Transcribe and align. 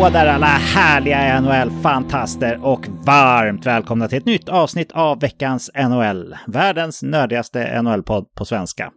Hallå 0.00 0.12
där 0.12 0.26
alla 0.26 0.46
härliga 0.46 1.40
NHL-fantaster 1.40 2.64
och 2.64 2.86
varmt 2.88 3.66
välkomna 3.66 4.08
till 4.08 4.18
ett 4.18 4.26
nytt 4.26 4.48
avsnitt 4.48 4.92
av 4.92 5.20
veckans 5.20 5.70
NHL. 5.74 6.36
Världens 6.46 7.02
nördigaste 7.02 7.82
NHL-podd 7.82 8.34
på 8.34 8.44
svenska. 8.44 8.90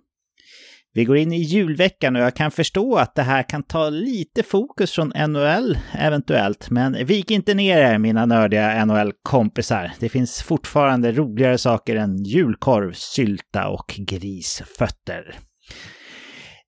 Vi 0.94 1.06
går 1.06 1.18
in 1.18 1.34
i 1.34 1.42
julveckan 1.42 2.16
och 2.16 2.22
jag 2.22 2.36
kan 2.36 2.52
förstå 2.52 2.96
att 2.96 3.16
det 3.16 3.22
här 3.22 3.50
kan 3.50 3.64
ta 3.64 3.90
lite 3.90 4.44
fokus 4.44 4.92
från 4.92 5.14
NHL 5.28 5.78
eventuellt, 5.94 6.70
men 6.70 7.06
vik 7.06 7.32
inte 7.32 7.54
ner 7.54 7.78
er 7.78 7.98
mina 7.98 8.26
nördiga 8.26 8.86
NHL-kompisar. 8.86 9.92
Det 10.00 10.10
finns 10.10 10.42
fortfarande 10.42 11.12
roligare 11.12 11.58
saker 11.58 11.96
än 11.96 12.24
julkorv, 12.24 12.94
sylta 12.94 13.68
och 13.68 13.96
grisfötter. 13.98 15.36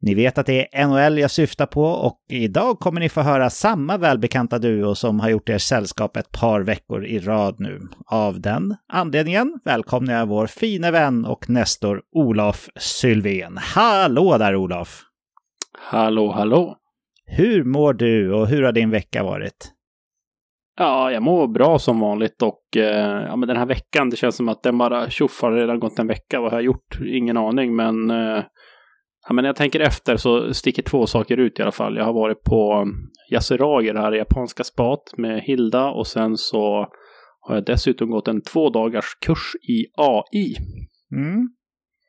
Ni 0.05 0.15
vet 0.15 0.37
att 0.37 0.45
det 0.45 0.67
är 0.71 0.87
NHL 0.87 1.17
jag 1.17 1.31
syftar 1.31 1.65
på 1.65 1.83
och 1.83 2.19
idag 2.29 2.79
kommer 2.79 2.99
ni 2.99 3.09
få 3.09 3.21
höra 3.21 3.49
samma 3.49 3.97
välbekanta 3.97 4.59
duo 4.59 4.95
som 4.95 5.19
har 5.19 5.29
gjort 5.29 5.49
er 5.49 5.57
sällskap 5.57 6.17
ett 6.17 6.31
par 6.31 6.61
veckor 6.61 7.05
i 7.05 7.19
rad 7.19 7.55
nu. 7.59 7.81
Av 8.05 8.41
den 8.41 8.75
anledningen 8.87 9.59
välkomnar 9.63 10.13
jag 10.13 10.25
vår 10.27 10.47
fina 10.47 10.91
vän 10.91 11.25
och 11.25 11.49
nestor 11.49 12.01
Olof 12.15 12.69
Sylvén. 12.75 13.57
Hallå 13.57 14.37
där 14.37 14.55
Olof! 14.55 15.01
Hallå, 15.79 16.31
hallå! 16.31 16.77
Hur 17.25 17.63
mår 17.63 17.93
du 17.93 18.33
och 18.33 18.47
hur 18.47 18.63
har 18.63 18.71
din 18.71 18.89
vecka 18.89 19.23
varit? 19.23 19.71
Ja, 20.77 21.11
jag 21.11 21.23
mår 21.23 21.47
bra 21.47 21.79
som 21.79 21.99
vanligt 21.99 22.41
och 22.41 22.77
eh, 22.77 23.23
ja, 23.27 23.35
men 23.35 23.47
den 23.47 23.57
här 23.57 23.65
veckan, 23.65 24.09
det 24.09 24.15
känns 24.15 24.35
som 24.35 24.49
att 24.49 24.63
den 24.63 24.77
bara 24.77 25.09
tjoff 25.09 25.41
har 25.41 25.51
redan 25.51 25.79
gått 25.79 25.99
en 25.99 26.07
vecka. 26.07 26.41
Vad 26.41 26.51
har 26.51 26.57
jag 26.57 26.65
gjort? 26.65 26.99
Ingen 27.05 27.37
aning, 27.37 27.75
men 27.75 28.11
eh, 28.11 28.43
Ja, 29.27 29.33
men 29.33 29.43
när 29.43 29.49
jag 29.49 29.55
tänker 29.55 29.79
efter 29.79 30.17
så 30.17 30.53
sticker 30.53 30.83
två 30.83 31.07
saker 31.07 31.37
ut 31.37 31.59
i 31.59 31.61
alla 31.61 31.71
fall. 31.71 31.97
Jag 31.97 32.05
har 32.05 32.13
varit 32.13 32.43
på 32.43 32.87
Yasuragi, 33.31 33.91
det 33.91 34.01
här 34.01 34.11
japanska 34.11 34.63
spat 34.63 35.13
med 35.17 35.41
Hilda 35.41 35.89
och 35.89 36.07
sen 36.07 36.37
så 36.37 36.87
har 37.39 37.55
jag 37.55 37.65
dessutom 37.65 38.09
gått 38.09 38.27
en 38.27 38.41
två 38.41 38.69
dagars 38.69 39.15
kurs 39.25 39.55
i 39.69 39.85
AI. 39.97 40.55
Mm. 41.11 41.49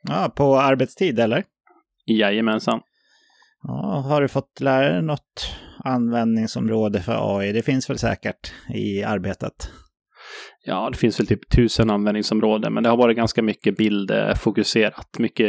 Ja, 0.09 0.33
på 0.37 0.57
arbetstid 0.57 1.19
eller? 1.19 1.45
Jajamensan. 2.07 2.81
Ja, 3.63 4.05
har 4.09 4.23
du 4.23 4.29
fått 4.29 4.61
lära 4.61 4.93
dig 4.93 5.03
något 5.03 5.57
användningsområde 5.85 7.01
för 7.01 7.39
AI? 7.39 7.53
Det 7.53 7.63
finns 7.63 7.91
väl 7.91 7.99
säkert 7.99 8.53
i 8.75 9.03
arbetet? 9.03 9.71
Ja, 10.67 10.91
det 10.91 10.99
finns 10.99 11.21
väl 11.21 11.27
typ 11.27 11.51
tusen 11.57 11.91
användningsområden, 11.91 12.75
men 12.75 12.83
det 12.83 12.89
har 12.89 12.97
varit 12.97 13.17
ganska 13.17 13.43
mycket 13.43 13.77
bildfokuserat, 13.77 15.19
mycket 15.19 15.47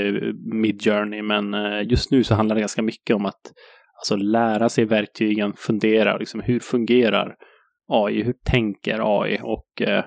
mid-journey, 0.54 1.22
men 1.22 1.54
eh, 1.54 1.90
just 1.90 2.12
nu 2.12 2.24
så 2.24 2.36
handlar 2.36 2.56
det 2.56 2.60
ganska 2.60 2.82
mycket 2.82 3.16
om 3.16 3.26
att 3.26 3.42
alltså 4.00 4.16
lära 4.16 4.70
sig 4.70 4.86
verktygen, 4.86 5.54
fundera, 5.58 6.18
liksom 6.18 6.42
hur 6.42 6.60
fungerar 6.60 7.36
AI, 7.90 8.24
hur 8.24 8.36
tänker 8.46 9.22
AI 9.22 9.40
och 9.44 9.82
eh, 9.82 10.04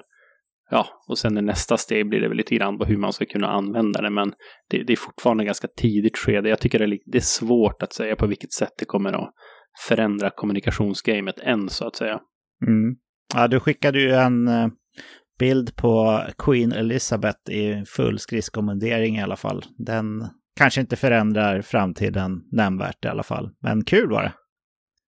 ja, 0.70 0.86
och 1.08 1.18
sen 1.18 1.38
i 1.38 1.42
nästa 1.42 1.76
steg 1.76 2.08
blir 2.08 2.20
det 2.20 2.28
väl 2.28 2.36
lite 2.36 2.54
grann 2.54 2.78
på 2.78 2.84
hur 2.84 2.96
man 2.96 3.12
ska 3.12 3.24
kunna 3.24 3.48
använda 3.48 4.02
det, 4.02 4.10
men 4.10 4.32
det, 4.70 4.82
det 4.82 4.92
är 4.92 4.96
fortfarande 4.96 5.44
ganska 5.44 5.68
tidigt 5.76 6.18
skede. 6.18 6.48
Jag 6.48 6.60
tycker 6.60 6.78
det 6.78 6.84
är, 6.84 6.98
det 7.06 7.18
är 7.18 7.22
svårt 7.22 7.82
att 7.82 7.92
säga 7.92 8.16
på 8.16 8.26
vilket 8.26 8.52
sätt 8.52 8.72
det 8.78 8.84
kommer 8.84 9.12
att 9.12 9.30
förändra 9.88 10.30
kommunikationsgamet 10.30 11.38
än, 11.38 11.68
så 11.68 11.86
att 11.86 11.96
säga. 11.96 12.20
Mm. 12.66 12.96
Ja, 13.34 13.48
du 13.48 13.60
skickade 13.60 14.00
ju 14.00 14.10
en 14.10 14.48
eh, 14.48 14.68
bild 15.40 15.76
på 15.76 16.22
Queen 16.38 16.72
Elizabeth 16.72 17.50
i 17.50 17.84
full 17.86 18.18
skridskomundering 18.18 19.16
i 19.16 19.22
alla 19.22 19.36
fall. 19.36 19.62
Den 19.78 20.26
kanske 20.56 20.80
inte 20.80 20.96
förändrar 20.96 21.62
framtiden 21.62 22.40
nämnvärt 22.52 23.04
i 23.04 23.08
alla 23.08 23.22
fall. 23.22 23.50
Men 23.62 23.84
kul 23.84 24.10
var 24.10 24.22
det. 24.22 24.32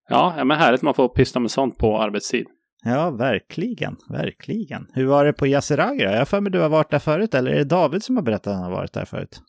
Ja, 0.09 0.45
men 0.45 0.59
härligt 0.59 0.83
man 0.83 0.95
får 0.95 1.09
pyssla 1.09 1.41
med 1.41 1.51
sånt 1.51 1.79
på 1.79 1.99
arbetstid. 1.99 2.47
Ja, 2.85 3.11
verkligen, 3.11 3.97
verkligen. 4.11 4.87
Hur 4.95 5.07
var 5.07 5.25
det 5.25 5.33
på 5.33 5.47
Yasuragi 5.47 6.03
Jag 6.03 6.19
har 6.19 6.25
för 6.25 6.41
mig 6.41 6.53
du 6.53 6.61
har 6.61 6.69
varit 6.69 6.91
där 6.91 6.99
förut, 6.99 7.35
eller 7.35 7.51
är 7.51 7.57
det 7.57 7.65
David 7.65 8.03
som 8.03 8.17
har 8.17 8.23
berättat 8.23 8.47
att 8.47 8.55
han 8.55 8.65
har 8.65 8.71
varit 8.71 8.93
där 8.93 9.05
förut? 9.05 9.41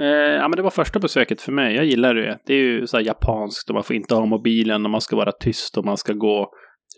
Eh, 0.00 0.06
ja, 0.06 0.48
men 0.48 0.56
det 0.56 0.62
var 0.62 0.70
första 0.70 0.98
besöket 0.98 1.40
för 1.40 1.52
mig. 1.52 1.74
Jag 1.74 1.84
gillar 1.84 2.14
det. 2.14 2.38
Det 2.46 2.54
är 2.54 2.58
ju 2.58 2.86
så 2.86 2.96
här 2.96 3.04
japanskt 3.04 3.68
och 3.68 3.74
man 3.74 3.84
får 3.84 3.96
inte 3.96 4.14
ha 4.14 4.26
mobilen 4.26 4.84
och 4.84 4.90
man 4.90 5.00
ska 5.00 5.16
vara 5.16 5.32
tyst 5.32 5.78
och 5.78 5.84
man 5.84 5.96
ska 5.96 6.12
gå 6.12 6.50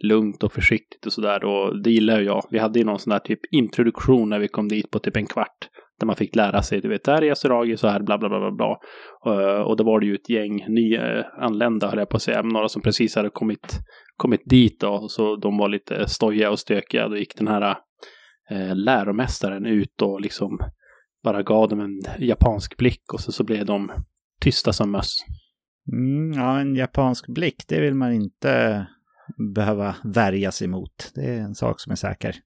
lugnt 0.04 0.42
och 0.42 0.52
försiktigt 0.52 1.06
och 1.06 1.12
sådär. 1.12 1.44
Och 1.44 1.82
det 1.82 1.90
gillar 1.90 2.18
ju 2.18 2.24
jag. 2.24 2.44
Vi 2.50 2.58
hade 2.58 2.78
ju 2.78 2.84
någon 2.84 2.98
sån 2.98 3.10
där 3.10 3.18
typ 3.18 3.40
introduktion 3.50 4.28
när 4.28 4.38
vi 4.38 4.48
kom 4.48 4.68
dit 4.68 4.90
på 4.90 4.98
typ 4.98 5.16
en 5.16 5.26
kvart. 5.26 5.68
Där 6.00 6.06
man 6.06 6.16
fick 6.16 6.36
lära 6.36 6.62
sig, 6.62 6.80
du 6.80 6.88
vet, 6.88 7.04
där 7.04 7.22
är 7.22 7.26
Yasuragi 7.26 7.76
så 7.76 7.88
här, 7.88 8.00
bla 8.00 8.18
bla 8.18 8.28
bla 8.28 8.38
bla 8.38 8.50
bla. 8.50 8.78
Uh, 9.34 9.60
och 9.60 9.76
då 9.76 9.84
var 9.84 10.00
det 10.00 10.06
ju 10.06 10.14
ett 10.14 10.30
gäng 10.30 10.64
nyanlända, 10.68 11.88
höll 11.88 11.98
jag 11.98 12.08
på 12.08 12.16
att 12.16 12.22
säga. 12.22 12.42
Några 12.42 12.68
som 12.68 12.82
precis 12.82 13.16
hade 13.16 13.30
kommit, 13.30 13.78
kommit 14.16 14.42
dit 14.44 14.80
då. 14.80 15.08
Så 15.08 15.36
de 15.36 15.58
var 15.58 15.68
lite 15.68 16.08
stojiga 16.08 16.50
och 16.50 16.58
stökiga. 16.58 17.08
Då 17.08 17.16
gick 17.16 17.36
den 17.36 17.48
här 17.48 17.76
uh, 18.52 18.74
läromästaren 18.74 19.66
ut 19.66 20.02
och 20.02 20.20
liksom 20.20 20.58
bara 21.24 21.42
gav 21.42 21.68
dem 21.68 21.80
en 21.80 22.26
japansk 22.26 22.76
blick 22.76 23.12
och 23.12 23.20
så, 23.20 23.32
så 23.32 23.44
blev 23.44 23.66
de 23.66 23.92
tysta 24.40 24.72
som 24.72 24.90
möss. 24.90 25.14
Mm, 25.92 26.32
ja, 26.32 26.60
en 26.60 26.74
japansk 26.74 27.26
blick, 27.26 27.64
det 27.68 27.80
vill 27.80 27.94
man 27.94 28.12
inte 28.12 28.86
behöva 29.54 29.96
värja 30.04 30.52
sig 30.52 30.68
mot. 30.68 31.12
Det 31.14 31.24
är 31.24 31.40
en 31.40 31.54
sak 31.54 31.80
som 31.80 31.92
är 31.92 31.96
säker. 31.96 32.36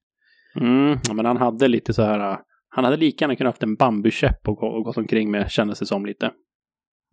Mm, 0.55 0.99
ja, 1.07 1.13
men 1.13 1.25
han 1.25 1.37
hade 1.37 1.67
lite 1.67 1.93
så 1.93 2.03
här, 2.03 2.37
han 2.69 2.83
hade 2.83 2.97
lika 2.97 3.23
gärna 3.23 3.35
kunnat 3.35 3.53
haft 3.53 3.63
en 3.63 3.75
bambukäpp 3.75 4.47
och, 4.47 4.63
och 4.63 4.83
gått 4.83 4.97
omkring 4.97 5.31
med, 5.31 5.51
kändes 5.51 5.79
det 5.79 5.85
som 5.85 6.05
lite. 6.05 6.31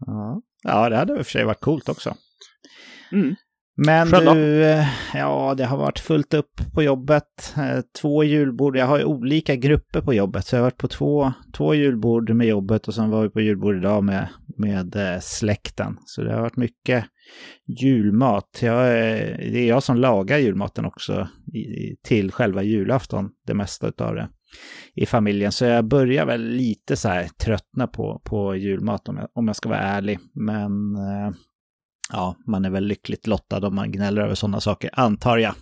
Ja, 0.07 0.43
ja 0.63 0.89
det 0.89 0.97
hade 0.97 1.13
i 1.13 1.21
och 1.21 1.27
för 1.27 1.31
sig 1.31 1.45
varit 1.45 1.61
coolt 1.61 1.89
också. 1.89 2.15
Mm. 3.13 3.35
Men 3.87 4.11
du, 4.11 4.65
eh, 4.65 4.87
ja 5.15 5.55
det 5.57 5.65
har 5.65 5.77
varit 5.77 5.99
fullt 5.99 6.35
upp 6.35 6.61
på 6.75 6.83
jobbet. 6.83 7.55
Eh, 7.57 7.81
två 8.01 8.25
julbord, 8.25 8.77
jag 8.77 8.87
har 8.87 8.99
ju 8.99 9.05
olika 9.05 9.57
grupper 9.57 10.01
på 10.01 10.15
jobbet. 10.15 10.47
Så 10.47 10.57
jag 10.57 10.61
har 10.61 10.67
varit 10.67 10.77
på 10.77 10.89
två, 10.89 11.33
två 11.57 11.75
julbord 11.75 12.31
med 12.31 12.47
jobbet 12.47 12.89
och 12.89 12.95
sen 12.95 13.11
var 13.11 13.23
vi 13.23 13.31
på 13.31 13.41
julbord 13.41 13.77
idag 13.77 14.05
med, 14.05 14.29
med 14.59 14.97
eh, 14.97 15.21
släkten. 15.21 15.97
Så 16.05 16.23
det 16.23 16.33
har 16.33 16.41
varit 16.41 16.57
mycket 16.57 17.05
julmat. 17.67 18.59
Jag, 18.63 18.87
eh, 18.87 19.37
det 19.39 19.59
är 19.59 19.69
jag 19.69 19.83
som 19.83 19.97
lagar 19.97 20.39
julmaten 20.39 20.85
också 20.85 21.29
till 22.03 22.33
själva 22.33 22.63
julafton, 22.63 23.31
det 23.47 23.55
mesta 23.55 23.93
av 23.99 24.15
det 24.15 24.29
i 24.95 25.07
familjen. 25.07 25.53
Så 25.53 25.65
jag 25.65 25.85
börjar 25.85 26.27
väl 26.27 26.43
lite 26.43 26.97
så 26.97 27.09
här 27.09 27.29
tröttna 27.29 27.87
på, 27.87 28.21
på 28.25 28.57
julmat 28.57 29.09
om 29.09 29.17
jag, 29.17 29.29
om 29.35 29.47
jag 29.47 29.57
ska 29.57 29.69
vara 29.69 29.79
ärlig. 29.79 30.19
Men 30.35 30.97
eh, 30.97 31.35
ja, 32.13 32.37
man 32.47 32.65
är 32.65 32.71
väl 32.71 32.85
lyckligt 32.85 33.27
lottad 33.27 33.67
om 33.67 33.75
man 33.75 33.93
gnäller 33.93 34.23
över 34.23 34.35
sådana 34.35 34.61
saker, 34.61 34.91
antar 34.93 35.39
jag. 35.39 35.55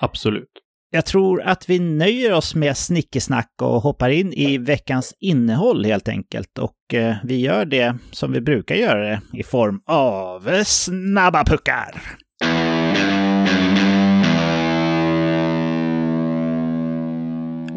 Absolut. 0.00 0.50
Jag 0.90 1.06
tror 1.06 1.42
att 1.42 1.70
vi 1.70 1.78
nöjer 1.78 2.32
oss 2.32 2.54
med 2.54 2.76
snickesnack 2.76 3.52
och 3.62 3.82
hoppar 3.82 4.10
in 4.10 4.32
i 4.32 4.58
veckans 4.58 5.14
innehåll 5.20 5.84
helt 5.84 6.08
enkelt. 6.08 6.58
Och 6.58 6.94
eh, 6.94 7.16
vi 7.24 7.40
gör 7.40 7.64
det 7.64 7.96
som 8.10 8.32
vi 8.32 8.40
brukar 8.40 8.74
göra 8.74 9.08
det 9.08 9.20
i 9.32 9.42
form 9.42 9.80
av 9.86 10.64
snabba 10.64 11.44
puckar. 11.44 12.02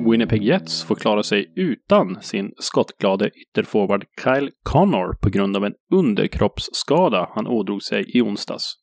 Winnipeg 0.10 0.44
Jets 0.44 0.84
får 0.84 0.96
klara 0.96 1.24
sig 1.24 1.54
utan 1.56 2.22
sin 2.22 2.52
skottglade 2.60 3.30
ytterforward 3.30 4.04
Kyle 4.24 4.50
Connor 4.64 5.14
på 5.22 5.30
grund 5.30 5.58
av 5.58 5.66
en 5.66 5.74
underkroppsskada 5.94 7.30
han 7.36 7.48
ådrog 7.48 7.84
sig 7.84 8.18
i 8.18 8.22
onsdags. 8.22 8.74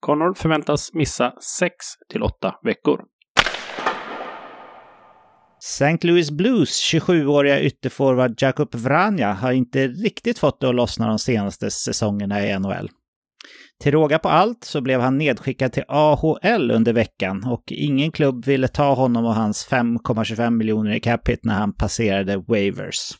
Connor 0.00 0.34
förväntas 0.34 0.90
missa 0.94 1.32
6 1.58 1.74
till 2.12 2.22
8 2.22 2.54
veckor. 2.64 3.11
St. 5.64 6.06
Louis 6.06 6.30
Blues 6.30 6.92
27-åriga 6.92 7.60
ytterforward 7.60 8.42
Jakub 8.42 8.74
Vranja 8.74 9.32
har 9.32 9.52
inte 9.52 9.88
riktigt 9.88 10.38
fått 10.38 10.60
det 10.60 10.68
att 10.68 10.74
lossna 10.74 11.08
de 11.08 11.18
senaste 11.18 11.70
säsongerna 11.70 12.46
i 12.46 12.58
NHL. 12.58 12.90
Till 13.82 13.92
råga 13.92 14.18
på 14.18 14.28
allt 14.28 14.64
så 14.64 14.80
blev 14.80 15.00
han 15.00 15.18
nedskickad 15.18 15.72
till 15.72 15.84
AHL 15.88 16.70
under 16.70 16.92
veckan 16.92 17.44
och 17.44 17.62
ingen 17.66 18.12
klubb 18.12 18.46
ville 18.46 18.68
ta 18.68 18.94
honom 18.94 19.24
och 19.24 19.34
hans 19.34 19.68
5,25 19.70 20.50
miljoner 20.50 20.94
i 20.94 21.00
capita 21.00 21.40
när 21.42 21.54
han 21.54 21.74
passerade 21.74 22.36
waivers. 22.36 23.12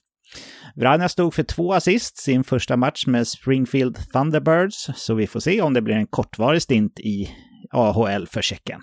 Vranja 0.76 1.08
stod 1.08 1.34
för 1.34 1.42
två 1.42 1.72
assist 1.72 2.18
sin 2.18 2.44
första 2.44 2.76
match 2.76 3.06
med 3.06 3.28
Springfield 3.28 3.98
Thunderbirds, 4.12 4.90
så 4.96 5.14
vi 5.14 5.26
får 5.26 5.40
se 5.40 5.60
om 5.60 5.74
det 5.74 5.82
blir 5.82 5.94
en 5.94 6.06
kortvarig 6.06 6.62
stint 6.62 7.00
i 7.00 7.30
AHL 7.72 8.26
för 8.26 8.42
Tjeckien. 8.42 8.80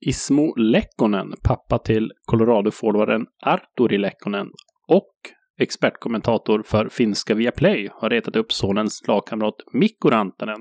Ismo 0.00 0.54
Lekkonen, 0.56 1.34
pappa 1.42 1.78
till 1.78 2.12
Colorado-forwarden 2.26 3.26
Arturi 3.46 3.98
Lekkonen 3.98 4.46
och 4.88 5.12
expertkommentator 5.58 6.62
för 6.62 6.88
finska 6.88 7.34
Viaplay 7.34 7.88
har 7.92 8.10
retat 8.10 8.36
upp 8.36 8.52
sonens 8.52 9.02
lagkamrat 9.08 9.54
Mikko 9.72 10.10
Rantanen 10.10 10.60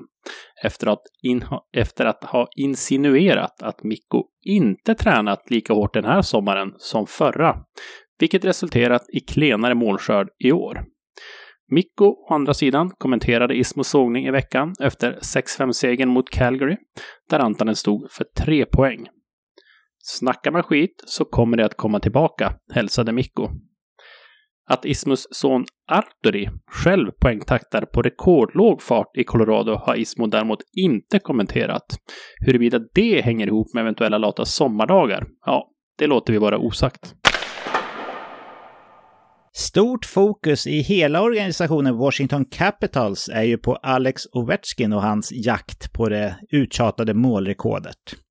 efter 0.63 0.87
att, 0.87 1.01
efter 1.77 2.05
att 2.05 2.23
ha 2.23 2.47
insinuerat 2.55 3.63
att 3.63 3.83
Mikko 3.83 4.23
inte 4.45 4.95
tränat 4.95 5.51
lika 5.51 5.73
hårt 5.73 5.93
den 5.93 6.05
här 6.05 6.21
sommaren 6.21 6.73
som 6.77 7.07
förra, 7.07 7.55
vilket 8.19 8.45
resulterat 8.45 9.05
i 9.13 9.19
klenare 9.19 9.75
målskörd 9.75 10.27
i 10.39 10.51
år. 10.51 10.85
Mikko, 11.71 12.05
å 12.05 12.33
andra 12.33 12.53
sidan, 12.53 12.91
kommenterade 12.97 13.55
Ismos 13.55 13.87
sågning 13.87 14.25
i 14.25 14.31
veckan 14.31 14.73
efter 14.79 15.13
6-5-segern 15.13 16.09
mot 16.09 16.29
Calgary, 16.29 16.77
där 17.29 17.39
Antanen 17.39 17.75
stod 17.75 18.11
för 18.11 18.25
tre 18.37 18.65
poäng. 18.65 19.07
Snackar 20.07 20.51
man 20.51 20.63
skit 20.63 21.03
så 21.05 21.25
kommer 21.25 21.57
det 21.57 21.65
att 21.65 21.77
komma 21.77 21.99
tillbaka, 21.99 22.53
hälsade 22.73 23.11
Mikko. 23.11 23.49
Att 24.69 24.85
Ismos 24.85 25.27
son 25.31 25.65
Arturi 25.91 26.49
själv 26.71 27.11
poängtaktar 27.21 27.85
på 27.85 28.01
rekordlåg 28.01 28.81
fart 28.81 29.17
i 29.17 29.23
Colorado 29.23 29.75
har 29.75 29.95
Ismo 29.95 30.27
däremot 30.27 30.59
inte 30.77 31.19
kommenterat. 31.19 31.85
Huruvida 32.45 32.79
det 32.93 33.21
hänger 33.21 33.47
ihop 33.47 33.73
med 33.73 33.81
eventuella 33.81 34.17
lata 34.17 34.45
sommardagar, 34.45 35.27
ja, 35.45 35.71
det 35.97 36.07
låter 36.07 36.33
vi 36.33 36.39
vara 36.39 36.57
osagt. 36.57 37.15
Stort 39.53 40.05
fokus 40.05 40.67
i 40.67 40.79
hela 40.79 41.21
organisationen 41.21 41.97
Washington 41.97 42.45
Capitals 42.45 43.29
är 43.33 43.43
ju 43.43 43.57
på 43.57 43.75
Alex 43.75 44.21
Ovechkin 44.33 44.93
och 44.93 45.01
hans 45.01 45.31
jakt 45.31 45.93
på 45.93 46.09
det 46.09 46.35
uttjatade 46.51 47.13
målrekordet. 47.13 48.24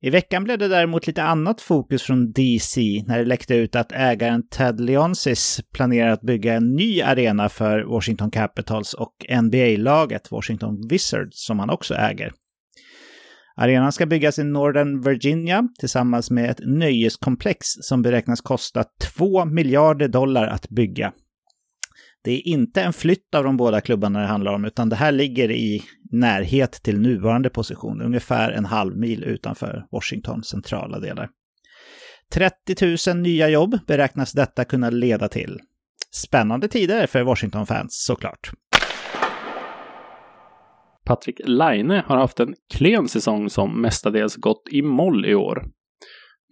I 0.00 0.10
veckan 0.10 0.44
blev 0.44 0.58
det 0.58 0.68
däremot 0.68 1.06
lite 1.06 1.22
annat 1.22 1.60
fokus 1.60 2.02
från 2.02 2.32
DC 2.32 3.04
när 3.06 3.18
det 3.18 3.24
läckte 3.24 3.54
ut 3.54 3.76
att 3.76 3.92
ägaren 3.92 4.48
Ted 4.48 4.80
Leonsis 4.80 5.60
planerar 5.72 6.10
att 6.10 6.20
bygga 6.20 6.54
en 6.54 6.74
ny 6.74 7.02
arena 7.02 7.48
för 7.48 7.82
Washington 7.82 8.30
Capitals 8.30 8.94
och 8.94 9.26
NBA-laget 9.42 10.30
Washington 10.30 10.88
Wizards 10.88 11.46
som 11.46 11.58
han 11.58 11.70
också 11.70 11.94
äger. 11.94 12.32
Arenan 13.56 13.92
ska 13.92 14.06
byggas 14.06 14.38
i 14.38 14.44
Northern 14.44 15.00
Virginia 15.00 15.68
tillsammans 15.78 16.30
med 16.30 16.50
ett 16.50 16.60
nöjeskomplex 16.60 17.66
som 17.80 18.02
beräknas 18.02 18.40
kosta 18.40 18.84
2 19.16 19.44
miljarder 19.44 20.08
dollar 20.08 20.46
att 20.46 20.68
bygga. 20.68 21.12
Det 22.28 22.32
är 22.32 22.48
inte 22.48 22.82
en 22.82 22.92
flytt 22.92 23.34
av 23.34 23.44
de 23.44 23.56
båda 23.56 23.80
klubbarna 23.80 24.20
det 24.20 24.26
handlar 24.26 24.52
om, 24.52 24.64
utan 24.64 24.88
det 24.88 24.96
här 24.96 25.12
ligger 25.12 25.50
i 25.50 25.82
närhet 26.10 26.72
till 26.72 27.00
nuvarande 27.00 27.50
position, 27.50 28.00
ungefär 28.02 28.50
en 28.50 28.64
halv 28.64 28.96
mil 28.96 29.24
utanför 29.24 29.86
Washingtons 29.92 30.48
centrala 30.48 30.98
delar. 30.98 31.28
30 32.32 33.12
000 33.14 33.22
nya 33.22 33.48
jobb 33.48 33.78
beräknas 33.86 34.32
detta 34.32 34.64
kunna 34.64 34.90
leda 34.90 35.28
till. 35.28 35.58
Spännande 36.10 36.68
tider 36.68 37.06
för 37.06 37.22
Washington-fans 37.22 38.04
såklart. 38.06 38.50
Patrik 41.06 41.40
Laine 41.44 42.02
har 42.06 42.16
haft 42.16 42.40
en 42.40 42.54
klen 42.74 43.08
säsong 43.08 43.50
som 43.50 43.80
mestadels 43.80 44.36
gått 44.36 44.68
i 44.70 44.82
moll 44.82 45.26
i 45.26 45.34
år. 45.34 45.64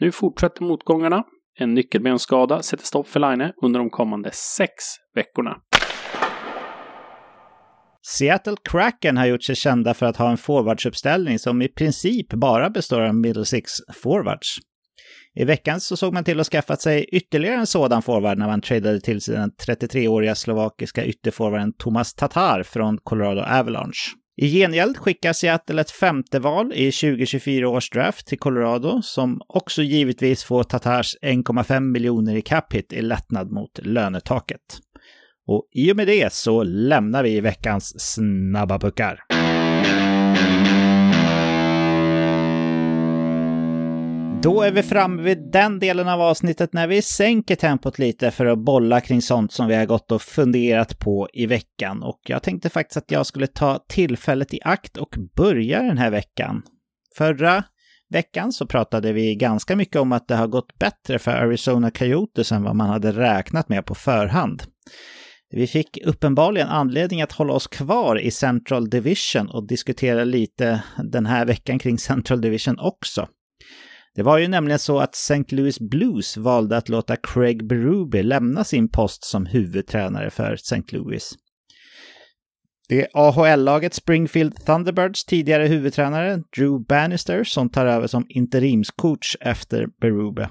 Nu 0.00 0.12
fortsätter 0.12 0.62
motgångarna. 0.62 1.25
En 1.58 1.75
nyckelbensskada 1.75 2.62
sätter 2.62 2.84
stopp 2.84 3.08
för 3.08 3.20
Laine 3.20 3.52
under 3.62 3.81
de 3.81 3.90
kommande 3.90 4.31
sex 4.32 4.73
veckorna. 5.14 5.56
Seattle 8.08 8.56
Kraken 8.64 9.17
har 9.17 9.26
gjort 9.26 9.43
sig 9.43 9.56
kända 9.56 9.94
för 9.94 10.06
att 10.06 10.17
ha 10.17 10.31
en 10.31 10.37
forwardsuppställning 10.37 11.38
som 11.38 11.62
i 11.62 11.69
princip 11.69 12.32
bara 12.32 12.70
består 12.70 13.00
av 13.00 13.14
middle 13.14 13.44
six 13.44 13.73
forwards. 14.03 14.56
I 15.35 15.44
veckan 15.44 15.81
så 15.81 15.97
såg 15.97 16.14
man 16.14 16.25
till 16.25 16.41
att 16.41 16.47
skaffa 16.47 16.76
sig 16.76 17.05
ytterligare 17.05 17.56
en 17.56 17.67
sådan 17.67 18.03
forward 18.03 18.38
när 18.38 18.47
man 18.47 18.61
tradade 18.61 19.00
till 19.00 19.20
sig 19.20 19.35
den 19.35 19.50
33-åriga 19.50 20.35
slovakiska 20.35 21.05
ytterforwarden 21.05 21.73
Thomas 21.73 22.14
Tatar 22.14 22.62
från 22.62 22.99
Colorado 22.99 23.41
Avalanche. 23.41 24.11
I 24.37 24.49
gengäld 24.49 24.97
skickar 24.97 25.32
Seattle 25.32 25.81
ett 25.81 25.91
femte 25.91 26.38
val 26.38 26.73
i 26.75 26.93
2024 26.93 27.69
års 27.69 27.91
draft 27.91 28.26
till 28.26 28.38
Colorado 28.38 29.02
som 29.02 29.41
också 29.49 29.82
givetvis 29.82 30.44
får 30.44 30.62
Tatars 30.62 31.17
1,5 31.23 31.81
miljoner 31.81 32.37
i 32.37 32.43
cap 32.43 32.73
hit 32.73 32.93
i 32.93 33.02
lättnad 33.02 33.52
mot 33.52 33.79
lönetaket. 33.82 34.81
Och 35.46 35.69
i 35.72 35.93
och 35.93 35.96
med 35.96 36.06
det 36.06 36.32
så 36.32 36.62
lämnar 36.62 37.22
vi 37.22 37.40
veckans 37.40 38.00
snabba 38.00 38.78
puckar. 38.78 39.20
Då 44.43 44.62
är 44.62 44.72
vi 44.72 44.82
framme 44.82 45.22
vid 45.22 45.50
den 45.52 45.78
delen 45.78 46.08
av 46.08 46.20
avsnittet 46.20 46.72
när 46.72 46.87
vi 46.87 47.02
sänker 47.02 47.56
tempot 47.56 47.98
lite 47.98 48.31
för 48.31 48.46
att 48.46 48.58
bolla 48.58 49.00
kring 49.00 49.22
sånt 49.22 49.52
som 49.52 49.69
vi 49.69 49.75
har 49.75 49.87
gått 49.87 50.12
och 50.12 50.22
funderat 50.22 50.98
på 50.98 51.28
i 51.32 51.46
veckan. 51.46 52.02
Och 52.02 52.20
jag 52.26 52.42
tänkte 52.42 52.70
faktiskt 52.70 52.96
att 52.96 53.10
jag 53.10 53.26
skulle 53.26 53.46
ta 53.46 53.84
tillfället 53.88 54.54
i 54.54 54.60
akt 54.64 54.96
och 54.96 55.14
börja 55.37 55.82
den 55.82 55.99
här 55.99 56.10
veckan. 56.10 56.62
Förra 57.16 57.64
veckan 58.10 58.52
så 58.52 58.66
pratade 58.66 59.12
vi 59.12 59.34
ganska 59.34 59.76
mycket 59.76 60.00
om 60.00 60.12
att 60.12 60.28
det 60.28 60.37
har 60.37 60.46
gått 60.46 60.78
bättre 60.78 61.19
för 61.19 61.31
Arizona 61.31 61.90
Coyotes 61.90 62.52
än 62.52 62.62
vad 62.62 62.76
man 62.76 62.88
hade 62.88 63.12
räknat 63.12 63.69
med 63.69 63.87
på 63.87 63.94
förhand. 63.94 64.62
Vi 65.50 65.66
fick 65.66 65.98
uppenbarligen 66.04 66.69
anledning 66.69 67.22
att 67.22 67.32
hålla 67.32 67.52
oss 67.52 67.66
kvar 67.66 68.20
i 68.20 68.31
Central 68.31 68.90
Division 68.90 69.50
och 69.50 69.66
diskutera 69.66 70.25
lite 70.25 70.82
den 71.12 71.26
här 71.26 71.46
veckan 71.46 71.78
kring 71.78 71.98
Central 71.98 72.40
Division 72.40 72.78
också. 72.78 73.28
Det 74.14 74.22
var 74.22 74.38
ju 74.38 74.48
nämligen 74.48 74.78
så 74.78 74.98
att 74.98 75.14
St. 75.14 75.44
Louis 75.48 75.81
Blues 75.81 76.37
valde 76.37 76.76
att 76.76 76.88
låta 76.88 77.16
Craig 77.16 77.66
Berube 77.66 78.22
lämna 78.22 78.64
sin 78.64 78.88
post 78.88 79.25
som 79.25 79.46
huvudtränare 79.46 80.31
för 80.31 80.52
St. 80.54 80.82
Louis. 80.88 81.34
Det 82.88 83.00
är 83.00 83.08
AHL-laget 83.14 83.94
Springfield 83.94 84.66
Thunderbirds 84.66 85.25
tidigare 85.25 85.66
huvudtränare 85.66 86.42
Drew 86.56 86.87
Bannister 86.87 87.44
som 87.44 87.70
tar 87.70 87.87
över 87.87 88.06
som 88.06 88.26
interimscoach 88.28 89.37
efter 89.40 89.87
Berube. 90.00 90.49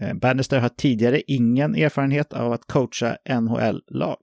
Eh, 0.00 0.14
Bannister 0.14 0.58
har 0.58 0.68
tidigare 0.68 1.22
ingen 1.26 1.74
erfarenhet 1.74 2.32
av 2.32 2.52
att 2.52 2.66
coacha 2.66 3.16
NHL-lag. 3.28 4.18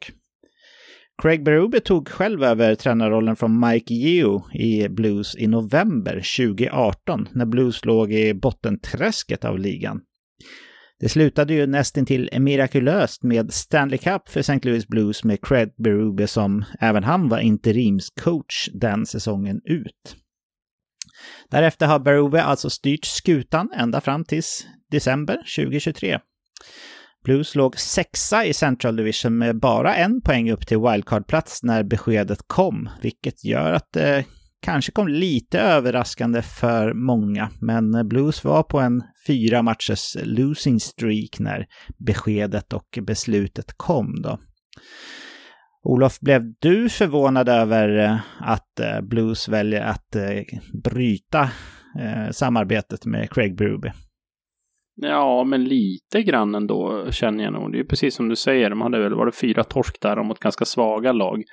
Craig 1.21 1.43
Berube 1.43 1.79
tog 1.79 2.07
själv 2.07 2.43
över 2.43 2.75
tränarrollen 2.75 3.35
från 3.35 3.59
Mike 3.59 3.93
Yeo 3.93 4.51
i 4.53 4.89
Blues 4.89 5.35
i 5.35 5.47
november 5.47 6.13
2018 6.13 7.27
när 7.31 7.45
Blues 7.45 7.85
låg 7.85 8.13
i 8.13 8.33
bottenträsket 8.33 9.45
av 9.45 9.59
ligan. 9.59 10.01
Det 10.99 11.09
slutade 11.09 11.53
ju 11.53 11.67
nästintill 11.67 12.29
mirakulöst 12.39 13.23
med 13.23 13.53
Stanley 13.53 13.97
Cup 13.97 14.29
för 14.29 14.39
St. 14.39 14.59
Louis 14.63 14.87
Blues 14.87 15.23
med 15.23 15.45
Craig 15.45 15.73
Berube 15.77 16.27
som 16.27 16.65
även 16.79 17.03
han 17.03 17.29
var 17.29 17.39
interimscoach 17.39 18.69
den 18.73 19.05
säsongen 19.05 19.61
ut. 19.65 20.15
Därefter 21.49 21.87
har 21.87 21.99
Berube 21.99 22.43
alltså 22.43 22.69
styrt 22.69 23.05
skutan 23.05 23.69
ända 23.75 24.01
fram 24.01 24.25
tills 24.25 24.67
december 24.91 25.35
2023. 25.55 26.19
Blues 27.23 27.55
låg 27.55 27.79
sexa 27.79 28.45
i 28.45 28.53
Central 28.53 28.95
Division 28.95 29.37
med 29.37 29.59
bara 29.59 29.95
en 29.95 30.21
poäng 30.21 30.51
upp 30.51 30.67
till 30.67 30.77
wildcard-plats 30.77 31.63
när 31.63 31.83
beskedet 31.83 32.39
kom, 32.47 32.89
vilket 33.01 33.43
gör 33.43 33.73
att 33.73 33.91
det 33.93 34.25
kanske 34.61 34.91
kom 34.91 35.07
lite 35.07 35.59
överraskande 35.59 36.41
för 36.41 36.93
många. 36.93 37.49
Men 37.61 38.07
Blues 38.07 38.43
var 38.43 38.63
på 38.63 38.79
en 38.79 39.03
fyra 39.27 39.61
matchers 39.61 40.17
losing 40.23 40.79
streak 40.79 41.39
när 41.39 41.65
beskedet 41.97 42.73
och 42.73 42.99
beslutet 43.01 43.73
kom 43.77 44.21
då. 44.21 44.39
Olof, 45.83 46.19
blev 46.19 46.53
du 46.59 46.89
förvånad 46.89 47.49
över 47.49 47.97
eh, 48.05 48.17
att 48.39 48.79
eh, 48.79 49.01
Blues 49.01 49.47
väljer 49.47 49.81
att 49.81 50.15
eh, 50.15 50.41
bryta 50.83 51.49
samarbetet 52.31 53.05
med 53.05 53.31
Craig 53.31 53.55
Bruby? 53.55 53.91
Ja, 55.01 55.43
men 55.43 55.63
lite 55.63 56.23
grann 56.23 56.55
ändå 56.55 57.11
känner 57.11 57.43
jag 57.43 57.53
nog. 57.53 57.71
Det 57.71 57.79
är 57.79 57.83
precis 57.83 58.15
som 58.15 58.29
du 58.29 58.35
säger, 58.35 58.69
de 58.69 58.81
hade 58.81 58.99
väl 58.99 59.15
varit 59.15 59.35
fyra 59.35 59.63
torsk 59.63 60.01
där 60.01 60.23
mot 60.23 60.39
ganska 60.39 60.65
svaga 60.65 61.11
lag 61.11 61.43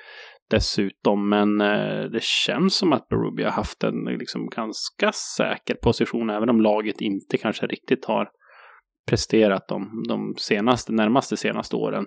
dessutom. 0.51 1.29
Men 1.29 1.61
eh, 1.61 2.05
det 2.05 2.23
känns 2.23 2.77
som 2.77 2.93
att 2.93 3.09
Berubi 3.09 3.43
har 3.43 3.51
haft 3.51 3.83
en 3.85 4.05
liksom 4.05 4.47
ganska 4.47 5.13
säker 5.37 5.75
position, 5.75 6.31
även 6.31 6.51
om 6.51 6.61
laget 6.61 7.01
inte 7.01 7.37
kanske 7.37 7.67
riktigt 7.67 8.05
har 8.05 8.29
presterat 9.09 9.69
de, 9.69 10.03
de 10.09 10.35
senaste, 10.39 10.93
närmaste 10.93 11.37
senaste 11.37 11.77
åren 11.77 12.07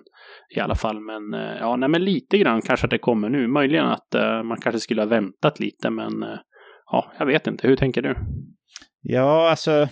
i 0.56 0.60
alla 0.60 0.74
fall. 0.74 1.00
Men 1.00 1.34
eh, 1.34 1.56
ja, 1.60 1.76
nej, 1.76 1.88
men 1.88 2.04
lite 2.04 2.38
grann 2.38 2.62
kanske 2.62 2.86
att 2.86 2.90
det 2.90 2.98
kommer 2.98 3.28
nu. 3.28 3.48
Möjligen 3.48 3.86
att 3.86 4.14
eh, 4.14 4.42
man 4.42 4.60
kanske 4.60 4.80
skulle 4.80 5.02
ha 5.02 5.08
väntat 5.08 5.60
lite, 5.60 5.90
men 5.90 6.22
eh, 6.22 6.38
ja, 6.90 7.12
jag 7.18 7.26
vet 7.26 7.46
inte. 7.46 7.68
Hur 7.68 7.76
tänker 7.76 8.02
du? 8.02 8.16
Ja, 9.02 9.50
alltså 9.50 9.88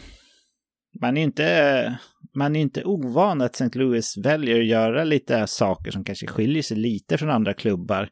man 1.00 1.17
är 1.17 1.23
inte, 1.23 1.99
man 2.35 2.57
är 2.57 2.61
inte 2.61 2.85
ovan 2.85 3.41
att 3.41 3.55
St. 3.55 3.79
Louis 3.79 4.17
väljer 4.17 4.61
att 4.61 4.67
göra 4.67 5.05
lite 5.05 5.47
saker 5.47 5.91
som 5.91 6.05
kanske 6.05 6.26
skiljer 6.26 6.62
sig 6.62 6.76
lite 6.76 7.19
från 7.19 7.31
andra 7.31 7.55
klubbar. 7.55 8.09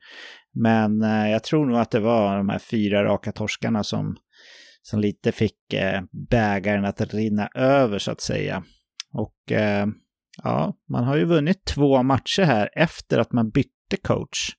Men 0.54 1.02
eh, 1.02 1.30
jag 1.30 1.44
tror 1.44 1.66
nog 1.66 1.78
att 1.78 1.90
det 1.90 2.00
var 2.00 2.36
de 2.36 2.48
här 2.48 2.58
fyra 2.58 3.04
raka 3.04 3.32
torskarna 3.32 3.84
som, 3.84 4.16
som 4.82 5.00
lite 5.00 5.32
fick 5.32 5.72
eh, 5.72 6.02
bägaren 6.30 6.84
att 6.84 7.14
rinna 7.14 7.48
över 7.54 7.98
så 7.98 8.10
att 8.10 8.20
säga. 8.20 8.64
Och 9.12 9.52
eh, 9.52 9.86
ja, 10.42 10.74
man 10.90 11.04
har 11.04 11.16
ju 11.16 11.24
vunnit 11.24 11.64
två 11.64 12.02
matcher 12.02 12.42
här 12.42 12.70
efter 12.76 13.18
att 13.18 13.32
man 13.32 13.50
bytte 13.50 13.96
coach. 14.02 14.50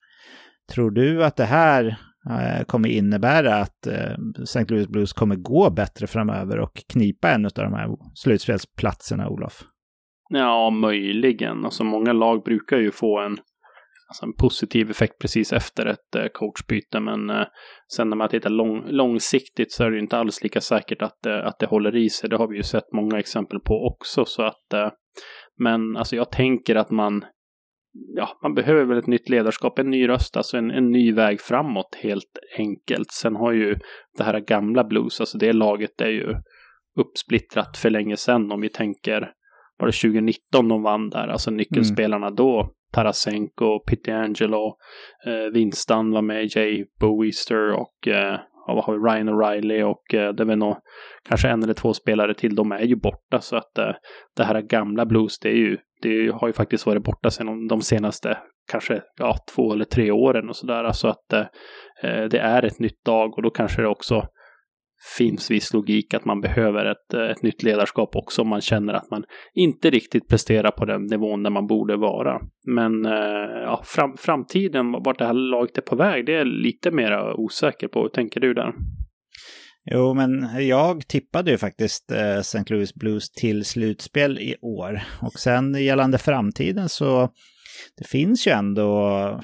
Tror 0.73 0.91
du 0.91 1.25
att 1.25 1.35
det 1.35 1.45
här 1.45 1.97
Eh, 2.29 2.65
kommer 2.65 2.89
innebära 2.89 3.55
att 3.55 3.87
eh, 3.87 4.15
St. 4.41 4.65
Louis 4.69 4.87
Blues 4.87 5.13
kommer 5.13 5.35
gå 5.35 5.69
bättre 5.69 6.07
framöver 6.07 6.59
och 6.59 6.71
knipa 6.93 7.29
en 7.29 7.45
av 7.45 7.51
de 7.55 7.73
här 7.73 7.87
slutspelsplatserna, 8.13 9.29
Olof? 9.29 9.63
Ja, 10.29 10.69
möjligen. 10.69 11.65
Alltså 11.65 11.83
många 11.83 12.13
lag 12.13 12.43
brukar 12.43 12.77
ju 12.77 12.91
få 12.91 13.19
en 13.19 13.37
alltså 14.07 14.25
en 14.25 14.33
positiv 14.33 14.91
effekt 14.91 15.19
precis 15.21 15.53
efter 15.53 15.85
ett 15.85 16.15
eh, 16.15 16.25
coachbyte. 16.33 16.99
Men 16.99 17.45
sen 17.95 18.09
när 18.09 18.17
man 18.17 18.29
tittar 18.29 18.49
lång, 18.49 18.83
långsiktigt 18.87 19.71
så 19.71 19.83
är 19.83 19.91
det 19.91 19.99
inte 19.99 20.17
alls 20.17 20.43
lika 20.43 20.61
säkert 20.61 21.01
att, 21.01 21.27
att 21.27 21.59
det 21.59 21.65
håller 21.65 21.95
i 21.95 22.09
sig. 22.09 22.29
Det 22.29 22.37
har 22.37 22.47
vi 22.47 22.57
ju 22.57 22.63
sett 22.63 22.93
många 22.93 23.19
exempel 23.19 23.59
på 23.59 23.73
också. 23.73 24.25
Så 24.25 24.43
att, 24.43 24.93
men 25.57 25.97
alltså 25.97 26.15
jag 26.15 26.31
tänker 26.31 26.75
att 26.75 26.91
man, 26.91 27.25
ja, 28.15 28.39
man 28.43 28.53
behöver 28.53 28.85
väl 28.85 28.97
ett 28.97 29.07
nytt 29.07 29.29
ledarskap, 29.29 29.79
en 29.79 29.89
ny 29.89 30.07
röst, 30.07 30.37
alltså 30.37 30.57
en, 30.57 30.71
en 30.71 30.91
ny 30.91 31.13
väg 31.13 31.41
framåt 31.41 31.97
helt 32.03 32.39
enkelt. 32.57 33.11
Sen 33.11 33.35
har 33.35 33.51
ju 33.51 33.75
det 34.17 34.23
här 34.23 34.39
gamla 34.39 34.83
Blues, 34.83 35.19
alltså 35.19 35.37
det 35.37 35.53
laget 35.53 36.01
är 36.01 36.09
ju 36.09 36.35
uppsplittrat 36.99 37.77
för 37.77 37.89
länge 37.89 38.17
sedan 38.17 38.51
om 38.51 38.61
vi 38.61 38.69
tänker 38.69 39.31
var 39.77 39.87
det 39.87 39.93
2019 39.93 40.67
de 40.67 40.83
vann 40.83 41.09
där, 41.09 41.27
alltså 41.27 41.51
nyckelspelarna 41.51 42.27
mm. 42.27 42.35
då. 42.35 42.71
Tarasenko, 42.93 43.79
Pietrangelo, 43.79 44.77
eh, 45.25 45.53
Winston 45.53 46.11
var 46.11 46.21
med, 46.21 46.47
Jay 46.55 46.85
Bowister 46.99 47.71
och 47.71 48.07
eh, 48.07 48.39
vad 48.73 48.83
har 48.83 48.93
vi, 48.93 48.99
Ryan 48.99 49.29
O'Reilly 49.29 49.83
och 49.83 50.13
eh, 50.13 50.33
det 50.33 50.43
är 50.43 50.47
väl 50.47 50.57
nog 50.57 50.75
kanske 51.29 51.47
en 51.47 51.63
eller 51.63 51.73
två 51.73 51.93
spelare 51.93 52.33
till. 52.33 52.55
De 52.55 52.71
är 52.71 52.85
ju 52.85 52.95
borta 52.95 53.41
så 53.41 53.55
att 53.55 53.77
eh, 53.77 53.91
det 54.35 54.43
här 54.43 54.61
gamla 54.61 55.05
Blues, 55.05 55.39
det 55.39 55.49
är 55.49 55.57
ju, 55.57 55.77
det 56.01 56.31
har 56.33 56.47
ju 56.47 56.53
faktiskt 56.53 56.85
varit 56.85 57.03
borta 57.03 57.29
sedan 57.29 57.67
de 57.67 57.81
senaste 57.81 58.37
kanske 58.71 59.01
ja, 59.15 59.37
två 59.55 59.73
eller 59.73 59.85
tre 59.85 60.11
åren 60.11 60.49
och 60.49 60.55
sådär. 60.55 60.91
Så 60.91 61.07
att 61.07 61.33
eh, 61.33 61.45
eh, 62.03 62.23
det 62.23 62.39
är 62.39 62.65
ett 62.65 62.79
nytt 62.79 63.05
dag 63.05 63.37
och 63.37 63.43
då 63.43 63.49
kanske 63.49 63.81
det 63.81 63.87
också 63.87 64.27
finns 65.17 65.51
viss 65.51 65.73
logik 65.73 66.13
att 66.13 66.25
man 66.25 66.41
behöver 66.41 66.85
ett, 66.85 67.13
eh, 67.13 67.29
ett 67.29 67.43
nytt 67.43 67.63
ledarskap 67.63 68.15
också 68.15 68.41
om 68.41 68.47
man 68.47 68.61
känner 68.61 68.93
att 68.93 69.11
man 69.11 69.23
inte 69.53 69.89
riktigt 69.89 70.27
presterar 70.27 70.71
på 70.71 70.85
den 70.85 71.03
nivån 71.03 71.43
där 71.43 71.49
man 71.49 71.67
borde 71.67 71.97
vara. 71.97 72.41
Men 72.67 73.05
eh, 73.05 73.61
ja, 73.63 73.81
fram, 73.85 74.17
framtiden, 74.17 74.91
vart 74.91 75.19
det 75.19 75.25
här 75.25 75.33
laget 75.33 75.77
är 75.77 75.81
på 75.81 75.95
väg, 75.95 76.25
det 76.25 76.35
är 76.35 76.45
lite 76.45 76.91
mer 76.91 77.39
osäker 77.39 77.87
på. 77.87 78.01
Hur 78.01 78.09
tänker 78.09 78.39
du 78.39 78.53
där? 78.53 78.73
Jo, 79.91 80.13
men 80.13 80.65
jag 80.67 81.07
tippade 81.07 81.51
ju 81.51 81.57
faktiskt 81.57 82.11
eh, 82.11 82.37
St. 82.37 82.63
Louis 82.67 82.93
Blues 82.93 83.31
till 83.31 83.65
slutspel 83.65 84.39
i 84.39 84.55
år. 84.61 85.03
Och 85.21 85.33
sen 85.33 85.83
gällande 85.83 86.17
framtiden 86.17 86.89
så 86.89 87.29
det 87.97 88.07
finns 88.07 88.47
ju 88.47 88.51
ändå 88.51 89.41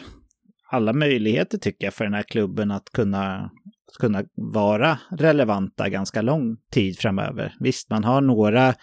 alla 0.72 0.94
möjligheter 0.94 1.58
tycker 1.58 1.88
jag 1.88 1.94
för 1.94 2.04
den 2.04 2.14
här 2.14 2.24
klubben 2.24 2.72
att 2.72 2.90
kunna 2.94 3.52
kunna 4.00 4.24
vara 4.54 5.00
relevanta 5.12 5.90
ganska 5.90 6.22
lång 6.22 6.58
tid 6.72 7.00
framöver. 7.00 7.54
Visst, 7.60 7.90
man 7.90 8.04
har 8.04 8.22
några 8.22 8.74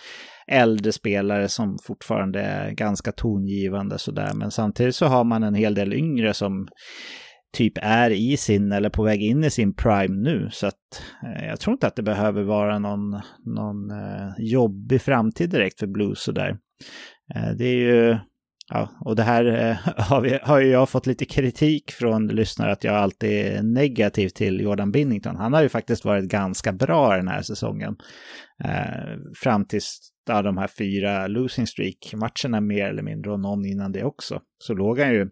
äldre 0.46 0.92
spelare 0.92 1.48
som 1.48 1.78
fortfarande 1.86 2.40
är 2.40 2.70
ganska 2.70 3.12
tongivande 3.12 3.98
sådär, 3.98 4.30
men 4.34 4.50
samtidigt 4.50 4.96
så 4.96 5.06
har 5.06 5.24
man 5.24 5.42
en 5.42 5.54
hel 5.54 5.74
del 5.74 5.92
yngre 5.92 6.34
som 6.34 6.68
typ 7.52 7.72
är 7.82 8.10
i 8.10 8.36
sin 8.36 8.72
eller 8.72 8.90
på 8.90 9.02
väg 9.02 9.22
in 9.22 9.44
i 9.44 9.50
sin 9.50 9.74
prime 9.74 10.16
nu. 10.16 10.48
Så 10.52 10.66
att 10.66 11.02
eh, 11.24 11.46
jag 11.46 11.60
tror 11.60 11.72
inte 11.72 11.86
att 11.86 11.96
det 11.96 12.02
behöver 12.02 12.42
vara 12.42 12.78
någon, 12.78 13.10
någon 13.44 13.90
eh, 13.90 14.32
jobbig 14.38 15.02
framtid 15.02 15.50
direkt 15.50 15.78
för 15.78 15.86
Blues 15.86 16.22
sådär. 16.22 16.56
Eh, 17.34 17.50
det 17.58 17.64
är 17.64 17.76
ju 17.76 18.18
Ja, 18.70 18.90
och 19.00 19.16
det 19.16 19.22
här 19.22 19.44
eh, 19.44 19.76
har, 19.96 20.20
vi, 20.20 20.38
har 20.42 20.60
ju 20.60 20.70
jag 20.70 20.88
fått 20.88 21.06
lite 21.06 21.24
kritik 21.24 21.90
från 21.90 22.26
lyssnare 22.26 22.72
att 22.72 22.84
jag 22.84 22.94
alltid 22.94 23.30
är 23.30 23.62
negativ 23.62 24.28
till 24.28 24.60
Jordan 24.60 24.92
Binnington. 24.92 25.36
Han 25.36 25.52
har 25.52 25.62
ju 25.62 25.68
faktiskt 25.68 26.04
varit 26.04 26.24
ganska 26.24 26.72
bra 26.72 27.16
den 27.16 27.28
här 27.28 27.42
säsongen. 27.42 27.96
Eh, 28.64 29.18
fram 29.42 29.64
till 29.64 29.80
ja, 30.26 30.42
de 30.42 30.58
här 30.58 30.68
fyra 30.78 31.26
losing 31.26 31.66
streak-matcherna 31.66 32.60
mer 32.60 32.88
eller 32.88 33.02
mindre 33.02 33.32
och 33.32 33.40
någon 33.40 33.64
innan 33.64 33.92
det 33.92 34.04
också. 34.04 34.40
Så 34.58 34.74
låg 34.74 35.00
han 35.00 35.12
ju, 35.12 35.28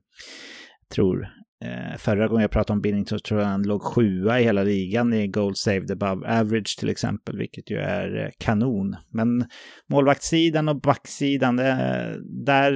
tror 0.94 1.28
Eh, 1.64 1.96
förra 1.98 2.28
gången 2.28 2.42
jag 2.42 2.50
pratade 2.50 2.72
om 2.76 2.80
Binnington 2.80 3.18
så 3.18 3.22
tror 3.22 3.40
jag 3.40 3.48
han 3.48 3.62
låg 3.62 3.82
sjua 3.82 4.40
i 4.40 4.44
hela 4.44 4.62
ligan 4.62 5.12
i 5.12 5.28
gold 5.28 5.56
saved 5.56 5.90
above 5.90 6.40
average 6.40 6.76
till 6.78 6.88
exempel, 6.88 7.38
vilket 7.38 7.70
ju 7.70 7.76
är 7.76 8.24
eh, 8.24 8.30
kanon. 8.38 8.96
Men 9.10 9.44
målvaktssidan 9.90 10.68
och 10.68 10.80
backsidan, 10.80 11.56
det, 11.56 12.16
där, 12.44 12.72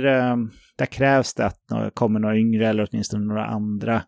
där 0.78 0.87
krävs 0.87 1.34
det 1.34 1.46
att 1.46 1.58
det 1.68 1.90
kommer 1.94 2.20
några 2.20 2.37
yngre 2.37 2.68
eller 2.68 2.88
åtminstone 2.90 3.25
några 3.26 3.46
andra 3.46 4.02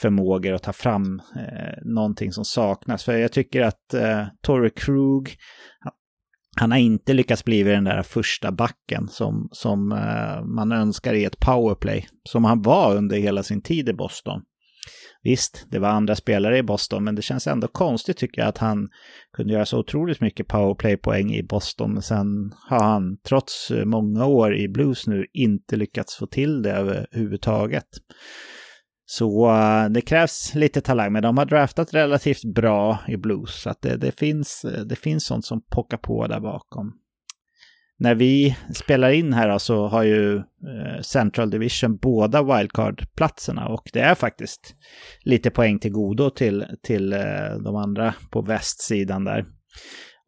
förmågor 0.00 0.52
att 0.52 0.62
ta 0.62 0.72
fram 0.72 1.20
eh, 1.36 1.82
någonting 1.84 2.32
som 2.32 2.44
saknas. 2.44 3.04
För 3.04 3.16
jag 3.16 3.32
tycker 3.32 3.62
att 3.62 3.94
eh, 3.94 4.26
Torrey 4.42 4.70
Krug, 4.70 5.36
han 6.56 6.70
har 6.70 6.78
inte 6.78 7.12
lyckats 7.12 7.44
bli 7.44 7.62
den 7.62 7.84
där 7.84 8.02
första 8.02 8.52
backen 8.52 9.08
som, 9.08 9.48
som 9.52 9.92
eh, 9.92 10.44
man 10.44 10.72
önskar 10.72 11.14
i 11.14 11.24
ett 11.24 11.40
powerplay, 11.40 12.06
som 12.28 12.44
han 12.44 12.62
var 12.62 12.96
under 12.96 13.16
hela 13.16 13.42
sin 13.42 13.62
tid 13.62 13.88
i 13.88 13.92
Boston. 13.92 14.42
Visst, 15.24 15.66
det 15.70 15.78
var 15.78 15.88
andra 15.88 16.16
spelare 16.16 16.58
i 16.58 16.62
Boston, 16.62 17.04
men 17.04 17.14
det 17.14 17.22
känns 17.22 17.46
ändå 17.46 17.68
konstigt 17.68 18.16
tycker 18.16 18.40
jag 18.40 18.48
att 18.48 18.58
han 18.58 18.88
kunde 19.36 19.52
göra 19.52 19.66
så 19.66 19.78
otroligt 19.78 20.20
mycket 20.20 20.48
powerplay-poäng 20.48 21.34
i 21.34 21.42
Boston. 21.42 21.92
Men 21.92 22.02
sen 22.02 22.52
har 22.68 22.84
han, 22.84 23.18
trots 23.28 23.70
eh, 23.70 23.84
många 23.84 24.26
år 24.26 24.56
i 24.56 24.68
Blues 24.68 25.06
nu, 25.06 25.26
inte 25.32 25.76
lyckats 25.76 26.16
få 26.16 26.26
till 26.26 26.62
det 26.62 26.72
överhuvudtaget. 26.72 27.88
Så 29.04 29.50
uh, 29.50 29.90
det 29.90 30.00
krävs 30.00 30.54
lite 30.54 30.80
talang, 30.80 31.12
men 31.12 31.22
de 31.22 31.38
har 31.38 31.44
draftat 31.44 31.94
relativt 31.94 32.44
bra 32.44 32.98
i 33.08 33.16
blues. 33.16 33.62
Så 33.62 33.70
att 33.70 33.82
det, 33.82 33.96
det, 33.96 34.18
finns, 34.18 34.64
eh, 34.64 34.80
det 34.80 34.96
finns 34.96 35.24
sånt 35.24 35.44
som 35.44 35.62
pockar 35.70 35.96
på 35.96 36.26
där 36.26 36.40
bakom. 36.40 36.92
När 37.98 38.14
vi 38.14 38.56
spelar 38.74 39.10
in 39.10 39.32
här 39.32 39.58
så 39.58 39.86
har 39.86 40.02
ju 40.02 40.36
eh, 40.36 41.00
Central 41.02 41.50
Division 41.50 41.96
båda 41.96 42.42
wildcard-platserna 42.42 43.68
och 43.68 43.90
det 43.92 44.00
är 44.00 44.14
faktiskt 44.14 44.74
lite 45.24 45.50
poäng 45.50 45.78
till 45.78 45.92
godo 45.92 46.30
till, 46.30 46.66
till 46.82 47.10
de 47.64 47.76
andra 47.76 48.14
på 48.30 48.42
västsidan 48.42 49.24
där 49.24 49.44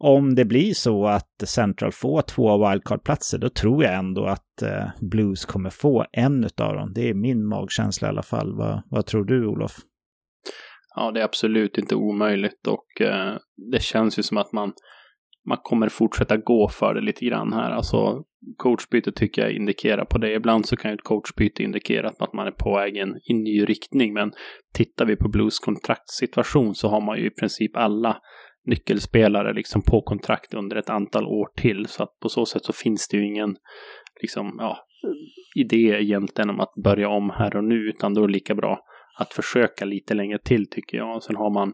om 0.04 0.34
det 0.34 0.44
blir 0.44 0.74
så 0.74 1.06
att 1.06 1.42
Central 1.46 1.92
får 1.92 2.22
två 2.22 2.68
wildcard-platser, 2.68 3.38
då 3.38 3.48
tror 3.48 3.84
jag 3.84 3.94
ändå 3.94 4.26
att 4.26 4.62
eh, 4.62 4.86
Blues 5.00 5.44
kommer 5.44 5.70
få 5.70 6.06
en 6.12 6.44
av 6.44 6.74
dem. 6.74 6.92
Det 6.94 7.08
är 7.08 7.14
min 7.14 7.46
magkänsla 7.46 8.08
i 8.08 8.10
alla 8.10 8.22
fall. 8.22 8.56
Vad, 8.56 8.82
vad 8.90 9.06
tror 9.06 9.24
du, 9.24 9.46
Olof? 9.46 9.72
Ja, 10.96 11.10
det 11.10 11.20
är 11.20 11.24
absolut 11.24 11.78
inte 11.78 11.94
omöjligt 11.94 12.66
och 12.66 13.06
eh, 13.06 13.36
det 13.72 13.82
känns 13.82 14.18
ju 14.18 14.22
som 14.22 14.38
att 14.38 14.52
man, 14.52 14.72
man 15.48 15.58
kommer 15.62 15.88
fortsätta 15.88 16.36
gå 16.36 16.68
för 16.68 16.94
det 16.94 17.00
lite 17.00 17.24
grann 17.24 17.52
här. 17.52 17.70
Alltså 17.70 18.22
coachbyte 18.56 19.12
tycker 19.12 19.42
jag 19.42 19.52
indikerar 19.52 20.04
på 20.04 20.18
det. 20.18 20.32
Ibland 20.32 20.66
så 20.66 20.76
kan 20.76 20.90
ju 20.90 20.94
ett 20.94 21.04
coachbyte 21.04 21.62
indikera 21.62 22.08
att 22.18 22.32
man 22.32 22.46
är 22.46 22.50
på 22.50 22.76
väg 22.76 22.96
i 22.96 23.00
en 23.00 23.14
ny 23.28 23.64
riktning, 23.64 24.14
men 24.14 24.32
tittar 24.74 25.06
vi 25.06 25.16
på 25.16 25.28
Blues 25.28 25.58
kontraktssituation 25.58 26.74
så 26.74 26.88
har 26.88 27.00
man 27.00 27.18
ju 27.18 27.26
i 27.26 27.30
princip 27.30 27.76
alla 27.76 28.16
nyckelspelare 28.66 29.52
liksom 29.52 29.82
på 29.82 30.02
kontrakt 30.02 30.54
under 30.54 30.76
ett 30.76 30.90
antal 30.90 31.26
år 31.26 31.48
till. 31.56 31.86
Så 31.86 32.02
att 32.02 32.18
på 32.22 32.28
så 32.28 32.46
sätt 32.46 32.64
så 32.64 32.72
finns 32.72 33.08
det 33.08 33.16
ju 33.16 33.26
ingen 33.26 33.56
liksom, 34.22 34.56
ja, 34.58 34.78
idé 35.54 36.02
egentligen 36.02 36.50
om 36.50 36.60
att 36.60 36.74
börja 36.84 37.08
om 37.08 37.30
här 37.30 37.56
och 37.56 37.64
nu, 37.64 37.88
utan 37.88 38.14
då 38.14 38.22
är 38.22 38.26
det 38.26 38.32
lika 38.32 38.54
bra 38.54 38.80
att 39.18 39.34
försöka 39.34 39.84
lite 39.84 40.14
längre 40.14 40.38
till 40.38 40.66
tycker 40.70 40.96
jag. 40.96 41.16
Och 41.16 41.22
sen 41.22 41.36
har 41.36 41.54
man 41.54 41.72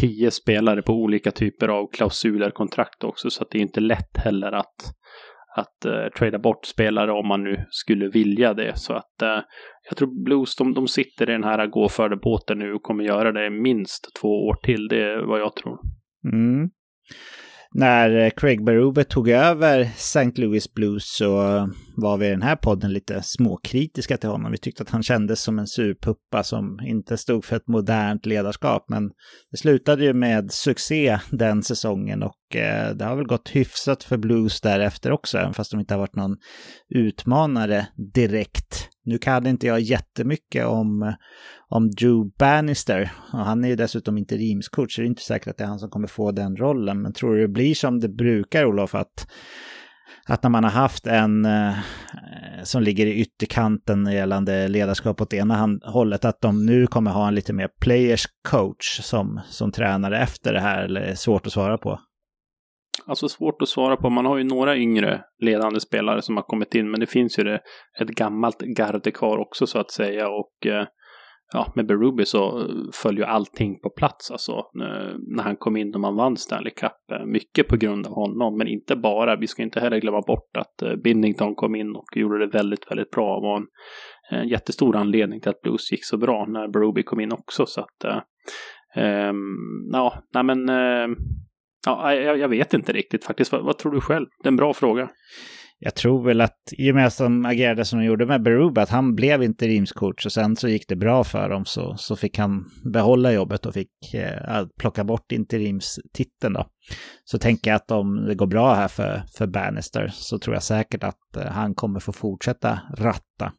tio 0.00 0.30
spelare 0.30 0.82
på 0.82 0.92
olika 0.92 1.30
typer 1.30 1.68
av 1.68 1.86
klausuler, 1.92 2.50
kontrakt 2.50 3.04
också, 3.04 3.30
så 3.30 3.42
att 3.42 3.50
det 3.50 3.58
är 3.58 3.62
inte 3.62 3.80
lätt 3.80 4.16
heller 4.16 4.52
att 4.52 4.94
att 5.56 5.84
eh, 5.84 6.06
trada 6.18 6.38
bort 6.38 6.66
spelare 6.66 7.12
om 7.12 7.28
man 7.28 7.44
nu 7.44 7.64
skulle 7.70 8.08
vilja 8.08 8.54
det. 8.54 8.78
Så 8.78 8.92
att 8.92 9.22
eh, 9.22 9.40
jag 9.88 9.96
tror 9.96 10.24
Blues, 10.24 10.56
de, 10.56 10.74
de 10.74 10.88
sitter 10.88 11.30
i 11.30 11.32
den 11.32 11.44
här 11.44 11.66
gå 11.66 11.88
före 11.88 12.16
båten 12.16 12.58
nu 12.58 12.72
och 12.72 12.82
kommer 12.82 13.04
göra 13.04 13.32
det 13.32 13.50
minst 13.50 14.08
två 14.20 14.28
år 14.28 14.54
till. 14.62 14.88
Det 14.88 15.02
är 15.02 15.26
vad 15.26 15.40
jag 15.40 15.56
tror. 15.56 15.78
Mm. 16.32 16.70
När 17.76 18.24
eh, 18.24 18.30
Craig 18.30 18.64
Berube 18.64 19.04
tog 19.04 19.28
över 19.28 19.80
St. 19.80 20.32
Louis 20.36 20.74
Blues 20.74 21.16
så 21.16 21.36
var 21.96 22.16
vi 22.16 22.26
i 22.26 22.30
den 22.30 22.42
här 22.42 22.56
podden 22.56 22.92
lite 22.92 23.22
småkritiska 23.22 24.16
till 24.16 24.28
honom. 24.28 24.52
Vi 24.52 24.58
tyckte 24.58 24.82
att 24.82 24.90
han 24.90 25.02
kändes 25.02 25.42
som 25.42 25.58
en 25.58 25.66
surpuppa 25.66 26.42
som 26.42 26.80
inte 26.86 27.16
stod 27.16 27.44
för 27.44 27.56
ett 27.56 27.68
modernt 27.68 28.26
ledarskap. 28.26 28.84
Men 28.88 29.10
det 29.50 29.56
slutade 29.56 30.04
ju 30.04 30.12
med 30.12 30.52
succé 30.52 31.18
den 31.30 31.62
säsongen 31.62 32.22
och 32.22 32.43
eh, 32.56 32.90
det 32.90 33.04
har 33.04 33.16
väl 33.16 33.26
gått 33.26 33.48
hyfsat 33.48 34.04
för 34.04 34.16
Blues 34.16 34.60
därefter 34.60 35.12
också, 35.12 35.38
även 35.38 35.54
fast 35.54 35.70
de 35.70 35.80
inte 35.80 35.94
har 35.94 35.98
varit 35.98 36.16
någon 36.16 36.36
utmanare 36.94 37.86
direkt. 38.14 38.88
Nu 39.04 39.18
kan 39.18 39.46
inte 39.46 39.66
jag 39.66 39.80
jättemycket 39.80 40.66
om, 40.66 41.14
om 41.68 41.90
Drew 41.90 42.30
Bannister. 42.38 43.12
Och 43.32 43.38
han 43.38 43.64
är 43.64 43.68
ju 43.68 43.76
dessutom 43.76 44.18
interimscoach, 44.18 44.94
så 44.94 45.00
det 45.00 45.06
är 45.06 45.08
inte 45.08 45.22
säkert 45.22 45.48
att 45.48 45.56
det 45.58 45.64
är 45.64 45.68
han 45.68 45.78
som 45.78 45.90
kommer 45.90 46.08
få 46.08 46.32
den 46.32 46.56
rollen. 46.56 47.02
Men 47.02 47.12
tror 47.12 47.34
du 47.34 47.40
det 47.40 47.48
blir 47.48 47.74
som 47.74 48.00
det 48.00 48.08
brukar, 48.08 48.64
Olof, 48.64 48.94
att, 48.94 49.30
att 50.26 50.42
när 50.42 50.50
man 50.50 50.64
har 50.64 50.70
haft 50.70 51.06
en 51.06 51.44
eh, 51.44 51.74
som 52.62 52.82
ligger 52.82 53.06
i 53.06 53.14
ytterkanten 53.14 54.12
gällande 54.12 54.68
ledarskap 54.68 55.20
åt 55.20 55.34
ena 55.34 55.78
hållet, 55.84 56.24
att 56.24 56.40
de 56.40 56.66
nu 56.66 56.86
kommer 56.86 57.10
ha 57.10 57.28
en 57.28 57.34
lite 57.34 57.52
mer 57.52 57.68
players 57.80 58.26
coach 58.48 59.00
som, 59.02 59.40
som 59.48 59.72
tränare 59.72 60.18
efter 60.18 60.52
det 60.52 60.60
här, 60.60 60.82
eller 60.82 61.00
är 61.00 61.14
svårt 61.14 61.46
att 61.46 61.52
svara 61.52 61.78
på? 61.78 62.00
Alltså 63.06 63.28
svårt 63.28 63.62
att 63.62 63.68
svara 63.68 63.96
på. 63.96 64.10
Man 64.10 64.26
har 64.26 64.36
ju 64.36 64.44
några 64.44 64.76
yngre 64.76 65.24
ledande 65.38 65.80
spelare 65.80 66.22
som 66.22 66.36
har 66.36 66.42
kommit 66.42 66.74
in, 66.74 66.90
men 66.90 67.00
det 67.00 67.06
finns 67.06 67.38
ju 67.38 67.44
det, 67.44 67.60
ett 68.00 68.08
gammalt 68.08 68.60
garde 68.60 69.10
kvar 69.10 69.38
också 69.38 69.66
så 69.66 69.78
att 69.78 69.90
säga. 69.90 70.28
Och 70.28 70.66
eh, 70.66 70.86
ja, 71.52 71.72
med 71.74 71.86
Berubi 71.86 72.26
så 72.26 72.60
eh, 72.60 72.66
föll 72.92 73.18
ju 73.18 73.24
allting 73.24 73.80
på 73.80 73.90
plats 73.90 74.30
alltså. 74.30 74.62
När 75.36 75.42
han 75.42 75.56
kom 75.56 75.76
in 75.76 75.94
och 75.94 76.00
man 76.00 76.16
vann 76.16 76.36
Stanley 76.36 76.70
Cup. 76.70 76.92
Eh, 77.12 77.26
mycket 77.26 77.68
på 77.68 77.76
grund 77.76 78.06
av 78.06 78.12
honom, 78.12 78.58
men 78.58 78.68
inte 78.68 78.96
bara. 78.96 79.36
Vi 79.36 79.46
ska 79.46 79.62
inte 79.62 79.80
heller 79.80 79.98
glömma 79.98 80.20
bort 80.20 80.56
att 80.58 80.82
eh, 80.82 80.96
Binnington 80.96 81.54
kom 81.54 81.74
in 81.74 81.96
och 81.96 82.16
gjorde 82.16 82.38
det 82.38 82.58
väldigt, 82.58 82.90
väldigt 82.90 83.10
bra. 83.10 83.40
Det 83.40 83.46
var 83.46 83.56
en, 83.56 83.66
en 84.30 84.48
jättestor 84.48 84.96
anledning 84.96 85.40
till 85.40 85.50
att 85.50 85.60
Blues 85.60 85.92
gick 85.92 86.04
så 86.04 86.16
bra 86.16 86.46
när 86.48 86.68
Berubi 86.68 87.02
kom 87.02 87.20
in 87.20 87.32
också. 87.32 87.66
Så 87.66 87.80
att, 87.80 88.04
eh, 88.04 88.20
ehm, 89.04 89.90
ja, 89.92 90.22
nej 90.34 90.44
men 90.44 90.68
eh, 90.68 91.16
Ja, 91.86 92.14
jag, 92.14 92.38
jag, 92.38 92.48
vet 92.48 92.74
inte 92.74 92.92
riktigt 92.92 93.24
faktiskt. 93.24 93.52
Vad, 93.52 93.64
vad, 93.64 93.78
tror 93.78 93.92
du 93.92 94.00
själv? 94.00 94.26
Det 94.42 94.46
är 94.46 94.50
en 94.50 94.56
bra 94.56 94.74
fråga. 94.74 95.08
Jag 95.78 95.94
tror 95.94 96.24
väl 96.24 96.40
att 96.40 96.58
i 96.78 96.90
och 96.90 96.94
med 96.94 97.06
att 97.06 97.18
de 97.18 97.44
agerade 97.44 97.84
som 97.84 97.98
de 97.98 98.04
gjorde 98.04 98.26
med 98.26 98.42
Berube, 98.42 98.82
att 98.82 98.90
han 98.90 99.14
blev 99.14 99.42
interimscoach 99.42 100.26
och 100.26 100.32
sen 100.32 100.56
så 100.56 100.68
gick 100.68 100.88
det 100.88 100.96
bra 100.96 101.24
för 101.24 101.48
dem 101.48 101.64
så, 101.64 101.94
så 101.96 102.16
fick 102.16 102.38
han 102.38 102.64
behålla 102.92 103.32
jobbet 103.32 103.66
och 103.66 103.74
fick 103.74 104.14
eh, 104.14 104.66
plocka 104.78 105.04
bort 105.04 105.32
interimstiteln 105.32 106.54
då. 106.54 106.66
Så 107.24 107.38
tänker 107.38 107.70
jag 107.70 107.76
att 107.76 107.90
om 107.90 108.24
det 108.26 108.34
går 108.34 108.46
bra 108.46 108.74
här 108.74 108.88
för, 108.88 109.22
för 109.38 109.46
Bannister 109.46 110.10
så 110.14 110.38
tror 110.38 110.56
jag 110.56 110.62
säkert 110.62 111.04
att 111.04 111.36
eh, 111.36 111.46
han 111.46 111.74
kommer 111.74 112.00
få 112.00 112.12
fortsätta 112.12 112.80
ratta. 112.98 113.52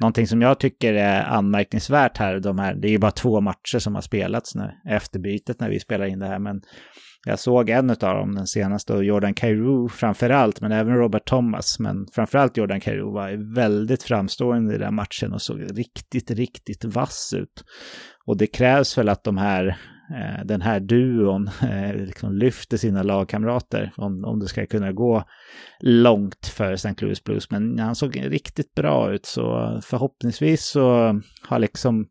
Någonting 0.00 0.26
som 0.26 0.42
jag 0.42 0.60
tycker 0.60 0.94
är 0.94 1.24
anmärkningsvärt 1.24 2.18
här, 2.18 2.40
de 2.40 2.58
här, 2.58 2.74
det 2.74 2.88
är 2.88 2.92
ju 2.92 2.98
bara 2.98 3.10
två 3.10 3.40
matcher 3.40 3.78
som 3.78 3.94
har 3.94 4.02
spelats 4.02 4.54
nu 4.54 4.70
efter 4.90 5.18
bytet 5.18 5.60
när 5.60 5.70
vi 5.70 5.80
spelar 5.80 6.06
in 6.06 6.18
det 6.18 6.26
här, 6.26 6.38
men 6.38 6.60
jag 7.28 7.38
såg 7.38 7.70
en 7.70 7.90
av 7.90 7.96
dem, 7.96 8.34
den 8.34 8.46
senaste, 8.46 8.92
och 8.92 9.04
Jordan 9.04 9.34
Cairo 9.34 9.88
framför 9.88 10.30
allt, 10.30 10.60
men 10.60 10.72
även 10.72 10.94
Robert 10.94 11.24
Thomas. 11.24 11.78
Men 11.78 12.06
framförallt 12.12 12.56
Jordan 12.56 12.80
Cairo 12.80 13.12
var 13.12 13.54
väldigt 13.54 14.02
framstående 14.02 14.74
i 14.74 14.78
den 14.78 14.94
matchen 14.94 15.32
och 15.32 15.42
såg 15.42 15.78
riktigt, 15.78 16.30
riktigt 16.30 16.84
vass 16.84 17.34
ut. 17.36 17.64
Och 18.26 18.36
det 18.36 18.46
krävs 18.46 18.98
väl 18.98 19.08
att 19.08 19.24
de 19.24 19.38
här, 19.38 19.78
den 20.44 20.62
här 20.62 20.80
duon 20.80 21.50
eh, 21.62 21.94
liksom 21.94 22.36
lyfter 22.36 22.76
sina 22.76 23.02
lagkamrater 23.02 23.92
om, 23.96 24.24
om 24.24 24.40
det 24.40 24.46
ska 24.46 24.66
kunna 24.66 24.92
gå 24.92 25.24
långt 25.80 26.46
för 26.46 26.72
St. 26.72 26.94
Louis 26.98 27.24
Blues. 27.24 27.50
Men 27.50 27.78
han 27.78 27.94
såg 27.94 28.16
riktigt 28.16 28.74
bra 28.74 29.12
ut, 29.12 29.26
så 29.26 29.78
förhoppningsvis 29.84 30.64
så 30.64 31.14
har 31.42 31.58
liksom 31.58 32.06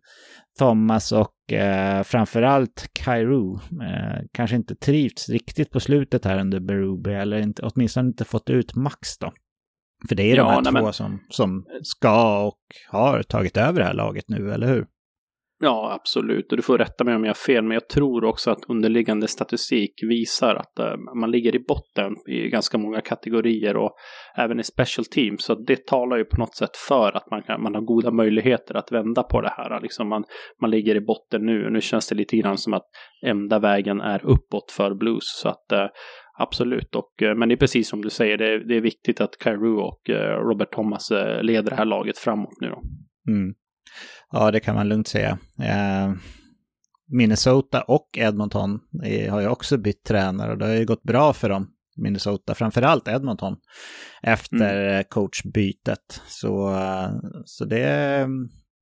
Thomas 0.60 1.12
och 1.12 1.54
eh, 1.54 2.04
framförallt 2.04 2.90
Kairo 2.94 3.56
eh, 3.56 4.24
kanske 4.34 4.56
inte 4.56 4.76
trivts 4.76 5.30
riktigt 5.30 5.72
på 5.72 5.80
slutet 5.80 6.26
här 6.26 6.40
under 6.40 6.60
Berube 6.60 7.16
eller 7.16 7.38
inte, 7.38 7.62
åtminstone 7.62 8.08
inte 8.08 8.26
fått 8.26 8.50
ut 8.50 8.76
max 8.76 9.18
då. 9.18 9.34
För 10.10 10.16
det 10.16 10.24
är 10.24 10.36
ja, 10.36 10.44
de 10.44 10.50
här 10.50 10.62
nej, 10.62 10.74
två 10.74 10.84
men... 10.84 10.94
som, 10.94 11.20
som 11.30 11.66
ska 11.84 12.46
och 12.48 12.60
har 12.90 13.24
tagit 13.24 13.58
över 13.58 13.80
det 13.80 13.86
här 13.86 13.94
laget 13.94 14.26
nu, 14.28 14.52
eller 14.52 14.68
hur? 14.68 14.88
Ja, 15.60 15.94
absolut. 16.02 16.52
Och 16.52 16.58
du 16.58 16.64
får 16.64 16.78
rätta 16.78 17.04
mig 17.04 17.16
om 17.16 17.24
jag 17.24 17.30
har 17.30 17.36
fel, 17.54 17.64
men 17.64 17.72
jag 17.72 17.90
tror 17.90 18.24
också 18.24 18.52
att 18.52 18.70
underliggande 18.70 19.28
statistik 19.28 19.92
visar 20.10 20.56
att 20.56 20.80
uh, 20.80 21.16
man 21.20 21.32
ligger 21.32 21.56
i 21.56 21.60
botten 21.60 22.16
i 22.28 22.50
ganska 22.50 22.78
många 22.78 23.02
kategorier 23.02 23.78
och 23.78 23.92
även 24.36 24.60
i 24.60 24.64
special 24.64 25.06
teams. 25.06 25.44
Så 25.44 25.56
det 25.56 25.86
talar 25.88 26.18
ju 26.18 26.26
på 26.26 26.40
något 26.40 26.56
sätt 26.56 26.78
för 26.88 27.18
att 27.18 27.32
man, 27.32 27.44
kan, 27.44 27.62
man 27.62 27.76
har 27.76 27.82
goda 27.82 28.12
möjligheter 28.12 28.76
att 28.76 28.92
vända 28.92 29.24
på 29.24 29.42
det 29.42 29.54
här. 29.58 29.82
Liksom 29.82 30.10
man, 30.10 30.24
man 30.62 30.72
ligger 30.72 30.96
i 30.96 31.02
botten 31.02 31.46
nu 31.46 31.66
och 31.66 31.72
nu 31.72 31.82
känns 31.82 32.10
det 32.10 32.16
lite 32.16 32.38
grann 32.38 32.58
som 32.58 32.74
att 32.74 32.86
enda 33.26 33.60
vägen 33.60 34.02
är 34.02 34.26
uppåt 34.26 34.72
för 34.72 34.96
Blues. 34.96 35.40
Så 35.42 35.50
att 35.50 35.66
uh, 35.74 35.88
Absolut, 36.40 36.96
och, 36.96 37.22
eh, 37.22 37.36
men 37.36 37.50
det 37.50 37.56
är 37.56 37.58
precis 37.58 37.90
som 37.90 38.02
du 38.02 38.10
säger, 38.10 38.38
det 38.38 38.54
är, 38.54 38.60
det 38.60 38.76
är 38.76 38.82
viktigt 38.82 39.22
att 39.22 39.38
Kairu 39.38 39.76
och 39.76 40.02
Robert 40.50 40.72
Thomas 40.72 41.12
leder 41.42 41.70
det 41.70 41.76
här 41.76 41.86
laget 41.86 42.18
framåt 42.18 42.62
nu 42.62 42.68
då. 42.68 42.82
Mm. 43.32 43.54
Ja, 44.32 44.52
det 44.52 44.60
kan 44.60 44.76
man 44.76 44.90
lugnt 44.90 45.08
säga. 45.08 45.38
Eh, 45.60 46.14
Minnesota 47.12 47.82
och 47.82 48.10
Edmonton 48.18 48.80
har 49.30 49.42
ju 49.42 49.48
också 49.48 49.78
bytt 49.78 50.04
tränare 50.04 50.52
och 50.52 50.58
det 50.58 50.66
har 50.66 50.74
ju 50.74 50.86
gått 50.86 51.04
bra 51.04 51.34
för 51.34 51.50
dem. 51.50 51.74
Minnesota, 51.98 52.56
framförallt 52.56 53.08
Edmonton, 53.08 53.56
efter 54.22 54.88
mm. 54.88 55.04
coachbytet. 55.10 56.22
Så, 56.28 56.80
så 57.46 57.66
det, 57.66 58.28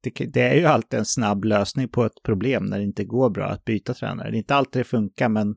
det, 0.03 0.25
det, 0.25 0.41
är 0.41 0.55
ju 0.55 0.65
alltid 0.65 0.99
en 0.99 1.05
snabb 1.05 1.45
lösning 1.45 1.89
på 1.89 2.05
ett 2.05 2.23
problem 2.25 2.65
när 2.65 2.77
det 2.77 2.83
inte 2.83 3.03
går 3.03 3.29
bra 3.29 3.45
att 3.45 3.65
byta 3.65 3.93
tränare. 3.93 4.31
Det 4.31 4.35
är 4.35 4.39
inte 4.39 4.55
alltid 4.55 4.79
det 4.79 4.83
funkar, 4.83 5.29
men 5.29 5.55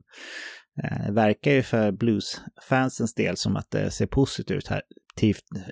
eh, 0.83 1.11
verkar 1.11 1.51
ju 1.51 1.61
för 1.61 1.91
bluesfansens 1.91 3.13
del 3.13 3.37
som 3.37 3.55
att 3.55 3.71
det 3.71 3.91
ser 3.91 4.07
positivt 4.07 4.67
här, 4.67 4.81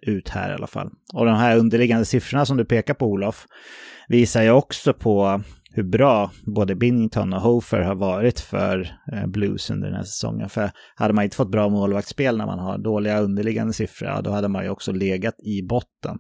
ut 0.02 0.30
här 0.30 0.52
i 0.52 0.54
alla 0.54 0.68
fall. 0.68 0.90
Och 1.14 1.26
de 1.26 1.36
här 1.36 1.58
underliggande 1.58 2.06
siffrorna 2.06 2.46
som 2.46 2.58
du 2.58 2.66
pekar 2.66 2.94
på 2.94 3.06
Olof 3.06 3.46
visar 4.08 4.44
ju 4.44 4.52
också 4.52 4.94
på 4.94 5.42
hur 5.78 5.84
bra 5.84 6.32
både 6.46 6.76
Binnington 6.76 7.34
och 7.34 7.42
Hofer 7.42 7.82
har 7.82 7.96
varit 7.96 8.40
för 8.40 8.98
eh, 9.14 9.28
Blues 9.28 9.70
under 9.70 9.88
den 9.88 9.96
här 9.96 10.04
säsongen. 10.04 10.50
För 10.50 10.72
hade 10.96 11.14
man 11.14 11.24
inte 11.24 11.36
fått 11.36 11.52
bra 11.52 11.70
målvaktsspel 11.70 12.38
när 12.38 12.46
man 12.46 12.60
har 12.60 12.78
dåliga 12.78 13.20
underliggande 13.20 13.74
siffror, 13.74 14.10
ja, 14.10 14.22
då 14.22 14.32
hade 14.32 14.48
man 14.48 14.64
ju 14.64 14.70
också 14.70 14.92
legat 14.92 15.36
i 15.40 15.62
botten. 15.62 16.18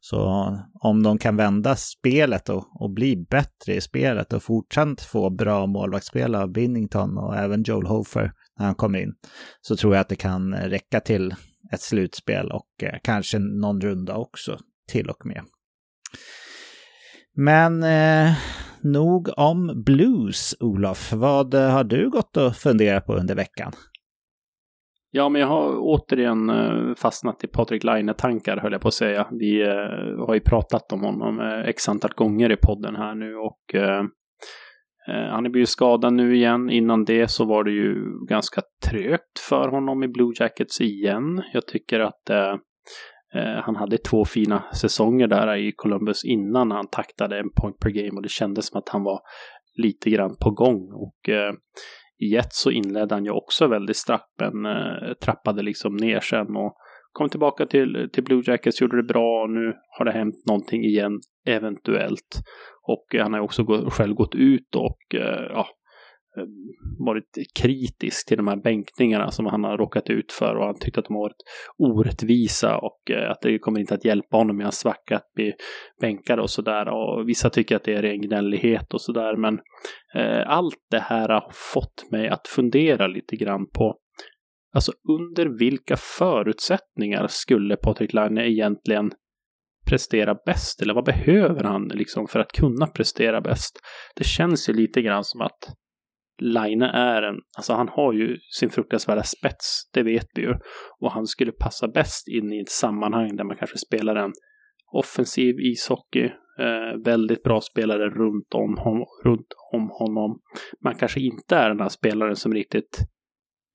Så 0.00 0.50
om 0.80 1.02
de 1.02 1.18
kan 1.18 1.36
vända 1.36 1.76
spelet 1.76 2.48
och, 2.48 2.82
och 2.82 2.90
bli 2.90 3.26
bättre 3.30 3.74
i 3.74 3.80
spelet 3.80 4.32
och 4.32 4.42
fortsatt 4.42 5.00
få 5.00 5.30
bra 5.30 5.66
målvaktsspel 5.66 6.34
av 6.34 6.52
Binnington 6.52 7.18
och 7.18 7.36
även 7.36 7.62
Joel 7.62 7.86
Hofer 7.86 8.32
när 8.58 8.66
han 8.66 8.74
kommer 8.74 8.98
in, 8.98 9.12
så 9.60 9.76
tror 9.76 9.94
jag 9.94 10.00
att 10.00 10.08
det 10.08 10.16
kan 10.16 10.54
eh, 10.54 10.68
räcka 10.68 11.00
till 11.00 11.34
ett 11.72 11.80
slutspel 11.80 12.50
och 12.52 12.82
eh, 12.82 12.98
kanske 13.02 13.38
någon 13.38 13.80
runda 13.80 14.16
också 14.16 14.58
till 14.88 15.10
och 15.10 15.26
med. 15.26 15.42
Men 17.36 17.82
eh, 17.82 18.32
nog 18.82 19.30
om 19.36 19.82
blues, 19.86 20.54
Olof. 20.60 21.12
Vad 21.12 21.54
eh, 21.54 21.70
har 21.70 21.84
du 21.84 22.10
gått 22.10 22.36
och 22.36 22.56
funderat 22.56 23.06
på 23.06 23.14
under 23.14 23.34
veckan? 23.34 23.72
Ja, 25.14 25.28
men 25.28 25.40
jag 25.40 25.48
har 25.48 25.76
återigen 25.78 26.50
eh, 26.50 26.94
fastnat 26.94 27.44
i 27.44 27.46
Patrik 27.46 27.84
Laine-tankar, 27.84 28.56
höll 28.56 28.72
jag 28.72 28.80
på 28.80 28.88
att 28.88 28.94
säga. 28.94 29.26
Vi 29.30 29.62
eh, 29.62 30.26
har 30.26 30.34
ju 30.34 30.40
pratat 30.40 30.92
om 30.92 31.00
honom 31.00 31.40
eh, 31.40 31.68
x 31.68 31.88
antal 31.88 32.12
gånger 32.14 32.52
i 32.52 32.56
podden 32.56 32.96
här 32.96 33.14
nu 33.14 33.36
och 33.36 33.74
Eh, 35.08 35.30
han 35.30 35.46
är 35.46 35.50
blivit 35.50 35.68
skadad 35.68 36.12
nu 36.12 36.36
igen. 36.36 36.70
Innan 36.70 37.04
det 37.04 37.28
så 37.28 37.44
var 37.44 37.64
det 37.64 37.70
ju 37.70 38.04
ganska 38.28 38.62
trögt 38.90 39.38
för 39.48 39.68
honom 39.68 40.02
i 40.02 40.08
Blue 40.08 40.32
Jackets 40.40 40.80
igen. 40.80 41.42
Jag 41.52 41.66
tycker 41.66 42.00
att 42.00 42.30
eh, 42.30 42.54
eh, 43.34 43.62
han 43.62 43.76
hade 43.76 43.98
två 43.98 44.24
fina 44.24 44.64
säsonger 44.74 45.26
där 45.26 45.56
i 45.56 45.72
Columbus 45.76 46.24
innan 46.24 46.70
han 46.70 46.88
taktade 46.88 47.38
en 47.38 47.50
point 47.60 47.78
per 47.78 47.90
game 47.90 48.16
och 48.16 48.22
det 48.22 48.30
kändes 48.30 48.66
som 48.66 48.78
att 48.78 48.88
han 48.88 49.02
var 49.02 49.20
lite 49.82 50.10
grann 50.10 50.36
på 50.40 50.50
gång. 50.50 50.92
Och 50.92 51.28
eh, 51.28 51.52
i 52.18 52.26
Jets 52.34 52.62
så 52.62 52.70
inledde 52.70 53.14
han 53.14 53.24
ju 53.24 53.30
också 53.30 53.66
väldigt 53.66 53.96
starkt 53.96 54.30
men 54.38 54.66
eh, 54.66 55.14
trappade 55.22 55.62
liksom 55.62 55.96
ner 55.96 56.20
sen 56.20 56.56
och 56.56 56.76
kom 57.12 57.28
tillbaka 57.28 57.66
till, 57.66 58.08
till 58.12 58.24
Blue 58.24 58.42
Jackets, 58.46 58.80
gjorde 58.80 58.96
det 58.96 59.02
bra 59.02 59.42
och 59.42 59.50
nu 59.50 59.74
har 59.98 60.04
det 60.04 60.12
hänt 60.12 60.46
någonting 60.46 60.84
igen, 60.84 61.20
eventuellt. 61.46 62.40
Och 62.82 63.06
han 63.20 63.32
har 63.32 63.40
också 63.40 63.64
gå, 63.64 63.90
själv 63.90 64.14
gått 64.14 64.34
ut 64.34 64.74
och 64.76 65.14
eh, 65.14 65.46
ja, 65.48 65.66
eh, 66.36 66.44
varit 67.06 67.36
kritisk 67.60 68.28
till 68.28 68.36
de 68.36 68.48
här 68.48 68.56
bänkningarna 68.56 69.30
som 69.30 69.46
han 69.46 69.64
har 69.64 69.78
råkat 69.78 70.10
ut 70.10 70.32
för 70.32 70.54
och 70.54 70.66
han 70.66 70.78
tyckte 70.78 71.00
att 71.00 71.06
de 71.06 71.14
har 71.14 71.22
varit 71.22 71.42
orättvisa 71.78 72.78
och 72.78 73.10
eh, 73.10 73.30
att 73.30 73.40
det 73.42 73.58
kommer 73.58 73.80
inte 73.80 73.94
att 73.94 74.04
hjälpa 74.04 74.36
honom 74.36 74.60
i 74.60 74.62
hans 74.62 74.78
svacka 74.78 75.16
att 75.16 75.32
bli 75.34 75.52
bänkad 76.00 76.40
och 76.40 76.50
sådär. 76.50 76.88
Och 76.88 77.28
vissa 77.28 77.50
tycker 77.50 77.76
att 77.76 77.84
det 77.84 77.94
är 77.94 78.02
ren 78.02 78.20
gnällighet 78.20 78.94
och 78.94 79.00
sådär 79.00 79.36
men 79.36 79.58
eh, 80.14 80.50
allt 80.50 80.86
det 80.90 81.00
här 81.00 81.28
har 81.28 81.50
fått 81.74 82.10
mig 82.10 82.28
att 82.28 82.48
fundera 82.48 83.06
lite 83.06 83.36
grann 83.36 83.66
på 83.74 83.98
Alltså 84.74 84.92
under 85.08 85.58
vilka 85.58 85.96
förutsättningar 85.96 87.26
skulle 87.26 87.76
Patrik 87.76 88.12
Laine 88.12 88.38
egentligen 88.38 89.12
prestera 89.88 90.34
bäst? 90.46 90.82
Eller 90.82 90.94
vad 90.94 91.04
behöver 91.04 91.64
han 91.64 91.88
liksom 91.88 92.26
för 92.28 92.40
att 92.40 92.52
kunna 92.52 92.86
prestera 92.86 93.40
bäst? 93.40 93.80
Det 94.16 94.24
känns 94.24 94.68
ju 94.68 94.72
lite 94.72 95.02
grann 95.02 95.24
som 95.24 95.40
att 95.40 95.74
Laine 96.40 96.82
är 96.82 97.22
en, 97.22 97.34
alltså 97.56 97.72
han 97.72 97.88
har 97.88 98.12
ju 98.12 98.38
sin 98.58 98.70
fruktansvärda 98.70 99.22
spets, 99.22 99.90
det 99.92 100.02
vet 100.02 100.26
vi 100.34 100.42
ju. 100.42 100.54
Och 101.00 101.12
han 101.12 101.26
skulle 101.26 101.52
passa 101.52 101.88
bäst 101.88 102.28
in 102.28 102.52
i 102.52 102.60
ett 102.60 102.70
sammanhang 102.70 103.36
där 103.36 103.44
man 103.44 103.56
kanske 103.56 103.78
spelar 103.78 104.16
en 104.16 104.32
offensiv 104.92 105.60
ishockey, 105.60 106.24
eh, 106.58 107.02
väldigt 107.04 107.42
bra 107.42 107.60
spelare 107.60 108.10
runt 108.10 108.54
om, 108.54 108.76
hon, 108.78 109.04
runt 109.24 109.54
om 109.72 109.90
honom. 109.90 110.40
Man 110.84 110.94
kanske 110.94 111.20
inte 111.20 111.56
är 111.56 111.68
den 111.68 111.80
här 111.80 111.88
spelaren 111.88 112.36
som 112.36 112.54
riktigt 112.54 112.98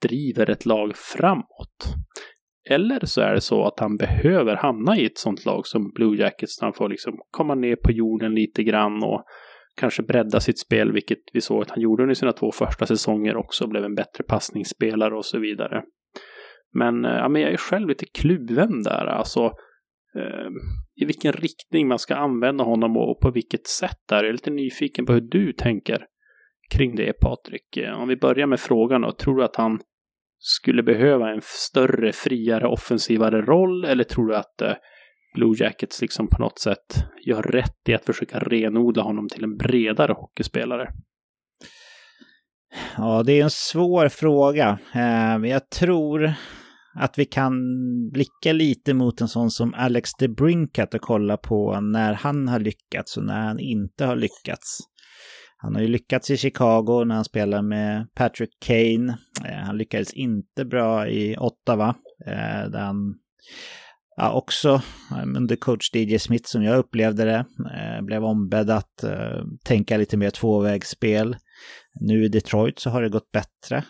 driver 0.02 0.50
ett 0.50 0.66
lag 0.66 0.96
framåt. 0.96 1.96
Eller 2.70 3.06
så 3.06 3.22
är 3.22 3.34
det 3.34 3.42
så 3.42 3.66
att 3.66 3.80
han 3.80 3.98
behöver 3.98 4.56
hamna 4.56 4.98
i 4.98 5.06
ett 5.06 5.18
sånt 5.18 5.46
lag 5.46 5.68
som 5.68 5.92
Blue 5.96 6.18
Jackets, 6.18 6.58
där 6.58 6.66
han 6.66 6.74
får 6.74 6.90
liksom 6.90 7.14
komma 7.32 7.56
ner 7.56 7.76
på 7.76 7.92
jorden 7.92 8.36
lite 8.36 8.64
grann 8.64 9.04
och 9.04 9.24
kanske 9.78 10.04
bredda 10.04 10.40
sitt 10.40 10.60
spel, 10.60 10.92
vilket 10.92 11.20
vi 11.34 11.42
såg 11.42 11.62
att 11.62 11.70
han 11.70 11.82
gjorde 11.82 12.04
under 12.04 12.16
sina 12.16 12.34
två 12.34 12.52
första 12.52 12.86
säsonger 12.86 13.38
också, 13.38 13.68
blev 13.68 13.84
en 13.84 13.96
bättre 13.96 14.24
passningsspelare 14.24 15.16
och 15.18 15.26
så 15.26 15.40
vidare. 15.40 15.84
Men, 16.74 17.06
eh, 17.06 17.12
ja, 17.12 17.30
men 17.30 17.42
jag 17.42 17.52
är 17.52 17.58
själv 17.58 17.88
lite 17.88 18.06
kluven 18.06 18.84
där, 18.84 19.06
alltså 19.06 19.46
eh, 20.16 20.48
i 21.02 21.06
vilken 21.06 21.34
riktning 21.34 21.88
man 21.88 22.00
ska 22.00 22.16
använda 22.16 22.64
honom 22.64 22.98
och 22.98 23.20
på 23.22 23.32
vilket 23.32 23.68
sätt 23.68 24.00
där. 24.10 24.18
Jag 24.18 24.28
är 24.28 24.32
lite 24.32 24.52
nyfiken 24.52 25.06
på 25.06 25.14
hur 25.14 25.22
du 25.22 25.54
tänker 25.54 26.06
kring 26.72 26.96
det, 26.96 27.14
Patrik. 27.14 27.78
Eh, 27.78 28.02
om 28.02 28.08
vi 28.08 28.18
börjar 28.18 28.48
med 28.48 28.60
frågan 28.60 29.02
då, 29.02 29.12
tror 29.12 29.38
du 29.38 29.44
att 29.44 29.56
han 29.56 29.80
skulle 30.40 30.84
behöva 30.84 31.30
en 31.30 31.42
större, 31.44 32.12
friare, 32.12 32.68
offensivare 32.68 33.42
roll 33.42 33.86
eller 33.86 34.04
tror 34.04 34.28
du 34.28 34.36
att 34.36 34.62
eh, 34.62 34.74
Blue 35.36 35.56
Jackets 35.58 36.02
liksom 36.02 36.28
på 36.28 36.42
något 36.42 36.60
sätt 36.60 36.96
gör 37.26 37.42
rätt 37.42 37.90
i 37.90 37.94
att 37.94 38.06
försöka 38.06 38.40
renodla 38.40 39.04
honom 39.04 39.30
till 39.30 39.44
en 39.44 39.58
bredare 39.58 40.14
hockeyspelare? 40.14 40.90
Ja, 42.98 43.24
det 43.24 43.34
är 43.40 43.44
en 43.44 43.50
svår 43.50 44.10
fråga. 44.10 44.70
Eh, 44.94 45.40
men 45.40 45.44
jag 45.46 45.70
tror 45.70 46.34
att 47.00 47.18
vi 47.18 47.26
kan 47.26 47.54
blicka 48.14 48.54
lite 48.54 48.94
mot 48.94 49.22
en 49.22 49.28
sån 49.28 49.52
som 49.52 49.74
Alex 49.74 50.10
DeBrincat 50.20 50.94
och 50.94 51.02
kolla 51.02 51.38
på 51.38 51.82
när 51.82 52.14
han 52.14 52.48
har 52.48 52.60
lyckats 52.60 53.18
och 53.18 53.24
när 53.24 53.48
han 53.48 53.60
inte 53.60 54.06
har 54.06 54.16
lyckats. 54.16 54.80
Han 55.60 55.76
har 55.76 55.82
ju 55.82 55.88
lyckats 55.88 56.32
i 56.32 56.38
Chicago 56.38 57.04
när 57.06 57.16
han 57.16 57.26
spelar 57.26 57.62
med 57.62 58.08
Patrick 58.16 58.60
Kane. 58.60 59.18
Eh, 59.46 59.58
han 59.66 59.78
lyckades 59.78 60.14
inte 60.14 60.66
bra 60.66 61.08
i 61.08 61.38
Ottawa, 61.38 61.96
eh, 62.26 62.70
där 62.70 62.80
han 62.80 63.16
ja, 64.16 64.32
också 64.32 64.82
eh, 65.12 65.38
under 65.38 65.56
coach 65.56 65.96
DJ 65.96 66.18
Smith 66.18 66.50
som 66.50 66.64
jag 66.64 66.78
upplevde 66.78 67.26
det, 67.26 67.46
blev 68.02 68.24
ombedd 68.24 68.70
att 68.70 69.04
tänka 69.66 69.98
lite 69.98 70.18
mer 70.18 70.30
tvåvägsspel. 70.30 71.36
Nu 72.00 72.26
i 72.26 72.28
Detroit 72.28 72.80
så 72.80 72.90
har 72.90 73.02
det 73.02 73.10
gått 73.10 73.32
bättre, 73.32 73.84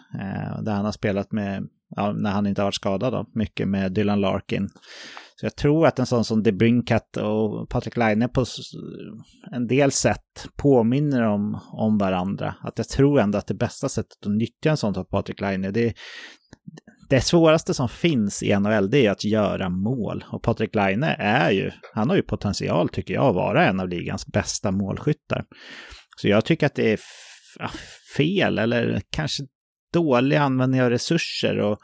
där 0.62 0.72
han 0.72 0.86
har 0.86 0.92
spelat 0.92 1.32
med, 1.32 1.68
ja, 1.96 2.12
när 2.12 2.32
han 2.32 2.48
inte 2.48 2.62
har 2.62 2.68
varit 2.68 2.76
skadad 2.76 3.14
då, 3.14 3.26
mycket 3.34 3.68
med 3.68 3.92
Dylan 3.92 4.22
Larkin. 4.22 4.70
Så 5.40 5.46
jag 5.46 5.56
tror 5.56 5.88
att 5.88 6.00
en 6.00 6.06
sån 6.06 6.26
som 6.26 6.44
DeBrincat 6.44 7.18
och 7.18 7.70
Patrik 7.70 7.98
Laine 7.98 8.30
på 8.30 8.46
en 9.52 9.68
del 9.68 9.92
sätt 9.92 10.48
påminner 10.58 11.22
om, 11.22 11.60
om 11.72 11.98
varandra. 11.98 12.56
Att 12.62 12.78
jag 12.78 12.90
tror 12.90 13.20
ändå 13.20 13.38
att 13.38 13.48
det 13.48 13.54
bästa 13.54 13.90
sättet 13.90 14.26
att 14.26 14.32
nyttja 14.32 14.70
en 14.70 14.78
sån 14.78 14.94
som 14.94 15.06
Patrik 15.06 15.42
Laine, 15.42 15.72
det, 15.72 15.94
det 17.10 17.22
svåraste 17.22 17.74
som 17.74 17.90
finns 17.90 18.44
i 18.44 18.60
NHL 18.60 18.90
det 18.90 19.06
är 19.06 19.12
att 19.12 19.24
göra 19.24 19.70
mål. 19.70 20.26
Och 20.32 20.44
Patrik 20.44 20.76
Laine 20.76 21.04
är 21.20 21.52
ju, 21.52 21.72
han 21.94 22.10
har 22.10 22.16
ju 22.16 22.24
potential 22.24 22.90
tycker 22.90 23.14
jag 23.14 23.26
att 23.26 23.36
vara 23.36 23.68
en 23.68 23.80
av 23.80 23.90
ligans 23.90 24.28
bästa 24.28 24.72
målskyttar. 24.72 25.46
Så 26.22 26.28
jag 26.28 26.46
tycker 26.46 26.66
att 26.66 26.76
det 26.76 26.94
är 26.94 27.00
fel 28.18 28.58
eller 28.58 29.02
kanske 29.10 29.44
dålig 29.94 30.36
användning 30.36 30.82
av 30.82 30.90
resurser 30.90 31.58
och 31.58 31.78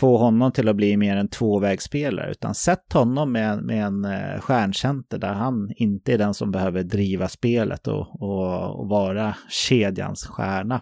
få 0.00 0.16
honom 0.16 0.52
till 0.52 0.68
att 0.68 0.76
bli 0.76 0.96
mer 0.96 1.16
en 1.16 1.28
tvåvägsspelare, 1.28 2.30
utan 2.30 2.54
sätt 2.54 2.92
honom 2.92 3.32
med, 3.32 3.62
med 3.62 3.84
en 3.84 4.04
eh, 4.04 4.40
stjärncenter 4.40 5.18
där 5.18 5.32
han 5.32 5.70
inte 5.76 6.12
är 6.12 6.18
den 6.18 6.34
som 6.34 6.50
behöver 6.50 6.82
driva 6.82 7.28
spelet 7.28 7.88
och, 7.88 8.22
och, 8.22 8.80
och 8.80 8.88
vara 8.88 9.34
kedjans 9.48 10.26
stjärna. 10.26 10.80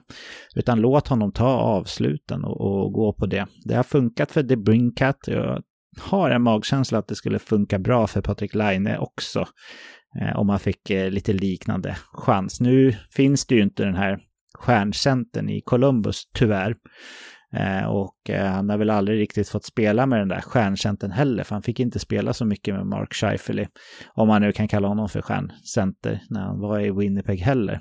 Utan 0.57 0.81
låt 0.81 1.09
honom 1.09 1.33
ta 1.33 1.49
avsluten 1.49 2.45
och, 2.45 2.61
och, 2.61 2.93
gå 2.93 3.13
på 3.13 3.27
det. 3.27 3.47
Det 3.65 3.75
har 3.75 3.83
funkat 3.83 4.33
för 4.33 4.43
The 4.43 4.57
Brinkat. 4.57 5.19
Jag 5.27 5.63
har 6.01 6.31
en 6.31 6.43
magkänsla 6.43 6.99
att 6.99 7.09
det 7.09 7.15
skulle 7.15 7.39
funka 7.39 7.79
bra 7.79 8.07
för 8.07 8.21
Patrik 8.21 8.55
Laine 8.55 8.99
också. 8.99 9.47
Eh, 10.21 10.37
om 10.37 10.49
han 10.49 10.59
fick 10.59 10.91
eh, 10.91 11.11
lite 11.11 11.33
liknande 11.33 11.97
chans. 12.13 12.61
Nu 12.61 12.95
finns 13.11 13.47
det 13.47 13.55
ju 13.55 13.63
inte 13.63 13.85
den 13.85 13.95
här 13.95 14.19
stjärncentern 14.55 15.49
i 15.49 15.61
Columbus, 15.61 16.23
tyvärr. 16.35 16.75
Eh, 17.55 17.85
och 17.85 18.31
eh, 18.31 18.47
han 18.47 18.71
har 18.71 18.79
väl 18.79 18.91
aldrig 18.91 19.21
riktigt 19.21 19.49
fått 19.49 19.65
spela 19.65 20.07
med 20.07 20.19
den 20.19 20.29
där 20.29 20.41
stjärncentern 20.41 21.11
heller, 21.11 21.45
för 21.45 21.55
han 21.55 21.63
fick 21.63 21.81
inte 21.81 21.99
spela 21.99 22.33
så 22.33 22.45
mycket 22.45 22.75
med 22.75 22.87
Mark 22.87 23.15
Scheifele, 23.15 23.69
om 24.15 24.29
man 24.29 24.43
nu 24.43 24.53
kan 24.53 24.69
kalla 24.69 24.89
honom 24.89 25.09
för 25.09 25.23
stjärncenter, 25.23 26.21
när 26.31 26.41
han 26.41 26.61
var 26.61 26.81
i 26.81 26.91
Winnipeg 26.91 27.39
heller. 27.39 27.81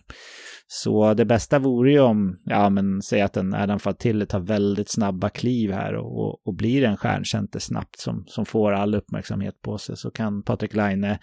Så 0.67 1.13
det 1.13 1.25
bästa 1.25 1.59
vore 1.59 1.91
ju 1.91 1.99
om, 1.99 2.37
ja 2.43 2.69
men 2.69 3.01
säg 3.01 3.21
att 3.21 3.37
en 3.37 3.53
Adam 3.53 3.79
Fatille 3.79 4.25
tar 4.25 4.39
väldigt 4.39 4.91
snabba 4.91 5.29
kliv 5.29 5.71
här 5.71 5.95
och, 5.95 6.19
och, 6.19 6.47
och 6.47 6.55
blir 6.55 6.83
en 6.83 6.97
stjärncenter 6.97 7.59
snabbt 7.59 7.99
som, 7.99 8.23
som 8.27 8.45
får 8.45 8.71
all 8.71 8.95
uppmärksamhet 8.95 9.61
på 9.61 9.77
sig, 9.77 9.97
så 9.97 10.11
kan 10.11 10.43
Patrik 10.43 10.75
Laine 10.75 11.17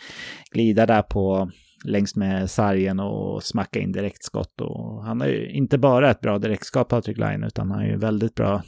glida 0.53 0.87
där 0.87 1.03
på 1.03 1.51
längs 1.85 2.16
med 2.16 2.51
sargen 2.51 3.01
och 3.01 3.42
smacka 3.42 3.81
in 3.81 3.92
direktskott. 3.92 4.61
Och 4.61 5.05
han 5.05 5.20
har 5.20 5.29
ju 5.29 5.51
inte 5.51 5.79
bara 5.79 6.11
ett 6.11 6.20
bra 6.20 6.38
direktskott, 6.38 6.88
Patrik 6.88 7.18
Line, 7.18 7.44
utan 7.44 7.70
han 7.70 7.81
har 7.81 7.87
ju 7.87 7.97
väldigt 7.97 8.35
bra 8.35 8.62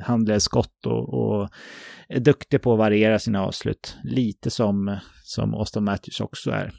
handledsskott 0.00 0.86
och, 0.86 1.08
och 1.14 1.48
är 2.08 2.20
duktig 2.20 2.62
på 2.62 2.72
att 2.72 2.78
variera 2.78 3.18
sina 3.18 3.42
avslut. 3.42 3.96
Lite 4.04 4.50
som, 4.50 4.98
som 5.24 5.54
Austin 5.54 5.84
Matthews 5.84 6.20
också 6.20 6.50
är. 6.50 6.72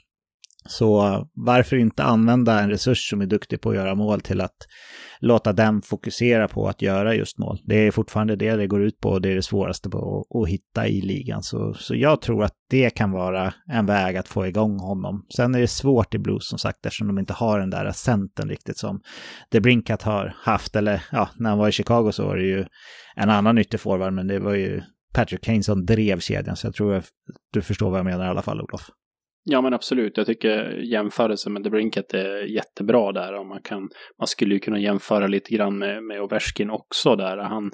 Så 0.67 1.27
varför 1.34 1.77
inte 1.77 2.03
använda 2.03 2.60
en 2.60 2.69
resurs 2.69 3.10
som 3.10 3.21
är 3.21 3.25
duktig 3.25 3.62
på 3.62 3.69
att 3.69 3.75
göra 3.75 3.95
mål 3.95 4.21
till 4.21 4.41
att 4.41 4.56
låta 5.19 5.53
den 5.53 5.82
fokusera 5.82 6.47
på 6.47 6.67
att 6.67 6.82
göra 6.82 7.15
just 7.15 7.38
mål. 7.38 7.60
Det 7.63 7.88
är 7.88 7.91
fortfarande 7.91 8.36
det 8.36 8.56
det 8.56 8.67
går 8.67 8.84
ut 8.84 8.99
på 8.99 9.10
och 9.10 9.21
det 9.21 9.32
är 9.32 9.36
det 9.36 9.41
svåraste 9.41 9.89
på 9.89 9.97
att, 10.19 10.41
att 10.41 10.49
hitta 10.49 10.88
i 10.88 11.01
ligan. 11.01 11.43
Så, 11.43 11.73
så 11.73 11.95
jag 11.95 12.21
tror 12.21 12.43
att 12.43 12.53
det 12.69 12.89
kan 12.89 13.12
vara 13.12 13.53
en 13.71 13.86
väg 13.86 14.17
att 14.17 14.27
få 14.27 14.47
igång 14.47 14.80
honom. 14.80 15.25
Sen 15.36 15.56
är 15.56 15.60
det 15.60 15.67
svårt 15.67 16.15
i 16.15 16.19
Blues 16.19 16.47
som 16.47 16.60
sagt 16.60 16.86
eftersom 16.86 17.08
de 17.08 17.19
inte 17.19 17.34
har 17.34 17.60
den 17.60 17.69
där 17.69 17.91
centern 17.91 18.49
riktigt 18.49 18.77
som 18.77 19.01
The 19.51 19.60
har 20.01 20.36
haft. 20.38 20.75
Eller 20.75 21.03
ja, 21.12 21.30
när 21.36 21.49
han 21.49 21.60
var 21.60 21.67
i 21.67 21.71
Chicago 21.71 22.12
så 22.12 22.25
var 22.25 22.36
det 22.36 22.45
ju 22.45 22.65
en 23.15 23.30
annan 23.30 23.58
ytterforward 23.58 24.13
men 24.13 24.27
det 24.27 24.39
var 24.39 24.53
ju 24.53 24.82
Patrick 25.13 25.43
Kane 25.43 25.63
som 25.63 25.86
drev 25.86 26.19
kedjan. 26.19 26.56
Så 26.56 26.67
jag 26.67 26.73
tror 26.73 26.95
att 26.95 27.06
du 27.53 27.62
förstår 27.62 27.89
vad 27.89 27.99
jag 27.99 28.06
menar 28.06 28.25
i 28.25 28.30
alla 28.30 28.41
fall 28.41 28.62
Olof. 28.62 28.89
Ja 29.49 29.62
men 29.62 29.73
absolut, 29.73 30.17
jag 30.17 30.25
tycker 30.25 30.71
jämförelsen 30.71 31.53
med 31.53 31.63
The 31.63 31.69
Brinket 31.69 32.13
är 32.13 32.55
jättebra 32.55 33.12
där. 33.12 33.33
Och 33.33 33.45
man, 33.45 33.62
kan, 33.62 33.89
man 34.19 34.27
skulle 34.27 34.53
ju 34.53 34.60
kunna 34.60 34.79
jämföra 34.79 35.27
lite 35.27 35.53
grann 35.55 35.77
med, 35.77 36.03
med 36.03 36.21
Ovechkin 36.21 36.69
också 36.69 37.15
där. 37.15 37.38
Han 37.38 37.65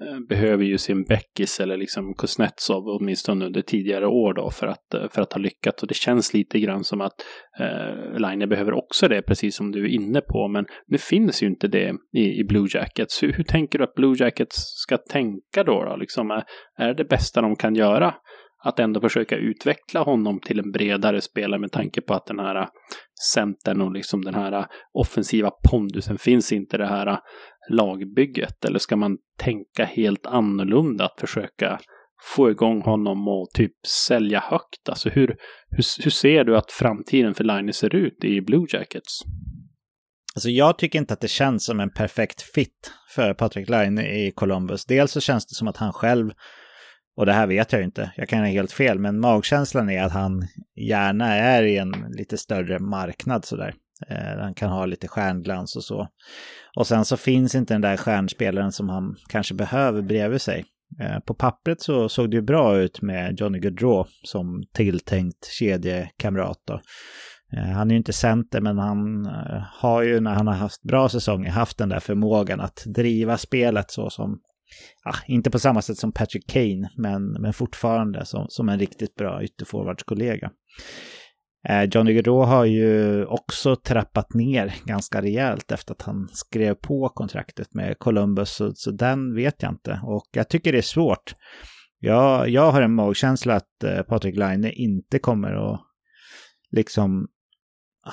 eh, 0.00 0.18
behöver 0.28 0.64
ju 0.64 0.78
sin 0.78 1.04
Beckis 1.04 1.60
eller 1.60 1.76
liksom 1.76 2.14
Kuznetsov 2.14 2.84
åtminstone 2.86 3.46
under 3.46 3.62
tidigare 3.62 4.06
år 4.06 4.34
då 4.34 4.50
för 4.50 4.66
att, 4.66 4.94
eh, 4.94 5.08
för 5.10 5.22
att 5.22 5.32
ha 5.32 5.40
lyckats. 5.40 5.82
Och 5.82 5.88
det 5.88 5.94
känns 5.94 6.34
lite 6.34 6.58
grann 6.58 6.84
som 6.84 7.00
att 7.00 7.14
eh, 7.60 8.18
Line 8.18 8.48
behöver 8.48 8.72
också 8.72 9.08
det, 9.08 9.22
precis 9.22 9.56
som 9.56 9.72
du 9.72 9.84
är 9.84 9.94
inne 9.94 10.20
på. 10.20 10.48
Men 10.48 10.64
nu 10.86 10.98
finns 10.98 11.42
ju 11.42 11.46
inte 11.46 11.68
det 11.68 11.94
i, 12.16 12.40
i 12.40 12.44
Blue 12.44 12.68
Jackets. 12.74 13.22
Hur, 13.22 13.32
hur 13.32 13.44
tänker 13.44 13.78
du 13.78 13.84
att 13.84 13.94
Blue 13.94 14.16
Jackets 14.18 14.56
ska 14.56 14.98
tänka 14.98 15.64
då? 15.64 15.84
då? 15.84 15.96
Liksom, 15.96 16.30
är, 16.30 16.44
är 16.78 16.88
det 16.88 16.94
det 16.94 17.04
bästa 17.04 17.40
de 17.40 17.56
kan 17.56 17.74
göra? 17.74 18.14
Att 18.64 18.78
ändå 18.78 19.00
försöka 19.00 19.36
utveckla 19.36 20.02
honom 20.02 20.40
till 20.40 20.58
en 20.58 20.72
bredare 20.72 21.20
spelare 21.20 21.60
med 21.60 21.72
tanke 21.72 22.00
på 22.00 22.14
att 22.14 22.26
den 22.26 22.38
här 22.38 22.56
äh, 22.56 22.68
centern 23.34 23.80
och 23.80 23.92
liksom 23.92 24.24
den 24.24 24.34
här 24.34 24.52
äh, 24.52 24.64
offensiva 24.92 25.50
pondusen 25.70 26.18
finns 26.18 26.52
inte 26.52 26.78
det 26.78 26.86
här 26.86 27.06
äh, 27.06 27.18
lagbygget? 27.70 28.64
Eller 28.64 28.78
ska 28.78 28.96
man 28.96 29.16
tänka 29.38 29.84
helt 29.84 30.26
annorlunda 30.26 31.04
att 31.04 31.20
försöka 31.20 31.78
få 32.36 32.50
igång 32.50 32.82
honom 32.82 33.28
och 33.28 33.48
typ 33.54 33.86
sälja 33.86 34.40
högt? 34.40 34.88
Alltså 34.88 35.08
hur, 35.08 35.26
hur, 35.70 36.02
hur 36.04 36.10
ser 36.10 36.44
du 36.44 36.56
att 36.56 36.72
framtiden 36.72 37.34
för 37.34 37.44
Linus 37.44 37.76
ser 37.76 37.94
ut 37.94 38.24
i 38.24 38.40
Blue 38.40 38.66
Jackets? 38.72 39.22
Alltså 40.34 40.50
jag 40.50 40.78
tycker 40.78 40.98
inte 40.98 41.14
att 41.14 41.20
det 41.20 41.28
känns 41.28 41.64
som 41.64 41.80
en 41.80 41.90
perfekt 41.90 42.42
fit 42.42 42.92
för 43.14 43.34
Patrick 43.34 43.68
Line 43.68 43.98
i 43.98 44.32
Columbus. 44.34 44.84
Dels 44.84 45.12
så 45.12 45.20
känns 45.20 45.46
det 45.46 45.54
som 45.54 45.68
att 45.68 45.76
han 45.76 45.92
själv 45.92 46.30
och 47.16 47.26
det 47.26 47.32
här 47.32 47.46
vet 47.46 47.72
jag 47.72 47.82
inte, 47.82 48.12
jag 48.16 48.28
kan 48.28 48.38
ha 48.38 48.46
helt 48.46 48.72
fel, 48.72 48.98
men 48.98 49.20
magkänslan 49.20 49.90
är 49.90 50.02
att 50.02 50.12
han 50.12 50.42
gärna 50.76 51.34
är 51.34 51.62
i 51.62 51.76
en 51.76 51.90
lite 51.90 52.38
större 52.38 52.78
marknad 52.78 53.44
sådär. 53.44 53.74
Eh, 54.08 54.40
han 54.40 54.54
kan 54.54 54.70
ha 54.70 54.86
lite 54.86 55.08
stjärnglans 55.08 55.76
och 55.76 55.84
så. 55.84 56.08
Och 56.76 56.86
sen 56.86 57.04
så 57.04 57.16
finns 57.16 57.54
inte 57.54 57.74
den 57.74 57.80
där 57.80 57.96
stjärnspelaren 57.96 58.72
som 58.72 58.88
han 58.88 59.16
kanske 59.28 59.54
behöver 59.54 60.02
bredvid 60.02 60.40
sig. 60.40 60.64
Eh, 61.00 61.18
på 61.18 61.34
pappret 61.34 61.80
så 61.80 62.08
såg 62.08 62.30
det 62.30 62.36
ju 62.36 62.42
bra 62.42 62.76
ut 62.76 63.02
med 63.02 63.40
Johnny 63.40 63.58
Gaudreau 63.58 64.04
som 64.24 64.62
tilltänkt 64.72 65.46
kedjekamrat. 65.58 66.58
Då. 66.66 66.80
Eh, 67.56 67.64
han 67.64 67.90
är 67.90 67.94
ju 67.94 67.98
inte 67.98 68.12
center, 68.12 68.60
men 68.60 68.78
han 68.78 69.26
har 69.72 70.02
ju 70.02 70.20
när 70.20 70.34
han 70.34 70.46
har 70.46 70.54
haft 70.54 70.82
bra 70.82 71.08
säsonger 71.08 71.50
haft 71.50 71.78
den 71.78 71.88
där 71.88 72.00
förmågan 72.00 72.60
att 72.60 72.82
driva 72.86 73.38
spelet 73.38 73.90
så 73.90 74.10
som 74.10 74.40
ah, 75.04 75.18
inte 75.26 75.50
på 75.50 75.58
samma 75.58 75.82
sätt 75.82 75.98
som 75.98 76.12
Patrick 76.12 76.50
Kane, 76.50 76.90
men, 76.96 77.32
men 77.32 77.52
fortfarande 77.52 78.26
som, 78.26 78.46
som 78.48 78.68
en 78.68 78.78
riktigt 78.78 79.14
bra 79.14 79.42
ytterforwardskollega. 79.42 80.50
Eh, 81.68 81.84
Johnny 81.84 82.12
Gaudreau 82.12 82.42
har 82.42 82.64
ju 82.64 83.24
också 83.24 83.76
trappat 83.76 84.34
ner 84.34 84.74
ganska 84.84 85.22
rejält 85.22 85.72
efter 85.72 85.92
att 85.92 86.02
han 86.02 86.28
skrev 86.32 86.74
på 86.74 87.08
kontraktet 87.08 87.74
med 87.74 87.98
Columbus, 87.98 88.50
så, 88.50 88.72
så 88.74 88.90
den 88.90 89.34
vet 89.34 89.62
jag 89.62 89.72
inte. 89.72 90.00
Och 90.04 90.26
jag 90.32 90.48
tycker 90.48 90.72
det 90.72 90.78
är 90.78 90.82
svårt. 90.82 91.34
Jag, 91.98 92.48
jag 92.48 92.72
har 92.72 92.82
en 92.82 92.94
magkänsla 92.94 93.54
att 93.54 93.84
eh, 93.84 94.02
Patrik 94.02 94.36
Laine 94.36 94.72
inte 94.72 95.18
kommer 95.18 95.72
att 95.72 95.80
liksom 96.70 97.28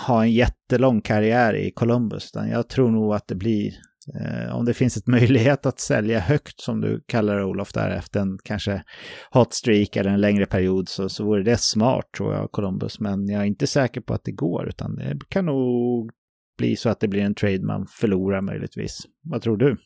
ha 0.08 0.24
en 0.24 0.32
jättelång 0.32 1.02
karriär 1.02 1.54
i 1.54 1.72
Columbus. 1.72 2.32
Utan 2.34 2.50
jag 2.50 2.70
tror 2.70 2.92
nog 2.92 3.14
att 3.14 3.28
det 3.28 3.36
blir, 3.36 3.74
Eh, 4.16 4.56
om 4.56 4.66
det 4.66 4.74
finns 4.74 4.98
ett 4.98 5.08
möjlighet 5.08 5.66
att 5.66 5.80
sälja 5.80 6.20
högt 6.20 6.62
som 6.62 6.82
du 6.82 7.04
kallar 7.08 7.38
det 7.38 7.46
Olof, 7.46 7.74
där 7.74 7.90
efter 7.90 8.20
en 8.20 8.38
kanske 8.44 8.84
hot 9.32 9.54
streak 9.54 9.96
eller 9.96 10.10
en 10.10 10.22
längre 10.22 10.46
period 10.46 10.90
så, 10.90 11.10
så 11.10 11.26
vore 11.26 11.44
det 11.44 11.58
smart 11.58 12.06
tror 12.18 12.34
jag, 12.34 12.52
Columbus. 12.52 13.00
Men 13.00 13.28
jag 13.28 13.42
är 13.42 13.46
inte 13.46 13.68
säker 13.68 14.02
på 14.02 14.14
att 14.14 14.24
det 14.24 14.32
går, 14.32 14.68
utan 14.68 14.96
det 14.96 15.20
kan 15.30 15.46
nog 15.46 16.12
bli 16.58 16.76
så 16.76 16.90
att 16.90 17.00
det 17.00 17.08
blir 17.08 17.22
en 17.22 17.36
trade 17.36 17.66
man 17.66 17.88
förlorar 18.00 18.42
möjligtvis. 18.42 18.98
Vad 19.24 19.42
tror 19.42 19.58
du? 19.58 19.78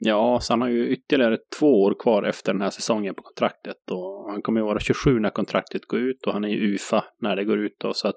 Ja, 0.00 0.38
så 0.40 0.52
han 0.52 0.60
har 0.60 0.68
ju 0.68 0.88
ytterligare 0.88 1.38
två 1.58 1.82
år 1.82 1.94
kvar 2.02 2.22
efter 2.22 2.52
den 2.52 2.62
här 2.62 2.70
säsongen 2.70 3.14
på 3.14 3.22
kontraktet. 3.22 3.76
Och 3.90 4.30
han 4.30 4.42
kommer 4.42 4.60
ju 4.60 4.66
vara 4.66 4.80
27 4.80 5.20
när 5.20 5.30
kontraktet 5.30 5.86
går 5.86 6.00
ut 6.00 6.26
och 6.26 6.32
han 6.32 6.44
är 6.44 6.48
ju 6.48 6.74
UFA 6.74 7.04
när 7.20 7.36
det 7.36 7.44
går 7.44 7.58
ut. 7.58 7.76
Då, 7.80 7.92
så 7.94 8.08
att, 8.08 8.14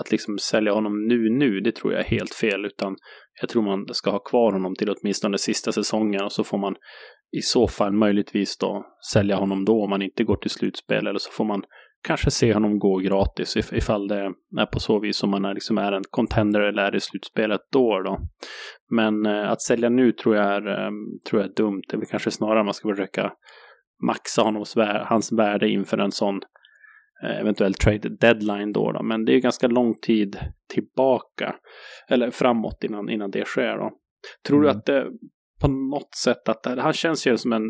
att 0.00 0.10
liksom 0.10 0.38
sälja 0.38 0.72
honom 0.72 1.06
nu, 1.06 1.30
nu, 1.30 1.60
det 1.60 1.72
tror 1.72 1.92
jag 1.92 2.00
är 2.00 2.08
helt 2.08 2.34
fel. 2.34 2.64
Utan 2.64 2.96
jag 3.40 3.48
tror 3.48 3.62
man 3.62 3.86
ska 3.94 4.10
ha 4.10 4.18
kvar 4.18 4.52
honom 4.52 4.74
till 4.74 4.90
åtminstone 4.90 5.38
sista 5.38 5.72
säsongen 5.72 6.24
och 6.24 6.32
så 6.32 6.44
får 6.44 6.58
man 6.58 6.74
i 7.36 7.42
så 7.42 7.68
fall 7.68 7.92
möjligtvis 7.92 8.58
då 8.58 8.84
sälja 9.12 9.36
honom 9.36 9.64
då 9.64 9.82
om 9.82 9.90
man 9.90 10.02
inte 10.02 10.24
går 10.24 10.36
till 10.36 10.50
slutspel. 10.50 11.06
Eller 11.06 11.18
så 11.18 11.30
får 11.30 11.44
man 11.44 11.62
kanske 12.06 12.30
se 12.30 12.54
honom 12.54 12.78
gå 12.78 12.96
gratis 12.96 13.56
ifall 13.56 14.08
det 14.08 14.32
är 14.60 14.66
på 14.66 14.80
så 14.80 15.00
vis 15.00 15.16
som 15.16 15.30
man 15.30 15.44
är, 15.44 15.54
liksom 15.54 15.78
är 15.78 15.92
en 15.92 16.02
contender 16.10 16.60
eller 16.60 16.82
är 16.82 16.96
i 16.96 17.00
slutspelet 17.00 17.60
då. 17.72 18.02
då. 18.02 18.18
Men 18.90 19.26
eh, 19.26 19.50
att 19.50 19.62
sälja 19.62 19.88
nu 19.88 20.12
tror 20.12 20.36
jag, 20.36 20.46
är, 20.46 20.68
eh, 20.68 20.90
tror 21.30 21.42
jag 21.42 21.50
är 21.50 21.54
dumt. 21.54 21.82
Det 21.88 21.96
är 21.96 21.98
väl 21.98 22.08
kanske 22.08 22.30
snarare 22.30 22.64
man 22.64 22.74
ska 22.74 22.88
försöka 22.88 23.32
maxa 24.06 24.42
honoms, 24.42 24.74
hans 25.04 25.32
värde 25.32 25.68
inför 25.68 25.98
en 25.98 26.12
sån 26.12 26.40
eh, 27.24 27.40
eventuell 27.40 27.74
trade 27.74 28.08
deadline 28.08 28.72
då, 28.72 28.92
då. 28.92 29.02
Men 29.02 29.24
det 29.24 29.34
är 29.34 29.40
ganska 29.40 29.68
lång 29.68 29.94
tid 29.94 30.38
tillbaka, 30.74 31.54
eller 32.08 32.30
framåt 32.30 32.84
innan, 32.84 33.10
innan 33.10 33.30
det 33.30 33.46
sker 33.46 33.76
då. 33.76 33.90
Tror 34.46 34.58
mm. 34.58 34.64
du 34.64 34.78
att 34.78 34.84
det 34.84 35.06
på 35.60 35.68
något 35.68 36.14
sätt 36.14 36.48
att 36.48 36.78
han 36.78 36.92
känns 36.92 37.26
ju 37.26 37.36
som 37.36 37.52
en 37.52 37.62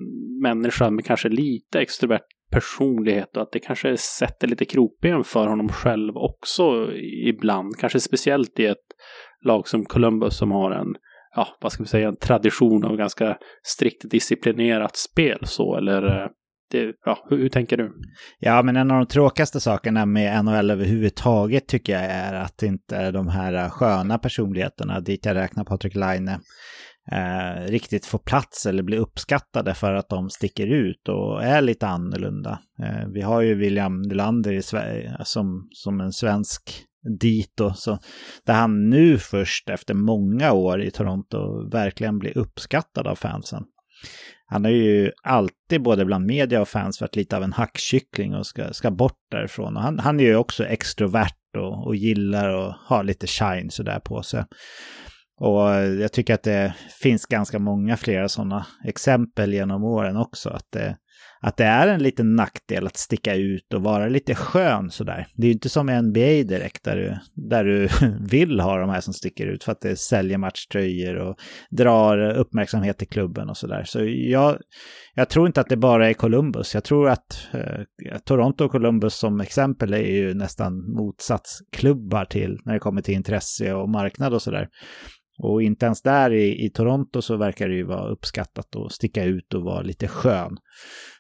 människa 0.43 0.91
med 0.91 1.05
kanske 1.05 1.29
lite 1.29 1.81
extrovert 1.81 2.25
personlighet 2.51 3.37
och 3.37 3.43
att 3.43 3.53
det 3.53 3.59
kanske 3.59 3.97
sätter 3.97 4.49
lite 4.49 4.65
krokben 4.65 5.25
för 5.25 5.47
honom 5.47 5.69
själv 5.69 6.17
också 6.17 6.93
ibland. 7.27 7.77
Kanske 7.79 8.01
speciellt 8.01 8.59
i 8.61 8.67
ett 8.67 8.87
lag 9.45 9.69
som 9.69 9.85
Columbus 9.85 10.37
som 10.37 10.51
har 10.51 10.71
en, 10.71 10.95
ja, 11.37 11.49
vad 11.61 11.73
ska 11.73 11.83
vi 11.83 11.89
säga, 11.89 12.09
en 12.09 12.17
tradition 12.17 12.85
av 12.85 12.97
ganska 12.97 13.37
strikt 13.63 14.11
disciplinerat 14.11 14.97
spel 14.97 15.39
så, 15.43 15.77
eller 15.77 16.23
eh, 16.23 16.29
det, 16.71 16.95
ja, 17.05 17.27
hur, 17.31 17.39
hur, 17.39 17.49
tänker 17.49 17.77
du? 17.77 17.93
Ja, 18.39 18.63
men 18.63 18.77
en 18.77 18.91
av 18.91 18.99
de 18.99 19.07
tråkigaste 19.07 19.61
sakerna 19.61 20.07
med 20.07 20.45
NHL 20.45 20.71
överhuvudtaget 20.71 21.69
tycker 21.69 21.93
jag 21.93 22.05
är 22.05 22.35
att 22.35 22.63
inte 22.63 23.11
de 23.11 23.29
här 23.29 23.69
sköna 23.69 24.19
personligheterna, 24.19 25.01
dit 25.01 25.27
jag 25.27 25.37
räknar 25.37 25.65
Patrik 25.65 25.95
Laine, 25.95 26.41
eh, 27.13 27.71
riktigt 27.71 28.07
får 28.07 28.19
plats 28.19 28.67
eller 28.67 28.83
blir 28.83 28.99
uppskattade 28.99 29.75
för 29.75 29.95
att 29.95 30.09
de 30.09 30.31
sticker 30.31 30.67
ut 30.67 31.09
och 31.09 31.45
är 31.45 31.61
lite 31.61 31.87
annorlunda. 31.87 32.59
Eh, 32.83 33.09
vi 33.15 33.23
har 33.23 33.41
ju 33.41 33.55
William 33.55 34.03
Nylander 34.03 34.53
i 34.53 34.63
Sverige 34.63 35.17
som, 35.25 35.69
som 35.73 36.01
en 36.01 36.13
svensk 36.13 36.85
dito, 37.21 37.75
så 37.75 37.99
där 38.47 38.55
han 38.55 38.91
nu 38.91 39.19
först 39.19 39.69
efter 39.69 39.95
många 39.95 40.53
år 40.53 40.83
i 40.83 40.91
Toronto 40.91 41.69
verkligen 41.71 42.19
blir 42.19 42.39
uppskattad 42.39 43.07
av 43.07 43.15
fansen. 43.15 43.65
Han 44.47 44.65
har 44.65 44.73
ju 44.73 45.13
alltid 45.23 45.83
både 45.83 46.05
bland 46.05 46.27
media 46.27 46.61
och 46.61 46.69
fans 46.69 47.01
varit 47.01 47.17
lite 47.17 47.37
av 47.37 47.43
en 47.43 47.53
hackkyckling 47.53 48.35
och 48.35 48.47
ska, 48.47 48.73
ska 48.73 48.91
bort 48.91 49.19
därifrån. 49.31 49.77
Och 49.77 49.83
han, 49.83 49.99
han 49.99 50.21
är 50.21 50.25
ju 50.25 50.37
också 50.37 50.65
extrovert 50.65 51.57
och, 51.57 51.87
och 51.87 51.97
gillar 51.97 52.49
att 52.49 52.77
ha 52.89 53.03
lite 53.03 53.27
shine 53.27 53.71
sådär 53.71 54.01
på 54.01 54.23
sig. 54.23 54.45
Och 55.41 55.75
eh, 55.75 56.01
jag 56.01 56.13
tycker 56.13 56.35
att 56.35 56.43
det 56.43 56.75
finns 57.03 57.27
ganska 57.27 57.59
många 57.59 57.97
flera 57.97 58.29
sådana 58.29 58.67
exempel 58.85 59.53
genom 59.53 59.85
åren 59.85 60.17
också. 60.17 60.49
Att 60.51 60.67
det, 60.73 60.97
att 61.41 61.57
det 61.57 61.65
är 61.65 61.89
en 61.89 62.03
liten 62.03 62.37
nackdel 62.37 62.87
att 62.87 62.97
sticka 62.97 63.35
ut 63.35 63.75
och 63.75 63.83
vara 63.83 64.09
lite 64.09 64.35
skön 64.35 64.91
sådär. 64.91 65.27
Det 65.35 65.43
är 65.43 65.47
ju 65.47 65.53
inte 65.53 65.69
som 65.69 65.91
i 65.91 66.03
NBA 66.03 66.55
direkt 66.55 66.85
där 66.85 66.97
du, 66.97 67.19
där 67.49 67.65
du 67.65 67.89
vill 68.31 68.61
ha 68.61 68.79
de 68.79 68.91
här 68.91 69.01
som 69.01 69.15
sticker 69.15 69.47
ut 69.47 69.65
för 69.65 69.73
att 69.73 69.81
det 69.81 69.97
säljer 69.97 70.39
matchtröjor 70.39 71.17
och 71.17 71.37
drar 71.71 72.31
uppmärksamhet 72.31 72.99
till 72.99 73.09
klubben 73.09 73.51
och 73.51 73.57
sådär. 73.57 73.85
Så 73.87 74.05
jag, 74.05 74.59
jag 75.15 75.29
tror 75.29 75.47
inte 75.47 75.61
att 75.61 75.69
det 75.69 75.77
bara 75.77 76.09
är 76.09 76.15
Columbus. 76.15 76.75
Jag 76.75 76.85
tror 76.85 77.09
att 77.09 77.49
eh, 77.53 78.19
Toronto 78.25 78.65
och 78.65 78.71
Columbus 78.71 79.15
som 79.15 79.41
exempel 79.41 79.93
är 79.93 79.99
ju 79.99 80.35
nästan 80.35 80.93
motsatsklubbar 80.95 82.25
till 82.25 82.59
när 82.65 82.73
det 82.73 82.79
kommer 82.79 83.03
till 83.03 83.15
intresse 83.15 83.75
och 83.75 83.89
marknad 83.89 84.35
och 84.35 84.43
sådär. 84.43 84.69
Och 85.39 85.63
inte 85.63 85.87
ens 85.87 86.03
där 86.03 86.31
i, 86.31 86.65
i 86.65 86.71
Toronto 86.71 87.23
så 87.23 87.37
verkar 87.37 87.69
det 87.69 87.75
ju 87.75 87.85
vara 87.85 88.09
uppskattat 88.09 88.77
att 88.77 88.93
sticka 88.93 89.25
ut 89.25 89.55
och 89.55 89.63
vara 89.63 89.83
lite 89.83 90.09
skön. 90.09 90.57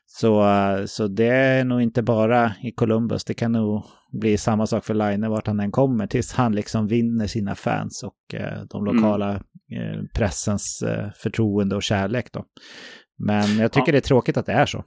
Så, 0.06 0.44
så 0.86 1.08
det 1.08 1.26
är 1.26 1.64
nog 1.64 1.82
inte 1.82 2.02
bara 2.02 2.52
i 2.62 2.72
Columbus, 2.72 3.24
det 3.24 3.34
kan 3.34 3.52
nog 3.52 3.84
bli 4.12 4.38
samma 4.38 4.66
sak 4.66 4.84
för 4.84 4.94
Line 4.94 5.30
vart 5.30 5.46
han 5.46 5.60
än 5.60 5.72
kommer, 5.72 6.06
tills 6.06 6.32
han 6.32 6.54
liksom 6.54 6.86
vinner 6.86 7.26
sina 7.26 7.54
fans 7.54 8.02
och 8.02 8.34
eh, 8.34 8.62
de 8.70 8.82
mm. 8.82 8.96
lokala 8.96 9.34
eh, 9.72 10.02
pressens 10.14 10.82
eh, 10.82 11.10
förtroende 11.22 11.76
och 11.76 11.82
kärlek 11.82 12.32
då. 12.32 12.44
Men 13.18 13.58
jag 13.58 13.72
tycker 13.72 13.88
ja. 13.88 13.92
det 13.92 13.98
är 13.98 14.08
tråkigt 14.08 14.36
att 14.36 14.46
det 14.46 14.52
är 14.52 14.66
så. 14.66 14.84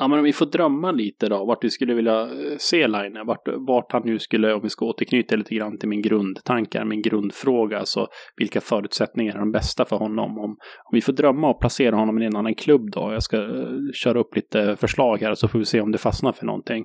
Ja, 0.00 0.08
men 0.08 0.18
om 0.18 0.24
vi 0.24 0.32
får 0.32 0.46
drömma 0.46 0.92
lite 0.92 1.28
då, 1.28 1.44
vart 1.44 1.64
vi 1.64 1.70
skulle 1.70 1.94
vilja 1.94 2.22
eh, 2.22 2.56
se 2.58 2.86
Line, 2.88 3.26
vart, 3.26 3.48
vart 3.68 3.92
han 3.92 4.02
nu 4.04 4.18
skulle, 4.18 4.54
om 4.54 4.60
vi 4.62 4.68
ska 4.68 4.86
återknyta 4.86 5.36
lite 5.36 5.54
grann 5.54 5.78
till 5.78 5.88
min 5.88 6.02
grundtankar, 6.02 6.84
min 6.84 7.02
grundfråga, 7.02 7.78
alltså 7.78 8.06
vilka 8.36 8.60
förutsättningar 8.60 9.34
är 9.34 9.38
de 9.38 9.52
bästa 9.52 9.84
för 9.84 9.96
honom? 9.96 10.38
Om, 10.38 10.50
om 10.84 10.92
vi 10.92 11.00
får 11.00 11.12
drömma 11.12 11.50
och 11.50 11.60
placera 11.60 11.96
honom 11.96 12.22
i 12.22 12.26
en 12.26 12.36
annan 12.36 12.54
klubb 12.54 12.90
då, 12.90 13.12
jag 13.12 13.22
ska 13.22 13.38
uh, 13.38 13.92
köra 13.94 14.20
upp 14.20 14.36
lite 14.36 14.76
förslag 14.76 15.18
här 15.20 15.34
så 15.34 15.48
får 15.48 15.58
vi 15.58 15.64
se 15.64 15.80
om 15.80 15.92
det 15.92 15.98
fastnar 15.98 16.32
för 16.32 16.46
någonting. 16.46 16.84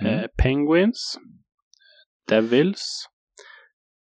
Mm. 0.00 0.14
Eh, 0.14 0.24
Penguins, 0.42 1.18
Devils, 2.28 3.06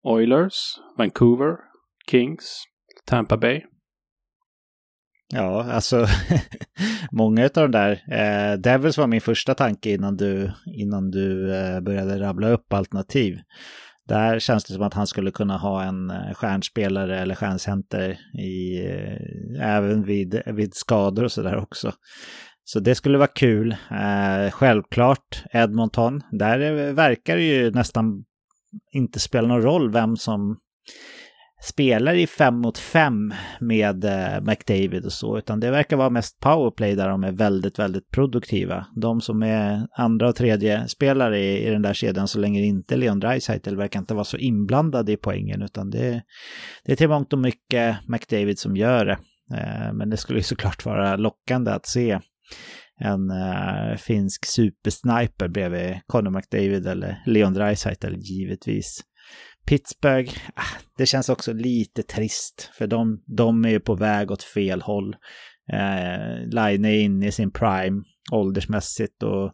Oilers, 0.02 0.54
Vancouver, 0.98 1.56
Kings, 2.10 2.64
Tampa 3.06 3.36
Bay. 3.36 3.62
Ja, 5.32 5.64
alltså 5.72 6.06
många 7.12 7.44
av 7.44 7.50
de 7.52 7.70
där. 7.70 8.02
Eh, 8.10 8.58
Devils 8.58 8.98
var 8.98 9.06
min 9.06 9.20
första 9.20 9.54
tanke 9.54 9.90
innan 9.90 10.16
du, 10.16 10.52
innan 10.66 11.10
du 11.10 11.54
eh, 11.54 11.80
började 11.80 12.20
rabbla 12.20 12.48
upp 12.48 12.72
alternativ. 12.72 13.38
Där 14.08 14.38
känns 14.38 14.64
det 14.64 14.74
som 14.74 14.82
att 14.82 14.94
han 14.94 15.06
skulle 15.06 15.30
kunna 15.30 15.56
ha 15.56 15.82
en 15.82 16.10
eh, 16.10 16.34
stjärnspelare 16.34 17.20
eller 17.20 17.34
stjärncenter 17.34 18.18
i, 18.38 18.86
eh, 18.86 19.76
även 19.76 20.04
vid, 20.04 20.42
vid 20.46 20.74
skador 20.74 21.24
och 21.24 21.32
sådär 21.32 21.56
också. 21.56 21.92
Så 22.64 22.80
det 22.80 22.94
skulle 22.94 23.18
vara 23.18 23.28
kul. 23.28 23.76
Eh, 23.90 24.50
självklart 24.50 25.44
Edmonton. 25.52 26.20
Där 26.30 26.60
eh, 26.60 26.92
verkar 26.92 27.36
det 27.36 27.42
ju 27.42 27.70
nästan 27.70 28.24
inte 28.92 29.20
spela 29.20 29.48
någon 29.48 29.62
roll 29.62 29.92
vem 29.92 30.16
som 30.16 30.58
spelar 31.62 32.14
i 32.14 32.26
fem 32.26 32.54
mot 32.54 32.78
fem 32.78 33.34
med 33.60 34.04
eh, 34.04 34.40
McDavid 34.42 35.04
och 35.04 35.12
så, 35.12 35.38
utan 35.38 35.60
det 35.60 35.70
verkar 35.70 35.96
vara 35.96 36.10
mest 36.10 36.40
powerplay 36.40 36.94
där 36.94 37.08
de 37.08 37.24
är 37.24 37.32
väldigt, 37.32 37.78
väldigt 37.78 38.10
produktiva. 38.10 38.86
De 38.96 39.20
som 39.20 39.42
är 39.42 39.86
andra 39.96 40.28
och 40.28 40.36
tredje 40.36 40.88
spelare 40.88 41.38
i, 41.38 41.66
i 41.66 41.70
den 41.70 41.82
där 41.82 41.94
kedjan 41.94 42.28
så 42.28 42.38
länge 42.38 42.60
inte 42.60 42.96
Leon 42.96 43.20
Draisaitl 43.20 43.76
verkar 43.76 44.00
inte 44.00 44.14
vara 44.14 44.24
så 44.24 44.36
inblandade 44.36 45.12
i 45.12 45.16
poängen, 45.16 45.62
utan 45.62 45.90
det, 45.90 46.22
det 46.84 46.92
är 46.92 46.96
till 46.96 47.08
mångt 47.08 47.32
och 47.32 47.38
mycket 47.38 47.96
McDavid 48.08 48.58
som 48.58 48.76
gör 48.76 49.04
det. 49.04 49.18
Eh, 49.54 49.92
men 49.92 50.10
det 50.10 50.16
skulle 50.16 50.38
ju 50.38 50.42
såklart 50.42 50.84
vara 50.84 51.16
lockande 51.16 51.70
att 51.70 51.86
se 51.86 52.18
en 53.00 53.30
äh, 53.30 53.96
finsk 53.96 54.46
supersniper 54.46 55.48
bredvid 55.48 56.00
Conor 56.06 56.30
McDavid 56.30 56.86
eller 56.86 57.22
Leon 57.26 57.54
Draisaitl 57.54 58.14
givetvis. 58.16 59.00
Pittsburgh, 59.66 60.32
ah, 60.54 60.80
det 60.96 61.06
känns 61.06 61.28
också 61.28 61.52
lite 61.52 62.02
trist 62.02 62.70
för 62.74 62.86
de, 62.86 63.22
de 63.26 63.64
är 63.64 63.68
ju 63.68 63.80
på 63.80 63.94
väg 63.94 64.30
åt 64.30 64.42
fel 64.42 64.82
håll. 64.82 65.16
Eh, 65.72 66.46
Line 66.46 66.84
är 66.84 67.00
inne 67.00 67.26
i 67.26 67.32
sin 67.32 67.50
prime 67.50 68.02
åldersmässigt 68.32 69.22
och 69.22 69.52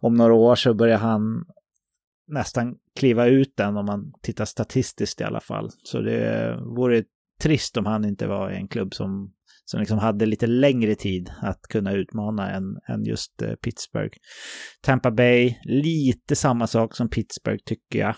om 0.00 0.14
några 0.14 0.34
år 0.34 0.54
så 0.54 0.74
börjar 0.74 0.98
han 0.98 1.44
nästan 2.28 2.74
kliva 2.98 3.26
ut 3.26 3.56
den 3.56 3.76
om 3.76 3.86
man 3.86 4.12
tittar 4.22 4.44
statistiskt 4.44 5.20
i 5.20 5.24
alla 5.24 5.40
fall. 5.40 5.70
Så 5.82 6.00
det 6.00 6.56
vore 6.76 7.04
trist 7.40 7.76
om 7.76 7.86
han 7.86 8.04
inte 8.04 8.26
var 8.26 8.50
i 8.50 8.56
en 8.56 8.68
klubb 8.68 8.94
som, 8.94 9.32
som 9.64 9.80
liksom 9.80 9.98
hade 9.98 10.26
lite 10.26 10.46
längre 10.46 10.94
tid 10.94 11.32
att 11.42 11.62
kunna 11.62 11.92
utmana 11.92 12.50
än, 12.50 12.64
än 12.88 13.04
just 13.04 13.42
eh, 13.42 13.54
Pittsburgh. 13.54 14.16
Tampa 14.82 15.10
Bay, 15.10 15.54
lite 15.64 16.36
samma 16.36 16.66
sak 16.66 16.96
som 16.96 17.08
Pittsburgh 17.08 17.62
tycker 17.64 17.98
jag. 17.98 18.14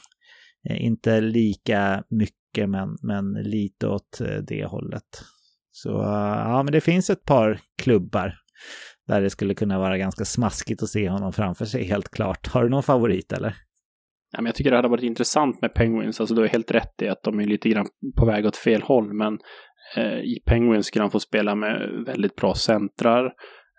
Eh, 0.70 0.85
inte 0.85 1.20
lika 1.20 2.05
mycket, 2.11 2.68
men, 2.68 2.96
men 3.02 3.33
lite 3.33 3.88
åt 3.88 4.20
eh, 4.20 4.37
det 4.37 4.64
hållet. 4.64 5.22
Så 5.70 6.02
eh, 6.02 6.38
ja, 6.44 6.62
men 6.62 6.72
det 6.72 6.81
finns 6.81 7.11
ett 7.11 7.24
par 7.24 7.61
klubbar 7.83 8.35
där 9.07 9.20
det 9.20 9.31
skulle 9.31 9.55
kunna 9.55 9.79
vara 9.79 9.98
ganska 9.98 10.24
smaskigt 10.24 10.83
att 10.83 10.88
se 10.88 11.09
honom 11.09 11.33
framför 11.33 11.64
sig, 11.64 11.85
helt 11.85 12.09
klart. 12.09 12.46
Har 12.46 12.62
du 12.62 12.68
någon 12.68 12.83
favorit 12.83 13.33
eller? 13.33 13.57
Ja, 14.33 14.38
men 14.38 14.46
jag 14.46 14.55
tycker 14.55 14.70
det 14.70 14.76
hade 14.76 14.88
varit 14.88 15.05
intressant 15.05 15.62
med 15.62 15.74
Penguins. 15.74 16.20
Alltså 16.20 16.35
du 16.35 16.40
har 16.40 16.48
helt 16.48 16.70
rätt 16.70 17.02
i 17.02 17.09
att 17.09 17.22
de 17.22 17.40
är 17.40 17.46
lite 17.46 17.68
grann 17.68 17.87
på 18.16 18.26
väg 18.26 18.46
åt 18.46 18.57
fel 18.57 18.83
håll. 18.83 19.12
Men 19.12 19.38
eh, 19.96 20.18
i 20.18 20.42
Penguins 20.46 20.87
skulle 20.87 21.02
han 21.02 21.11
få 21.11 21.20
spela 21.20 21.55
med 21.55 22.05
väldigt 22.07 22.37
bra 22.37 22.55
centrar. 22.55 23.24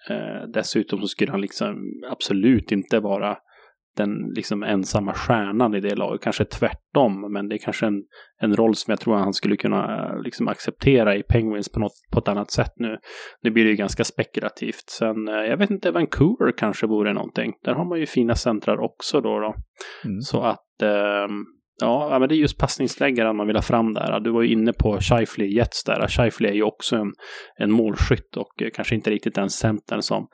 Eh, 0.09 0.49
dessutom 0.53 0.99
så 1.01 1.07
skulle 1.07 1.31
han 1.31 1.41
liksom 1.41 1.75
absolut 2.11 2.71
inte 2.71 2.99
vara 2.99 3.37
den 3.97 4.31
liksom 4.35 4.63
ensamma 4.63 5.13
stjärnan 5.13 5.75
i 5.75 5.79
det 5.79 5.95
laget. 5.95 6.21
Kanske 6.21 6.45
tvärtom, 6.45 7.33
men 7.33 7.49
det 7.49 7.55
är 7.55 7.57
kanske 7.57 7.85
en, 7.85 8.03
en 8.41 8.55
roll 8.55 8.75
som 8.75 8.91
jag 8.91 8.99
tror 8.99 9.15
han 9.15 9.33
skulle 9.33 9.57
kunna 9.57 10.09
eh, 10.09 10.21
liksom 10.21 10.47
acceptera 10.47 11.15
i 11.15 11.23
Penguins 11.23 11.69
på, 11.69 11.79
något, 11.79 11.93
på 12.11 12.19
ett 12.19 12.27
annat 12.27 12.51
sätt 12.51 12.73
nu. 12.75 12.97
Nu 13.43 13.51
blir 13.51 13.63
det 13.63 13.69
ju 13.69 13.75
ganska 13.75 14.03
spekulativt. 14.03 14.89
Sen, 14.89 15.27
eh, 15.27 15.33
jag 15.33 15.57
vet 15.57 15.69
inte, 15.69 15.91
Vancouver 15.91 16.57
kanske 16.57 16.87
vore 16.87 17.13
någonting. 17.13 17.53
Där 17.63 17.73
har 17.73 17.85
man 17.85 17.99
ju 17.99 18.05
fina 18.05 18.35
centrar 18.35 18.79
också 18.79 19.21
då. 19.21 19.39
då. 19.39 19.55
Mm. 20.05 20.21
Så 20.21 20.41
att, 20.41 20.81
eh, 20.81 21.27
ja, 21.81 22.17
men 22.19 22.29
det 22.29 22.35
är 22.35 22.37
just 22.37 22.59
passningsläggaren 22.59 23.37
man 23.37 23.47
vill 23.47 23.55
ha 23.55 23.63
fram 23.63 23.93
där. 23.93 24.19
Du 24.19 24.31
var 24.31 24.41
ju 24.41 24.51
inne 24.51 24.73
på 24.73 24.97
Scheifele 25.01 25.47
Jets 25.47 25.83
där. 25.83 26.07
Scheifele 26.07 26.49
är 26.49 26.53
ju 26.53 26.63
också 26.63 26.95
en, 26.95 27.13
en 27.59 27.71
målskytt 27.71 28.37
och 28.37 28.61
eh, 28.61 28.69
kanske 28.73 28.95
inte 28.95 29.09
riktigt 29.09 29.35
den 29.35 29.49
centern 29.49 30.01
som 30.01 30.27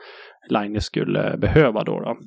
Line 0.49 0.82
skulle 0.82 1.38
behöva 1.38 1.84
då. 1.84 1.99
då. 1.99 2.17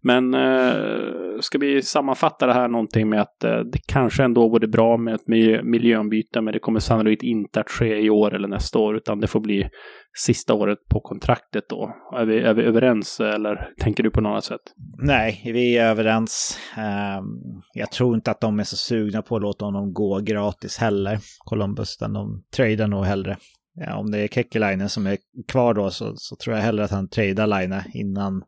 Men 0.00 0.34
eh, 0.34 1.40
ska 1.40 1.58
vi 1.58 1.82
sammanfatta 1.82 2.46
det 2.46 2.52
här 2.52 2.68
någonting 2.68 3.08
med 3.08 3.20
att 3.20 3.44
eh, 3.44 3.58
det 3.58 3.78
kanske 3.86 4.24
ändå 4.24 4.48
vore 4.48 4.68
bra 4.68 4.96
med 4.96 5.14
ett 5.14 5.28
miljöombyte, 5.64 6.40
men 6.40 6.52
det 6.52 6.58
kommer 6.58 6.80
sannolikt 6.80 7.22
inte 7.22 7.60
att 7.60 7.70
ske 7.70 8.00
i 8.00 8.10
år 8.10 8.34
eller 8.34 8.48
nästa 8.48 8.78
år, 8.78 8.96
utan 8.96 9.20
det 9.20 9.26
får 9.26 9.40
bli 9.40 9.68
sista 10.16 10.54
året 10.54 10.78
på 10.90 11.00
kontraktet 11.00 11.64
då. 11.68 11.94
Är 12.16 12.24
vi, 12.24 12.38
är 12.38 12.54
vi 12.54 12.62
överens 12.62 13.20
eller 13.20 13.68
tänker 13.80 14.02
du 14.02 14.10
på 14.10 14.20
något 14.20 14.30
annat 14.30 14.44
sätt? 14.44 14.60
Nej, 14.98 15.40
vi 15.44 15.76
är 15.76 15.90
överens. 15.90 16.58
Um, 16.78 17.62
jag 17.74 17.92
tror 17.92 18.14
inte 18.14 18.30
att 18.30 18.40
de 18.40 18.60
är 18.60 18.64
så 18.64 18.76
sugna 18.76 19.22
på 19.22 19.36
att 19.36 19.42
låta 19.42 19.64
honom 19.64 19.92
gå 19.92 20.20
gratis 20.20 20.78
heller, 20.78 21.18
Columbus, 21.38 21.96
utan 21.98 22.12
de 22.12 22.42
tradar 22.56 22.88
nog 22.88 23.04
hellre 23.04 23.36
ja, 23.74 23.96
om 23.96 24.10
det 24.10 24.18
är 24.18 24.28
Kekkelainen 24.28 24.88
som 24.88 25.06
är 25.06 25.18
kvar 25.48 25.74
då 25.74 25.90
så, 25.90 26.12
så 26.16 26.36
tror 26.36 26.56
jag 26.56 26.62
hellre 26.62 26.84
att 26.84 26.90
han 26.90 27.08
tradar 27.08 27.46
Line 27.46 27.82
innan, 27.94 28.42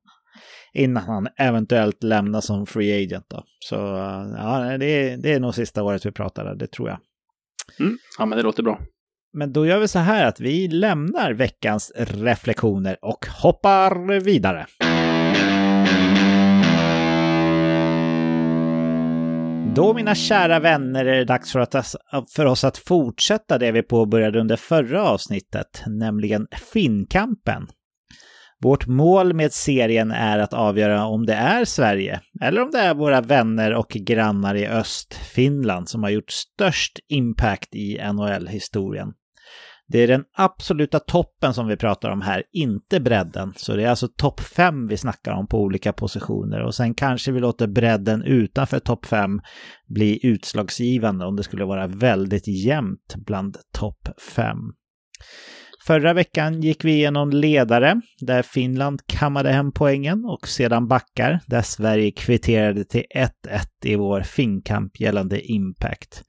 innan 0.75 1.03
han 1.03 1.29
eventuellt 1.37 2.03
lämnar 2.03 2.41
som 2.41 2.67
free 2.67 3.05
agent. 3.05 3.27
Då. 3.29 3.43
Så 3.59 3.75
ja, 4.37 4.79
det 4.79 4.87
är, 4.87 5.17
det 5.17 5.33
är 5.33 5.41
nog 5.41 5.55
sista 5.55 5.83
året 5.83 6.07
vi 6.07 6.13
pratar 6.13 6.45
där, 6.45 6.55
det 6.55 6.67
tror 6.67 6.89
jag. 6.89 6.99
Mm. 7.81 7.99
Ja, 8.19 8.27
men 8.27 8.39
det 8.39 8.45
låter 8.45 8.63
bra. 8.63 8.81
Men 9.33 9.53
då 9.53 9.67
gör 9.67 9.79
vi 9.79 9.89
så 9.89 9.99
här 9.99 10.27
att 10.27 10.41
vi 10.41 10.69
lämnar 10.69 11.33
veckans 11.33 11.93
reflektioner 11.97 12.97
och 13.03 13.27
hoppar 13.43 14.21
vidare. 14.21 14.67
Då 19.77 19.95
mina 19.95 20.15
kära 20.15 20.61
vänner 20.61 21.05
är 21.05 21.17
det 21.17 21.25
dags 21.25 21.53
för, 21.53 21.61
att, 21.61 21.75
för 22.37 22.47
oss 22.47 22.65
att 22.65 22.79
fortsätta 22.79 23.59
det 23.59 23.73
vi 23.73 23.83
påbörjade 23.83 24.41
under 24.41 24.57
förra 24.57 25.09
avsnittet, 25.09 25.83
nämligen 25.87 26.47
Finnkampen. 26.73 27.67
Vårt 28.63 28.87
mål 28.87 29.35
med 29.35 29.53
serien 29.53 30.11
är 30.11 30.39
att 30.39 30.53
avgöra 30.53 31.07
om 31.07 31.27
det 31.27 31.35
är 31.35 31.65
Sverige 31.65 32.21
eller 32.43 32.63
om 32.63 32.71
det 32.71 32.79
är 32.79 32.95
våra 32.95 33.21
vänner 33.21 33.75
och 33.75 33.89
grannar 33.89 34.55
i 34.55 34.67
öst, 34.67 35.15
Finland, 35.15 35.89
som 35.89 36.03
har 36.03 36.11
gjort 36.11 36.31
störst 36.31 36.99
impact 37.09 37.75
i 37.75 37.99
NHL-historien. 38.13 39.13
Det 39.89 39.99
är 39.99 40.09
den 40.09 40.25
absoluta 40.33 40.99
toppen 40.99 41.55
som 41.55 41.67
vi 41.67 41.77
pratar 41.77 42.11
om 42.11 42.21
här, 42.21 42.43
inte 42.53 43.01
bredden. 43.01 43.53
Så 43.57 43.77
det 43.77 43.83
är 43.83 43.89
alltså 43.89 44.09
topp 44.09 44.41
fem 44.41 44.87
vi 44.87 44.97
snackar 44.97 45.33
om 45.33 45.47
på 45.47 45.61
olika 45.61 45.93
positioner 45.93 46.63
och 46.63 46.75
sen 46.75 46.95
kanske 46.95 47.33
vi 47.33 47.41
låter 47.41 47.67
bredden 47.67 48.23
utanför 48.23 48.79
topp 48.79 49.07
fem 49.07 49.41
bli 49.89 50.27
utslagsgivande 50.27 51.27
om 51.27 51.37
det 51.37 51.43
skulle 51.43 51.65
vara 51.65 51.87
väldigt 51.87 52.49
jämnt 52.49 53.15
bland 53.17 53.57
topp 53.73 54.09
fem. 54.35 54.59
Förra 55.87 56.13
veckan 56.13 56.61
gick 56.61 56.85
vi 56.85 56.93
igenom 56.93 57.31
ledare, 57.31 58.01
där 58.21 58.43
Finland 58.43 59.01
kammade 59.07 59.51
hem 59.51 59.73
poängen 59.73 60.25
och 60.25 60.49
sedan 60.49 60.89
backar, 60.89 61.41
där 61.47 61.63
Sverige 61.63 62.11
kvitterade 62.11 62.85
till 62.85 63.05
1-1 63.15 63.31
i 63.85 63.97
vår 63.97 64.21
finkamp 64.21 65.01
gällande 65.01 65.41
Impact. 65.41 66.23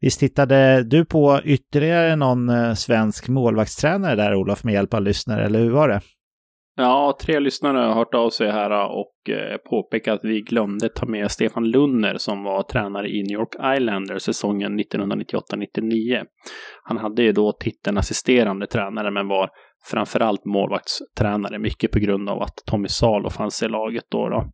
Visst 0.00 0.20
tittade 0.20 0.82
du 0.82 1.04
på 1.04 1.40
ytterligare 1.44 2.16
någon 2.16 2.48
eh, 2.48 2.74
svensk 2.74 3.28
målvaktstränare 3.28 4.16
där, 4.16 4.34
Olof, 4.34 4.64
med 4.64 4.74
hjälp 4.74 4.94
av 4.94 5.02
lyssnare, 5.02 5.44
eller 5.44 5.58
hur 5.58 5.70
var 5.70 5.88
det? 5.88 6.00
Ja, 6.76 7.16
tre 7.20 7.40
lyssnare 7.40 7.78
har 7.78 7.94
hört 7.94 8.14
av 8.14 8.30
sig 8.30 8.50
här 8.50 8.70
äh, 8.70 8.84
och 8.84 9.30
äh, 9.30 9.56
påpekat 9.56 10.14
att 10.14 10.24
vi 10.24 10.40
glömde 10.40 10.88
ta 10.88 11.06
med 11.06 11.30
Stefan 11.30 11.70
Lunner 11.70 12.16
som 12.16 12.44
var 12.44 12.62
tränare 12.62 13.08
i 13.08 13.22
New 13.22 13.38
York 13.38 13.78
Islanders 13.78 14.22
säsongen 14.22 14.80
1998-99. 14.80 16.24
Han 16.82 16.98
hade 16.98 17.22
ju 17.22 17.32
då 17.32 17.52
titeln 17.52 17.98
assisterande 17.98 18.66
tränare 18.66 19.10
men 19.10 19.28
var 19.28 19.50
framförallt 19.90 20.44
målvaktstränare, 20.44 21.58
mycket 21.58 21.90
på 21.90 21.98
grund 21.98 22.28
av 22.28 22.42
att 22.42 22.56
Tommy 22.66 22.88
Salo 22.88 23.30
fanns 23.30 23.62
i 23.62 23.68
laget 23.68 24.04
då. 24.10 24.28
då. 24.28 24.50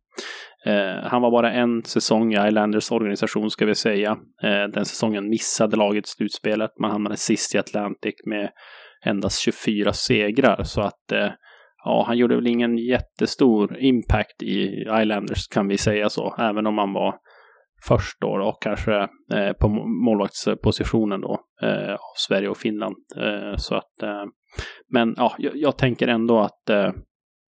Eh, 0.71 1.03
han 1.03 1.21
var 1.21 1.31
bara 1.31 1.51
en 1.51 1.83
säsong 1.83 2.33
i 2.33 2.47
Islanders 2.47 2.91
organisation 2.91 3.49
ska 3.49 3.65
vi 3.65 3.75
säga. 3.75 4.11
Eh, 4.43 4.63
den 4.73 4.85
säsongen 4.85 5.29
missade 5.29 5.77
laget 5.77 6.07
slutspelet. 6.07 6.71
Man 6.79 6.91
hamnade 6.91 7.17
sist 7.17 7.55
i 7.55 7.57
Atlantic 7.57 8.13
med 8.25 8.49
endast 9.05 9.41
24 9.41 9.93
segrar 9.93 10.63
så 10.63 10.81
att 10.81 11.11
eh, 11.11 11.29
ja, 11.83 12.03
han 12.07 12.17
gjorde 12.17 12.35
väl 12.35 12.47
ingen 12.47 12.77
jättestor 12.77 13.77
impact 13.79 14.43
i 14.43 14.85
Islanders 15.01 15.47
kan 15.47 15.67
vi 15.67 15.77
säga 15.77 16.09
så, 16.09 16.35
även 16.39 16.67
om 16.67 16.77
han 16.77 16.93
var 16.93 17.15
först 17.87 18.21
då 18.21 18.27
och 18.27 18.61
kanske 18.61 18.95
eh, 19.33 19.53
på 19.59 19.69
målvaktspositionen 20.05 21.21
då 21.21 21.39
eh, 21.61 21.93
av 21.93 22.15
Sverige 22.27 22.49
och 22.49 22.57
Finland. 22.57 22.95
Eh, 23.17 23.55
så 23.55 23.75
att, 23.75 24.03
eh, 24.03 24.23
men 24.93 25.13
ja, 25.17 25.35
jag, 25.37 25.55
jag, 25.55 25.77
tänker 25.77 26.07
ändå 26.07 26.39
att 26.39 26.69
eh, 26.69 26.91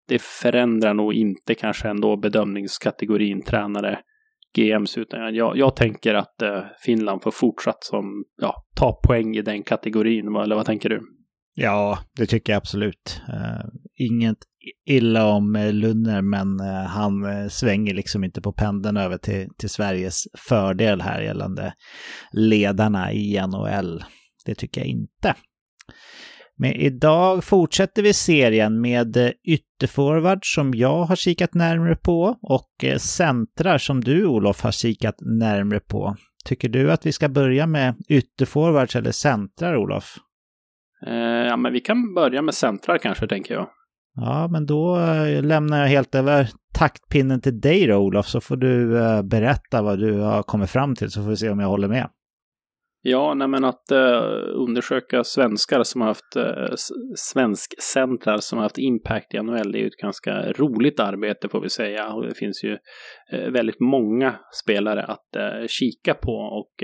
det 0.07 0.21
förändrar 0.21 0.93
nog 0.93 1.13
inte 1.13 1.55
kanske 1.55 1.89
ändå 1.89 2.17
bedömningskategorin 2.17 3.43
tränare 3.43 3.99
GMs 4.55 4.97
utan 4.97 5.35
jag, 5.35 5.57
jag 5.57 5.75
tänker 5.75 6.13
att 6.13 6.41
eh, 6.41 6.63
Finland 6.85 7.23
får 7.23 7.31
fortsatt 7.31 7.83
som, 7.83 8.23
ja, 8.41 8.55
ta 8.79 8.99
poäng 9.07 9.35
i 9.35 9.41
den 9.41 9.63
kategorin, 9.63 10.35
eller 10.35 10.55
vad 10.55 10.65
tänker 10.65 10.89
du? 10.89 11.01
Ja, 11.57 11.99
det 12.17 12.25
tycker 12.25 12.53
jag 12.53 12.57
absolut. 12.57 13.21
Uh, 13.29 13.65
inget 13.95 14.37
illa 14.85 15.25
om 15.25 15.55
eh, 15.55 15.73
Lunner, 15.73 16.21
men 16.21 16.61
uh, 16.61 16.67
han 16.67 17.25
uh, 17.25 17.47
svänger 17.47 17.93
liksom 17.93 18.23
inte 18.23 18.41
på 18.41 18.51
pendeln 18.51 18.97
över 18.97 19.17
till, 19.17 19.47
till 19.57 19.69
Sveriges 19.69 20.23
fördel 20.37 21.01
här 21.01 21.21
gällande 21.21 21.73
ledarna 22.31 23.13
i 23.13 23.41
NHL. 23.47 24.03
Det 24.45 24.55
tycker 24.55 24.81
jag 24.81 24.87
inte. 24.87 25.35
Men 26.57 26.71
idag 26.71 27.43
fortsätter 27.43 28.01
vi 28.01 28.13
serien 28.13 28.81
med 28.81 29.33
ytterforward 29.47 30.39
som 30.43 30.73
jag 30.73 31.03
har 31.03 31.15
kikat 31.15 31.53
närmre 31.53 31.95
på 31.95 32.37
och 32.41 32.85
centrar 32.97 33.77
som 33.77 34.03
du 34.03 34.25
Olof 34.25 34.61
har 34.61 34.71
kikat 34.71 35.15
närmre 35.21 35.79
på. 35.79 36.15
Tycker 36.45 36.69
du 36.69 36.91
att 36.91 37.05
vi 37.05 37.11
ska 37.11 37.29
börja 37.29 37.67
med 37.67 37.95
ytterforwards 38.09 38.95
eller 38.95 39.11
centrar 39.11 39.77
Olof? 39.77 40.17
Eh, 41.07 41.47
ja, 41.47 41.57
men 41.57 41.73
vi 41.73 41.79
kan 41.79 42.13
börja 42.13 42.41
med 42.41 42.53
centrar 42.53 42.97
kanske, 42.97 43.27
tänker 43.27 43.53
jag. 43.53 43.67
Ja, 44.15 44.47
men 44.51 44.65
då 44.65 44.97
eh, 44.97 45.43
lämnar 45.43 45.79
jag 45.79 45.87
helt 45.87 46.15
över 46.15 46.49
taktpinnen 46.73 47.41
till 47.41 47.59
dig 47.59 47.87
då, 47.87 47.97
Olof, 47.97 48.27
så 48.27 48.41
får 48.41 48.55
du 48.57 48.99
eh, 48.99 49.21
berätta 49.23 49.81
vad 49.81 49.99
du 49.99 50.19
har 50.19 50.43
kommit 50.43 50.69
fram 50.69 50.95
till, 50.95 51.11
så 51.11 51.21
får 51.21 51.29
vi 51.29 51.37
se 51.37 51.49
om 51.49 51.59
jag 51.59 51.67
håller 51.67 51.87
med. 51.87 52.09
Ja, 53.07 53.33
nej 53.33 53.47
men 53.47 53.63
att 53.63 53.91
uh, 53.91 53.99
undersöka 54.53 55.23
svenskar 55.23 55.83
som 55.83 56.01
har 56.01 56.07
haft 56.07 56.37
uh, 56.37 56.75
svenskcentrar 57.15 58.37
som 58.37 58.57
har 58.57 58.63
haft 58.63 58.77
impact 58.77 59.33
i 59.33 59.41
NHL, 59.41 59.71
det 59.71 59.77
är 59.77 59.81
ju 59.81 59.87
ett 59.87 60.01
ganska 60.01 60.51
roligt 60.51 60.99
arbete 60.99 61.49
får 61.49 61.61
vi 61.61 61.69
säga. 61.69 62.13
Och 62.13 62.27
det 62.27 62.35
finns 62.35 62.63
ju 62.63 62.77
väldigt 63.31 63.79
många 63.79 64.35
spelare 64.63 65.03
att 65.03 65.29
uh, 65.37 65.67
kika 65.67 66.13
på 66.13 66.31
och 66.31 66.83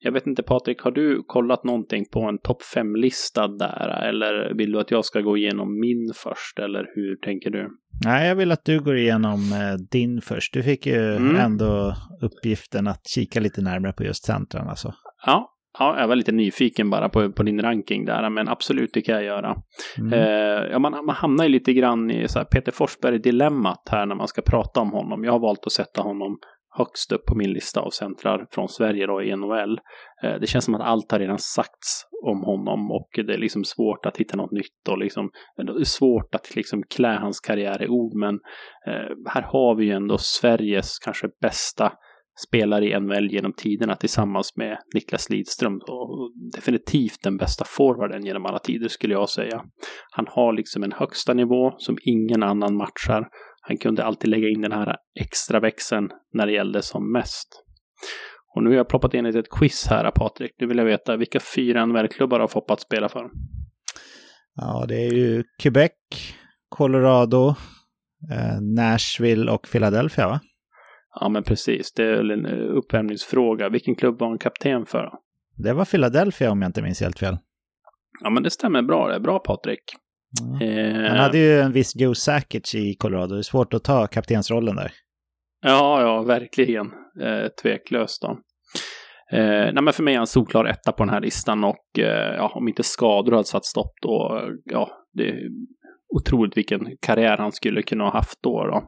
jag 0.00 0.12
vet 0.12 0.26
inte 0.26 0.42
Patrik, 0.42 0.80
har 0.80 0.90
du 0.90 1.22
kollat 1.26 1.64
någonting 1.64 2.04
på 2.12 2.20
en 2.20 2.38
topp 2.38 2.62
5-lista 2.76 3.48
där 3.48 4.08
eller 4.08 4.54
vill 4.54 4.72
du 4.72 4.80
att 4.80 4.90
jag 4.90 5.04
ska 5.04 5.20
gå 5.20 5.36
igenom 5.36 5.80
min 5.80 6.12
först 6.14 6.58
eller 6.58 6.84
hur 6.94 7.16
tänker 7.16 7.50
du? 7.50 7.68
Nej, 8.04 8.28
jag 8.28 8.36
vill 8.36 8.52
att 8.52 8.64
du 8.64 8.80
går 8.80 8.96
igenom 8.96 9.40
din 9.90 10.20
först. 10.20 10.54
Du 10.54 10.62
fick 10.62 10.86
ju 10.86 11.16
mm. 11.16 11.36
ändå 11.36 11.94
uppgiften 12.22 12.86
att 12.86 13.08
kika 13.08 13.40
lite 13.40 13.62
närmare 13.62 13.92
på 13.92 14.04
just 14.04 14.24
centren 14.24 14.68
alltså. 14.68 14.94
Ja, 15.26 15.55
Ja, 15.78 16.00
jag 16.00 16.08
var 16.08 16.16
lite 16.16 16.32
nyfiken 16.32 16.90
bara 16.90 17.08
på, 17.08 17.32
på 17.32 17.42
din 17.42 17.62
ranking 17.62 18.04
där, 18.04 18.30
men 18.30 18.48
absolut 18.48 18.90
det 18.92 19.00
kan 19.00 19.14
jag 19.14 19.24
göra. 19.24 19.56
Mm. 19.98 20.12
Eh, 20.12 20.70
ja, 20.70 20.78
man, 20.78 20.92
man 20.92 21.16
hamnar 21.16 21.44
ju 21.44 21.50
lite 21.50 21.72
grann 21.72 22.10
i 22.10 22.28
så 22.28 22.38
här 22.38 22.46
Peter 22.46 22.72
Forsberg-dilemmat 22.72 23.88
här 23.90 24.06
när 24.06 24.14
man 24.14 24.28
ska 24.28 24.42
prata 24.42 24.80
om 24.80 24.90
honom. 24.90 25.24
Jag 25.24 25.32
har 25.32 25.38
valt 25.40 25.66
att 25.66 25.72
sätta 25.72 26.02
honom 26.02 26.38
högst 26.78 27.12
upp 27.12 27.26
på 27.26 27.34
min 27.34 27.52
lista 27.52 27.80
av 27.80 27.90
centrar 27.90 28.46
från 28.50 28.68
Sverige 28.68 29.06
då 29.06 29.22
i 29.22 29.36
NHL. 29.36 29.80
Eh, 30.22 30.34
det 30.40 30.46
känns 30.46 30.64
som 30.64 30.74
att 30.74 30.80
allt 30.80 31.12
har 31.12 31.18
redan 31.18 31.38
sagts 31.38 32.02
om 32.26 32.44
honom 32.44 32.90
och 32.90 33.08
det 33.26 33.34
är 33.34 33.38
liksom 33.38 33.64
svårt 33.64 34.06
att 34.06 34.16
hitta 34.16 34.36
något 34.36 34.52
nytt 34.52 34.88
och 34.88 34.98
liksom 34.98 35.30
det 35.56 35.80
är 35.80 35.84
svårt 35.84 36.34
att 36.34 36.56
liksom 36.56 36.82
klä 36.96 37.18
hans 37.20 37.40
karriär 37.40 37.82
i 37.82 37.88
ord 37.88 38.14
men 38.14 38.34
eh, 38.86 39.16
här 39.28 39.42
har 39.42 39.74
vi 39.74 39.84
ju 39.84 39.92
ändå 39.92 40.18
Sveriges 40.18 40.98
kanske 40.98 41.28
bästa 41.42 41.92
spelare 42.46 42.86
i 42.86 43.00
NHL 43.00 43.26
genom 43.30 43.52
tiderna 43.52 43.96
tillsammans 43.96 44.56
med 44.56 44.78
Niklas 44.94 45.30
Lidström. 45.30 45.74
Och 45.74 46.32
definitivt 46.52 47.22
den 47.22 47.36
bästa 47.36 47.64
forwarden 47.64 48.24
genom 48.24 48.46
alla 48.46 48.58
tider 48.58 48.88
skulle 48.88 49.14
jag 49.14 49.28
säga. 49.28 49.64
Han 50.10 50.26
har 50.28 50.52
liksom 50.52 50.82
en 50.82 50.92
högsta 50.92 51.34
nivå 51.34 51.74
som 51.78 51.98
ingen 52.02 52.42
annan 52.42 52.76
matchar. 52.76 53.28
Han 53.60 53.76
kunde 53.76 54.04
alltid 54.04 54.30
lägga 54.30 54.48
in 54.48 54.60
den 54.60 54.72
här 54.72 54.96
extra 55.20 55.60
växeln 55.60 56.10
när 56.32 56.46
det 56.46 56.52
gällde 56.52 56.82
som 56.82 57.12
mest. 57.12 57.62
Och 58.54 58.62
nu 58.62 58.70
har 58.70 58.76
jag 58.76 58.88
ploppat 58.88 59.14
in 59.14 59.26
ett 59.26 59.50
quiz 59.50 59.86
här, 59.86 60.10
Patrik. 60.10 60.52
Nu 60.58 60.66
vill 60.66 60.78
jag 60.78 60.84
veta 60.84 61.16
vilka 61.16 61.40
fyra 61.40 61.86
NHL-klubbar 61.86 62.40
har 62.40 62.48
Foppat 62.48 62.80
spela 62.80 63.08
för? 63.08 63.30
Ja, 64.54 64.84
det 64.88 64.94
är 64.94 65.12
ju 65.12 65.44
Quebec, 65.62 65.92
Colorado, 66.68 67.48
eh, 68.32 68.60
Nashville 68.60 69.52
och 69.52 69.68
Philadelphia, 69.72 70.28
va? 70.28 70.40
Ja, 71.20 71.28
men 71.28 71.42
precis. 71.42 71.92
Det 71.92 72.02
är 72.02 72.30
en 72.30 72.46
eh, 72.46 72.76
uppvärmningsfråga. 72.76 73.68
Vilken 73.68 73.94
klubb 73.94 74.18
var 74.18 74.28
han 74.28 74.38
kapten 74.38 74.86
för? 74.86 75.10
Det 75.56 75.72
var 75.72 75.84
Philadelphia 75.84 76.50
om 76.50 76.62
jag 76.62 76.68
inte 76.68 76.82
minns 76.82 77.00
helt 77.00 77.18
fel. 77.18 77.36
Ja, 78.22 78.30
men 78.30 78.42
det 78.42 78.50
stämmer 78.50 78.82
bra. 78.82 79.08
Det 79.08 79.14
är 79.14 79.20
bra, 79.20 79.38
Patrik. 79.38 79.80
Mm. 80.60 81.04
Han 81.04 81.18
hade 81.18 81.38
ju 81.38 81.60
en 81.60 81.72
viss 81.72 81.96
Joe 81.96 82.14
Sakic 82.14 82.74
i 82.74 82.94
Colorado. 82.94 83.34
Det 83.34 83.40
är 83.40 83.42
svårt 83.42 83.74
att 83.74 83.84
ta 83.84 84.06
kaptensrollen 84.06 84.76
där. 84.76 84.92
Ja, 85.62 86.00
ja, 86.00 86.22
verkligen. 86.22 86.86
Eh, 87.22 87.48
tveklöst 87.62 88.22
då. 88.22 88.28
Eh, 89.32 89.72
nej, 89.72 89.82
men 89.82 89.92
för 89.92 90.02
mig 90.02 90.14
är 90.14 90.18
han 90.18 90.26
solklar 90.26 90.64
etta 90.64 90.92
på 90.92 91.04
den 91.04 91.14
här 91.14 91.20
listan 91.20 91.64
och 91.64 91.98
eh, 91.98 92.34
ja, 92.36 92.52
om 92.54 92.68
inte 92.68 92.82
skador 92.82 93.32
hade 93.32 93.44
satt 93.44 93.64
stopp 93.64 93.92
då, 94.02 94.42
ja, 94.64 94.90
det 95.12 95.28
är 95.28 95.38
otroligt 96.14 96.56
vilken 96.56 96.96
karriär 97.00 97.36
han 97.36 97.52
skulle 97.52 97.82
kunna 97.82 98.04
ha 98.04 98.12
haft 98.12 98.42
då. 98.42 98.66
då. 98.66 98.82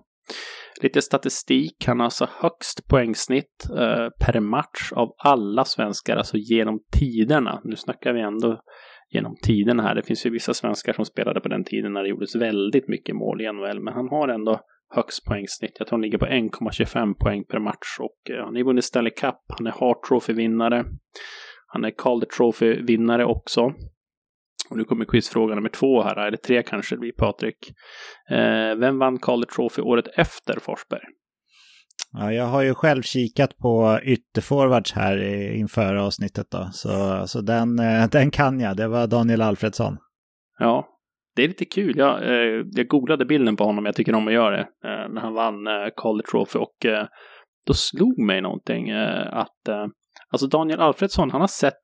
Lite 0.82 1.02
statistik, 1.02 1.84
han 1.86 1.98
har 1.98 2.04
alltså 2.04 2.28
högst 2.40 2.88
poängsnitt 2.88 3.66
eh, 3.70 4.08
per 4.20 4.40
match 4.40 4.92
av 4.92 5.08
alla 5.18 5.64
svenskar, 5.64 6.16
alltså 6.16 6.36
genom 6.36 6.80
tiderna. 6.98 7.60
Nu 7.64 7.76
snackar 7.76 8.12
vi 8.12 8.20
ändå 8.20 8.60
genom 9.10 9.36
tiderna 9.42 9.82
här. 9.82 9.94
Det 9.94 10.02
finns 10.02 10.26
ju 10.26 10.30
vissa 10.30 10.54
svenskar 10.54 10.92
som 10.92 11.04
spelade 11.04 11.40
på 11.40 11.48
den 11.48 11.64
tiden 11.64 11.92
när 11.92 12.02
det 12.02 12.08
gjordes 12.08 12.36
väldigt 12.36 12.88
mycket 12.88 13.16
mål 13.16 13.40
i 13.40 13.52
NHL, 13.52 13.80
men 13.80 13.94
han 13.94 14.08
har 14.08 14.28
ändå 14.28 14.60
högst 14.94 15.24
poängsnitt. 15.24 15.76
Jag 15.78 15.88
tror 15.88 15.96
han 15.96 16.02
ligger 16.02 16.18
på 16.18 16.26
1,25 16.26 17.14
poäng 17.14 17.44
per 17.44 17.58
match 17.58 17.98
och 18.00 18.30
eh, 18.30 18.44
han 18.44 18.56
är 18.56 18.64
vunnit 18.64 18.84
Stanley 18.84 19.12
Cup. 19.12 19.38
Han 19.58 19.66
är 19.66 19.70
Hart 19.70 20.04
Trophy-vinnare. 20.08 20.84
Han 21.66 21.84
är 21.84 21.90
Calder 21.90 22.26
Trophy-vinnare 22.26 23.24
också. 23.24 23.72
Och 24.70 24.76
nu 24.76 24.84
kommer 24.84 25.04
quizfråga 25.04 25.54
nummer 25.54 25.68
två 25.68 26.02
här. 26.02 26.16
Är 26.16 26.30
det 26.30 26.36
tre 26.36 26.62
kanske 26.62 26.94
det 26.94 26.98
blir, 26.98 27.12
Patrik? 27.12 27.72
Eh, 28.30 28.74
vem 28.74 28.98
vann 28.98 29.18
Calder 29.18 29.46
Trophy 29.46 29.82
året 29.82 30.06
efter 30.16 30.58
Forsberg? 30.60 31.02
Ja, 32.12 32.32
jag 32.32 32.44
har 32.44 32.62
ju 32.62 32.74
själv 32.74 33.02
kikat 33.02 33.56
på 33.56 34.00
ytterforwards 34.02 34.92
här 34.92 35.42
inför 35.54 35.94
avsnittet 35.94 36.46
då. 36.50 36.68
Så, 36.72 37.22
så 37.26 37.40
den, 37.40 37.78
eh, 37.78 38.08
den 38.12 38.30
kan 38.30 38.60
jag. 38.60 38.76
Det 38.76 38.88
var 38.88 39.06
Daniel 39.06 39.42
Alfredsson. 39.42 39.96
Ja, 40.58 40.88
det 41.36 41.44
är 41.44 41.48
lite 41.48 41.64
kul. 41.64 41.98
Jag, 41.98 42.22
eh, 42.22 42.64
jag 42.70 42.86
googlade 42.88 43.24
bilden 43.24 43.56
på 43.56 43.64
honom, 43.64 43.86
jag 43.86 43.94
tycker 43.94 44.14
om 44.14 44.28
att 44.28 44.34
göra 44.34 44.56
det, 44.56 44.68
eh, 44.88 45.08
när 45.12 45.20
han 45.20 45.34
vann 45.34 45.66
eh, 45.66 45.88
Calder 45.96 46.24
Trophy 46.24 46.58
och 46.58 46.86
eh, 46.86 47.06
då 47.66 47.74
slog 47.74 48.18
mig 48.18 48.40
någonting 48.40 48.88
eh, 48.88 49.32
att 49.32 49.68
eh, 49.68 49.86
alltså 50.30 50.46
Daniel 50.46 50.80
Alfredsson, 50.80 51.30
han 51.30 51.40
har 51.40 51.48
sett 51.48 51.82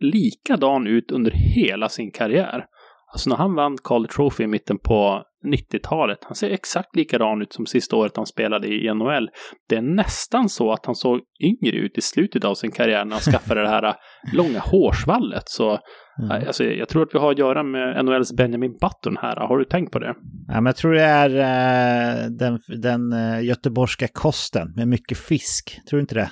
likadan 0.00 0.86
ut 0.86 1.10
under 1.10 1.30
hela 1.30 1.88
sin 1.88 2.10
karriär. 2.10 2.64
Alltså 3.12 3.30
när 3.30 3.36
han 3.36 3.54
vann 3.54 3.76
Calder 3.84 4.08
Trophy 4.08 4.44
i 4.44 4.46
mitten 4.46 4.78
på 4.78 5.22
90-talet, 5.46 6.18
han 6.22 6.34
ser 6.34 6.50
exakt 6.50 6.96
likadan 6.96 7.42
ut 7.42 7.52
som 7.52 7.66
sista 7.66 7.96
året 7.96 8.16
han 8.16 8.26
spelade 8.26 8.68
i 8.68 8.94
NHL. 8.94 9.28
Det 9.68 9.76
är 9.76 9.82
nästan 9.82 10.48
så 10.48 10.72
att 10.72 10.86
han 10.86 10.94
såg 10.94 11.20
yngre 11.44 11.76
ut 11.76 11.98
i 11.98 12.00
slutet 12.00 12.44
av 12.44 12.54
sin 12.54 12.70
karriär 12.70 13.04
när 13.04 13.12
han 13.12 13.20
skaffade 13.20 13.62
det 13.62 13.68
här 13.68 13.94
långa 14.32 14.58
hårsvallet. 14.58 15.42
Så 15.46 15.78
Mm. 16.18 16.46
Alltså, 16.46 16.64
jag 16.64 16.88
tror 16.88 17.02
att 17.02 17.14
vi 17.14 17.18
har 17.18 17.30
att 17.30 17.38
göra 17.38 17.62
med 17.62 18.04
NHLs 18.04 18.32
Benjamin 18.36 18.72
Button 18.72 19.16
här. 19.22 19.36
Har 19.36 19.58
du 19.58 19.64
tänkt 19.64 19.92
på 19.92 19.98
det? 19.98 20.14
Ja, 20.48 20.54
men 20.54 20.66
jag 20.66 20.76
tror 20.76 20.92
det 20.92 21.02
är 21.02 21.30
uh, 21.30 22.30
den, 22.30 22.58
den 22.82 23.12
uh, 23.12 23.44
göteborgska 23.44 24.08
kosten 24.08 24.72
med 24.76 24.88
mycket 24.88 25.18
fisk. 25.18 25.80
Tror 25.88 25.96
du 25.96 26.00
inte 26.00 26.14
det? 26.14 26.30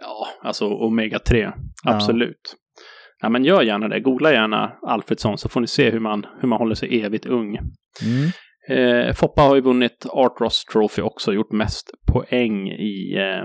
Ja, 0.00 0.26
alltså 0.42 0.68
omega-3. 0.68 1.52
Absolut. 1.84 2.40
Ja. 2.44 2.82
ja. 3.20 3.28
men 3.28 3.44
gör 3.44 3.62
gärna 3.62 3.88
det. 3.88 4.00
Googla 4.00 4.32
gärna 4.32 4.72
Alfredsson 4.82 5.38
så 5.38 5.48
får 5.48 5.60
ni 5.60 5.66
se 5.66 5.90
hur 5.90 6.00
man, 6.00 6.26
hur 6.40 6.48
man 6.48 6.58
håller 6.58 6.74
sig 6.74 7.02
evigt 7.02 7.26
ung. 7.26 7.56
Mm. 7.56 8.30
Eh, 8.68 9.12
Foppa 9.14 9.42
har 9.42 9.54
ju 9.54 9.60
vunnit 9.60 10.06
Art 10.08 10.40
Ross 10.40 10.64
Trophy 10.64 11.02
också, 11.02 11.32
gjort 11.32 11.52
mest 11.52 11.90
poäng 12.12 12.68
i, 12.68 13.14
eh, 13.16 13.44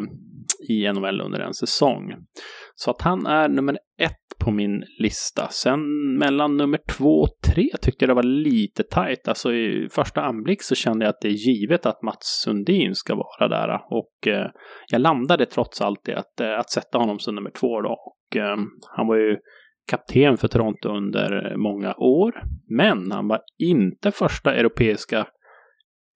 i 0.69 0.93
NHL 0.93 1.21
under 1.21 1.39
en 1.39 1.53
säsong. 1.53 2.13
Så 2.75 2.91
att 2.91 3.01
han 3.01 3.25
är 3.25 3.49
nummer 3.49 3.77
ett 4.01 4.25
på 4.45 4.51
min 4.51 4.83
lista. 4.99 5.47
Sen 5.49 5.79
mellan 6.17 6.57
nummer 6.57 6.79
två 6.97 7.21
och 7.21 7.29
tre 7.45 7.69
tyckte 7.81 8.05
jag 8.05 8.09
det 8.09 8.13
var 8.13 8.23
lite 8.23 8.83
tajt. 8.83 9.27
Alltså 9.27 9.53
i 9.53 9.87
första 9.91 10.21
anblick 10.21 10.63
så 10.63 10.75
kände 10.75 11.05
jag 11.05 11.09
att 11.09 11.21
det 11.21 11.27
är 11.27 11.31
givet 11.31 11.85
att 11.85 12.01
Mats 12.01 12.41
Sundin 12.43 12.95
ska 12.95 13.15
vara 13.15 13.47
där. 13.47 13.79
Och 13.89 14.27
eh, 14.27 14.47
jag 14.91 15.01
landade 15.01 15.45
trots 15.45 15.81
allt 15.81 16.07
i 16.07 16.13
att, 16.13 16.39
eh, 16.39 16.59
att 16.59 16.69
sätta 16.69 16.97
honom 16.97 17.19
som 17.19 17.35
nummer 17.35 17.51
två 17.51 17.81
då. 17.81 17.89
Och 17.89 18.37
eh, 18.37 18.57
han 18.95 19.07
var 19.07 19.15
ju 19.15 19.37
kapten 19.87 20.37
för 20.37 20.47
Toronto 20.47 20.89
under 20.89 21.57
många 21.57 21.93
år. 21.93 22.43
Men 22.77 23.11
han 23.11 23.27
var 23.27 23.41
inte 23.57 24.11
första 24.11 24.55
europeiska 24.55 25.27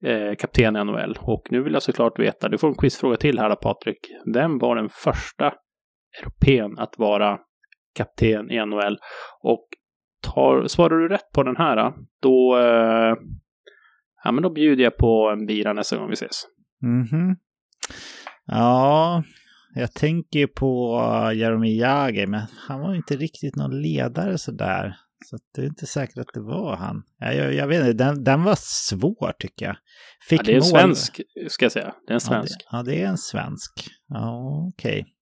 eh, 0.04 0.34
kapten 0.38 0.76
i 0.76 0.84
NHL. 0.84 1.18
Och 1.20 1.42
nu 1.50 1.62
vill 1.62 1.72
jag 1.72 1.82
såklart 1.82 2.18
veta, 2.18 2.48
du 2.48 2.58
får 2.58 2.68
en 2.68 2.74
quizfråga 2.74 3.16
till 3.16 3.38
här 3.38 3.48
då 3.48 3.56
Patrik. 3.56 3.98
Vem 4.34 4.58
var 4.58 4.76
den 4.76 4.88
första 4.88 5.52
europeen 6.20 6.78
att 6.78 6.98
vara 6.98 7.38
kapten 7.94 8.50
i 8.50 8.66
NHL. 8.66 8.98
Och 9.40 9.68
tar, 10.22 10.66
svarar 10.66 10.96
du 10.98 11.08
rätt 11.08 11.32
på 11.34 11.42
den 11.42 11.56
här, 11.56 11.76
eh, 11.76 11.92
då, 12.22 12.58
eh, 12.58 13.14
ja, 14.24 14.32
men 14.32 14.42
då 14.42 14.50
bjuder 14.50 14.84
jag 14.84 14.96
på 14.96 15.30
en 15.32 15.46
bira 15.46 15.72
nästa 15.72 15.96
gång 15.96 16.08
vi 16.08 16.12
ses. 16.12 16.42
Mm 16.82 17.04
-hmm. 17.04 17.36
Ja, 18.46 19.22
jag 19.74 19.92
tänker 19.92 20.46
på 20.46 20.94
Jaromir 21.34 21.80
Jagr, 21.80 22.26
men 22.26 22.42
han 22.68 22.80
var 22.80 22.94
inte 22.94 23.16
riktigt 23.16 23.56
någon 23.56 23.82
ledare 23.82 24.38
sådär. 24.38 24.96
Så 25.26 25.38
det 25.54 25.62
är 25.62 25.66
inte 25.66 25.86
säkert 25.86 26.18
att 26.18 26.34
det 26.34 26.40
var 26.40 26.76
han. 26.76 27.02
Jag, 27.18 27.34
jag, 27.34 27.54
jag 27.54 27.66
vet 27.66 27.80
inte, 27.80 28.04
den, 28.04 28.24
den 28.24 28.42
var 28.42 28.56
svår 28.58 29.32
tycker 29.38 29.66
jag. 29.66 29.76
Fick 30.28 30.40
ja, 30.40 30.44
det 30.44 30.52
är 30.52 30.54
en 30.54 30.60
mål... 30.60 30.66
svensk, 30.66 31.20
ska 31.48 31.64
jag 31.64 31.72
säga. 31.72 31.94
Det 32.06 32.12
är 32.12 32.14
en 32.14 32.20
svensk. 32.20 32.58
Ja, 32.70 32.82
det, 32.82 32.90
ja, 32.90 32.96
det 32.96 33.02
är 33.02 33.08
en 33.08 33.18
svensk. 33.18 33.88
Ja, 34.08 34.68
okej. 34.72 35.00
Okay. 35.00 35.12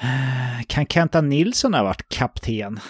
Kan 0.68 0.86
Kenta 0.86 1.20
Nilsson 1.20 1.74
ha 1.74 1.82
varit 1.82 2.08
kapten? 2.08 2.80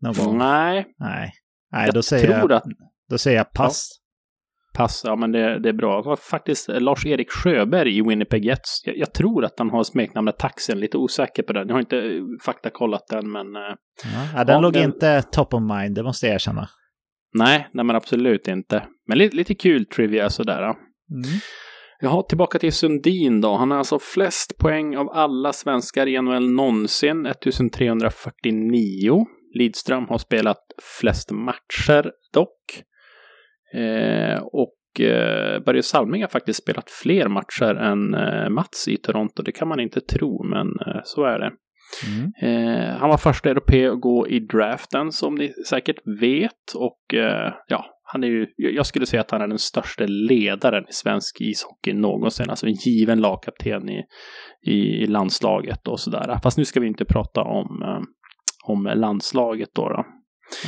Någon 0.00 0.14
gång? 0.14 0.38
Nej. 0.38 0.86
Nej, 0.98 1.32
Nej 1.72 1.90
då, 1.92 2.02
säger 2.02 2.30
jag, 2.30 2.52
att... 2.52 2.64
då 3.08 3.18
säger 3.18 3.36
jag 3.36 3.52
pass. 3.52 3.90
Ja. 3.90 4.05
Pass, 4.76 5.02
ja 5.04 5.16
men 5.16 5.32
det, 5.32 5.58
det 5.58 5.68
är 5.68 5.72
bra. 5.72 6.02
Det 6.02 6.08
var 6.08 6.16
faktiskt 6.16 6.68
Lars-Erik 6.68 7.30
Sjöberg 7.30 7.98
i 7.98 8.02
Winnipeg 8.02 8.44
Jets. 8.44 8.80
Jag, 8.84 8.98
jag, 8.98 9.14
tror 9.14 9.44
att 9.44 9.54
han 9.58 9.70
har 9.70 9.84
smeknamnet 9.84 10.38
Taxen, 10.38 10.80
lite 10.80 10.98
osäker 10.98 11.42
på 11.42 11.52
den. 11.52 11.68
Jag 11.68 11.74
har 11.74 11.80
inte 11.80 12.20
faktakollat 12.44 13.02
den 13.10 13.30
men... 13.30 13.56
Eh, 13.56 13.62
ja, 14.34 14.44
den 14.44 14.54
ja, 14.54 14.60
låg 14.60 14.72
den... 14.72 14.84
inte 14.84 15.22
top 15.22 15.54
of 15.54 15.62
mind, 15.62 15.94
det 15.94 16.02
måste 16.02 16.26
jag 16.26 16.34
erkänna. 16.34 16.68
Nej, 17.34 17.68
nej 17.72 17.84
men 17.84 17.96
absolut 17.96 18.48
inte. 18.48 18.82
Men 19.08 19.18
lite, 19.18 19.36
lite 19.36 19.54
kul 19.54 19.86
trivia 19.86 20.30
sådär. 20.30 20.62
Mm. 20.62 20.76
Jaha, 22.00 22.22
tillbaka 22.22 22.58
till 22.58 22.72
Sundin 22.72 23.40
då. 23.40 23.56
Han 23.56 23.70
har 23.70 23.78
alltså 23.78 23.98
flest 23.98 24.58
poäng 24.58 24.96
av 24.96 25.10
alla 25.12 25.52
svenskar 25.52 26.06
i 26.06 26.22
NHL 26.22 26.50
någonsin, 26.50 27.26
1349. 27.26 29.26
Lidström 29.54 30.04
har 30.08 30.18
spelat 30.18 30.58
flest 31.00 31.30
matcher 31.30 32.10
dock. 32.32 32.82
Eh, 33.74 34.38
och 34.42 35.00
eh, 35.00 35.62
Börje 35.62 35.82
Salming 35.82 36.22
har 36.22 36.28
faktiskt 36.28 36.62
spelat 36.62 36.90
fler 36.90 37.28
matcher 37.28 37.74
än 37.74 38.14
eh, 38.14 38.48
Mats 38.48 38.88
i 38.88 38.96
Toronto. 38.96 39.42
Det 39.42 39.52
kan 39.52 39.68
man 39.68 39.80
inte 39.80 40.00
tro, 40.00 40.44
men 40.44 40.66
eh, 40.66 41.00
så 41.04 41.24
är 41.24 41.38
det. 41.38 41.50
Mm. 42.06 42.32
Eh, 42.42 42.96
han 42.96 43.08
var 43.08 43.16
första 43.16 43.50
europé 43.50 43.86
att 43.86 44.00
gå 44.00 44.28
i 44.28 44.40
draften 44.40 45.12
som 45.12 45.34
ni 45.34 45.52
säkert 45.68 45.96
vet 46.20 46.74
och 46.74 47.14
eh, 47.14 47.52
ja, 47.68 47.84
han 48.12 48.24
är 48.24 48.28
ju, 48.28 48.46
jag 48.56 48.86
skulle 48.86 49.06
säga 49.06 49.20
att 49.20 49.30
han 49.30 49.40
är 49.40 49.48
den 49.48 49.58
största 49.58 50.04
ledaren 50.06 50.84
i 50.88 50.92
svensk 50.92 51.40
ishockey 51.40 51.92
någonsin. 51.92 52.50
Alltså 52.50 52.66
en 52.66 52.72
given 52.72 53.20
lagkapten 53.20 53.88
i, 53.88 54.02
i 54.62 55.06
landslaget 55.06 55.88
och 55.88 56.00
sådär. 56.00 56.38
Fast 56.42 56.58
nu 56.58 56.64
ska 56.64 56.80
vi 56.80 56.86
inte 56.86 57.04
prata 57.04 57.40
om, 57.40 57.82
eh, 57.82 58.02
om 58.66 58.84
landslaget 58.94 59.68
då. 59.74 59.88
då. 59.88 60.04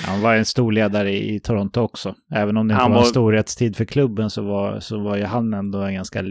Han 0.07 0.21
var 0.21 0.35
en 0.35 0.45
stor 0.45 0.73
ledare 0.73 1.11
i 1.11 1.41
Toronto 1.41 1.81
också. 1.81 2.15
Även 2.35 2.57
om 2.57 2.69
det 2.69 2.73
inte 2.73 2.83
han 2.83 2.93
var 2.93 2.99
en 2.99 3.05
storhetstid 3.05 3.77
för 3.77 3.85
klubben 3.85 4.31
så 4.31 4.43
var, 4.43 4.81
så 4.81 5.03
var 5.03 5.17
ju 5.17 5.25
han 5.25 5.55
ändå 5.55 5.79
en 5.79 5.95
ganska 5.95 6.25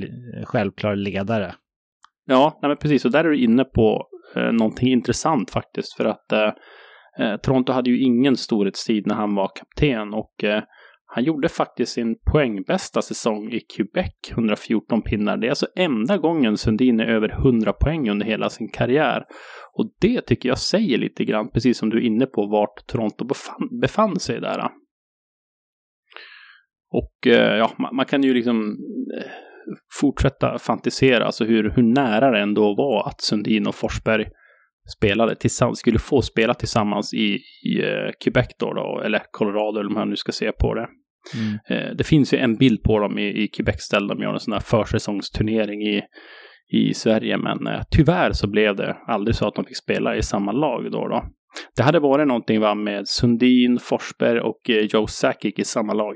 självklar 0.44 0.96
ledare. 0.96 1.56
Ja, 2.26 2.60
nej 2.62 2.70
men 2.70 2.78
precis. 2.78 3.06
Och 3.06 3.12
där 3.12 3.24
är 3.24 3.30
du 3.30 3.38
inne 3.38 3.64
på 3.64 4.08
eh, 4.36 4.52
någonting 4.52 4.88
intressant 4.88 5.52
faktiskt. 5.52 5.94
För 5.94 6.06
att 6.06 6.32
eh, 6.32 6.52
eh 7.20 7.38
Toronto 7.38 7.74
hade 7.74 7.90
ju 7.90 8.02
ingen 8.02 8.38
storhetstid 8.38 9.08
när 9.08 9.16
han 9.16 9.36
var 9.36 9.52
kapten. 9.56 10.14
Och 10.14 10.44
eh, 10.44 10.64
han 11.10 11.24
gjorde 11.24 11.50
faktiskt 11.50 11.92
sin 11.92 12.16
poängbästa 12.32 13.02
säsong 13.02 13.52
i 13.52 13.60
Quebec, 13.60 14.14
114 14.32 15.02
pinnar. 15.02 15.38
Det 15.38 15.48
är 15.48 15.50
alltså 15.50 15.68
enda 15.76 16.18
gången 16.18 16.58
Sundin 16.58 17.00
är 17.00 17.06
över 17.06 17.30
100 17.30 17.74
poäng 17.74 18.10
under 18.10 18.26
hela 18.26 18.50
sin 18.50 18.70
karriär. 18.70 19.24
Och 19.74 19.94
det 20.02 20.22
tycker 20.22 20.50
jag 20.50 20.58
säger 20.58 20.98
lite 20.98 21.26
grann, 21.26 21.50
precis 21.52 21.78
som 21.78 21.90
du 21.90 21.98
är 21.98 22.02
inne 22.02 22.26
på, 22.26 22.48
vart 22.48 22.88
Toronto 22.88 23.26
befann, 23.26 23.80
befann 23.82 24.20
sig 24.20 24.42
där. 24.42 24.70
Och 26.92 27.28
eh, 27.28 27.58
ja, 27.58 27.72
man, 27.78 27.96
man, 27.96 28.06
kan 28.06 28.24
ju 28.24 28.34
liksom 28.34 28.78
eh, 29.18 29.32
fortsätta 30.00 30.60
fantisera, 30.60 31.26
alltså 31.26 31.46
hur, 31.46 31.70
hur 31.70 31.84
nära 31.84 32.32
det 32.32 32.40
ändå 32.40 32.76
var 32.76 33.08
att 33.08 33.22
Sundin 33.22 33.68
och 33.68 33.76
Forsberg 33.76 34.26
spelade 34.88 35.36
tillsammans, 35.36 35.80
skulle 35.80 36.00
få 36.00 36.22
spela 36.22 36.54
tillsammans 36.54 37.14
i, 37.14 37.40
i 37.64 37.82
uh, 37.82 38.12
Quebec 38.24 38.48
då, 38.60 38.74
då, 38.74 39.02
eller 39.06 39.22
Colorado 39.32 39.80
eller 39.80 39.90
hur 39.90 39.96
man 39.96 40.10
nu 40.10 40.16
ska 40.16 40.32
se 40.32 40.52
på 40.52 40.74
det. 40.74 40.88
Mm. 41.36 41.54
Uh, 41.72 41.96
det 41.96 42.04
finns 42.04 42.34
ju 42.34 42.38
en 42.38 42.56
bild 42.56 42.84
på 42.84 43.00
dem 43.00 43.20
i, 43.20 43.44
i 43.44 43.48
Quebec 43.48 43.82
ställda 43.82 44.14
de 44.14 44.24
gör 44.24 44.34
en 44.34 44.40
sån 44.40 44.54
här 44.54 44.60
försäsongsturnering 44.60 45.82
i, 45.82 46.02
i 46.72 46.94
Sverige, 46.94 47.38
men 47.38 47.68
uh, 47.68 47.82
tyvärr 47.92 48.32
så 48.32 48.48
blev 48.48 48.76
det 48.76 48.98
aldrig 49.08 49.36
så 49.36 49.48
att 49.48 49.56
de 49.56 49.66
fick 49.66 49.78
spela 49.78 50.16
i 50.16 50.22
samma 50.22 50.52
lag 50.52 50.92
då. 50.92 51.08
då. 51.08 51.26
Det 51.76 51.84
hade 51.84 52.00
varit 52.00 52.28
någonting 52.28 52.60
va, 52.60 52.76
med 52.76 53.08
Sundin, 53.08 53.80
Forsberg 53.80 54.40
och 54.40 54.70
Joe 54.70 55.08
Sakic 55.08 55.60
i 55.60 55.64
samma 55.64 55.94
lag. 55.94 56.16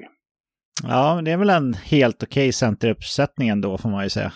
Ja, 0.84 1.22
det 1.26 1.32
är 1.32 1.38
väl 1.38 1.49
en 1.49 1.74
helt 1.74 2.24
okej 2.24 2.41
okay 2.41 2.51
centeruppsättning 2.51 3.49
ändå 3.49 3.78
får 3.78 3.89
man 3.89 4.03
ju 4.03 4.09
säga. 4.09 4.32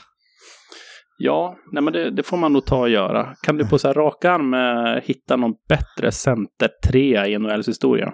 Ja, 1.17 1.55
nej 1.71 1.83
men 1.83 1.93
det, 1.93 2.11
det, 2.11 2.23
får 2.23 2.37
man 2.37 2.53
nog 2.53 2.65
ta 2.65 2.79
och 2.79 2.89
göra. 2.89 3.35
Kan 3.41 3.57
du 3.57 3.67
på 3.67 3.77
så 3.77 3.87
här 3.87 3.93
rak 3.93 4.25
arm 4.25 4.53
eh, 4.53 5.01
hitta 5.03 5.35
någon 5.35 5.53
bättre 5.69 6.11
center 6.11 6.69
trea 6.87 7.27
i 7.27 7.39
NHLs 7.39 7.67
historia? 7.67 8.13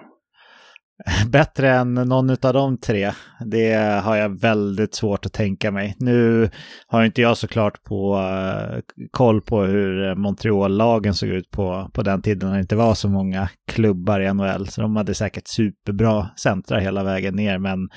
Bättre 1.28 1.70
än 1.70 1.94
någon 1.94 2.30
av 2.30 2.52
de 2.52 2.78
tre, 2.78 3.12
det 3.46 3.74
har 4.04 4.16
jag 4.16 4.40
väldigt 4.40 4.94
svårt 4.94 5.26
att 5.26 5.32
tänka 5.32 5.70
mig. 5.70 5.96
Nu 5.98 6.50
har 6.86 7.04
inte 7.04 7.22
jag 7.22 7.36
såklart 7.36 7.82
på 7.84 8.16
uh, 8.16 8.80
koll 9.10 9.40
på 9.40 9.62
hur 9.62 10.14
Montreal-lagen 10.14 11.14
såg 11.14 11.28
ut 11.28 11.50
på, 11.50 11.90
på 11.92 12.02
den 12.02 12.22
tiden 12.22 12.48
när 12.48 12.56
det 12.56 12.60
inte 12.60 12.76
var 12.76 12.94
så 12.94 13.08
många 13.08 13.48
klubbar 13.72 14.20
i 14.20 14.32
NHL. 14.34 14.68
Så 14.68 14.80
de 14.80 14.96
hade 14.96 15.14
säkert 15.14 15.48
superbra 15.48 16.28
centra 16.36 16.78
hela 16.78 17.04
vägen 17.04 17.36
ner, 17.36 17.58
men 17.58 17.88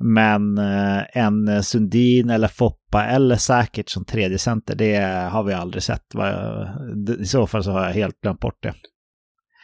men 0.00 0.58
uh, 0.58 1.02
en 1.12 1.62
Sundin 1.62 2.30
eller 2.30 2.48
Foppa 2.48 3.04
eller 3.04 3.36
säkert 3.36 3.88
som 3.88 4.04
tredje 4.04 4.38
center, 4.38 4.74
det 4.74 4.96
har 5.32 5.42
vi 5.42 5.54
aldrig 5.54 5.82
sett. 5.82 6.02
I 7.20 7.24
så 7.24 7.46
fall 7.46 7.64
så 7.64 7.70
har 7.70 7.84
jag 7.86 7.92
helt 7.92 8.20
glömt 8.20 8.40
bort 8.40 8.62
det. 8.62 8.74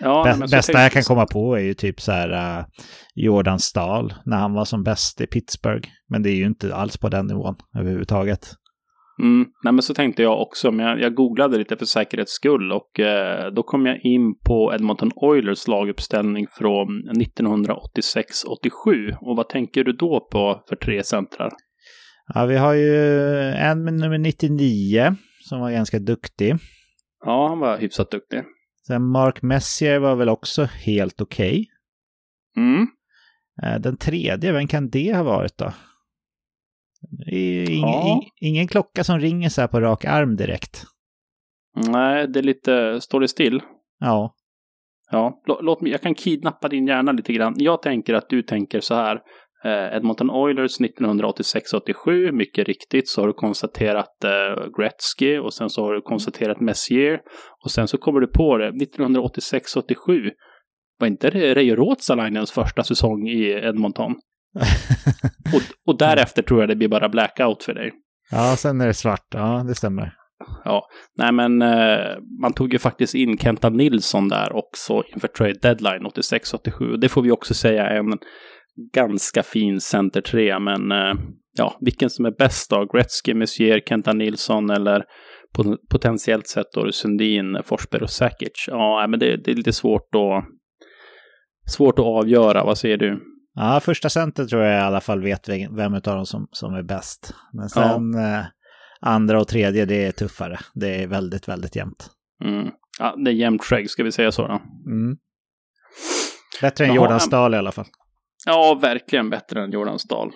Ja, 0.01 0.25
Bä 0.25 0.47
bästa 0.47 0.73
jag, 0.73 0.85
jag 0.85 0.93
kan 0.93 1.03
komma 1.03 1.27
på 1.27 1.55
är 1.55 1.61
ju 1.61 1.75
typ 1.75 2.01
så 2.01 2.13
här 2.13 2.59
uh, 2.59 2.67
Jordan 3.15 3.59
Stahl 3.59 4.15
när 4.25 4.37
han 4.37 4.53
var 4.53 4.65
som 4.65 4.83
bäst 4.83 5.21
i 5.21 5.27
Pittsburgh. 5.27 5.89
Men 6.09 6.23
det 6.23 6.31
är 6.31 6.37
ju 6.37 6.47
inte 6.47 6.75
alls 6.75 6.97
på 6.97 7.09
den 7.09 7.27
nivån 7.27 7.57
överhuvudtaget. 7.79 8.55
Mm, 9.23 9.47
nej 9.65 9.73
men 9.73 9.83
så 9.83 9.95
tänkte 9.95 10.23
jag 10.23 10.43
också, 10.43 10.73
men 10.73 10.87
jag, 10.87 11.01
jag 11.01 11.15
googlade 11.15 11.59
lite 11.59 11.77
för 11.77 11.85
säkerhets 11.85 12.33
skull 12.33 12.73
och 12.73 13.01
eh, 13.01 13.53
då 13.53 13.63
kom 13.63 13.87
jag 13.87 14.05
in 14.05 14.39
på 14.47 14.73
Edmonton 14.75 15.11
Oilers 15.17 15.69
laguppställning 15.69 16.47
från 16.59 16.89
1986-87. 17.17 19.17
Och 19.21 19.37
vad 19.37 19.49
tänker 19.49 19.85
du 19.85 19.93
då 19.93 20.29
på 20.33 20.63
för 20.69 20.77
tre 20.77 21.03
centrar? 21.03 21.51
Ja, 22.35 22.47
vi 22.47 22.57
har 22.57 22.75
ju 22.75 22.95
en 23.53 23.85
med 23.85 23.95
nummer 23.95 24.19
99 24.19 25.17
som 25.41 25.61
var 25.61 25.71
ganska 25.71 25.99
duktig. 25.99 26.57
Ja, 27.25 27.49
han 27.49 27.59
var 27.59 27.79
hyfsat 27.79 28.11
duktig. 28.11 28.43
Sen 28.87 29.11
Mark 29.11 29.43
Messier 29.43 29.99
var 29.99 30.17
väl 30.17 30.29
också 30.29 30.65
helt 30.65 31.21
okej. 31.21 31.67
Okay. 32.55 32.67
Mm. 32.67 32.87
Eh, 33.63 33.81
den 33.81 33.97
tredje, 33.97 34.53
vem 34.53 34.69
kan 34.69 34.91
det 34.91 35.17
ha 35.17 35.23
varit 35.23 35.59
då? 35.59 35.73
Ingen, 37.33 37.81
ja. 37.81 38.21
ingen 38.41 38.69
klocka 38.69 39.05
som 39.05 39.21
ringer 39.21 39.49
så 39.49 39.61
här 39.61 39.69
på 39.69 39.81
rak 39.81 40.05
arm 40.05 40.37
direkt. 40.37 40.85
Nej, 41.89 42.29
det 42.29 42.39
är 42.39 42.43
lite, 42.43 43.01
står 43.01 43.21
det 43.21 43.29
still? 43.29 43.61
Ja. 44.01 44.35
Ja, 45.11 45.43
låt 45.61 45.81
mig, 45.81 45.93
jag 45.93 46.03
kan 46.03 46.15
kidnappa 46.15 46.69
din 46.69 46.87
hjärna 46.87 47.13
lite 47.13 47.33
grann. 47.33 47.55
Jag 47.57 47.83
tänker 47.83 48.15
att 48.15 48.29
du 48.29 48.43
tänker 48.43 48.81
så 48.81 48.95
här. 48.95 49.21
Eh, 49.65 49.97
Edmonton 49.97 50.31
Oilers 50.31 50.81
1986-87, 50.81 52.33
mycket 52.33 52.69
riktigt 52.69 53.09
så 53.09 53.21
har 53.21 53.27
du 53.27 53.33
konstaterat 53.33 54.25
eh, 54.25 54.67
Gretzky 54.79 55.39
och 55.39 55.55
sen 55.55 55.71
så 55.71 55.85
har 55.85 55.93
du 55.93 56.01
konstaterat 56.01 56.61
Messier 56.61 57.21
och 57.65 57.71
sen 57.71 57.89
så 57.89 57.99
kommer 57.99 58.21
du 58.21 58.27
på 58.27 58.59
det 58.59 58.71
1986-87. 58.71 60.31
Var 60.99 61.07
inte 61.07 61.31
det 61.31 61.55
Reijo 61.55 61.77
Ruotsalainens 61.77 62.53
första 62.53 62.83
säsong 62.83 63.29
i 63.29 63.51
Edmonton? 63.51 64.15
Och, 65.55 65.63
och 65.87 65.99
därefter 65.99 66.43
tror 66.43 66.61
jag 66.61 66.69
det 66.69 66.77
blir 66.77 66.89
bara 66.89 67.09
blackout 67.09 67.63
för 67.63 67.75
dig. 67.75 67.93
Ja, 68.31 68.57
sen 68.57 68.81
är 68.81 68.87
det 68.87 68.95
svart. 68.95 69.27
Ja, 69.31 69.65
det 69.69 69.75
stämmer. 69.75 70.13
Ja, 70.65 70.89
nej 71.19 71.33
men 71.33 71.63
eh, 71.63 72.17
man 72.41 72.53
tog 72.53 72.73
ju 72.73 72.79
faktiskt 72.79 73.15
in 73.15 73.39
Kenta 73.39 73.69
Nilsson 73.69 74.29
där 74.29 74.57
också 74.57 75.03
inför 75.15 75.29
trade 75.29 75.59
deadline 75.63 76.07
86-87. 76.07 76.97
Det 76.97 77.09
får 77.09 77.23
vi 77.23 77.31
också 77.31 77.55
säga 77.55 77.87
är 77.87 77.97
en 77.97 78.19
ganska 78.95 79.43
fin 79.43 79.81
center 79.81 80.21
3, 80.21 80.59
men 80.59 80.93
eh, 80.93 81.15
ja, 81.59 81.79
vilken 81.81 82.11
som 82.11 82.25
är 82.25 82.31
bäst 82.39 82.71
då? 82.71 82.89
Gretzky, 82.93 83.35
Messier, 83.35 83.81
Kenta 83.89 84.13
Nilsson 84.13 84.71
eller 84.71 85.05
potentiellt 85.91 86.49
sett 86.49 86.73
då 86.75 86.93
Sundin, 86.93 87.59
Forsberg 87.65 88.03
och 88.03 88.11
Sakic? 88.11 88.65
Ja, 88.67 89.07
men 89.09 89.21
det, 89.21 89.37
det, 89.37 89.51
är 89.51 89.55
lite 89.55 89.73
svårt 89.73 90.15
att, 90.15 90.45
svårt 91.73 91.99
att 91.99 92.05
avgöra. 92.05 92.65
Vad 92.65 92.79
säger 92.79 92.97
du? 92.97 93.21
Ja, 93.59 93.81
första 93.81 94.09
center 94.09 94.45
tror 94.45 94.63
jag 94.63 94.83
i 94.83 94.85
alla 94.85 95.01
fall 95.01 95.23
vet 95.23 95.49
vem 95.49 95.95
av 95.95 96.01
dem 96.01 96.27
som, 96.27 96.49
som 96.51 96.75
är 96.75 96.83
bäst. 96.83 97.35
Men 97.53 97.69
sen 97.69 98.13
ja. 98.13 98.39
eh, 98.39 98.45
andra 99.01 99.41
och 99.41 99.49
tredje, 99.49 99.85
det 99.85 100.07
är 100.07 100.13
tuffare. 100.13 100.59
Det 100.75 101.03
är 101.03 101.07
väldigt, 101.07 101.49
väldigt 101.49 101.77
jämnt. 101.77 102.11
Mm. 102.45 102.71
Ja, 102.99 103.15
det 103.25 103.31
är 103.31 103.35
jämnt 103.35 103.65
skägg, 103.65 103.91
ska 103.91 104.05
vi 104.05 104.13
säga 104.13 104.33
så 104.33 104.47
då? 104.47 104.61
Mm. 104.87 105.17
Bättre 106.61 106.87
än 106.87 106.95
Jordan 106.95 107.21
Stahl 107.21 107.55
i 107.55 107.57
alla 107.57 107.73
fall. 107.73 107.87
Ja, 108.47 108.79
verkligen 108.83 109.31
bättre 109.31 109.63
än 109.63 109.71
Jordan 109.71 109.99
Stahl. 109.99 110.31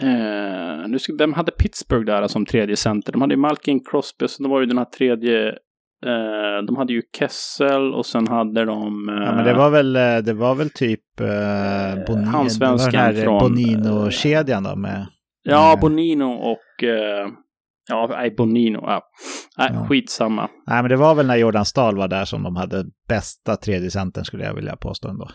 Eh, 0.00 0.88
nu 0.88 0.98
ska, 0.98 1.14
vem 1.18 1.32
hade 1.32 1.52
Pittsburgh 1.52 2.04
där 2.04 2.28
som 2.28 2.46
tredje 2.46 2.76
center? 2.76 3.12
De 3.12 3.20
hade 3.20 3.34
ju 3.34 3.40
Malkin 3.40 3.84
Crosby, 3.84 4.28
så 4.28 4.42
det 4.42 4.48
var 4.48 4.60
ju 4.60 4.66
den 4.66 4.78
här 4.78 4.84
tredje 4.84 5.58
eh, 6.04 6.66
de 6.66 6.76
hade 6.76 6.92
ju 6.92 7.02
Kessel 7.18 7.94
och 7.94 8.06
sen 8.06 8.28
hade 8.28 8.64
de... 8.64 9.08
Eh, 9.08 9.14
ja, 9.14 9.34
men 9.34 9.44
det 9.44 9.54
var 9.54 9.70
väl, 9.70 9.96
eh, 9.96 10.16
det 10.16 10.32
var 10.32 10.54
väl 10.54 10.70
typ 10.70 11.20
eh, 11.20 12.04
Bonino, 12.06 12.30
Handsvenskan 12.30 13.14
från... 13.14 13.38
Bonino-kedjan 13.38 14.62
då 14.62 14.76
med... 14.76 15.06
Ja. 15.42 15.78
Bonino 15.80 16.24
och... 16.24 16.84
Eh, 16.84 17.28
ja, 17.88 18.06
nej, 18.10 18.34
Bonino. 18.36 18.78
Ja. 18.82 19.02
Nej, 19.58 19.70
ja. 19.74 19.86
skitsamma. 19.88 20.48
Nej, 20.66 20.82
men 20.82 20.88
det 20.88 20.96
var 20.96 21.14
väl 21.14 21.26
när 21.26 21.36
Jordan 21.36 21.64
Stahl 21.64 21.96
var 21.96 22.08
där 22.08 22.24
som 22.24 22.42
de 22.42 22.56
hade 22.56 22.84
bästa 23.08 23.56
tredje 23.56 23.90
centern 23.90 24.24
skulle 24.24 24.44
jag 24.44 24.54
vilja 24.54 24.76
påstå 24.76 25.08
ändå. 25.08 25.28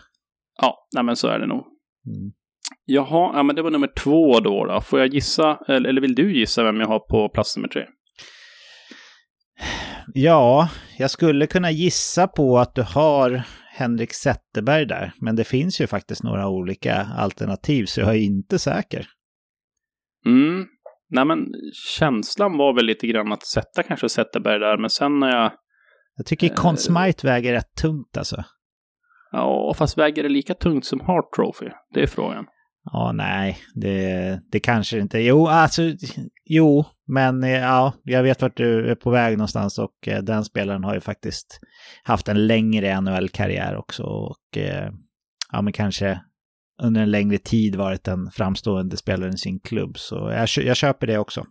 Ja, 0.62 0.88
nej 0.94 1.04
men 1.04 1.16
så 1.16 1.28
är 1.28 1.38
det 1.38 1.46
nog. 1.46 1.64
Mm. 2.06 2.32
Jaha, 2.84 3.32
ja 3.34 3.42
men 3.42 3.56
det 3.56 3.62
var 3.62 3.70
nummer 3.70 3.90
två 4.04 4.40
då, 4.40 4.64
då. 4.64 4.80
Får 4.80 4.98
jag 4.98 5.14
gissa, 5.14 5.58
eller, 5.68 5.88
eller 5.88 6.00
vill 6.00 6.14
du 6.14 6.38
gissa 6.38 6.64
vem 6.64 6.80
jag 6.80 6.88
har 6.88 6.98
på 6.98 7.28
plats 7.28 7.56
nummer 7.56 7.68
tre? 7.68 7.82
Ja, 10.14 10.68
jag 10.98 11.10
skulle 11.10 11.46
kunna 11.46 11.70
gissa 11.70 12.26
på 12.26 12.58
att 12.58 12.74
du 12.74 12.82
har 12.82 13.42
Henrik 13.72 14.12
Zetterberg 14.12 14.86
där. 14.86 15.12
Men 15.20 15.36
det 15.36 15.44
finns 15.44 15.80
ju 15.80 15.86
faktiskt 15.86 16.22
några 16.22 16.48
olika 16.48 17.06
alternativ, 17.18 17.84
så 17.84 18.00
jag 18.00 18.08
är 18.08 18.18
inte 18.18 18.58
säker. 18.58 19.06
Mm. 20.26 20.66
Nej, 21.10 21.24
men 21.24 21.46
känslan 21.98 22.56
var 22.56 22.74
väl 22.74 22.86
lite 22.86 23.06
grann 23.06 23.32
att 23.32 23.46
sätta 23.46 23.82
kanske 23.82 24.08
Zetterberg 24.08 24.58
där, 24.58 24.78
men 24.78 24.90
sen 24.90 25.18
när 25.20 25.28
jag... 25.28 25.52
Jag 26.16 26.26
tycker 26.26 26.46
eh, 26.46 26.54
Conn 26.54 26.76
Smythe 26.76 27.26
väger 27.28 27.52
rätt 27.52 27.74
tungt 27.82 28.16
alltså. 28.16 28.44
Ja, 29.32 29.74
fast 29.76 29.98
väger 29.98 30.22
det 30.22 30.28
lika 30.28 30.54
tungt 30.54 30.84
som 30.84 31.00
Hart 31.00 31.32
Trophy? 31.36 31.70
Det 31.94 32.02
är 32.02 32.06
frågan. 32.06 32.44
Ja, 32.84 33.12
nej, 33.14 33.58
det, 33.74 34.40
det 34.52 34.60
kanske 34.60 34.98
inte. 34.98 35.18
Jo, 35.18 35.46
alltså, 35.46 35.82
jo, 36.44 36.84
men 37.10 37.44
eh, 37.44 37.50
ja, 37.50 37.92
jag 38.02 38.22
vet 38.22 38.42
vart 38.42 38.56
du 38.56 38.90
är 38.90 38.94
på 38.94 39.10
väg 39.10 39.38
någonstans 39.38 39.78
och 39.78 40.08
eh, 40.08 40.22
den 40.22 40.44
spelaren 40.44 40.84
har 40.84 40.94
ju 40.94 41.00
faktiskt 41.00 41.60
haft 42.02 42.28
en 42.28 42.46
längre 42.46 43.00
NHL-karriär 43.00 43.76
också 43.76 44.02
och 44.02 44.56
eh, 44.56 44.90
ja, 45.52 45.62
men 45.62 45.72
kanske 45.72 46.20
under 46.82 47.00
en 47.00 47.10
längre 47.10 47.38
tid 47.38 47.76
varit 47.76 48.08
en 48.08 48.30
framstående 48.30 48.96
spelare 48.96 49.30
i 49.30 49.36
sin 49.36 49.60
klubb. 49.60 49.98
Så 49.98 50.16
jag, 50.16 50.64
jag 50.64 50.76
köper 50.76 51.06
det 51.06 51.18
också. 51.18 51.44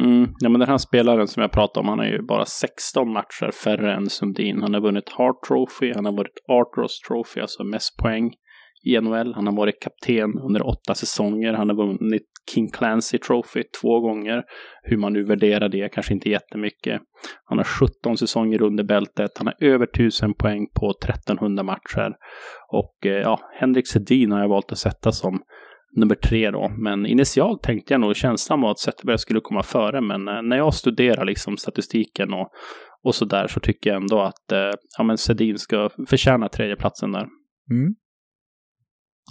Mm, 0.00 0.30
ja, 0.38 0.48
men 0.48 0.60
den 0.60 0.68
här 0.68 0.78
spelaren 0.78 1.28
som 1.28 1.40
jag 1.40 1.52
pratar 1.52 1.80
om, 1.80 1.88
han 1.88 1.98
har 1.98 2.06
ju 2.06 2.22
bara 2.22 2.44
16 2.44 3.12
matcher 3.12 3.50
färre 3.64 3.94
än 3.94 4.10
Sundin. 4.10 4.62
Han 4.62 4.74
har 4.74 4.80
vunnit 4.80 5.08
Hart 5.08 5.42
Trophy, 5.48 5.92
han 5.94 6.04
har 6.04 6.12
vunnit 6.12 6.38
Artros 6.48 7.00
Trophy, 7.00 7.40
alltså 7.40 7.64
mest 7.64 7.96
poäng 7.96 8.32
i 8.84 9.00
NHL. 9.00 9.34
Han 9.34 9.46
har 9.46 9.56
varit 9.56 9.82
kapten 9.82 10.38
under 10.38 10.66
åtta 10.66 10.94
säsonger. 10.94 11.52
Han 11.52 11.68
har 11.68 11.76
vunnit 11.76 12.28
King 12.54 12.70
Clancy 12.70 13.18
Trophy 13.18 13.62
två 13.82 14.00
gånger. 14.00 14.42
Hur 14.82 14.96
man 14.96 15.12
nu 15.12 15.24
värderar 15.24 15.68
det, 15.68 15.88
kanske 15.92 16.14
inte 16.14 16.30
jättemycket. 16.30 17.00
Han 17.44 17.58
har 17.58 17.64
17 17.64 18.18
säsonger 18.18 18.62
under 18.62 18.84
bältet. 18.84 19.30
Han 19.38 19.46
har 19.46 19.54
över 19.60 19.86
1000 19.86 20.34
poäng 20.34 20.66
på 20.80 20.90
1300 20.90 21.62
matcher. 21.62 22.12
Och 22.72 23.06
eh, 23.06 23.12
ja, 23.12 23.40
Henrik 23.60 23.88
Sedin 23.88 24.32
har 24.32 24.40
jag 24.40 24.48
valt 24.48 24.72
att 24.72 24.78
sätta 24.78 25.12
som 25.12 25.42
nummer 25.96 26.14
tre 26.14 26.50
då. 26.50 26.68
Men 26.68 27.06
initialt 27.06 27.62
tänkte 27.62 27.94
jag 27.94 28.00
nog, 28.00 28.16
känslan 28.16 28.60
var 28.60 28.70
att 28.70 28.78
Zetterberg 28.78 29.18
skulle 29.18 29.40
komma 29.40 29.62
före. 29.62 30.00
Men 30.00 30.28
eh, 30.28 30.42
när 30.42 30.56
jag 30.56 30.74
studerar 30.74 31.24
liksom 31.24 31.56
statistiken 31.56 32.32
och, 32.32 32.48
och 33.04 33.14
så 33.14 33.24
där 33.24 33.46
så 33.46 33.60
tycker 33.60 33.90
jag 33.90 34.02
ändå 34.02 34.20
att 34.20 34.52
eh, 34.52 34.70
ja, 34.98 35.04
men 35.04 35.18
Sedin 35.18 35.58
ska 35.58 35.90
förtjäna 36.08 36.48
tredjeplatsen 36.48 37.12
där. 37.12 37.26
Mm. 37.70 37.94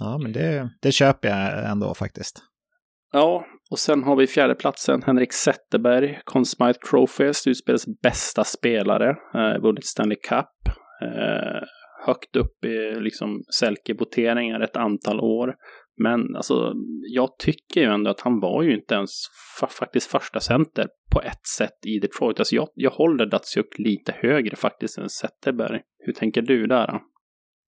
Ja, 0.00 0.18
men 0.18 0.32
det, 0.32 0.70
det 0.82 0.92
köper 0.92 1.28
jag 1.28 1.70
ändå 1.70 1.94
faktiskt. 1.94 2.42
Ja, 3.12 3.46
och 3.70 3.78
sen 3.78 4.02
har 4.02 4.16
vi 4.16 4.26
fjärdeplatsen 4.26 5.02
Henrik 5.02 5.32
Zetterberg, 5.32 6.20
Conn 6.24 6.44
Smythe 6.44 6.78
Trophy, 6.90 7.32
slutspelets 7.32 7.86
bästa 8.02 8.44
spelare, 8.44 9.16
eh, 9.34 9.62
vunnit 9.62 9.86
Stanley 9.86 10.16
Cup. 10.28 10.74
Eh, 11.02 11.62
högt 12.06 12.36
upp 12.36 12.64
i 12.64 13.00
liksom 13.00 13.42
Selke-voteringar 13.60 14.60
ett 14.60 14.76
antal 14.76 15.20
år. 15.20 15.54
Men 16.02 16.36
alltså, 16.36 16.72
jag 17.14 17.38
tycker 17.38 17.80
ju 17.80 17.86
ändå 17.86 18.10
att 18.10 18.20
han 18.20 18.40
var 18.40 18.62
ju 18.62 18.74
inte 18.74 18.94
ens 18.94 19.10
faktiskt 19.78 20.10
första 20.10 20.40
center 20.40 20.86
på 21.12 21.22
ett 21.22 21.46
sätt 21.56 21.86
i 21.86 21.98
Detroit. 21.98 22.38
Alltså 22.38 22.54
jag, 22.54 22.68
jag 22.74 22.90
håller 22.90 23.26
Datsjuk 23.26 23.78
lite 23.78 24.12
högre 24.16 24.56
faktiskt 24.56 24.98
än 24.98 25.08
Zetterberg. 25.08 25.80
Hur 25.98 26.12
tänker 26.12 26.42
du 26.42 26.66
där? 26.66 26.86
Då? 26.86 27.00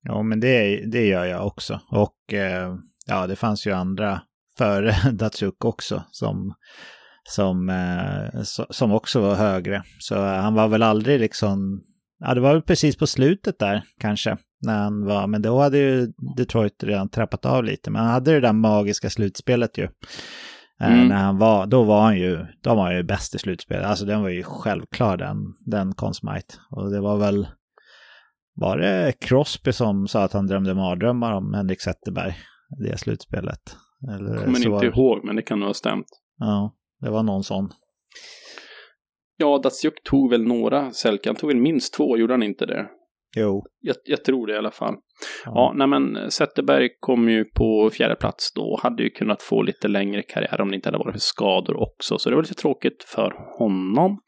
Ja, 0.02 0.22
men 0.22 0.40
det, 0.40 0.84
det 0.92 1.06
gör 1.06 1.24
jag 1.24 1.46
också. 1.46 1.80
Och 1.90 2.34
eh, 2.34 2.74
ja, 3.06 3.26
det 3.26 3.36
fanns 3.36 3.66
ju 3.66 3.70
andra 3.70 4.20
före 4.60 4.94
Datsjuk 5.12 5.64
också 5.64 6.02
som, 6.10 6.54
som, 7.28 7.68
eh, 7.68 8.42
som 8.70 8.92
också 8.92 9.20
var 9.20 9.34
högre. 9.34 9.82
Så 9.98 10.16
han 10.16 10.54
var 10.54 10.68
väl 10.68 10.82
aldrig 10.82 11.20
liksom, 11.20 11.82
ja 12.18 12.34
det 12.34 12.40
var 12.40 12.52
väl 12.52 12.62
precis 12.62 12.96
på 12.96 13.06
slutet 13.06 13.58
där 13.58 13.82
kanske. 14.00 14.36
När 14.62 14.78
han 14.78 15.04
var, 15.04 15.26
men 15.26 15.42
då 15.42 15.60
hade 15.60 15.78
ju 15.78 16.12
Detroit 16.36 16.82
redan 16.82 17.08
trappat 17.08 17.46
av 17.46 17.64
lite. 17.64 17.90
Men 17.90 18.02
han 18.02 18.10
hade 18.10 18.32
det 18.32 18.40
där 18.40 18.52
magiska 18.52 19.10
slutspelet 19.10 19.78
ju. 19.78 19.84
Eh, 20.80 20.92
mm. 20.92 21.08
När 21.08 21.16
han 21.16 21.38
var, 21.38 21.66
då 21.66 21.82
var 21.82 22.02
han 22.02 22.18
ju, 22.18 22.46
då 22.62 22.74
var 22.74 22.82
han 22.82 22.96
ju 22.96 23.02
bäst 23.02 23.34
i 23.34 23.38
slutspelet. 23.38 23.86
Alltså 23.86 24.04
den 24.04 24.22
var 24.22 24.28
ju 24.28 24.42
självklar 24.42 25.16
den, 25.16 25.36
den 25.66 25.94
Consmite. 25.94 26.54
Och 26.70 26.90
det 26.90 27.00
var 27.00 27.16
väl, 27.16 27.48
var 28.54 28.78
det 28.78 29.12
Crosby 29.20 29.72
som 29.72 30.08
sa 30.08 30.24
att 30.24 30.32
han 30.32 30.46
drömde 30.46 30.74
mardrömmar 30.74 31.32
om 31.32 31.54
Henrik 31.54 31.80
Zetterberg? 31.80 32.36
Det 32.78 32.98
slutspelet. 32.98 33.76
Eller 34.08 34.44
Kommer 34.44 34.58
så... 34.58 34.74
inte 34.74 34.86
ihåg, 34.86 35.24
men 35.24 35.36
det 35.36 35.42
kan 35.42 35.60
nog 35.60 35.66
ha 35.66 35.74
stämt. 35.74 36.06
Ja, 36.38 36.74
det 37.00 37.10
var 37.10 37.22
någon 37.22 37.42
sån. 37.42 37.68
Ja, 39.36 39.60
Datsjuk 39.62 40.02
tog 40.04 40.30
väl 40.30 40.46
några 40.46 40.90
Selke. 40.90 41.28
Han 41.28 41.36
tog 41.36 41.50
väl 41.50 41.60
minst 41.60 41.94
två, 41.94 42.18
gjorde 42.18 42.32
han 42.32 42.42
inte 42.42 42.66
det? 42.66 42.86
Jo. 43.36 43.64
Jag, 43.80 43.96
jag 44.04 44.24
tror 44.24 44.46
det 44.46 44.52
i 44.52 44.56
alla 44.56 44.70
fall. 44.70 44.94
Ja, 45.44 45.52
ja 45.54 45.72
nej 45.76 45.86
men 45.86 46.30
Zetterberg 46.30 46.88
kom 47.00 47.28
ju 47.28 47.44
på 47.44 47.90
fjärde 47.92 48.16
plats 48.16 48.52
då. 48.54 48.78
Hade 48.82 49.02
ju 49.02 49.10
kunnat 49.10 49.42
få 49.42 49.62
lite 49.62 49.88
längre 49.88 50.22
karriär 50.22 50.60
om 50.60 50.70
det 50.70 50.74
inte 50.74 50.88
hade 50.88 50.98
varit 50.98 51.14
för 51.14 51.20
skador 51.20 51.76
också. 51.76 52.18
Så 52.18 52.30
det 52.30 52.36
var 52.36 52.42
lite 52.42 52.54
tråkigt 52.54 53.02
för 53.02 53.58
honom. 53.58 54.18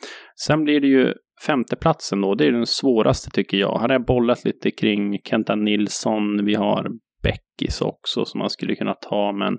Sen 0.46 0.64
blir 0.64 0.80
det 0.80 0.86
ju 0.86 1.14
femteplatsen 1.46 2.20
då. 2.20 2.34
Det 2.34 2.46
är 2.46 2.52
den 2.52 2.66
svåraste 2.66 3.30
tycker 3.30 3.56
jag. 3.56 3.78
Här 3.80 3.88
har 3.88 3.94
jag 3.94 4.06
bollat 4.06 4.44
lite 4.44 4.70
kring 4.70 5.18
Kenta 5.24 5.54
Nilsson. 5.54 6.44
Vi 6.44 6.54
har 6.54 6.90
Beckis 7.22 7.80
också 7.80 8.24
som 8.24 8.38
man 8.38 8.50
skulle 8.50 8.74
kunna 8.74 8.94
ta. 8.94 9.32
Men 9.32 9.58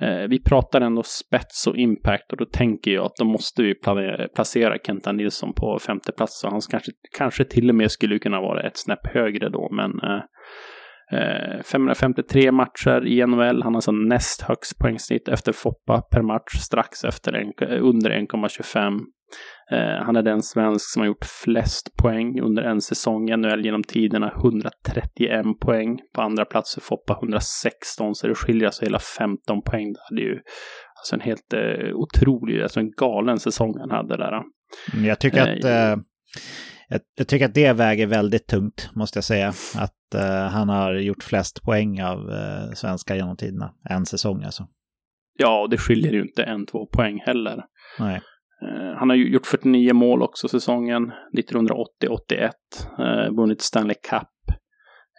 eh, 0.00 0.28
vi 0.28 0.42
pratar 0.42 0.80
ändå 0.80 1.02
spets 1.02 1.66
och 1.66 1.76
impact 1.76 2.32
och 2.32 2.38
då 2.38 2.44
tänker 2.44 2.90
jag 2.90 3.04
att 3.04 3.16
då 3.16 3.24
måste 3.24 3.62
vi 3.62 3.74
placera 4.34 4.78
Kenta 4.86 5.12
Nilsson 5.12 5.52
på 5.52 5.78
femte 5.78 6.12
plats. 6.12 6.40
Så 6.40 6.48
han 6.48 6.60
kanske, 6.70 6.92
kanske 7.16 7.44
till 7.44 7.68
och 7.68 7.74
med 7.74 7.90
skulle 7.90 8.18
kunna 8.18 8.40
vara 8.40 8.62
ett 8.62 8.76
snäpp 8.76 9.06
högre 9.06 9.48
då. 9.48 9.68
Men 9.72 9.90
eh, 9.90 10.22
553 11.64 12.46
eh, 12.46 12.52
matcher 12.52 13.06
i 13.06 13.26
NHL. 13.26 13.62
Han 13.62 13.74
har 13.74 13.78
alltså 13.78 13.92
näst 13.92 14.42
högst 14.42 14.78
poängsnitt 14.78 15.28
efter 15.28 15.52
Foppa 15.52 16.00
per 16.00 16.22
match. 16.22 16.54
Strax 16.60 17.04
efter 17.04 17.32
en, 17.32 17.52
under 17.78 18.10
1,25. 18.10 19.00
Eh, 19.70 20.04
han 20.04 20.16
är 20.16 20.22
den 20.22 20.42
svensk 20.42 20.92
som 20.92 21.00
har 21.00 21.06
gjort 21.06 21.24
flest 21.44 21.96
poäng 22.02 22.40
under 22.40 22.62
en 22.62 22.80
säsong 22.80 23.30
i 23.30 23.36
NHL 23.36 23.64
genom 23.64 23.82
tiderna. 23.82 24.32
131 24.36 25.60
poäng. 25.60 25.98
På 26.14 26.22
andra 26.22 26.44
plats 26.44 26.76
är 26.76 26.80
Foppa 26.80 27.12
116, 27.12 28.14
så 28.14 28.26
det 28.26 28.34
skiljer 28.34 28.66
alltså 28.66 28.84
hela 28.84 28.98
15 28.98 29.62
poäng. 29.62 29.94
Det 30.10 30.22
är 30.22 30.26
ju 30.26 30.40
alltså 30.98 31.14
en 31.14 31.20
helt 31.20 31.52
eh, 31.52 31.94
otrolig, 31.94 32.62
alltså 32.62 32.80
en 32.80 32.90
galen 32.90 33.38
säsong 33.38 33.74
han 33.78 33.90
hade 33.90 34.16
där. 34.16 34.32
Mm, 34.32 35.04
jag 35.04 35.20
tycker 35.20 35.42
att 35.42 35.64
eh, 35.64 35.92
eh, 35.92 35.96
jag, 36.88 37.00
jag, 37.16 37.28
tycker 37.28 37.44
att 37.44 37.54
det 37.54 37.72
väger 37.72 38.06
väldigt 38.06 38.46
tungt, 38.46 38.90
måste 38.94 39.16
jag 39.16 39.24
säga. 39.24 39.48
Att 39.76 40.14
eh, 40.14 40.48
han 40.50 40.68
har 40.68 40.94
gjort 40.94 41.22
flest 41.22 41.62
poäng 41.62 42.02
av 42.02 42.30
eh, 42.30 42.74
svenska 42.74 43.16
genom 43.16 43.36
tiderna. 43.36 43.74
En 43.90 44.06
säsong 44.06 44.42
alltså. 44.42 44.66
Ja, 45.38 45.60
och 45.62 45.70
det 45.70 45.78
skiljer 45.78 46.12
ju 46.12 46.22
inte 46.22 46.42
en, 46.42 46.66
två 46.66 46.86
poäng 46.86 47.20
heller. 47.20 47.64
Nej. 47.98 48.20
Eh, 48.62 48.96
han 48.96 49.10
har 49.10 49.16
gjort 49.16 49.46
49 49.46 49.94
mål 49.94 50.22
också 50.22 50.48
säsongen 50.48 51.12
1980-81. 51.38 52.50
Eh, 52.98 53.34
vunnit 53.36 53.62
Stanley 53.62 53.96
Cup. 54.10 54.28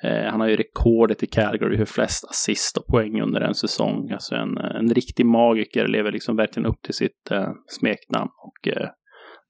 Eh, 0.04 0.32
han 0.32 0.42
har 0.42 0.48
ju 0.48 0.56
rekordet 0.56 1.24
i 1.24 1.28
Calgary 1.28 1.78
för 1.78 1.86
flest 1.86 2.26
assist 2.30 2.78
och 2.78 2.88
poäng 2.88 3.22
under 3.22 3.42
en 3.42 3.56
säsong. 3.56 4.12
Alltså 4.12 4.36
en, 4.36 4.58
en 4.58 4.94
riktig 4.94 5.26
magiker, 5.26 5.88
lever 5.88 6.12
liksom 6.12 6.36
verkligen 6.36 6.66
upp 6.66 6.82
till 6.82 6.94
sitt 6.94 7.32
eh, 7.32 7.50
smeknamn. 7.68 8.30
Och 8.44 8.68
eh, 8.68 8.90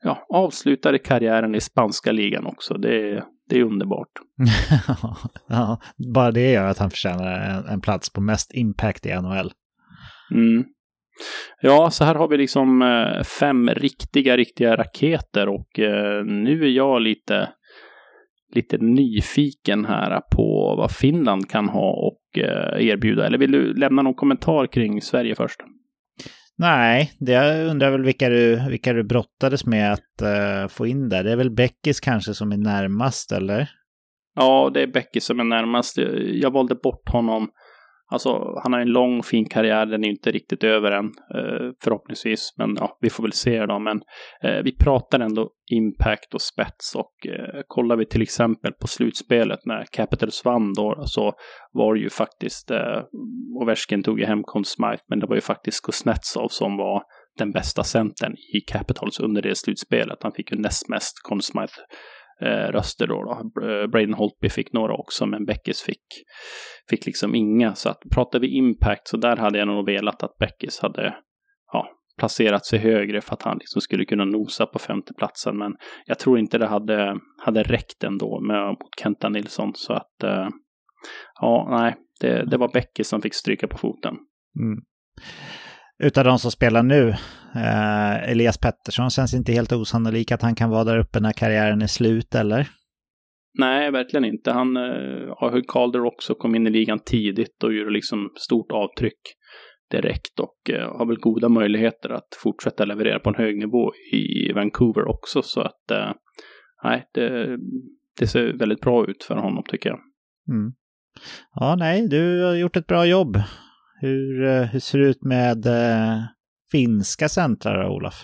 ja, 0.04 0.26
avslutade 0.30 1.00
karriären 1.00 1.56
i 1.56 1.62
spanska 1.62 2.12
ligan 2.12 2.46
också. 2.46 2.74
Det, 2.74 3.24
det 3.50 3.60
är 3.60 3.64
underbart. 3.64 4.12
ja, 5.48 5.82
bara 6.14 6.32
det 6.32 6.52
gör 6.52 6.68
att 6.68 6.78
han 6.78 6.90
förtjänar 6.90 7.40
en, 7.40 7.66
en 7.66 7.82
plats 7.82 8.10
på 8.10 8.22
mest 8.22 8.54
impact 8.54 9.06
i 9.06 9.10
NHL. 9.14 9.52
Mm. 10.32 10.64
Ja, 11.62 11.90
så 11.92 12.04
här 12.04 12.16
har 12.16 12.28
vi 12.28 12.38
liksom 12.38 12.82
eh, 12.82 13.24
fem 13.24 13.70
riktiga, 13.70 14.38
riktiga 14.38 14.76
raketer 14.76 15.50
och 15.50 15.80
eh, 15.80 16.26
nu 16.26 16.64
är 16.64 16.70
jag 16.70 17.02
lite, 17.02 17.50
lite 18.54 18.78
nyfiken 18.78 19.86
här 19.86 20.22
på 20.36 20.76
vad 20.78 20.92
Finland 20.92 21.50
kan 21.50 21.70
ha 21.70 21.92
och 21.92 22.40
eh, 22.40 22.88
erbjuda. 22.88 23.26
Eller 23.26 23.38
vill 23.38 23.52
du 23.52 23.74
lämna 23.74 24.02
någon 24.02 24.14
kommentar 24.14 24.68
kring 24.68 25.02
Sverige 25.02 25.36
först? 25.36 25.60
Nej, 26.58 27.12
det 27.20 27.32
jag 27.32 27.68
undrar 27.68 27.92
väl 27.92 28.04
vilka 28.04 28.30
du, 28.30 28.70
vilka 28.70 28.94
du 28.94 29.04
brottades 29.04 29.66
med 29.66 29.94
att 29.94 30.22
uh, 30.22 30.68
få 30.68 30.88
in 30.88 31.10
där. 31.10 31.24
Det 31.24 31.32
är 31.32 31.36
väl 31.36 31.52
Beckis 31.52 32.00
kanske 32.00 32.34
som 32.34 32.52
är 32.52 32.58
närmast, 32.58 33.32
eller? 33.32 33.70
Ja, 34.36 34.72
det 34.74 34.82
är 34.82 34.88
Beckis 34.88 35.26
som 35.26 35.40
är 35.40 35.44
närmast. 35.44 35.98
Jag 36.34 36.52
valde 36.52 36.76
bort 36.76 37.10
honom 37.10 37.50
Alltså, 38.12 38.60
han 38.64 38.74
har 38.74 38.80
en 38.80 38.92
lång 38.92 39.24
fin 39.24 39.46
karriär, 39.46 39.86
den 39.86 40.04
är 40.04 40.10
inte 40.10 40.32
riktigt 40.32 40.64
över 40.64 40.92
än, 40.92 41.06
eh, 41.06 41.72
förhoppningsvis. 41.84 42.54
Men 42.58 42.76
ja, 42.80 42.98
vi 43.02 43.10
får 43.10 43.24
väl 43.24 43.32
se 43.32 43.66
då. 43.66 43.80
Men 43.80 44.02
eh, 44.44 44.64
vi 44.64 44.78
pratar 44.78 45.20
ändå 45.20 45.50
impact 45.72 46.34
och 46.34 46.42
spets 46.42 46.96
och 46.96 47.28
eh, 47.28 47.62
kollar 47.68 47.96
vi 47.98 48.06
till 48.06 48.22
exempel 48.22 48.72
på 48.72 48.88
slutspelet 48.88 49.60
när 49.66 49.86
Capitals 49.92 50.46
vann 50.46 50.74
då 50.74 51.04
så 51.06 51.34
var 51.72 51.94
det 51.94 52.00
ju 52.00 52.10
faktiskt, 52.10 52.72
eh, 52.72 53.04
Ovechkin 53.62 54.04
tog 54.04 54.20
ju 54.20 54.26
hem 54.26 54.44
Conn 54.44 54.66
Smythe, 54.66 55.04
men 55.10 55.20
det 55.20 55.28
var 55.28 55.36
ju 55.36 55.42
faktiskt 55.42 55.86
Kuznetsov 55.86 56.48
som 56.48 56.78
var 56.78 57.04
den 57.38 57.52
bästa 57.52 57.84
centern 57.84 58.34
i 58.34 58.62
Capitals 58.72 59.20
under 59.20 59.42
det 59.42 59.58
slutspelet. 59.58 60.18
Han 60.22 60.32
fick 60.32 60.52
ju 60.52 60.58
näst 60.58 60.90
mest 60.90 61.14
Conn 61.24 61.42
Smythe 61.42 61.82
eh, 62.42 62.72
röster 62.72 63.08
då, 63.08 63.24
då. 63.24 63.66
Eh, 63.68 63.88
Braden 63.88 64.14
Holtby 64.14 64.50
fick 64.50 64.74
några 64.74 64.94
också, 64.94 65.26
men 65.26 65.46
Beckis 65.46 65.82
fick, 65.82 66.06
fick 66.90 67.06
liksom 67.06 67.36
inga. 67.36 67.76
Så 67.76 67.90
att 67.90 68.00
pratar 68.12 68.40
vi 68.40 68.48
impact 68.48 69.08
så 69.08 69.18
där 69.18 69.38
hade 69.38 69.60
jag 69.60 69.68
nog 69.68 69.86
velat 69.86 70.24
att 70.24 70.38
Beckis 70.38 70.80
hade 70.80 71.16
ja, 71.72 71.88
placerat 72.18 72.66
sig 72.66 72.80
högre 72.80 73.22
för 73.22 73.34
att 73.34 73.42
han 73.42 73.58
liksom 73.58 73.82
skulle 73.82 74.06
kunna 74.06 74.26
nosa 74.26 74.66
på 74.66 74.80
femteplatsen. 74.80 75.58
Men 75.58 75.76
jag 76.06 76.20
tror 76.20 76.40
inte 76.40 76.58
det 76.58 76.68
hade, 76.68 77.20
hade 77.44 77.64
räckt 77.64 78.04
ändå 78.04 78.42
med, 78.42 78.68
mot 78.68 79.00
Kenta 79.02 79.30
Nilsson. 79.30 79.72
Så 79.76 79.94
att 79.94 80.24
eh, 80.24 80.48
ja, 81.42 81.68
nej, 81.80 81.96
det, 82.22 82.46
det 82.46 82.58
var 82.58 82.72
Beckis 82.74 83.08
som 83.08 83.22
fick 83.22 83.34
stryka 83.34 83.68
på 83.68 83.78
foten. 83.78 84.16
Mm. 84.60 84.84
Utav 86.04 86.24
de 86.24 86.40
som 86.40 86.52
spelar 86.52 86.84
nu, 86.84 87.10
eh, 87.56 88.32
Elias 88.32 88.58
Pettersson 88.58 89.10
känns 89.10 89.34
inte 89.34 89.52
helt 89.52 89.72
osannolik 89.72 90.32
att 90.32 90.42
han 90.42 90.56
kan 90.56 90.70
vara 90.70 90.84
där 90.84 91.00
uppe 91.00 91.20
när 91.20 91.32
karriären 91.32 91.82
är 91.82 91.88
slut, 91.88 92.36
eller? 92.36 92.68
Nej, 93.58 93.92
verkligen 93.92 94.26
inte. 94.26 94.52
Han 94.52 94.78
eh, 94.78 95.34
har 95.38 95.62
Calder 95.68 96.06
också 96.06 96.36
kom 96.36 96.56
in 96.56 96.68
i 96.68 96.70
ligan 96.70 97.00
tidigt 97.00 97.64
och 97.64 97.74
gjorde 97.74 97.92
liksom 97.92 98.30
stort 98.36 98.72
avtryck 98.72 99.22
direkt 99.92 100.40
och 100.40 100.70
eh, 100.70 100.98
har 100.98 101.06
väl 101.06 101.20
goda 101.20 101.50
möjligheter 101.50 102.10
att 102.10 102.28
fortsätta 102.44 102.86
leverera 102.86 103.20
på 103.20 103.30
en 103.30 103.36
hög 103.36 103.58
nivå 103.58 103.92
i 104.12 104.54
Vancouver 104.54 105.08
också. 105.08 105.42
Så 105.42 105.62
att 105.62 105.92
eh, 105.92 106.12
nej, 106.84 107.06
det, 107.14 107.58
det, 108.20 108.28
ser 108.28 108.58
väldigt 108.58 108.82
bra 108.82 109.06
ut 109.08 109.24
för 109.24 109.36
honom 109.36 109.64
tycker 109.68 109.90
jag. 109.90 110.00
Mm. 110.50 110.74
Ja, 111.54 111.76
nej, 111.76 112.08
du 112.08 112.44
har 112.44 112.56
gjort 112.56 112.78
ett 112.78 112.88
bra 112.88 113.06
jobb. 113.06 113.38
Hur, 114.06 114.44
eh, 114.44 114.64
hur 114.64 114.80
ser 114.80 115.00
det 115.00 115.06
ut 115.06 115.24
med 115.24 115.66
eh, 115.66 116.24
finska 116.72 117.30
centrar, 117.30 117.90
Olof? 117.90 118.24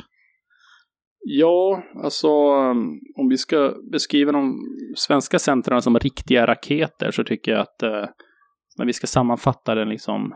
Ja, 1.20 1.84
alltså 2.04 2.28
eh, 2.28 2.76
om 3.22 3.30
vi 3.30 3.38
ska 3.38 3.74
beskriva 3.92 4.32
de 4.32 4.60
svenska 4.96 5.40
centrarna 5.40 5.82
som 5.82 6.00
riktiga 6.00 6.48
raketer 6.48 7.12
så 7.12 7.24
tycker 7.24 7.52
jag 7.52 7.62
att 7.62 7.84
eh, 7.84 8.06
när 8.78 8.86
vi 8.86 8.94
ska 8.94 9.08
sammanfatta 9.08 9.76
den 9.76 9.90
liksom 9.90 10.34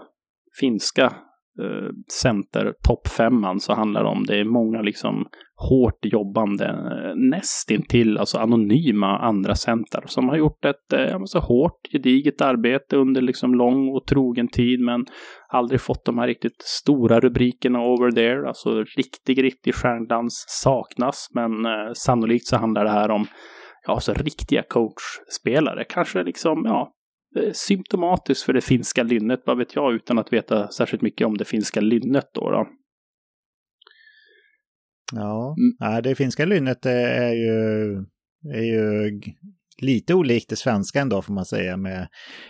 finska 0.60 1.14
eh, 1.62 1.90
center 2.22 2.74
toppfemman 2.88 3.60
så 3.60 3.74
handlar 3.74 4.04
det 4.04 4.10
om 4.10 4.24
det 4.26 4.40
är 4.40 4.46
många 4.46 4.82
liksom 4.82 5.26
hårt 5.70 6.06
jobbande, 6.06 6.66
eh, 6.66 7.16
nästintill 7.16 8.18
alltså 8.18 8.38
anonyma 8.38 9.18
andra 9.18 9.56
center 9.56 10.04
som 10.06 10.30
har 10.30 10.38
gjort 10.38 10.66
ett 10.66 10.94
eh, 10.94 11.20
så 11.26 11.40
hårt, 11.40 11.88
gediget 11.92 12.42
arbete 12.42 12.98
under 12.98 13.22
liksom 13.22 13.56
lång 13.56 13.90
och 13.90 14.08
trogen 14.08 14.48
tid 14.48 14.80
men 14.80 15.06
aldrig 15.50 15.82
fått 15.82 16.06
de 16.06 16.18
här 16.18 16.28
riktigt 16.28 16.62
stora 16.62 17.20
rubrikerna 17.20 17.80
over 17.80 18.12
there. 18.12 18.48
Alltså 18.48 18.84
riktig, 18.98 19.44
riktig 19.44 19.76
stjärndans 19.76 20.46
saknas 20.48 21.28
men 21.34 21.66
eh, 21.66 21.92
sannolikt 21.94 22.48
så 22.48 22.58
handlar 22.58 22.84
det 22.84 22.92
här 22.92 23.12
om 23.12 23.26
ja, 23.88 23.94
alltså 23.94 24.14
riktiga 24.14 24.64
coachspelare. 24.70 25.84
Kanske 25.90 26.24
liksom, 26.24 26.64
ja, 26.66 26.92
symptomatiskt 27.54 28.44
för 28.44 28.54
det 28.54 28.62
finska 28.62 29.04
lynnet, 29.04 29.42
vad 29.46 29.58
vet 29.58 29.76
jag, 29.76 29.94
utan 29.94 30.20
att 30.20 30.34
veta 30.34 30.68
särskilt 30.68 31.02
mycket 31.02 31.28
om 31.28 31.38
det 31.38 31.46
finska 31.46 31.82
lynnet 31.82 32.30
då. 32.34 32.52
då. 32.52 32.68
Ja, 35.14 35.56
mm. 35.82 36.04
det 36.04 36.16
finska 36.16 36.46
lynnet 36.46 36.86
är 36.86 37.34
ju, 37.34 37.96
är 38.54 38.64
ju 38.64 39.22
lite 39.82 40.14
olikt 40.14 40.50
det 40.50 40.56
svenska 40.56 41.02
ändå 41.02 41.22
får 41.22 41.34
man 41.34 41.46
säga 41.46 41.78
med, 41.78 42.08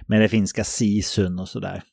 med 0.08 0.22
det 0.22 0.30
finska 0.30 0.64
sisun 0.64 1.40
och 1.40 1.50
sådär. 1.50 1.84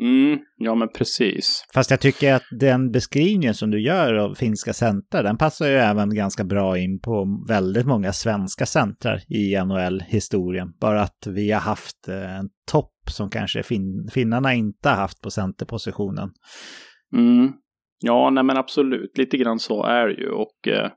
Mm, 0.00 0.38
ja 0.56 0.74
men 0.74 0.88
precis. 0.88 1.64
Fast 1.74 1.90
jag 1.90 2.00
tycker 2.00 2.34
att 2.34 2.42
den 2.60 2.90
beskrivningen 2.90 3.54
som 3.54 3.70
du 3.70 3.82
gör 3.82 4.14
av 4.14 4.34
finska 4.34 4.72
centrar, 4.72 5.22
den 5.22 5.38
passar 5.38 5.66
ju 5.66 5.74
även 5.74 6.14
ganska 6.14 6.44
bra 6.44 6.78
in 6.78 7.00
på 7.00 7.44
väldigt 7.48 7.86
många 7.86 8.12
svenska 8.12 8.66
centrar 8.66 9.20
i 9.28 9.56
NHL-historien. 9.64 10.72
Bara 10.80 11.02
att 11.02 11.26
vi 11.26 11.52
har 11.52 11.60
haft 11.60 12.08
eh, 12.08 12.38
en 12.38 12.48
topp 12.70 12.94
som 13.10 13.30
kanske 13.30 13.62
fin 13.62 14.08
finnarna 14.12 14.54
inte 14.54 14.88
har 14.88 14.96
haft 14.96 15.20
på 15.20 15.30
centerpositionen. 15.30 16.30
Mm. 17.16 17.52
Ja, 18.00 18.30
nej 18.30 18.44
men 18.44 18.56
absolut, 18.56 19.18
lite 19.18 19.36
grann 19.36 19.58
så 19.58 19.84
är 19.84 20.06
det 20.06 20.14
ju 20.14 20.30
och 20.30 20.68
eh, 20.68 20.90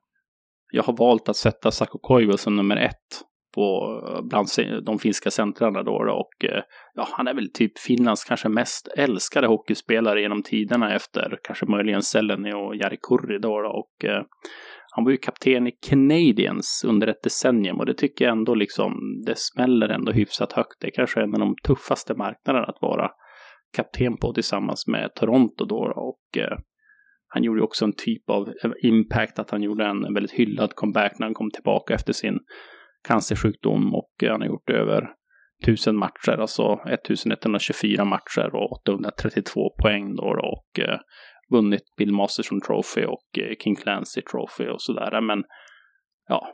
jag 0.71 0.83
har 0.83 0.97
valt 0.97 1.29
att 1.29 1.35
sätta 1.35 1.71
Sakko 1.71 1.99
Koivu 1.99 2.37
som 2.37 2.55
nummer 2.55 2.77
ett 2.77 3.23
på 3.53 3.99
eh, 4.07 4.21
bland 4.21 4.47
de 4.85 4.99
finska 4.99 5.31
centrarna 5.31 5.83
då, 5.83 5.91
och 5.91 6.45
eh, 6.45 6.63
ja, 6.93 7.07
han 7.11 7.27
är 7.27 7.33
väl 7.33 7.51
typ 7.53 7.79
Finlands 7.79 8.23
kanske 8.23 8.49
mest 8.49 8.87
älskade 8.97 9.47
hockeyspelare 9.47 10.21
genom 10.21 10.43
tiderna 10.43 10.95
efter 10.95 11.37
kanske 11.43 11.65
möjligen 11.65 12.01
Seleni 12.01 12.53
och 12.53 12.75
Jari 12.75 12.97
Kurri 13.09 13.39
då, 13.39 13.53
och 13.53 14.05
eh, 14.05 14.21
han 14.95 15.03
var 15.03 15.11
ju 15.11 15.17
kapten 15.17 15.67
i 15.67 15.71
Canadiens 15.89 16.85
under 16.87 17.07
ett 17.07 17.23
decennium 17.23 17.79
och 17.79 17.85
det 17.85 17.93
tycker 17.93 18.25
jag 18.25 18.31
ändå 18.31 18.55
liksom, 18.55 18.93
det 19.25 19.37
smäller 19.37 19.89
ändå 19.89 20.11
hyfsat 20.11 20.53
högt. 20.53 20.77
Det 20.79 20.87
är 20.87 20.91
kanske 20.91 21.21
en 21.21 21.33
av 21.33 21.39
de 21.39 21.55
tuffaste 21.63 22.13
marknaderna 22.13 22.65
att 22.65 22.81
vara 22.81 23.11
kapten 23.75 24.17
på 24.17 24.33
tillsammans 24.33 24.87
med 24.87 25.13
Toronto 25.15 25.65
då 25.65 25.93
och 25.95 26.37
eh, 26.37 26.57
han 27.27 27.43
gjorde 27.43 27.63
också 27.63 27.85
en 27.85 27.93
typ 27.93 28.29
av 28.29 28.49
eh, 28.63 28.71
impact 28.83 29.39
att 29.39 29.51
han 29.51 29.63
gjorde 29.63 29.85
en 29.85 30.13
väldigt 30.13 30.31
hyllad 30.31 30.75
comeback 30.75 31.19
när 31.19 31.27
han 31.27 31.33
kom 31.33 31.51
tillbaka 31.51 31.93
efter 31.93 32.13
sin 32.13 32.39
cancersjukdom 33.07 33.95
och 33.95 34.13
han 34.21 34.41
har 34.41 34.47
gjort 34.47 34.69
över 34.69 35.09
1000 35.63 35.95
matcher, 35.95 36.37
alltså 36.39 36.63
1124 36.85 38.05
matcher 38.05 38.55
och 38.55 38.71
832 38.71 39.69
poäng 39.81 40.15
då 40.15 40.23
och 40.23 40.79
eh, 40.79 40.99
vunnit 41.51 41.83
Bill 41.97 42.13
Masterson 42.13 42.61
Trophy 42.61 43.05
och 43.05 43.39
eh, 43.39 43.55
King 43.63 43.75
Clancy 43.75 44.21
Trophy 44.21 44.69
och 44.69 44.81
sådär. 44.81 45.21
Men 45.21 45.43
ja, 46.27 46.53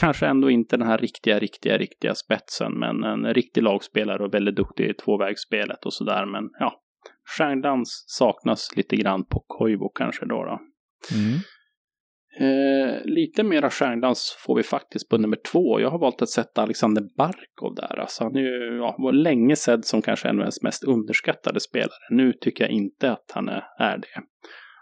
kanske 0.00 0.26
ändå 0.26 0.50
inte 0.50 0.76
den 0.76 0.86
här 0.86 0.98
riktiga, 0.98 1.38
riktiga, 1.38 1.78
riktiga 1.78 2.14
spetsen, 2.14 2.72
men 2.78 3.04
en 3.04 3.34
riktig 3.34 3.62
lagspelare 3.62 4.24
och 4.24 4.34
väldigt 4.34 4.56
duktig 4.56 4.90
i 4.90 4.94
tvåvägsspelet 4.94 5.84
och 5.84 5.92
sådär. 5.92 6.26
Men 6.26 6.50
ja, 6.58 6.80
stjärndans 7.36 8.04
saknas 8.06 8.76
lite 8.76 8.96
grann 8.96 9.24
på 9.24 9.44
Koivu 9.46 9.88
kanske 9.94 10.26
då. 10.26 10.44
då. 10.44 10.58
Mm. 11.16 11.38
Eh, 12.40 13.04
lite 13.04 13.42
mera 13.42 13.70
stjärndans 13.70 14.36
får 14.46 14.56
vi 14.56 14.62
faktiskt 14.62 15.08
på 15.08 15.18
nummer 15.18 15.38
två. 15.52 15.80
Jag 15.80 15.90
har 15.90 15.98
valt 15.98 16.22
att 16.22 16.28
sätta 16.28 16.62
Alexander 16.62 17.04
Barkov 17.16 17.74
där. 17.74 18.00
Alltså 18.00 18.24
han 18.24 18.36
är 18.36 18.40
ju 18.40 18.76
ja, 18.76 18.96
var 18.98 19.12
länge 19.12 19.56
sedd 19.56 19.84
som 19.84 20.02
kanske 20.02 20.28
en 20.28 20.36
av 20.36 20.42
ens 20.42 20.62
mest 20.62 20.84
underskattade 20.84 21.60
spelare. 21.60 21.90
Nu 22.10 22.32
tycker 22.32 22.64
jag 22.64 22.70
inte 22.70 23.12
att 23.12 23.30
han 23.34 23.48
är, 23.48 23.64
är 23.78 23.96
det. 23.96 24.22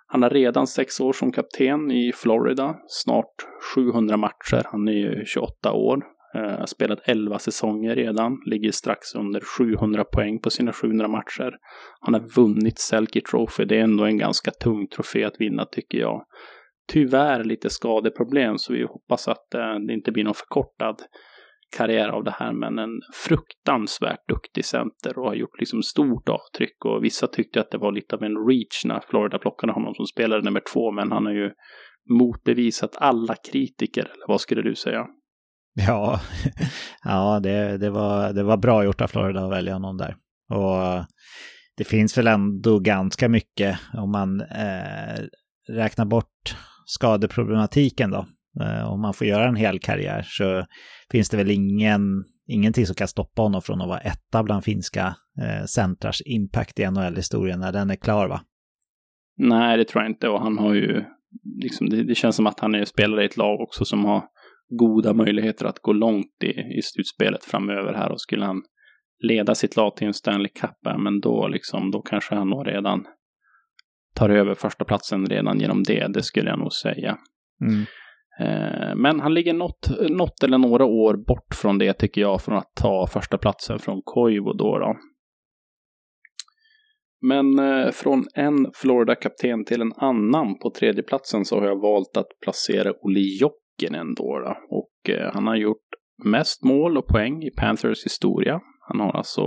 Han 0.07 0.23
har 0.23 0.31
redan 0.31 0.67
sex 0.67 1.01
år 1.01 1.13
som 1.13 1.33
kapten 1.33 1.91
i 1.91 2.13
Florida, 2.13 2.77
snart 2.89 3.35
700 3.75 4.17
matcher. 4.17 4.63
Han 4.65 4.89
är 4.89 4.93
ju 4.93 5.25
28 5.25 5.73
år. 5.73 6.03
Eh, 6.35 6.59
har 6.59 6.67
spelat 6.67 6.99
11 7.05 7.39
säsonger 7.39 7.95
redan, 7.95 8.39
ligger 8.47 8.71
strax 8.71 9.15
under 9.15 9.41
700 9.59 10.05
poäng 10.05 10.41
på 10.41 10.51
sina 10.51 10.73
700 10.73 11.09
matcher. 11.09 11.53
Han 12.01 12.15
har 12.15 12.35
vunnit 12.37 12.79
Selke 12.79 13.21
Trophy, 13.21 13.65
det 13.65 13.79
är 13.79 13.83
ändå 13.83 14.05
en 14.05 14.19
ganska 14.19 14.51
tung 14.51 14.87
trofé 14.89 15.25
att 15.25 15.41
vinna 15.41 15.65
tycker 15.65 15.99
jag 15.99 16.25
tyvärr 16.93 17.45
lite 17.45 17.71
skadeproblem 17.71 18.59
så 18.59 18.73
vi 18.73 18.83
hoppas 18.83 19.29
att 19.29 19.55
eh, 19.55 19.75
det 19.87 19.93
inte 19.93 20.13
blir 20.13 20.25
någon 20.25 20.35
förkortad 20.35 20.97
karriär 21.77 22.09
av 22.09 22.25
det 22.25 22.35
här. 22.39 22.53
Men 22.53 22.79
en 22.79 23.01
fruktansvärt 23.15 24.29
duktig 24.29 24.65
center 24.65 25.19
och 25.19 25.27
har 25.27 25.35
gjort 25.35 25.61
liksom 25.61 25.83
stort 25.83 26.29
avtryck 26.29 26.85
och 26.85 27.05
vissa 27.05 27.27
tyckte 27.27 27.61
att 27.61 27.71
det 27.71 27.79
var 27.79 27.93
lite 27.93 28.17
av 28.17 28.23
en 28.23 28.37
reach 28.49 28.85
när 28.85 29.01
Florida 29.11 29.39
plockade 29.39 29.73
honom 29.73 29.95
som 29.95 30.07
spelare 30.07 30.43
nummer 30.43 30.63
två. 30.73 30.93
Men 30.93 31.13
han 31.13 31.27
har 31.27 31.33
ju 31.33 31.51
motbevisat 32.19 32.97
alla 32.97 33.35
kritiker, 33.51 34.03
eller 34.03 34.29
vad 34.29 34.41
skulle 34.41 34.63
du 34.63 34.75
säga? 34.75 35.07
Ja, 35.75 36.21
ja 37.05 37.41
det, 37.43 37.79
det, 37.79 37.91
var, 37.91 38.33
det 38.33 38.43
var 38.43 38.57
bra 38.57 38.85
gjort 38.85 39.01
av 39.01 39.07
Florida 39.07 39.45
att 39.45 39.53
välja 39.53 39.73
honom 39.73 39.97
där. 39.97 40.17
Och 40.55 41.05
det 41.77 41.85
finns 41.85 42.19
väl 42.19 42.27
ändå 42.27 42.79
ganska 42.79 43.29
mycket 43.29 43.79
om 43.95 44.13
man 44.13 44.41
eh, 44.41 45.25
räknar 45.69 46.05
bort 46.05 46.57
skadeproblematiken 46.91 48.11
då, 48.11 48.27
eh, 48.61 48.93
om 48.93 49.01
man 49.01 49.15
får 49.15 49.27
göra 49.27 49.49
en 49.49 49.57
hel 49.57 49.79
karriär 49.79 50.23
så 50.27 50.65
finns 51.11 51.31
det 51.31 51.37
väl 51.37 51.51
ingen, 51.51 52.25
ingenting 52.49 52.87
som 52.87 52.95
kan 52.97 53.09
stoppa 53.09 53.43
honom 53.43 53.63
från 53.63 53.81
att 53.81 53.89
vara 53.89 54.01
etta 54.01 54.43
bland 54.43 54.65
finska 54.65 55.15
eh, 55.43 55.65
centrars 55.67 56.23
impact 56.25 56.79
i 56.79 56.91
NHL-historien 56.91 57.61
när 57.61 57.73
den 57.73 57.91
är 57.91 57.97
klar 57.97 58.29
va? 58.29 58.41
Nej, 59.39 59.77
det 59.77 59.85
tror 59.85 60.03
jag 60.03 60.11
inte. 60.11 60.29
Och 60.29 60.41
han 60.41 60.59
har 60.59 60.75
ju, 60.75 61.05
liksom, 61.63 61.89
det, 61.89 62.05
det 62.05 62.15
känns 62.15 62.37
som 62.37 62.47
att 62.47 62.61
han 62.61 62.75
är 62.75 62.85
spelare 62.85 63.23
i 63.23 63.27
ett 63.27 63.37
lag 63.37 63.61
också 63.61 63.85
som 63.85 64.05
har 64.05 64.25
goda 64.69 65.15
möjligheter 65.15 65.67
att 65.67 65.79
gå 65.79 65.93
långt 65.93 66.45
i, 66.45 66.79
i 66.79 66.83
slutspelet 66.83 67.45
framöver 67.45 67.95
här. 67.95 68.13
Och 68.13 68.21
skulle 68.21 68.45
han 68.45 68.63
leda 69.23 69.55
sitt 69.55 69.77
lag 69.77 69.97
till 69.97 70.07
en 70.07 70.15
Stanley 70.15 70.49
Cup, 70.49 70.99
men 70.99 71.21
då 71.21 71.49
liksom, 71.49 71.91
då 71.91 72.03
kanske 72.03 72.35
han 72.35 72.49
nog 72.49 72.67
redan 72.67 73.05
tar 74.15 74.29
över 74.31 74.55
första 74.55 74.85
platsen 74.85 75.27
redan 75.27 75.61
genom 75.61 75.83
det, 75.83 76.07
det 76.15 76.23
skulle 76.23 76.51
jag 76.51 76.59
nog 76.59 76.73
säga. 76.73 77.17
Mm. 77.63 77.85
Eh, 78.41 78.97
men 78.97 79.21
han 79.21 79.35
ligger 79.35 79.55
något, 79.55 79.91
något 80.11 80.43
eller 80.43 80.59
några 80.59 80.85
år 80.85 81.15
bort 81.27 81.55
från 81.55 81.79
det 81.79 81.93
tycker 81.93 82.21
jag, 82.21 82.43
från 82.43 82.57
att 82.57 82.75
ta 82.75 83.07
första 83.07 83.39
platsen 83.39 83.79
från 83.79 84.03
Koivu 84.05 84.53
då. 84.53 84.79
då. 84.79 84.97
Men 87.23 87.59
eh, 87.59 87.91
från 87.91 88.25
en 88.35 88.67
Florida-kapten 88.75 89.65
till 89.65 89.81
en 89.81 89.93
annan 89.97 90.59
på 90.59 90.71
tredje 90.71 91.03
platsen 91.03 91.45
så 91.45 91.61
har 91.61 91.67
jag 91.67 91.81
valt 91.81 92.17
att 92.17 92.29
placera 92.43 92.93
Oli 93.03 93.39
Jokinen 93.41 94.15
då. 94.15 94.39
då. 94.39 94.57
Och 94.71 95.11
eh, 95.11 95.33
han 95.35 95.47
har 95.47 95.57
gjort 95.57 95.87
mest 96.25 96.65
mål 96.65 96.99
och 96.99 97.07
poäng 97.07 97.43
i 97.43 97.51
Panthers 97.51 98.05
historia. 98.05 98.61
Han 98.89 99.01
har 99.01 99.13
alltså 99.13 99.43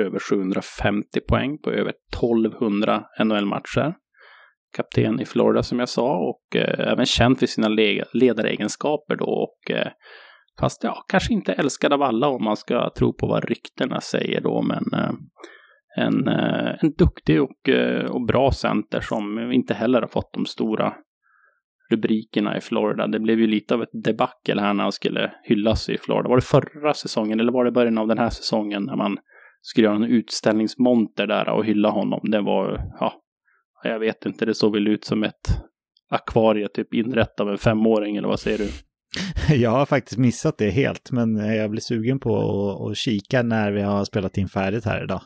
över 0.00 0.18
750 0.18 1.20
poäng 1.28 1.58
på 1.58 1.70
över 1.70 1.92
1200 2.12 3.04
NHL-matcher. 3.24 3.94
Kapten 4.76 5.20
i 5.20 5.24
Florida 5.24 5.62
som 5.62 5.78
jag 5.78 5.88
sa 5.88 6.16
och 6.16 6.56
eh, 6.56 6.92
även 6.92 7.06
känd 7.06 7.38
för 7.38 7.46
sina 7.46 7.68
le 7.68 8.04
ledaregenskaper 8.12 9.16
då. 9.16 9.24
Och, 9.24 9.70
eh, 9.70 9.88
fast 10.60 10.84
ja, 10.84 11.04
kanske 11.08 11.32
inte 11.32 11.52
älskad 11.52 11.92
av 11.92 12.02
alla 12.02 12.28
om 12.28 12.44
man 12.44 12.56
ska 12.56 12.90
tro 12.90 13.12
på 13.12 13.26
vad 13.26 13.44
ryktena 13.44 14.00
säger 14.00 14.40
då. 14.40 14.62
Men 14.62 15.00
eh, 15.00 15.12
en, 15.96 16.28
eh, 16.28 16.74
en 16.80 16.92
duktig 16.98 17.42
och, 17.42 17.68
eh, 17.68 18.10
och 18.10 18.26
bra 18.26 18.50
center 18.50 19.00
som 19.00 19.52
inte 19.52 19.74
heller 19.74 20.00
har 20.00 20.08
fått 20.08 20.32
de 20.32 20.46
stora 20.46 20.94
rubrikerna 21.90 22.56
i 22.56 22.60
Florida. 22.60 23.06
Det 23.06 23.20
blev 23.20 23.40
ju 23.40 23.46
lite 23.46 23.74
av 23.74 23.82
ett 23.82 24.02
debacle 24.04 24.60
här 24.60 24.74
när 24.74 24.82
han 24.82 24.92
skulle 24.92 25.32
hyllas 25.44 25.88
i 25.88 25.98
Florida. 25.98 26.28
Var 26.28 26.36
det 26.36 26.42
förra 26.42 26.94
säsongen 26.94 27.40
eller 27.40 27.52
var 27.52 27.64
det 27.64 27.72
början 27.72 27.98
av 27.98 28.08
den 28.08 28.18
här 28.18 28.30
säsongen 28.30 28.82
när 28.82 28.96
man 28.96 29.16
skulle 29.66 29.86
göra 29.86 29.96
en 29.96 30.04
utställningsmonter 30.04 31.26
där 31.26 31.48
och 31.48 31.64
hylla 31.64 31.90
honom. 31.90 32.20
Det 32.30 32.40
var, 32.40 32.90
ja, 33.00 33.12
jag 33.82 33.98
vet 33.98 34.26
inte, 34.26 34.46
det 34.46 34.54
såg 34.54 34.72
väl 34.72 34.88
ut 34.88 35.04
som 35.04 35.24
ett 35.24 35.62
akvarie 36.10 36.68
typ 36.68 36.94
inrätt 36.94 37.40
av 37.40 37.50
en 37.50 37.58
femåring 37.58 38.16
eller 38.16 38.28
vad 38.28 38.40
säger 38.40 38.58
du? 38.58 38.68
Jag 39.54 39.70
har 39.70 39.86
faktiskt 39.86 40.18
missat 40.18 40.58
det 40.58 40.70
helt, 40.70 41.10
men 41.10 41.36
jag 41.36 41.70
blir 41.70 41.80
sugen 41.80 42.18
på 42.18 42.36
att, 42.36 42.90
att 42.90 42.96
kika 42.96 43.42
när 43.42 43.72
vi 43.72 43.82
har 43.82 44.04
spelat 44.04 44.36
in 44.38 44.48
färdigt 44.48 44.84
här 44.84 45.04
idag. 45.04 45.20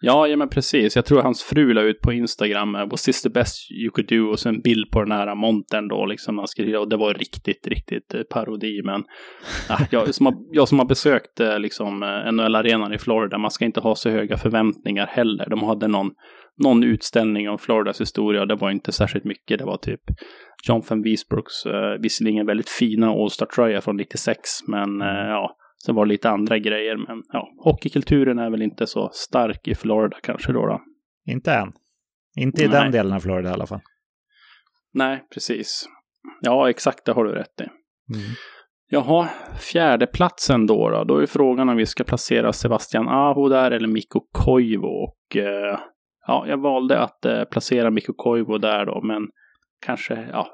Ja, 0.00 0.28
ja 0.28 0.36
men 0.36 0.48
precis. 0.48 0.96
Jag 0.96 1.04
tror 1.04 1.22
hans 1.22 1.42
fru 1.42 1.74
la 1.74 1.82
ut 1.82 2.00
på 2.00 2.12
Instagram, 2.12 2.74
eh, 2.74 2.80
What's 2.80 3.04
this 3.04 3.22
the 3.22 3.30
best 3.30 3.70
you 3.70 3.90
could 3.90 4.08
do? 4.08 4.30
Och 4.30 4.38
sen 4.38 4.54
en 4.54 4.60
bild 4.60 4.90
på 4.90 5.02
den 5.02 5.12
här 5.12 5.34
montern 5.34 5.88
då, 5.88 6.06
liksom. 6.06 6.38
Han 6.38 6.48
skrev, 6.48 6.74
och 6.74 6.88
det 6.88 6.96
var 6.96 7.14
riktigt, 7.14 7.66
riktigt 7.66 8.14
eh, 8.14 8.22
parodi. 8.22 8.82
Men 8.84 9.04
ja, 9.68 9.74
ah, 9.80 9.86
jag, 9.90 10.14
som 10.14 10.26
har, 10.26 10.34
jag 10.52 10.68
som 10.68 10.78
har 10.78 10.86
besökt 10.86 11.40
eh, 11.40 11.58
liksom, 11.58 11.98
NHL-arenan 12.32 12.94
i 12.94 12.98
Florida, 12.98 13.38
man 13.38 13.50
ska 13.50 13.64
inte 13.64 13.80
ha 13.80 13.94
så 13.94 14.10
höga 14.10 14.36
förväntningar 14.36 15.06
heller. 15.06 15.46
De 15.50 15.62
hade 15.62 15.88
någon, 15.88 16.10
någon 16.64 16.84
utställning 16.84 17.48
om 17.48 17.58
Floridas 17.58 18.00
historia 18.00 18.40
och 18.40 18.48
det 18.48 18.54
var 18.54 18.70
inte 18.70 18.92
särskilt 18.92 19.24
mycket. 19.24 19.58
Det 19.58 19.64
var 19.64 19.76
typ 19.76 20.00
John 20.68 20.82
van 20.88 21.02
Wiesbrooks, 21.02 21.66
eh, 21.66 22.00
visserligen 22.00 22.46
väldigt 22.46 22.68
fina 22.68 23.10
All-Star-tröja 23.10 23.80
från 23.80 23.96
96, 23.96 24.40
men 24.66 25.02
eh, 25.02 25.28
ja, 25.28 25.56
Sen 25.86 25.94
var 25.94 26.06
det 26.06 26.08
lite 26.08 26.30
andra 26.30 26.58
grejer, 26.58 26.96
men 26.96 27.22
ja, 27.32 27.48
hockeykulturen 27.58 28.38
är 28.38 28.50
väl 28.50 28.62
inte 28.62 28.86
så 28.86 29.10
stark 29.12 29.68
i 29.68 29.74
Florida 29.74 30.16
kanske 30.22 30.52
då. 30.52 30.66
då. 30.66 30.80
Inte 31.26 31.52
än. 31.52 31.72
Inte 32.36 32.62
i 32.62 32.68
Nej. 32.68 32.82
den 32.82 32.92
delen 32.92 33.12
av 33.12 33.20
Florida 33.20 33.50
i 33.50 33.52
alla 33.52 33.66
fall. 33.66 33.80
Nej, 34.94 35.24
precis. 35.34 35.88
Ja, 36.40 36.70
exakt, 36.70 37.04
det 37.04 37.12
har 37.12 37.24
du 37.24 37.32
rätt 37.32 37.60
i. 37.60 37.64
Mm. 38.14 38.26
Jaha, 38.90 39.28
fjärdeplatsen 39.72 40.66
då, 40.66 40.90
då. 40.90 41.04
Då 41.04 41.18
är 41.18 41.26
frågan 41.26 41.68
om 41.68 41.76
vi 41.76 41.86
ska 41.86 42.04
placera 42.04 42.52
Sebastian 42.52 43.08
Aho 43.08 43.48
där 43.48 43.70
eller 43.70 43.88
Mikko 43.88 44.20
Koivu. 44.32 44.86
Och 44.86 45.36
eh, 45.36 45.78
ja, 46.26 46.44
jag 46.48 46.62
valde 46.62 47.00
att 47.00 47.24
eh, 47.24 47.44
placera 47.44 47.90
Mikko 47.90 48.12
Koivu 48.16 48.58
där 48.58 48.86
då, 48.86 49.02
men 49.02 49.22
kanske, 49.86 50.28
ja, 50.32 50.46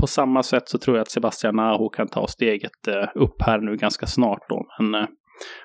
på 0.00 0.06
samma 0.06 0.42
sätt 0.42 0.68
så 0.68 0.78
tror 0.78 0.96
jag 0.96 1.02
att 1.02 1.10
Sebastian 1.10 1.58
Aho 1.58 1.88
kan 1.88 2.08
ta 2.08 2.26
steget 2.26 2.88
eh, 2.88 3.08
upp 3.14 3.42
här 3.42 3.58
nu 3.58 3.76
ganska 3.76 4.06
snart 4.06 4.48
då. 4.48 4.66
Men 4.78 5.02
eh, 5.02 5.08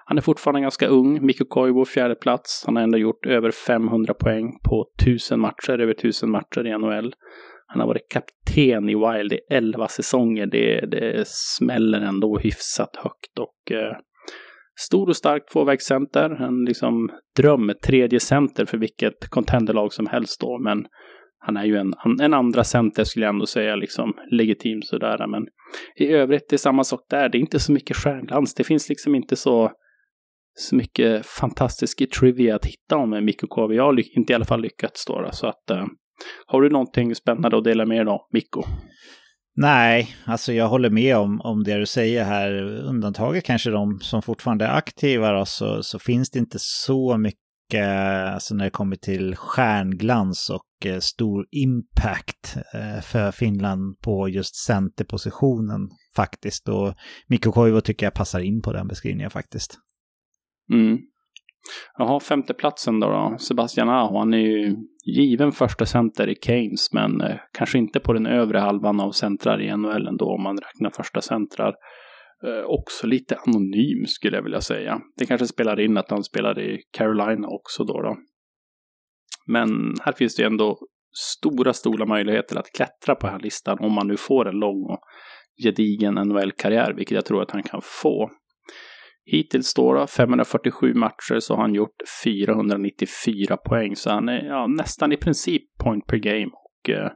han 0.05 0.17
är 0.17 0.21
fortfarande 0.21 0.61
ganska 0.61 0.87
ung. 0.87 1.25
Mikko 1.25 1.45
Koivu 1.45 1.85
fjärde 1.85 2.15
plats. 2.15 2.63
Han 2.65 2.75
har 2.75 2.83
ändå 2.83 2.97
gjort 2.97 3.25
över 3.25 3.51
500 3.51 4.13
poäng 4.13 4.51
på 4.69 4.85
1000 5.01 5.39
matcher, 5.39 5.79
över 5.79 5.93
1000 5.93 6.31
matcher 6.31 6.67
i 6.67 6.77
NHL. 6.77 7.13
Han 7.67 7.79
har 7.79 7.87
varit 7.87 8.09
kapten 8.09 8.89
i 8.89 8.95
Wild 8.95 9.33
i 9.33 9.39
11 9.49 9.87
säsonger. 9.87 10.45
Det, 10.45 10.85
det 10.85 11.27
smäller 11.27 12.01
ändå 12.01 12.37
hyfsat 12.37 12.95
högt 12.95 13.39
och 13.39 13.71
eh, 13.71 13.97
stor 14.79 15.09
och 15.09 15.15
stark 15.15 15.49
tvåvägscenter. 15.53 16.29
En 16.29 16.65
liksom 16.65 17.09
dröm, 17.37 17.73
tredje 17.85 18.19
center 18.19 18.65
för 18.65 18.77
vilket 18.77 19.29
contenderlag 19.29 19.93
som 19.93 20.07
helst 20.07 20.41
då. 20.41 20.59
Men 20.59 20.85
han 21.39 21.57
är 21.57 21.65
ju 21.65 21.77
en, 21.77 21.93
en 22.21 22.33
andra 22.33 22.63
center 22.63 23.03
skulle 23.03 23.25
jag 23.25 23.33
ändå 23.33 23.45
säga, 23.45 23.75
liksom 23.75 24.13
legitim 24.31 24.81
sådär. 24.81 25.27
Men 25.27 25.47
i 25.95 26.07
övrigt, 26.07 26.49
det 26.49 26.55
är 26.55 26.57
samma 26.57 26.83
sak 26.83 26.99
där. 27.09 27.29
Det 27.29 27.37
är 27.37 27.39
inte 27.39 27.59
så 27.59 27.71
mycket 27.71 27.97
stjärnglans. 27.97 28.53
Det 28.53 28.63
finns 28.63 28.89
liksom 28.89 29.15
inte 29.15 29.35
så, 29.35 29.71
så 30.53 30.75
mycket 30.75 31.25
fantastisk 31.25 32.11
trivia 32.19 32.55
att 32.55 32.65
hitta 32.65 32.97
om 32.97 33.25
Mikko 33.25 33.47
KV. 33.47 33.75
Jag 33.75 33.83
har 33.83 34.17
inte 34.17 34.33
i 34.33 34.35
alla 34.35 34.45
fall 34.45 34.61
lyckats 34.61 35.05
då. 35.05 35.29
Så 35.31 35.47
att, 35.47 35.71
uh, 35.71 35.85
har 36.47 36.61
du 36.61 36.69
någonting 36.69 37.15
spännande 37.15 37.57
att 37.57 37.63
dela 37.63 37.85
med 37.85 38.05
dig 38.05 38.11
av, 38.13 38.21
Mikko? 38.33 38.63
Nej, 39.55 40.15
alltså 40.25 40.53
jag 40.53 40.67
håller 40.67 40.89
med 40.89 41.17
om, 41.17 41.41
om 41.41 41.63
det 41.63 41.77
du 41.77 41.85
säger 41.85 42.23
här. 42.23 42.51
Undantaget 42.63 43.43
kanske 43.43 43.69
de 43.69 43.99
som 43.99 44.21
fortfarande 44.21 44.65
är 44.65 44.77
aktiva 44.77 45.31
då, 45.31 45.45
så, 45.45 45.83
så 45.83 45.99
finns 45.99 46.29
det 46.29 46.39
inte 46.39 46.57
så 46.59 47.17
mycket 47.17 47.48
alltså 47.75 48.55
när 48.55 48.63
det 48.63 48.69
kommer 48.69 48.95
till 48.95 49.35
stjärnglans 49.35 50.49
och 50.49 50.85
eh, 50.85 50.99
stor 50.99 51.45
impact 51.51 52.57
eh, 52.73 53.01
för 53.01 53.31
Finland 53.31 53.99
på 53.99 54.29
just 54.29 54.55
centerpositionen 54.55 55.89
faktiskt. 56.15 56.69
Och 56.69 56.93
Mikko 57.27 57.51
Koivu 57.51 57.81
tycker 57.81 58.05
jag 58.05 58.13
passar 58.13 58.39
in 58.39 58.61
på 58.61 58.73
den 58.73 58.87
beskrivningen 58.87 59.31
faktiskt. 59.31 59.77
Mm. 60.73 60.97
Jaha, 61.97 62.19
femteplatsen 62.19 62.99
då, 62.99 63.09
då. 63.09 63.35
Sebastian 63.39 63.89
Aho, 63.89 64.19
han 64.19 64.33
är 64.33 64.37
ju 64.37 64.75
given 65.05 65.51
första 65.51 65.85
center 65.85 66.27
i 66.27 66.35
Keynes, 66.35 66.93
men 66.93 67.21
eh, 67.21 67.35
kanske 67.53 67.77
inte 67.77 67.99
på 67.99 68.13
den 68.13 68.25
övre 68.25 68.59
halvan 68.59 68.99
av 68.99 69.11
centrar 69.11 69.61
i 69.61 69.77
NHL 69.77 70.07
ändå 70.07 70.25
om 70.25 70.43
man 70.43 70.57
räknar 70.57 70.89
första 70.89 71.21
centrar 71.21 71.73
eh, 72.43 72.63
också 72.65 73.07
lite 73.07 73.35
anonym 73.35 74.05
skulle 74.07 74.37
jag 74.37 74.43
vilja 74.43 74.61
säga. 74.61 75.01
Det 75.17 75.25
kanske 75.25 75.47
spelar 75.47 75.79
in 75.79 75.97
att 75.97 76.09
han 76.09 76.23
spelar 76.23 76.59
i 76.59 76.81
Carolina 76.91 77.47
också 77.47 77.83
då. 77.83 78.01
då. 78.01 78.17
Men 79.47 79.95
här 80.01 80.13
finns 80.13 80.35
det 80.35 80.43
ändå 80.43 80.77
stora, 81.17 81.73
stora 81.73 82.05
möjligheter 82.05 82.55
att 82.55 82.71
klättra 82.75 83.15
på 83.15 83.27
den 83.27 83.33
här 83.33 83.41
listan 83.41 83.77
om 83.79 83.93
man 83.93 84.07
nu 84.07 84.17
får 84.17 84.47
en 84.47 84.59
lång 84.59 84.83
och 84.83 84.99
gedigen 85.63 86.13
NHL-karriär, 86.13 86.93
vilket 86.93 87.15
jag 87.15 87.25
tror 87.25 87.41
att 87.41 87.51
han 87.51 87.63
kan 87.63 87.81
få. 87.83 88.29
Hittills 89.25 89.73
då, 89.73 90.07
547 90.07 90.93
matcher 90.93 91.39
så 91.39 91.55
har 91.55 91.61
han 91.61 91.75
gjort 91.75 91.95
494 92.23 93.57
poäng, 93.57 93.95
så 93.95 94.09
han 94.09 94.29
är 94.29 94.45
ja, 94.45 94.67
nästan 94.67 95.11
i 95.11 95.17
princip 95.17 95.77
point 95.83 96.05
per 96.05 96.17
game 96.17 96.49
och 96.53 96.89
eh, 96.89 97.11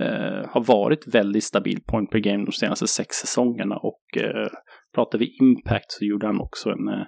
Eh, 0.00 0.46
har 0.48 0.64
varit 0.64 1.14
väldigt 1.14 1.44
stabil 1.44 1.80
point 1.86 2.10
per 2.10 2.18
game 2.18 2.44
de 2.44 2.52
senaste 2.52 2.86
sex 2.86 3.16
säsongerna 3.16 3.76
och 3.76 4.02
eh, 4.16 4.48
pratar 4.94 5.18
vi 5.18 5.36
impact 5.40 5.86
så 5.88 6.04
gjorde 6.04 6.26
han 6.26 6.40
också 6.40 6.70
en, 6.70 6.88
eh, 6.88 7.06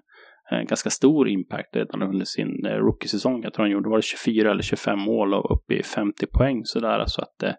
en 0.50 0.66
ganska 0.66 0.90
stor 0.90 1.28
impact 1.28 1.76
redan 1.76 2.02
under 2.02 2.24
sin 2.24 2.66
eh, 2.66 2.76
rookie-säsong. 2.76 3.40
Jag 3.42 3.52
tror 3.54 3.64
han 3.64 3.72
gjorde 3.72 3.88
var 3.88 3.96
det 3.96 4.02
24 4.02 4.50
eller 4.50 4.62
25 4.62 4.98
mål 4.98 5.34
och 5.34 5.58
uppe 5.58 5.74
i 5.74 5.82
50 5.82 6.26
poäng 6.26 6.64
sådär. 6.64 7.04
Så 7.06 7.22
att 7.22 7.42
eh, 7.42 7.52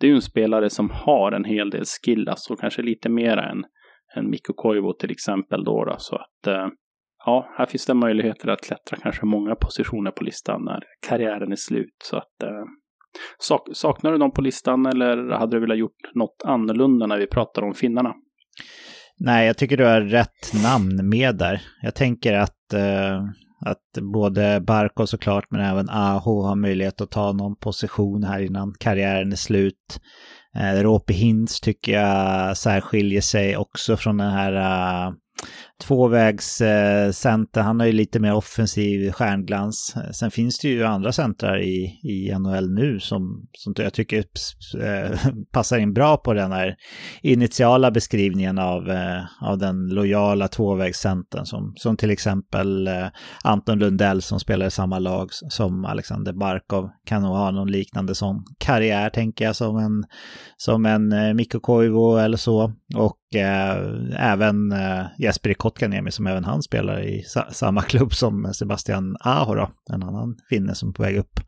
det 0.00 0.06
är 0.06 0.08
ju 0.08 0.14
en 0.14 0.22
spelare 0.22 0.70
som 0.70 0.90
har 0.90 1.32
en 1.32 1.44
hel 1.44 1.70
del 1.70 1.84
skill, 1.84 2.28
alltså 2.28 2.56
kanske 2.56 2.82
lite 2.82 3.08
mer 3.08 3.36
än, 3.36 3.64
än 4.16 4.30
Mikko 4.30 4.52
Koivu 4.52 4.92
till 4.98 5.10
exempel 5.10 5.64
då. 5.64 5.84
då 5.84 5.94
så 5.98 6.16
att 6.16 6.46
eh, 6.46 6.68
ja, 7.26 7.52
här 7.58 7.66
finns 7.66 7.86
det 7.86 7.94
möjligheter 7.94 8.48
att 8.48 8.60
klättra 8.60 8.96
kanske 9.02 9.26
många 9.26 9.54
positioner 9.54 10.10
på 10.10 10.24
listan 10.24 10.64
när 10.64 10.82
karriären 11.08 11.52
är 11.52 11.56
slut. 11.56 11.96
Så 12.04 12.16
att 12.16 12.42
eh, 12.42 12.64
Sak, 13.38 13.68
saknar 13.72 14.12
du 14.12 14.18
dem 14.18 14.32
på 14.32 14.40
listan 14.40 14.86
eller 14.86 15.30
hade 15.30 15.56
du 15.56 15.60
velat 15.60 15.78
gjort 15.78 16.14
något 16.14 16.42
annorlunda 16.44 17.06
när 17.06 17.18
vi 17.18 17.26
pratar 17.26 17.62
om 17.62 17.74
finnarna? 17.74 18.14
Nej, 19.18 19.46
jag 19.46 19.58
tycker 19.58 19.76
du 19.76 19.84
har 19.84 20.00
rätt 20.00 20.62
namn 20.62 21.08
med 21.08 21.36
där. 21.36 21.62
Jag 21.82 21.94
tänker 21.94 22.34
att, 22.34 22.72
eh, 22.74 23.22
att 23.66 24.02
både 24.12 24.60
Barko 24.60 25.06
såklart, 25.06 25.44
men 25.50 25.60
även 25.60 25.90
Aho 25.90 26.42
har 26.42 26.56
möjlighet 26.56 27.00
att 27.00 27.10
ta 27.10 27.32
någon 27.32 27.56
position 27.56 28.24
här 28.24 28.40
innan 28.40 28.74
karriären 28.80 29.32
är 29.32 29.36
slut. 29.36 30.00
Eh, 30.56 30.82
Råpe 30.82 31.12
Hintz 31.12 31.60
tycker 31.60 31.92
jag 31.92 32.56
särskiljer 32.56 33.20
sig 33.20 33.56
också 33.56 33.96
från 33.96 34.16
den 34.16 34.30
här 34.30 34.52
eh, 34.52 35.12
uh, 35.42 35.48
tvåvägscenter. 35.82 37.60
Han 37.60 37.80
har 37.80 37.86
ju 37.86 37.92
lite 37.92 38.20
mer 38.20 38.34
offensiv 38.34 39.12
stjärnglans. 39.12 39.94
Sen 40.12 40.30
finns 40.30 40.58
det 40.58 40.68
ju 40.68 40.84
andra 40.84 41.12
centrar 41.12 41.62
i, 41.62 42.00
i 42.02 42.34
NHL 42.38 42.70
nu 42.70 43.00
som, 43.00 43.46
som 43.52 43.74
jag 43.76 43.94
tycker 43.94 44.24
eh, 44.80 45.18
passar 45.52 45.78
in 45.78 45.92
bra 45.92 46.16
på 46.16 46.34
den 46.34 46.52
här 46.52 46.76
initiala 47.22 47.90
beskrivningen 47.90 48.58
av, 48.58 48.90
eh, 48.90 49.22
av 49.40 49.58
den 49.58 49.88
lojala 49.88 50.48
tvåvägscentern 50.48 51.46
som, 51.46 51.72
som 51.76 51.96
till 51.96 52.10
exempel 52.10 52.88
eh, 52.88 53.06
Anton 53.44 53.78
Lundell 53.78 54.22
som 54.22 54.40
spelar 54.40 54.66
i 54.66 54.70
samma 54.70 54.98
lag 54.98 55.28
som 55.30 55.84
Alexander 55.84 56.32
Barkov. 56.32 56.90
Kan 57.06 57.22
nog 57.22 57.36
ha 57.36 57.50
någon 57.50 57.70
liknande 57.70 58.14
sån 58.14 58.44
karriär 58.58 59.10
tänker 59.10 59.44
jag 59.44 59.56
som 59.56 59.76
en, 59.76 60.04
som 60.56 60.86
en 60.86 61.12
eh, 61.12 61.34
Mikko 61.34 61.60
Koivu 61.60 62.18
eller 62.18 62.36
så. 62.36 62.72
Och 62.96 63.16
även 64.18 64.74
Jesper 65.18 65.54
Kotkaniemi 65.54 66.10
som 66.10 66.26
även 66.26 66.44
han 66.44 66.62
spelar 66.62 67.02
i 67.02 67.22
sa 67.22 67.46
samma 67.50 67.82
klubb 67.92 68.14
som 68.14 68.52
Sebastian 68.54 69.16
Aho 69.20 69.54
då, 69.54 69.70
en 69.92 70.02
annan 70.02 70.36
finne 70.48 70.74
som 70.74 70.88
är 70.88 70.92
på 70.92 71.02
väg 71.02 71.16
upp. 71.16 71.40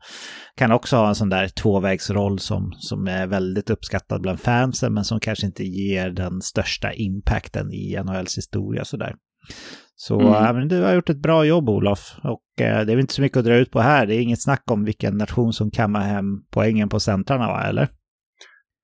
Kan 0.57 0.71
också 0.71 0.95
ha 0.95 1.07
en 1.07 1.15
sån 1.15 1.29
där 1.29 1.47
tvåvägsroll 1.47 2.39
som, 2.39 2.73
som 2.77 3.07
är 3.07 3.27
väldigt 3.27 3.69
uppskattad 3.69 4.21
bland 4.21 4.39
fansen 4.39 4.93
men 4.93 5.03
som 5.03 5.19
kanske 5.19 5.45
inte 5.45 5.63
ger 5.63 6.09
den 6.09 6.41
största 6.41 6.93
impacten 6.93 7.71
i 7.73 8.03
NHLs 8.03 8.37
historia 8.37 8.85
sådär. 8.85 9.15
Så 9.95 10.19
mm. 10.19 10.55
men 10.55 10.67
du 10.67 10.81
har 10.81 10.93
gjort 10.93 11.09
ett 11.09 11.21
bra 11.21 11.45
jobb 11.45 11.69
Olof 11.69 12.15
och 12.23 12.61
äh, 12.65 12.85
det 12.85 12.93
är 12.93 12.99
inte 12.99 13.13
så 13.13 13.21
mycket 13.21 13.37
att 13.37 13.45
dra 13.45 13.55
ut 13.55 13.71
på 13.71 13.81
här. 13.81 14.05
Det 14.05 14.15
är 14.15 14.19
inget 14.19 14.43
snack 14.43 14.63
om 14.71 14.83
vilken 14.83 15.17
nation 15.17 15.53
som 15.53 15.71
kammar 15.71 16.01
hem 16.01 16.25
poängen 16.51 16.89
på 16.89 16.99
centrarna 16.99 17.47
va, 17.47 17.63
eller? 17.63 17.89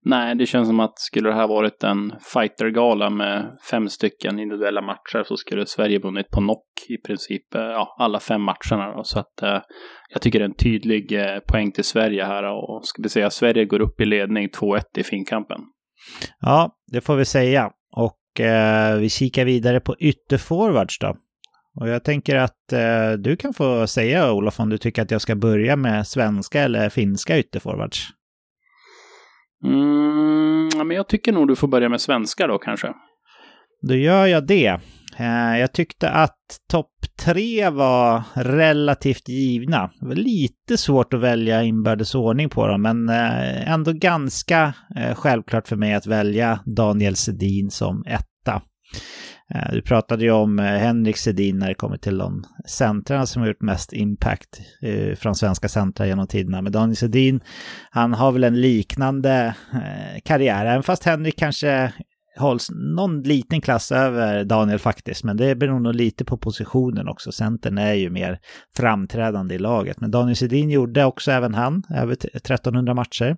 Nej, 0.05 0.35
det 0.35 0.45
känns 0.45 0.67
som 0.67 0.79
att 0.79 0.99
skulle 0.99 1.29
det 1.29 1.35
här 1.35 1.47
varit 1.47 1.83
en 1.83 2.13
fightergala 2.33 3.09
med 3.09 3.57
fem 3.71 3.89
stycken 3.89 4.39
individuella 4.39 4.81
matcher 4.81 5.23
så 5.23 5.37
skulle 5.37 5.65
Sverige 5.65 5.99
vunnit 5.99 6.29
på 6.29 6.39
knock 6.39 6.67
i 6.89 6.97
princip 7.07 7.55
eh, 7.55 7.61
ja, 7.61 7.95
alla 7.99 8.19
fem 8.19 8.41
matcherna. 8.41 8.95
Då. 8.95 9.03
Så 9.03 9.19
att 9.19 9.41
eh, 9.41 9.59
jag 10.09 10.21
tycker 10.21 10.39
det 10.39 10.45
är 10.45 10.49
en 10.49 10.55
tydlig 10.55 11.11
eh, 11.11 11.39
poäng 11.47 11.71
till 11.71 11.83
Sverige 11.83 12.23
här 12.23 12.43
och 12.43 12.85
ska 12.85 13.01
vi 13.01 13.09
säga 13.09 13.29
Sverige 13.29 13.65
går 13.65 13.81
upp 13.81 14.01
i 14.01 14.05
ledning 14.05 14.49
2-1 14.49 14.81
i 14.97 15.03
finkampen. 15.03 15.61
Ja, 16.39 16.75
det 16.91 17.01
får 17.01 17.15
vi 17.15 17.25
säga. 17.25 17.71
Och 17.95 18.41
eh, 18.41 18.97
vi 18.97 19.09
kikar 19.09 19.45
vidare 19.45 19.79
på 19.79 19.95
ytterforwards 19.99 20.99
då. 20.99 21.15
Och 21.79 21.89
jag 21.89 22.03
tänker 22.03 22.35
att 22.35 22.73
eh, 22.73 23.11
du 23.19 23.35
kan 23.35 23.53
få 23.53 23.87
säga 23.87 24.33
Olof 24.33 24.59
om 24.59 24.69
du 24.69 24.77
tycker 24.77 25.01
att 25.01 25.11
jag 25.11 25.21
ska 25.21 25.35
börja 25.35 25.75
med 25.75 26.07
svenska 26.07 26.61
eller 26.61 26.89
finska 26.89 27.39
ytterforwards. 27.39 28.07
Mm, 29.63 30.69
men 30.87 30.91
jag 30.97 31.07
tycker 31.07 31.31
nog 31.31 31.47
du 31.47 31.55
får 31.55 31.67
börja 31.67 31.89
med 31.89 32.01
svenska 32.01 32.47
då 32.47 32.57
kanske. 32.57 32.93
Då 33.87 33.95
gör 33.95 34.25
jag 34.25 34.47
det. 34.47 34.79
Eh, 35.17 35.59
jag 35.59 35.73
tyckte 35.73 36.09
att 36.09 36.37
topp 36.71 36.91
tre 37.25 37.69
var 37.69 38.23
relativt 38.33 39.29
givna. 39.29 39.91
Det 39.99 40.07
var 40.07 40.15
lite 40.15 40.77
svårt 40.77 41.13
att 41.13 41.19
välja 41.19 41.63
inbördes 41.63 42.15
ordning 42.15 42.49
på 42.49 42.67
dem, 42.67 42.81
men 42.81 43.09
eh, 43.09 43.71
ändå 43.71 43.91
ganska 43.93 44.73
eh, 44.95 45.15
självklart 45.15 45.67
för 45.67 45.75
mig 45.75 45.93
att 45.93 46.07
välja 46.07 46.59
Daniel 46.65 47.15
Sedin 47.15 47.71
som 47.71 48.03
etta. 48.07 48.61
Eh, 49.55 49.73
du 49.73 49.81
pratade 49.81 50.23
ju 50.23 50.31
om 50.31 50.59
eh, 50.59 50.65
Henrik 50.65 51.17
Sedin 51.17 51.59
när 51.59 51.67
det 51.67 51.73
kommer 51.73 51.97
till 51.97 52.17
de 52.17 52.43
centrarna 52.65 53.25
som 53.25 53.41
har 53.41 53.47
gjort 53.47 53.61
mest 53.61 53.93
impact 53.93 54.61
eh, 54.81 55.15
från 55.15 55.35
svenska 55.35 55.69
centra 55.69 56.07
genom 56.07 56.27
tiderna. 56.27 56.61
Men 56.61 56.71
Daniel 56.71 56.95
Sedin, 56.95 57.39
han 57.91 58.13
har 58.13 58.31
väl 58.31 58.43
en 58.43 58.61
liknande 58.61 59.55
karriär, 60.23 60.65
även 60.65 60.83
fast 60.83 61.03
Henrik 61.03 61.39
kanske 61.39 61.93
hålls 62.39 62.69
någon 62.95 63.21
liten 63.21 63.61
klass 63.61 63.91
över 63.91 64.43
Daniel 64.43 64.79
faktiskt, 64.79 65.23
men 65.23 65.37
det 65.37 65.55
beror 65.55 65.79
nog 65.79 65.95
lite 65.95 66.25
på 66.25 66.37
positionen 66.37 67.07
också. 67.07 67.31
Centern 67.31 67.77
är 67.77 67.93
ju 67.93 68.09
mer 68.09 68.39
framträdande 68.75 69.55
i 69.55 69.59
laget. 69.59 70.01
Men 70.01 70.11
Daniel 70.11 70.35
Sedin 70.35 70.69
gjorde 70.69 71.05
också 71.05 71.31
även 71.31 71.53
han 71.53 71.83
över 71.89 72.13
1300 72.13 72.93
matcher. 72.93 73.37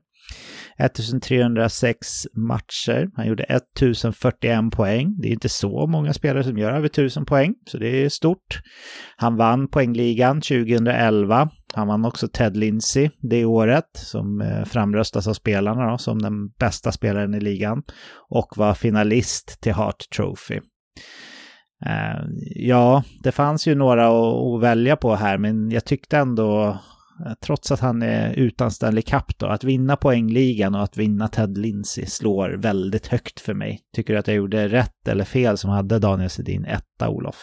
1306 0.78 2.28
matcher. 2.34 3.10
Han 3.16 3.28
gjorde 3.28 3.44
1041 3.44 4.72
poäng. 4.72 5.16
Det 5.22 5.28
är 5.28 5.32
inte 5.32 5.50
så 5.50 5.88
många 5.88 6.14
spelare 6.14 6.44
som 6.44 6.58
gör 6.58 6.72
över 6.72 6.86
1000 6.86 7.26
poäng, 7.26 7.54
så 7.70 7.78
det 7.78 8.06
är 8.06 8.10
stort. 8.10 8.62
Han 9.18 9.36
vann 9.36 9.68
poängligan 9.68 10.42
2011. 10.42 11.50
Han 11.74 11.88
vann 11.88 12.06
också 12.06 12.28
Ted 12.28 12.58
Lindsay 12.58 13.10
det 13.22 13.46
året, 13.46 13.90
som 13.94 14.42
eh, 14.42 14.66
framröstas 14.66 15.28
av 15.28 15.34
spelarna 15.34 15.92
då, 15.92 15.98
som 15.98 16.22
den 16.22 16.50
bästa 16.60 16.92
spelaren 16.92 17.34
i 17.34 17.40
ligan. 17.40 17.84
Och 18.30 18.58
var 18.58 18.74
finalist 18.74 19.62
till 19.62 19.74
Hart 19.74 20.10
Trophy. 20.16 20.60
Eh, 21.86 22.26
ja, 22.56 23.04
det 23.24 23.32
fanns 23.32 23.68
ju 23.68 23.76
några 23.76 24.08
att, 24.08 24.62
välja 24.62 24.96
på 24.96 25.16
här, 25.16 25.38
men 25.38 25.72
jag 25.72 25.86
tyckte 25.86 26.18
ändå 26.18 26.78
trots 27.46 27.72
att 27.72 27.80
han 27.80 28.02
är 28.02 28.34
utan 28.34 28.72
Stanley 28.72 29.02
Cup 29.02 29.40
då, 29.40 29.46
att 29.46 29.64
vinna 29.64 29.96
poängligan 29.96 30.76
och 30.76 30.84
att 30.84 30.98
vinna 30.98 31.28
Ted 31.28 31.58
Lindsey 31.58 32.06
slår 32.06 32.50
väldigt 32.50 33.08
högt 33.08 33.40
för 33.40 33.54
mig. 33.54 33.80
Tycker 33.96 34.14
du 34.14 34.20
att 34.20 34.28
jag 34.28 34.38
gjorde 34.38 34.68
rätt 34.68 35.08
eller 35.08 35.24
fel 35.24 35.58
som 35.58 35.70
hade 35.70 36.00
Daniel 36.00 36.30
Sedin 36.30 36.66
etta, 36.66 37.10
Olof? 37.10 37.36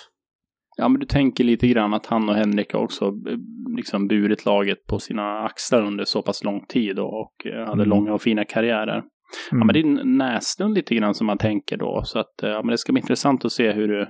Ja, 0.77 0.89
men 0.89 1.01
du 1.01 1.07
tänker 1.07 1.45
lite 1.45 1.69
grann 1.69 1.95
att 1.95 2.07
han 2.07 2.29
och 2.29 2.35
Henrik 2.35 2.75
också 2.75 3.05
eh, 3.05 3.37
liksom 3.77 4.09
burit 4.09 4.45
laget 4.45 4.87
på 4.87 4.99
sina 4.99 5.39
axlar 5.39 5.83
under 5.83 6.05
så 6.05 6.23
pass 6.23 6.45
lång 6.45 6.67
tid 6.69 6.99
och 6.99 7.47
eh, 7.47 7.59
hade 7.59 7.73
mm. 7.73 7.89
långa 7.89 8.13
och 8.13 8.23
fina 8.23 8.45
karriärer. 8.45 8.99
Mm. 8.99 9.09
Ja, 9.51 9.65
men 9.65 9.73
det 9.73 9.81
är 9.81 10.05
Näslund 10.05 10.75
lite 10.75 10.95
grann 10.95 11.15
som 11.15 11.27
man 11.27 11.39
tänker 11.39 11.77
då, 11.77 12.03
så 12.05 12.19
att 12.19 12.35
ja, 12.43 12.63
men 12.63 12.71
det 12.71 12.79
ska 12.79 12.93
bli 12.93 13.01
intressant 13.01 13.45
att 13.45 13.53
se 13.53 13.73
hur 13.73 13.89
du, 13.89 14.07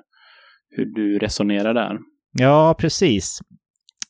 hur 0.71 0.85
du 0.85 1.19
resonerar 1.19 1.75
där. 1.75 1.99
Ja, 2.33 2.75
precis. 2.79 3.39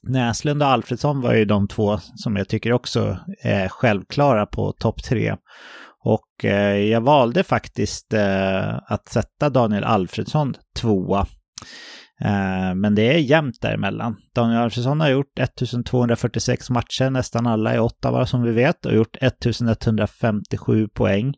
Näslund 0.02 0.62
och 0.62 0.68
Alfredsson 0.68 1.20
var 1.20 1.34
ju 1.34 1.44
de 1.44 1.68
två 1.68 1.98
som 2.14 2.36
jag 2.36 2.48
tycker 2.48 2.72
också 2.72 3.18
är 3.42 3.68
självklara 3.68 4.46
på 4.46 4.72
topp 4.72 5.02
tre. 5.02 5.36
Och 6.04 6.44
eh, 6.44 6.76
jag 6.76 7.00
valde 7.00 7.42
faktiskt 7.42 8.12
eh, 8.12 8.74
att 8.86 9.08
sätta 9.08 9.50
Daniel 9.50 9.84
Alfredsson 9.84 10.54
tvåa. 10.76 11.26
Eh, 12.20 12.74
men 12.74 12.94
det 12.94 13.14
är 13.14 13.18
jämnt 13.18 13.60
däremellan. 13.60 14.16
Daniel 14.34 14.60
Alfredsson 14.60 15.00
har 15.00 15.08
gjort 15.08 15.38
1246 15.38 16.70
matcher, 16.70 17.10
nästan 17.10 17.46
alla 17.46 17.74
i 17.74 17.78
Ottawa 17.78 18.26
som 18.26 18.42
vi 18.42 18.50
vet, 18.50 18.86
och 18.86 18.94
gjort 18.94 19.16
1157 19.20 20.88
poäng. 20.88 21.34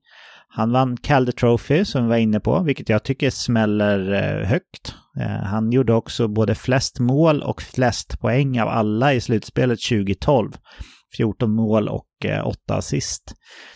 Han 0.49 0.73
vann 0.73 0.97
Calder 0.97 1.33
Trophy 1.33 1.85
som 1.85 2.03
vi 2.03 2.09
var 2.09 2.17
inne 2.17 2.41
på, 2.41 2.63
vilket 2.63 2.89
jag 2.89 3.03
tycker 3.03 3.31
smäller 3.31 4.13
eh, 4.13 4.49
högt. 4.49 4.95
Eh, 5.21 5.45
han 5.45 5.73
gjorde 5.73 5.95
också 5.95 6.29
både 6.29 6.55
flest 6.55 6.99
mål 7.01 7.43
och 7.43 7.63
flest 7.63 8.21
poäng 8.21 8.61
av 8.61 8.69
alla 8.69 9.15
i 9.15 9.21
slutspelet 9.21 9.81
2012. 9.81 10.53
14 11.17 11.51
mål 11.51 11.89
och 11.89 12.07
8 12.45 12.59
eh, 12.69 12.77
assist. 12.77 13.35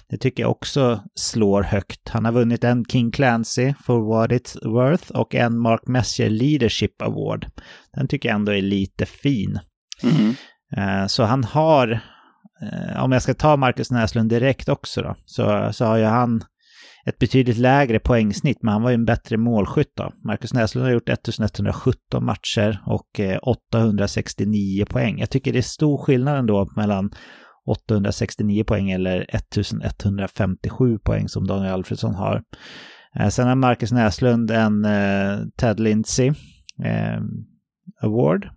Det 0.09 0.16
tycker 0.16 0.43
jag 0.43 0.51
också 0.51 1.03
slår 1.14 1.62
högt. 1.62 2.09
Han 2.09 2.24
har 2.24 2.32
vunnit 2.32 2.64
en 2.64 2.84
King 2.84 3.11
Clancy 3.11 3.74
for 3.84 4.09
what 4.09 4.30
it's 4.30 4.68
worth 4.68 5.11
och 5.11 5.34
en 5.34 5.59
Mark 5.59 5.87
Messier 5.87 6.30
Leadership 6.30 7.03
Award. 7.03 7.47
Den 7.95 8.09
tycker 8.09 8.28
jag 8.28 8.37
ändå 8.37 8.53
är 8.53 8.62
lite 8.62 9.07
fin. 9.07 9.59
Mm. 10.03 10.34
Så 11.09 11.24
han 11.24 11.45
har, 11.45 12.01
om 12.99 13.12
jag 13.12 13.22
ska 13.22 13.34
ta 13.34 13.57
Marcus 13.57 13.91
Näslund 13.91 14.30
direkt 14.30 14.68
också 14.68 15.03
då, 15.03 15.16
så, 15.24 15.72
så 15.72 15.84
har 15.84 15.97
ju 15.97 16.05
han 16.05 16.45
ett 17.07 17.18
betydligt 17.18 17.59
lägre 17.59 17.98
poängsnitt, 17.98 18.62
men 18.62 18.72
han 18.72 18.82
var 18.82 18.90
ju 18.90 18.94
en 18.94 19.04
bättre 19.04 19.36
målskytt 19.36 19.92
då. 19.96 20.12
Marcus 20.24 20.54
Näslund 20.54 20.86
har 20.86 20.92
gjort 20.92 21.09
1117 21.09 22.24
matcher 22.24 22.82
och 22.86 23.20
eh, 23.20 23.38
869 23.42 24.84
poäng. 24.90 25.18
Jag 25.18 25.30
tycker 25.30 25.52
det 25.52 25.59
är 25.59 25.62
stor 25.62 25.98
skillnad 25.98 26.38
ändå 26.38 26.68
mellan 26.76 27.11
869 27.66 28.64
poäng 28.64 28.90
eller 28.90 29.26
1157 29.34 30.98
poäng 30.98 31.28
som 31.28 31.46
Daniel 31.46 31.72
Alfredsson 31.72 32.14
har. 32.14 32.42
Eh, 33.20 33.28
sen 33.28 33.48
har 33.48 33.54
Marcus 33.54 33.92
Näslund 33.92 34.50
en 34.50 34.84
eh, 34.84 35.38
Ted 35.57 35.80
Lindsey 35.80 36.28
eh, 36.84 37.20
Award 38.02 38.48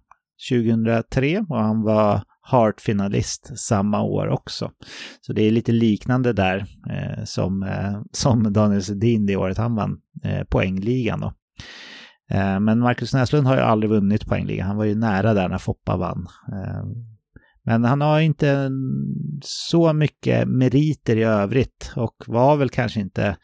2003 0.51 1.45
och 1.49 1.59
han 1.59 1.81
var 1.81 2.21
Hart-finalist 2.49 3.59
samma 3.59 4.01
år 4.01 4.27
också. 4.27 4.71
Så 5.21 5.33
det 5.33 5.41
är 5.41 5.51
lite 5.51 5.71
liknande 5.71 6.33
där 6.33 6.65
eh, 6.89 7.23
som, 7.25 7.63
eh, 7.63 8.01
som 8.11 8.53
Daniel 8.53 8.83
Sedin 8.83 9.25
det 9.25 9.35
året 9.35 9.57
han 9.57 9.75
vann 9.75 9.97
eh, 10.23 10.43
poängligan. 10.43 11.19
Då. 11.19 11.33
Eh, 12.31 12.59
men 12.59 12.79
Marcus 12.79 13.13
Näslund 13.13 13.47
har 13.47 13.55
ju 13.55 13.61
aldrig 13.61 13.89
vunnit 13.89 14.25
poängligan. 14.25 14.67
Han 14.67 14.77
var 14.77 14.85
ju 14.85 14.95
nära 14.95 15.33
där 15.33 15.49
när 15.49 15.57
Foppa 15.57 15.97
vann. 15.97 16.27
Eh, 16.53 16.83
men 17.63 17.83
han 17.83 18.01
har 18.01 18.19
inte 18.19 18.69
så 19.43 19.93
mycket 19.93 20.47
meriter 20.47 21.15
i 21.15 21.23
övrigt 21.23 21.91
och 21.95 22.15
var 22.27 22.57
väl 22.57 22.69
kanske 22.69 22.99
inte 22.99 23.37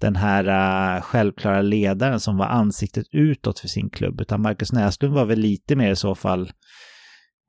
den 0.00 0.16
här 0.16 0.48
uh, 0.48 1.02
självklara 1.02 1.62
ledaren 1.62 2.20
som 2.20 2.36
var 2.36 2.46
ansiktet 2.46 3.06
utåt 3.12 3.58
för 3.58 3.68
sin 3.68 3.90
klubb, 3.90 4.20
utan 4.20 4.42
Marcus 4.42 4.72
Näslund 4.72 5.14
var 5.14 5.24
väl 5.24 5.38
lite 5.38 5.76
mer 5.76 5.90
i 5.90 5.96
så 5.96 6.14
fall 6.14 6.50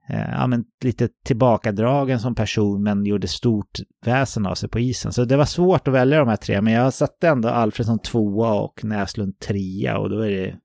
Eh, 0.09 0.29
ja, 0.31 0.47
men 0.47 0.63
lite 0.83 1.09
tillbakadragen 1.25 2.19
som 2.19 2.35
person 2.35 2.83
men 2.83 3.05
gjorde 3.05 3.27
stort 3.27 3.79
väsen 4.05 4.45
av 4.45 4.55
sig 4.55 4.69
på 4.69 4.79
isen. 4.79 5.13
Så 5.13 5.25
det 5.25 5.37
var 5.37 5.45
svårt 5.45 5.87
att 5.87 5.93
välja 5.93 6.19
de 6.19 6.27
här 6.27 6.35
tre, 6.35 6.61
men 6.61 6.73
jag 6.73 6.93
satte 6.93 7.27
ändå 7.27 7.49
Alfredsson 7.49 7.99
tvåa 7.99 8.53
och 8.53 8.83
Näslund 8.83 9.39
trea 9.39 9.97
och 9.97 10.09
då 10.09 10.19
är 10.19 10.31
det 10.31 10.55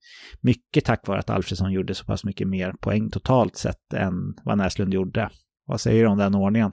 mycket 0.40 0.84
tack 0.84 1.06
vare 1.06 1.18
att 1.18 1.30
Alfredsson 1.30 1.72
gjorde 1.72 1.94
så 1.94 2.04
pass 2.04 2.24
mycket 2.24 2.48
mer 2.48 2.72
poäng 2.80 3.10
totalt 3.10 3.56
sett 3.56 3.92
än 3.94 4.14
vad 4.44 4.58
Näslund 4.58 4.94
gjorde. 4.94 5.30
Vad 5.66 5.80
säger 5.80 6.04
du 6.04 6.10
om 6.10 6.18
den 6.18 6.34
ordningen? 6.34 6.72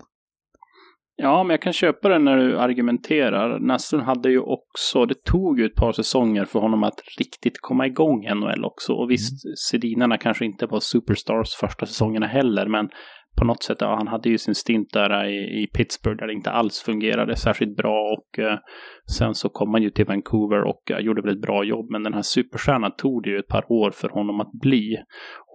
Ja, 1.16 1.44
men 1.44 1.50
jag 1.50 1.62
kan 1.62 1.74
köpa 1.74 2.10
det 2.10 2.20
när 2.20 2.38
du 2.38 2.60
argumenterar. 2.60 3.60
Näslund 3.60 4.04
hade 4.04 4.30
ju 4.30 4.40
också, 4.40 5.06
det 5.06 5.24
tog 5.24 5.60
ju 5.60 5.66
ett 5.66 5.76
par 5.76 5.92
säsonger 5.92 6.46
för 6.46 6.60
honom 6.60 6.84
att 6.84 7.02
riktigt 7.20 7.58
komma 7.62 7.88
igång 7.88 8.26
i 8.26 8.36
NHL 8.36 8.66
också. 8.66 8.94
Och 8.94 9.12
visst, 9.12 9.46
mm. 9.46 9.56
Sedinarna 9.56 10.18
kanske 10.18 10.46
inte 10.46 10.66
var 10.66 10.80
superstars 10.80 11.56
första 11.60 11.86
säsongerna 11.86 12.28
heller, 12.28 12.68
men 12.68 12.90
på 13.38 13.46
något 13.46 13.64
sätt, 13.64 13.78
ja, 13.82 13.96
han 13.96 14.08
hade 14.08 14.30
ju 14.30 14.38
sin 14.38 14.56
stint 14.56 14.94
där 14.94 15.26
i, 15.26 15.64
i 15.64 15.68
Pittsburgh 15.68 16.20
där 16.20 16.28
det 16.28 16.34
inte 16.34 16.52
alls 16.52 16.82
fungerade 16.82 17.36
särskilt 17.36 17.78
bra 17.78 18.18
och 18.18 18.40
eh, 18.40 18.58
sen 19.18 19.36
så 19.36 19.50
kom 19.50 19.74
han 19.74 19.84
ju 19.84 19.90
till 19.90 20.06
Vancouver 20.06 20.64
och 20.64 20.92
eh, 20.92 21.00
gjorde 21.00 21.22
väl 21.22 21.36
ett 21.36 21.42
bra 21.42 21.64
jobb. 21.64 21.92
Men 21.92 22.04
den 22.04 22.14
här 22.14 22.22
superstjärnan 22.22 22.92
tog 22.98 23.24
det 23.24 23.30
ju 23.30 23.40
ett 23.40 23.48
par 23.48 23.72
år 23.72 23.92
för 23.92 24.10
honom 24.10 24.40
att 24.40 24.52
bli. 24.52 24.98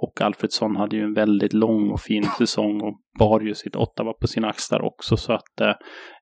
Och 0.03 0.21
Alfredsson 0.21 0.77
hade 0.77 0.97
ju 0.97 1.03
en 1.03 1.15
väldigt 1.15 1.53
lång 1.53 1.91
och 1.91 2.01
fin 2.01 2.25
säsong 2.39 2.81
och 2.81 3.01
bar 3.19 3.41
ju 3.41 3.55
sitt 3.55 3.77
Ottawa 3.77 4.13
på 4.13 4.27
sina 4.27 4.49
axlar 4.49 4.83
också 4.83 5.17
så 5.17 5.33
att 5.33 5.61
eh, 5.61 5.75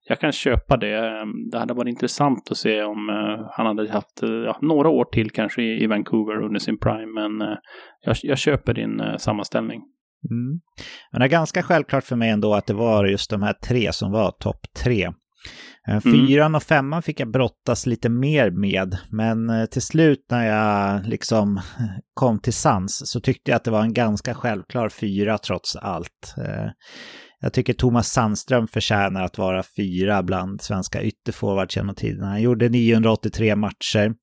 jag 0.09 0.20
kan 0.20 0.32
köpa 0.32 0.76
det. 0.76 0.96
Ehm, 0.96 1.50
det 1.50 1.59
hade 1.59 1.74
varit 1.74 1.88
intressant 1.88 2.50
att 2.50 2.57
se 2.57 2.82
om 2.82 3.09
eh, 3.09 3.46
han 3.50 3.66
hade 3.66 3.92
haft 3.92 4.22
eh, 4.22 4.30
ja, 4.30 4.59
några 4.62 4.88
år 4.88 5.04
till 5.04 5.30
kanske 5.30 5.62
i, 5.62 5.82
i 5.82 5.86
Vancouver 5.86 6.42
under 6.42 6.61
sin 6.61 6.78
prime 6.78 7.20
men 7.20 7.48
eh, 7.48 7.57
jag, 8.00 8.16
jag 8.22 8.38
köper 8.38 8.74
din 8.74 9.02
sammanställning. 9.18 9.82
Mm. 10.30 10.60
Men 11.12 11.20
det 11.20 11.26
är 11.26 11.30
ganska 11.30 11.62
självklart 11.62 12.04
för 12.04 12.16
mig 12.16 12.30
ändå 12.30 12.54
att 12.54 12.66
det 12.66 12.74
var 12.74 13.06
just 13.06 13.30
de 13.30 13.42
här 13.42 13.52
tre 13.52 13.92
som 13.92 14.12
var 14.12 14.30
topp 14.30 14.60
tre. 14.76 15.12
Eh, 15.88 16.00
mm. 16.04 16.26
Fyran 16.26 16.54
och 16.54 16.62
femman 16.62 17.02
fick 17.02 17.20
jag 17.20 17.30
brottas 17.30 17.86
lite 17.86 18.08
mer 18.08 18.50
med, 18.50 18.98
men 19.10 19.50
eh, 19.50 19.66
till 19.66 19.82
slut 19.82 20.26
när 20.30 20.46
jag 20.46 21.06
liksom 21.06 21.60
kom 22.14 22.38
till 22.38 22.52
sans 22.52 23.02
så 23.10 23.20
tyckte 23.20 23.50
jag 23.50 23.56
att 23.56 23.64
det 23.64 23.70
var 23.70 23.82
en 23.82 23.94
ganska 23.94 24.34
självklar 24.34 24.88
fyra 24.88 25.38
trots 25.38 25.76
allt. 25.76 26.34
Eh, 26.38 26.70
jag 27.40 27.52
tycker 27.52 27.72
Thomas 27.72 28.08
Sandström 28.08 28.68
förtjänar 28.68 29.22
att 29.22 29.38
vara 29.38 29.62
fyra 29.76 30.22
bland 30.22 30.60
svenska 30.60 31.02
ytterforwards 31.02 31.76
genom 31.76 31.94
tiden. 31.94 32.24
Han 32.24 32.42
gjorde 32.42 32.68
983 32.68 33.56
matcher, 33.56 34.14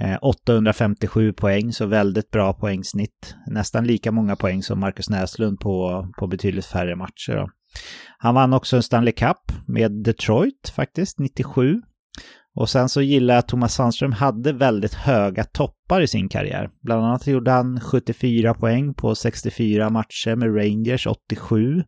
Eh, 0.00 0.18
857 0.22 1.32
poäng, 1.32 1.72
så 1.72 1.86
väldigt 1.86 2.30
bra 2.30 2.52
poängsnitt. 2.52 3.34
Nästan 3.46 3.86
lika 3.86 4.12
många 4.12 4.36
poäng 4.36 4.62
som 4.62 4.80
Marcus 4.80 5.10
Näslund 5.10 5.60
på, 5.60 6.06
på 6.18 6.26
betydligt 6.26 6.66
färre 6.66 6.96
matcher. 6.96 7.32
Då. 7.36 7.48
Han 8.18 8.34
vann 8.34 8.52
också 8.52 8.76
en 8.76 8.82
Stanley 8.82 9.12
Cup 9.12 9.52
med 9.66 9.92
Detroit 9.92 10.72
faktiskt, 10.76 11.18
97. 11.18 11.80
Och 12.54 12.68
sen 12.68 12.88
så 12.88 13.02
gillar 13.02 13.34
jag 13.34 13.38
att 13.38 13.48
Thomas 13.48 13.74
Sandström 13.74 14.12
hade 14.12 14.52
väldigt 14.52 14.94
höga 14.94 15.44
toppar 15.44 16.00
i 16.00 16.06
sin 16.06 16.28
karriär. 16.28 16.70
Bland 16.82 17.04
annat 17.04 17.26
gjorde 17.26 17.50
han 17.50 17.80
74 17.80 18.54
poäng 18.54 18.94
på 18.94 19.14
64 19.14 19.90
matcher 19.90 20.36
med 20.36 20.56
Rangers 20.56 21.06
87. 21.06 21.82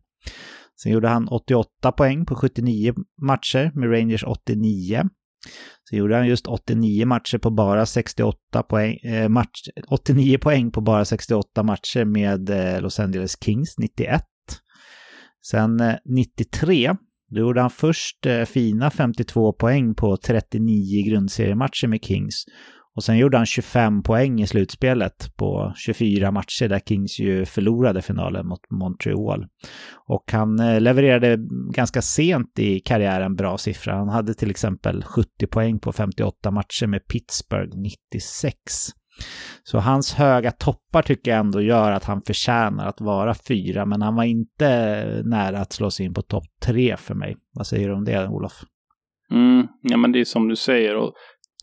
Sen 0.83 0.91
gjorde 0.91 1.07
han 1.07 1.27
88 1.27 1.91
poäng 1.91 2.25
på 2.25 2.35
79 2.35 2.93
matcher 3.21 3.71
med 3.73 3.91
Rangers 3.91 4.23
89. 4.23 5.09
Så 5.89 5.95
gjorde 5.95 6.15
han 6.15 6.27
just 6.27 6.47
89 6.47 7.05
matcher 7.05 7.37
på 7.37 7.49
bara 7.49 7.85
68 7.85 8.63
poäng, 8.63 8.97
eh, 8.97 9.29
match, 9.29 9.67
89 9.87 10.37
poäng 10.37 10.71
på 10.71 10.81
bara 10.81 11.05
68 11.05 11.63
matcher 11.63 12.05
med 12.05 12.49
eh, 12.49 12.81
Los 12.81 12.99
Angeles 12.99 13.37
Kings 13.43 13.77
91. 13.77 14.23
Sen 15.45 15.79
eh, 15.79 15.95
93, 16.05 16.95
då 17.29 17.39
gjorde 17.39 17.61
han 17.61 17.69
först 17.69 18.25
eh, 18.25 18.43
fina 18.43 18.89
52 18.89 19.53
poäng 19.53 19.95
på 19.95 20.17
39 20.17 21.09
grundseriematcher 21.09 21.87
med 21.87 22.03
Kings. 22.03 22.45
Och 22.95 23.03
sen 23.03 23.17
gjorde 23.17 23.37
han 23.37 23.45
25 23.45 24.03
poäng 24.03 24.41
i 24.41 24.47
slutspelet 24.47 25.35
på 25.37 25.73
24 25.75 26.31
matcher 26.31 26.67
där 26.67 26.79
Kings 26.79 27.19
ju 27.19 27.45
förlorade 27.45 28.01
finalen 28.01 28.47
mot 28.47 28.71
Montreal. 28.71 29.45
Och 30.07 30.31
han 30.31 30.59
eh, 30.59 30.81
levererade 30.81 31.37
ganska 31.73 32.01
sent 32.01 32.59
i 32.59 32.79
karriären 32.79 33.35
bra 33.35 33.57
siffror. 33.57 33.93
Han 33.93 34.09
hade 34.09 34.33
till 34.33 34.51
exempel 34.51 35.03
70 35.03 35.47
poäng 35.47 35.79
på 35.79 35.91
58 35.91 36.51
matcher 36.51 36.87
med 36.87 37.07
Pittsburgh 37.07 37.77
96. 37.77 38.55
Så 39.63 39.79
hans 39.79 40.13
höga 40.13 40.51
toppar 40.51 41.01
tycker 41.01 41.31
jag 41.31 41.39
ändå 41.39 41.61
gör 41.61 41.91
att 41.91 42.03
han 42.03 42.21
förtjänar 42.21 42.87
att 42.87 43.01
vara 43.01 43.33
fyra, 43.47 43.85
men 43.85 44.01
han 44.01 44.15
var 44.15 44.23
inte 44.23 44.67
nära 45.25 45.59
att 45.59 45.73
slå 45.73 45.91
sig 45.91 46.05
in 46.05 46.13
på 46.13 46.21
topp 46.21 46.43
tre 46.65 46.97
för 46.97 47.15
mig. 47.15 47.37
Vad 47.53 47.67
säger 47.67 47.87
du 47.87 47.93
om 47.93 48.05
det, 48.05 48.27
Olof? 48.27 48.63
Mm, 49.31 49.67
ja, 49.81 49.97
men 49.97 50.11
det 50.11 50.19
är 50.19 50.25
som 50.25 50.47
du 50.47 50.55
säger. 50.55 50.95
Och 50.95 51.13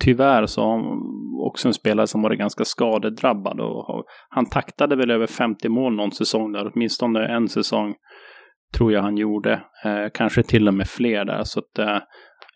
tyvärr 0.00 0.46
så 0.46 0.62
har 0.62 0.70
han 0.70 1.00
också 1.46 1.68
en 1.68 1.74
spelare 1.74 2.06
som 2.06 2.22
varit 2.22 2.38
ganska 2.38 2.64
skadedrabbad. 2.64 3.60
Och 3.60 4.04
han 4.28 4.46
taktade 4.46 4.96
väl 4.96 5.10
över 5.10 5.26
50 5.26 5.68
mål 5.68 5.96
någon 5.96 6.12
säsong 6.12 6.52
där, 6.52 6.72
åtminstone 6.74 7.26
en 7.26 7.48
säsong 7.48 7.94
tror 8.74 8.92
jag 8.92 9.02
han 9.02 9.16
gjorde. 9.16 9.52
Eh, 9.84 10.06
kanske 10.14 10.42
till 10.42 10.68
och 10.68 10.74
med 10.74 10.88
fler 10.88 11.24
där. 11.24 11.42
Så 11.44 11.60
att, 11.60 11.78
eh, 11.78 11.98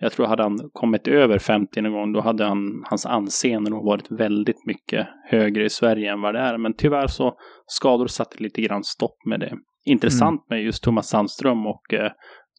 jag 0.01 0.13
tror 0.13 0.27
hade 0.27 0.43
han 0.43 0.59
kommit 0.73 1.09
över 1.09 1.39
50 1.39 1.81
någon 1.81 1.93
gång, 1.93 2.13
då 2.13 2.21
hade 2.21 2.45
han, 2.45 2.85
hans 2.91 3.07
anseende 3.07 3.71
nog 3.71 3.85
varit 3.85 4.11
väldigt 4.11 4.67
mycket 4.67 5.07
högre 5.31 5.65
i 5.65 5.71
Sverige 5.71 6.13
än 6.13 6.21
vad 6.21 6.35
det 6.35 6.41
är. 6.41 6.59
Men 6.59 6.77
tyvärr 6.77 7.07
så 7.07 7.35
skador 7.67 8.07
satte 8.07 8.43
lite 8.43 8.63
grann 8.63 8.85
stopp 8.85 9.17
med 9.27 9.41
det. 9.41 9.57
Intressant 9.85 10.41
mm. 10.41 10.45
med 10.49 10.63
just 10.65 10.85
Thomas 10.85 11.09
Sandström 11.09 11.67
och 11.67 11.95
eh, 11.95 12.11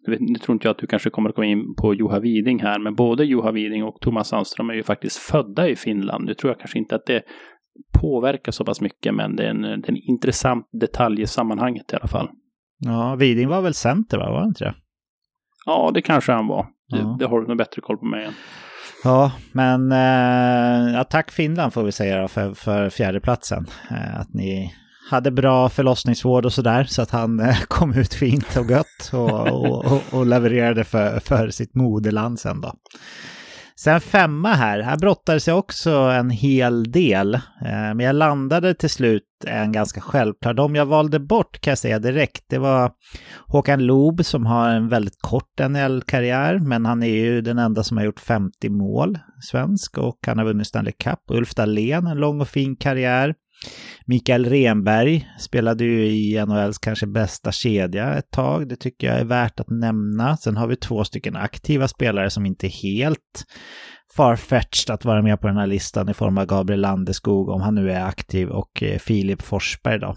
nu 0.07 0.39
tror 0.39 0.53
inte 0.53 0.67
jag 0.67 0.71
att 0.71 0.77
du 0.77 0.87
kanske 0.87 1.09
kommer 1.09 1.29
att 1.29 1.35
komma 1.35 1.45
in 1.45 1.75
på 1.75 1.93
Juha 1.93 2.19
Widing 2.19 2.59
här, 2.59 2.79
men 2.79 2.95
både 2.95 3.25
Juha 3.25 3.51
Widing 3.51 3.83
och 3.83 3.99
Thomas 4.01 4.27
Sandström 4.27 4.69
är 4.69 4.73
ju 4.73 4.83
faktiskt 4.83 5.17
födda 5.17 5.69
i 5.69 5.75
Finland. 5.75 6.25
Nu 6.25 6.33
tror 6.33 6.51
jag 6.51 6.59
kanske 6.59 6.79
inte 6.79 6.95
att 6.95 7.05
det 7.05 7.23
påverkar 8.01 8.51
så 8.51 8.65
pass 8.65 8.81
mycket, 8.81 9.15
men 9.15 9.35
det 9.35 9.43
är 9.43 9.49
en, 9.49 9.61
det 9.61 9.67
är 9.67 9.89
en 9.89 9.97
intressant 9.97 10.69
detalj 10.71 11.21
i 11.21 11.27
sammanhanget 11.27 11.93
i 11.93 11.95
alla 11.95 12.07
fall. 12.07 12.29
Ja, 12.79 13.15
Widing 13.15 13.47
var 13.47 13.61
väl 13.61 13.73
center, 13.73 14.17
va? 14.17 14.31
Var 14.31 14.41
det 14.41 14.47
inte 14.47 14.63
det? 14.63 14.73
Ja, 15.65 15.91
det 15.93 16.01
kanske 16.01 16.31
han 16.31 16.47
var. 16.47 16.67
Ja. 16.87 16.97
Det, 16.97 17.17
det, 17.19 17.25
har 17.29 17.41
du 17.41 17.47
nog 17.47 17.57
bättre 17.57 17.81
koll 17.81 17.97
på 17.97 18.05
mig 18.05 18.25
än. 18.25 18.33
Ja, 19.03 19.31
men 19.51 19.91
eh, 19.91 20.93
ja, 20.93 21.03
tack 21.03 21.31
Finland 21.31 21.73
får 21.73 21.83
vi 21.83 21.91
säga 21.91 22.21
då 22.21 22.27
för, 22.27 22.53
för 22.53 22.89
fjärdeplatsen. 22.89 23.65
Eh, 23.91 24.19
att 24.19 24.33
ni 24.33 24.73
hade 25.13 25.31
bra 25.31 25.69
förlossningsvård 25.69 26.45
och 26.45 26.53
sådär 26.53 26.83
så 26.83 27.01
att 27.01 27.11
han 27.11 27.39
eh, 27.39 27.59
kom 27.67 27.93
ut 27.93 28.13
fint 28.13 28.57
och 28.57 28.71
gött 28.71 29.09
och, 29.13 29.47
och, 29.47 29.85
och, 29.85 30.01
och 30.11 30.25
levererade 30.25 30.83
för, 30.83 31.19
för 31.19 31.49
sitt 31.49 31.75
moderland 31.75 32.39
sen 32.39 32.61
då. 32.61 32.73
Sen 33.75 34.01
femma 34.01 34.53
här, 34.53 34.79
här 34.79 34.97
brottades 34.97 35.47
jag 35.47 35.59
också 35.59 35.91
en 35.91 36.29
hel 36.29 36.91
del. 36.91 37.33
Eh, 37.35 37.41
men 37.95 37.99
jag 37.99 38.15
landade 38.15 38.73
till 38.73 38.89
slut 38.89 39.23
en 39.47 39.71
ganska 39.71 40.01
självklar. 40.01 40.53
De 40.53 40.75
jag 40.75 40.85
valde 40.85 41.19
bort 41.19 41.59
kan 41.59 41.71
jag 41.71 41.77
säga 41.77 41.99
direkt, 41.99 42.43
det 42.49 42.57
var 42.57 42.91
Håkan 43.47 43.85
Loob 43.85 44.25
som 44.25 44.45
har 44.45 44.69
en 44.69 44.87
väldigt 44.89 45.21
kort 45.21 45.59
NHL-karriär, 45.69 46.59
men 46.59 46.85
han 46.85 47.03
är 47.03 47.15
ju 47.15 47.41
den 47.41 47.59
enda 47.59 47.83
som 47.83 47.97
har 47.97 48.03
gjort 48.03 48.19
50 48.19 48.69
mål, 48.69 49.19
svensk, 49.41 49.97
och 49.97 50.17
han 50.27 50.37
har 50.37 50.45
vunnit 50.45 50.67
Stanley 50.67 50.93
Cup. 50.93 51.19
Ulf 51.31 51.55
Dahlén, 51.55 52.07
en 52.07 52.17
lång 52.17 52.41
och 52.41 52.47
fin 52.47 52.75
karriär. 52.75 53.33
Mikael 54.05 54.45
Renberg 54.45 55.27
spelade 55.39 55.83
ju 55.83 56.05
i 56.05 56.45
NHLs 56.45 56.77
kanske 56.77 57.07
bästa 57.07 57.51
kedja 57.51 58.13
ett 58.13 58.31
tag. 58.31 58.69
Det 58.69 58.75
tycker 58.75 59.07
jag 59.07 59.19
är 59.19 59.25
värt 59.25 59.59
att 59.59 59.69
nämna. 59.69 60.37
Sen 60.37 60.57
har 60.57 60.67
vi 60.67 60.75
två 60.75 61.03
stycken 61.03 61.35
aktiva 61.35 61.87
spelare 61.87 62.29
som 62.29 62.45
inte 62.45 62.67
är 62.67 62.71
helt 62.83 63.45
farfetched 64.15 64.93
att 64.93 65.05
vara 65.05 65.21
med 65.21 65.41
på 65.41 65.47
den 65.47 65.57
här 65.57 65.67
listan 65.67 66.09
i 66.09 66.13
form 66.13 66.37
av 66.37 66.45
Gabriel 66.45 66.81
Landeskog 66.81 67.49
om 67.49 67.61
han 67.61 67.75
nu 67.75 67.91
är 67.91 68.05
aktiv 68.05 68.49
och 68.49 68.83
eh, 68.83 68.99
Filip 68.99 69.41
Forsberg 69.41 69.99
då. 69.99 70.15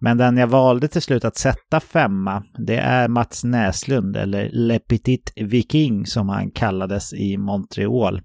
Men 0.00 0.18
den 0.18 0.36
jag 0.36 0.46
valde 0.46 0.88
till 0.88 1.02
slut 1.02 1.24
att 1.24 1.36
sätta 1.36 1.80
femma, 1.80 2.44
det 2.66 2.76
är 2.76 3.08
Mats 3.08 3.44
Näslund, 3.44 4.16
eller 4.16 4.50
Le 4.52 4.78
Petit 4.78 5.32
Viking 5.36 6.06
som 6.06 6.28
han 6.28 6.50
kallades 6.50 7.12
i 7.12 7.36
Montreal. 7.36 8.20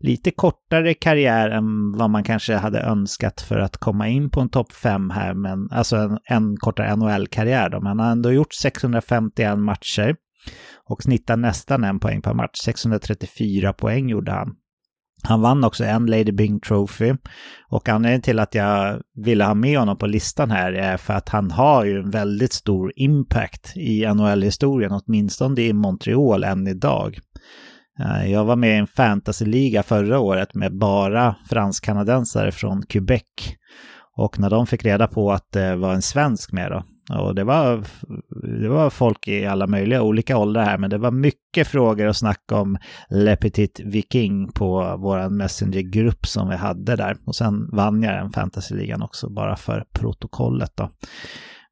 Lite 0.00 0.30
kortare 0.30 0.94
karriär 0.94 1.50
än 1.50 1.92
vad 1.92 2.10
man 2.10 2.24
kanske 2.24 2.54
hade 2.54 2.80
önskat 2.80 3.40
för 3.40 3.58
att 3.58 3.76
komma 3.76 4.08
in 4.08 4.30
på 4.30 4.40
en 4.40 4.48
topp 4.48 4.72
5 4.72 5.10
här, 5.10 5.34
men 5.34 5.70
alltså 5.70 5.96
en, 5.96 6.18
en 6.24 6.56
kortare 6.56 6.96
NHL-karriär 6.96 7.68
då. 7.70 7.80
Men 7.80 7.86
han 7.86 7.98
har 8.00 8.12
ändå 8.12 8.32
gjort 8.32 8.54
651 8.54 9.58
matcher 9.58 10.16
och 10.88 11.02
snittar 11.02 11.36
nästan 11.36 11.84
en 11.84 12.00
poäng 12.00 12.22
per 12.22 12.34
match. 12.34 12.58
634 12.64 13.72
poäng 13.72 14.08
gjorde 14.08 14.32
han. 14.32 14.54
Han 15.22 15.40
vann 15.40 15.64
också 15.64 15.84
en 15.84 16.06
Lady 16.06 16.32
Bing 16.32 16.60
Trophy. 16.60 17.14
Och 17.68 17.88
anledningen 17.88 18.22
till 18.22 18.38
att 18.38 18.54
jag 18.54 19.00
ville 19.14 19.44
ha 19.44 19.54
med 19.54 19.78
honom 19.78 19.98
på 19.98 20.06
listan 20.06 20.50
här 20.50 20.72
är 20.72 20.96
för 20.96 21.14
att 21.14 21.28
han 21.28 21.50
har 21.50 21.84
ju 21.84 21.98
en 21.98 22.10
väldigt 22.10 22.52
stor 22.52 22.92
impact 22.96 23.72
i 23.76 24.06
NHL-historien, 24.06 24.92
åtminstone 24.92 25.60
i 25.60 25.72
Montreal 25.72 26.44
än 26.44 26.66
idag. 26.66 27.18
Eh, 28.00 28.32
jag 28.32 28.44
var 28.44 28.56
med 28.56 28.74
i 28.74 28.78
en 28.78 28.86
fantasyliga 28.86 29.82
förra 29.82 30.18
året 30.18 30.54
med 30.54 30.78
bara 30.78 31.34
fransk-kanadensare 31.50 32.52
från 32.52 32.82
Quebec. 32.82 33.22
Och 34.16 34.38
när 34.38 34.50
de 34.50 34.66
fick 34.66 34.84
reda 34.84 35.06
på 35.06 35.32
att 35.32 35.52
det 35.52 35.76
var 35.76 35.94
en 35.94 36.02
svensk 36.02 36.52
med 36.52 36.70
då, 36.70 36.84
och 37.18 37.34
det 37.34 37.44
var, 37.44 37.84
det 38.60 38.68
var 38.68 38.90
folk 38.90 39.28
i 39.28 39.46
alla 39.46 39.66
möjliga 39.66 40.02
olika 40.02 40.38
åldrar 40.38 40.64
här, 40.64 40.78
men 40.78 40.90
det 40.90 40.98
var 40.98 41.10
mycket 41.10 41.68
frågor 41.68 42.06
och 42.06 42.16
snack 42.16 42.52
om 42.52 42.78
Le 43.08 43.36
Petit 43.36 43.80
Viking 43.84 44.52
på 44.52 44.96
vår 44.98 45.28
Messenger-grupp 45.28 46.26
som 46.26 46.48
vi 46.48 46.56
hade 46.56 46.96
där. 46.96 47.16
Och 47.26 47.36
sen 47.36 47.70
vann 47.72 48.02
jag 48.02 48.14
den 48.14 48.32
fantasyligan 48.32 49.02
också, 49.02 49.30
bara 49.30 49.56
för 49.56 49.84
protokollet 49.92 50.72
då. 50.76 50.90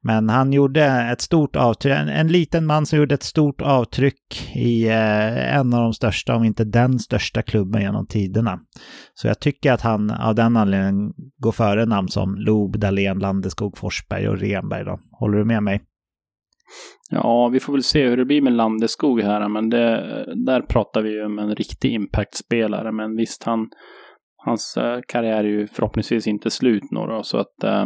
Men 0.03 0.29
han 0.29 0.53
gjorde 0.53 0.85
ett 0.85 1.21
stort 1.21 1.55
avtryck, 1.55 1.93
en, 1.93 2.09
en, 2.09 2.27
liten 2.27 2.65
man 2.65 2.85
som 2.85 2.99
gjorde 2.99 3.15
ett 3.15 3.23
stort 3.23 3.61
avtryck 3.61 4.51
i 4.55 4.87
eh, 4.87 5.57
en 5.57 5.73
av 5.73 5.81
de 5.83 5.93
största, 5.93 6.35
om 6.35 6.43
inte 6.43 6.63
den 6.63 6.99
största 6.99 7.41
klubben 7.41 7.81
genom 7.81 8.07
tiderna. 8.07 8.59
Så 9.13 9.27
jag 9.27 9.39
tycker 9.39 9.71
att 9.71 9.81
han 9.81 10.11
av 10.11 10.35
den 10.35 10.57
anledningen 10.57 11.13
går 11.37 11.51
före 11.51 11.85
namn 11.85 12.07
som 12.07 12.35
Loob, 12.35 12.79
Dahlén, 12.79 13.19
Landeskog, 13.19 13.77
Forsberg 13.77 14.29
och 14.29 14.39
Renberg. 14.39 14.85
Då. 14.85 14.99
Håller 15.11 15.37
du 15.37 15.45
med 15.45 15.63
mig? 15.63 15.81
Ja, 17.09 17.47
vi 17.47 17.59
får 17.59 17.73
väl 17.73 17.83
se 17.83 18.07
hur 18.07 18.17
det 18.17 18.25
blir 18.25 18.41
med 18.41 18.53
Landeskog 18.53 19.21
här, 19.21 19.49
men 19.49 19.69
det, 19.69 20.25
där 20.45 20.61
pratar 20.61 21.01
vi 21.01 21.09
ju 21.09 21.25
om 21.25 21.39
en 21.39 21.55
riktig 21.55 21.91
impact-spelare. 21.93 22.91
Men 22.91 23.15
visst, 23.15 23.43
han, 23.43 23.69
hans 24.45 24.77
eh, 24.77 24.99
karriär 25.07 25.43
är 25.43 25.43
ju 25.43 25.67
förhoppningsvis 25.67 26.27
inte 26.27 26.49
slut 26.49 26.83
nu 26.91 26.99
då, 26.99 27.23
så 27.23 27.37
att 27.37 27.63
eh, 27.63 27.85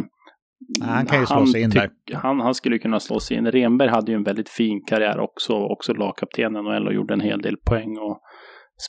han 0.82 1.06
kan 1.06 1.20
ju 1.20 1.26
slå 1.26 1.46
sig 1.46 1.62
in 1.62 1.70
där. 1.70 1.90
Han, 2.12 2.40
han 2.40 2.54
skulle 2.54 2.78
kunna 2.78 3.00
slå 3.00 3.20
sig 3.20 3.36
in. 3.36 3.50
Renberg 3.50 3.88
hade 3.88 4.12
ju 4.12 4.16
en 4.16 4.24
väldigt 4.24 4.48
fin 4.48 4.84
karriär 4.86 5.20
också, 5.20 5.52
också 5.52 5.92
lagkapten 5.92 6.56
i 6.56 6.62
NHL 6.62 6.86
och 6.86 6.94
gjorde 6.94 7.14
en 7.14 7.20
hel 7.20 7.42
del 7.42 7.56
poäng. 7.56 7.98
Och 7.98 8.20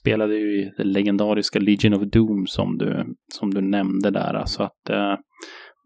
spelade 0.02 0.36
ju 0.36 0.62
i 0.62 0.72
det 0.78 0.84
legendariska 0.84 1.60
Legion 1.60 1.94
of 1.94 2.02
Doom 2.02 2.48
som 2.48 2.78
du, 2.78 3.16
som 3.34 3.54
du 3.54 3.62
nämnde 3.62 4.12
där. 4.12 4.44
Så 4.46 4.64
att, 4.64 4.90
eh, 4.90 5.16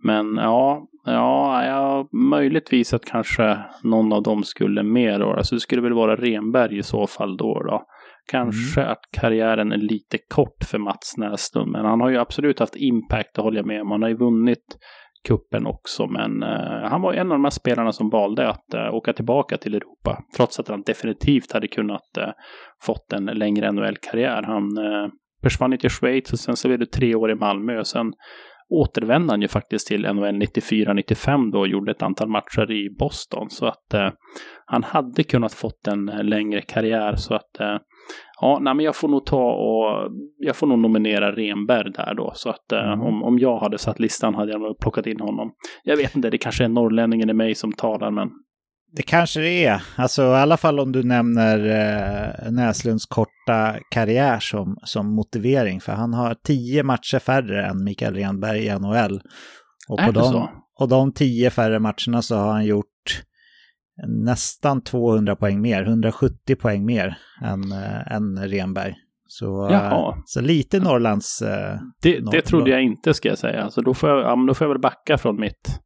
men 0.04 0.36
ja, 0.36 0.88
ja, 1.06 1.66
ja, 1.66 2.08
möjligtvis 2.30 2.94
att 2.94 3.06
kanske 3.06 3.58
någon 3.84 4.14
av 4.14 4.24
dem 4.24 4.44
skulle 4.44 4.84
med 4.84 5.20
då. 5.20 5.34
Alltså 5.34 5.56
det 5.56 5.62
skulle 5.62 5.82
väl 5.82 5.94
vara 5.94 6.16
Renberg 6.16 6.78
i 6.78 6.84
så 6.84 7.08
fall 7.08 7.38
då. 7.38 7.64
då. 7.64 7.84
Kanske 8.32 8.82
mm. 8.82 8.92
att 8.92 9.00
karriären 9.12 9.72
är 9.72 9.78
lite 9.78 10.18
kort 10.34 10.64
för 10.64 10.78
Mats 10.78 11.18
Näslund, 11.18 11.72
men 11.72 11.86
han 11.86 12.02
har 12.02 12.10
ju 12.10 12.18
absolut 12.18 12.60
haft 12.60 12.76
impact, 12.76 13.36
det 13.36 13.42
håller 13.42 13.58
jag 13.58 13.66
med 13.66 13.82
om. 13.82 13.92
Han 13.92 14.02
har 14.02 14.10
ju 14.10 14.18
vunnit 14.18 14.78
kuppen 15.28 15.68
också. 15.68 16.08
Men 16.08 16.44
eh, 16.44 16.90
han 16.90 17.02
var 17.02 17.14
en 17.14 17.32
av 17.32 17.38
de 17.38 17.44
här 17.44 17.52
spelarna 17.52 17.92
som 17.92 18.10
valde 18.10 18.50
att 18.50 18.74
eh, 18.74 18.94
åka 18.94 19.14
tillbaka 19.14 19.58
till 19.58 19.76
Europa. 19.76 20.24
Trots 20.38 20.60
att 20.60 20.68
han 20.68 20.82
definitivt 20.82 21.52
hade 21.52 21.68
kunnat 21.68 22.18
eh, 22.18 22.30
fått 22.82 23.14
en 23.14 23.26
längre 23.26 23.72
NHL-karriär. 23.72 24.44
Han 24.44 24.78
eh, 24.78 25.10
försvann 25.44 25.78
till 25.78 25.90
Schweiz 25.90 26.34
och 26.34 26.40
sen 26.40 26.56
så 26.56 26.68
blev 26.68 26.80
det 26.80 26.92
tre 26.92 27.16
år 27.16 27.32
i 27.32 27.36
Malmö. 27.36 27.80
Och 27.80 27.88
sen 27.88 28.14
återvände 28.70 29.34
han 29.34 29.42
ju 29.42 29.48
faktiskt 29.48 29.88
till 29.88 30.02
NHL 30.02 30.42
94-95 30.42 31.52
då 31.52 31.60
och 31.60 31.68
gjorde 31.68 31.92
ett 31.92 32.02
antal 32.02 32.30
matcher 32.30 32.72
i 32.72 32.90
Boston. 33.00 33.50
Så 33.50 33.66
att 33.66 33.94
eh, 33.94 34.10
han 34.66 34.84
hade 34.84 35.24
kunnat 35.24 35.54
fått 35.54 35.88
en 35.88 36.10
eh, 36.10 36.24
längre 36.24 36.62
karriär. 36.62 37.16
Så 37.16 37.34
att 37.34 37.60
eh, 37.60 37.78
ja, 38.42 38.60
nej, 38.62 38.76
men 38.76 38.86
jag 38.86 38.96
får 38.96 39.08
nog 39.08 39.26
ta 39.26 39.52
och 39.52 40.12
jag 40.38 40.56
får 40.56 40.68
nog 40.68 40.80
nominera 40.80 41.32
Renberg 41.32 41.92
där 41.92 42.14
då. 42.14 42.32
Så 42.36 42.50
att 42.50 42.72
eh, 42.72 42.80
Mm. 42.94 43.02
om, 43.02 43.24
om 43.24 43.40
jag 43.40 43.60
hade 43.60 43.78
satt 43.78 44.00
listan 44.00 44.36
hade 44.36 44.52
jag 44.52 44.62
nog 44.62 44.80
plockat 44.80 45.08
in 45.08 45.20
honom. 45.20 45.52
Jag 45.84 45.98
vet 45.98 46.16
inte, 46.16 46.30
det 46.30 46.38
kanske 46.38 46.64
är 46.64 46.70
norrlänningen 46.70 47.30
i 47.30 47.34
mig 47.34 47.56
som 47.56 47.74
talar, 47.74 48.12
men 48.12 48.30
Det 48.96 49.02
kanske 49.04 49.40
det 49.40 49.66
är. 49.66 49.82
Alltså 49.98 50.22
i 50.24 50.26
alla 50.26 50.58
fall 50.58 50.80
om 50.80 50.92
du 50.92 51.04
nämner 51.04 51.58
eh, 52.46 52.52
Näslunds 52.52 53.06
korta 53.06 53.76
karriär 53.92 54.40
som, 54.40 54.78
som 54.84 55.16
motivering. 55.16 55.82
För 55.82 55.92
han 55.92 56.14
har 56.14 56.34
tio 56.44 56.84
matcher 56.84 57.20
färre 57.20 57.66
än 57.66 57.84
Mikael 57.84 58.14
Renberg 58.16 58.66
i 58.66 58.80
NHL. 58.80 59.22
Och 59.90 60.00
Är 60.02 60.06
på 60.06 60.12
det 60.12 60.20
de, 60.20 60.32
så? 60.32 60.50
och 60.80 60.90
de 60.90 61.14
tio 61.14 61.50
färre 61.50 61.80
matcherna 61.80 62.22
så 62.22 62.36
har 62.36 62.52
han 62.52 62.66
gjort 62.66 62.86
nästan 64.08 64.82
200 64.82 65.36
poäng 65.36 65.62
mer, 65.62 65.82
170 65.84 66.56
poäng 66.56 66.86
mer 66.86 67.18
än, 67.42 67.72
äh, 67.72 68.14
än 68.14 68.48
Renberg. 68.50 68.96
Så, 69.28 69.68
eh, 69.70 70.16
så 70.26 70.42
lite 70.42 70.80
Norrlands... 70.80 71.42
eh, 71.42 71.80
det, 72.02 72.20
Norr- 72.20 72.32
det 72.32 72.42
trodde 72.42 72.72
jag 72.72 72.82
inte 72.84 73.14
ska 73.14 73.30
jag 73.30 73.38
säga. 73.38 73.70
Så 73.70 73.82
då 73.82 73.94
får 73.94 74.10
jag, 74.10 74.20
ja, 74.20 74.46
då 74.48 74.54
får 74.54 74.66
jag 74.66 74.70
väl 74.74 74.82
backa 74.82 75.18
från 75.18 75.40
mitt, 75.40 75.80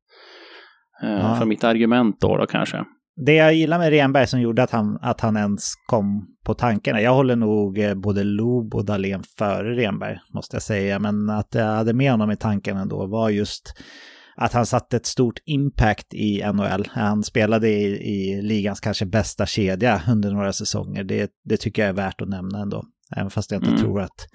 Ja. 1.01 1.35
från 1.37 1.49
mitt 1.49 1.63
argument 1.63 2.21
då, 2.21 2.37
då 2.37 2.45
kanske. 2.45 2.83
Det 3.25 3.33
jag 3.33 3.53
gillar 3.53 3.79
med 3.79 3.89
Renberg 3.89 4.27
som 4.27 4.41
gjorde 4.41 4.63
att 4.63 4.71
han, 4.71 4.97
att 5.01 5.21
han 5.21 5.37
ens 5.37 5.73
kom 5.87 6.27
på 6.45 6.53
tankarna, 6.53 7.01
jag 7.01 7.13
håller 7.13 7.35
nog 7.35 7.79
både 8.03 8.23
Loob 8.23 8.75
och 8.75 8.85
Dahlén 8.85 9.23
före 9.37 9.75
Renberg, 9.75 10.17
måste 10.33 10.55
jag 10.55 10.63
säga, 10.63 10.99
men 10.99 11.29
att 11.29 11.55
jag 11.55 11.65
hade 11.65 11.93
med 11.93 12.11
honom 12.11 12.31
i 12.31 12.35
tanken 12.35 12.77
ändå 12.77 13.05
var 13.07 13.29
just 13.29 13.73
att 14.35 14.53
han 14.53 14.65
satte 14.65 14.97
ett 14.97 15.05
stort 15.05 15.39
impact 15.45 16.13
i 16.13 16.43
NHL. 16.53 16.87
Han 16.89 17.23
spelade 17.23 17.69
i, 17.69 17.83
i 17.85 18.41
ligans 18.41 18.79
kanske 18.79 19.05
bästa 19.05 19.45
kedja 19.45 20.01
under 20.09 20.31
några 20.31 20.53
säsonger. 20.53 21.03
Det, 21.03 21.31
det 21.45 21.57
tycker 21.57 21.81
jag 21.81 21.89
är 21.89 21.93
värt 21.93 22.21
att 22.21 22.29
nämna 22.29 22.61
ändå. 22.61 22.83
Även 23.15 23.29
fast 23.29 23.51
jag 23.51 23.59
inte 23.59 23.69
Mm. 23.69 23.81
tror 23.81 24.01
att 24.01 24.27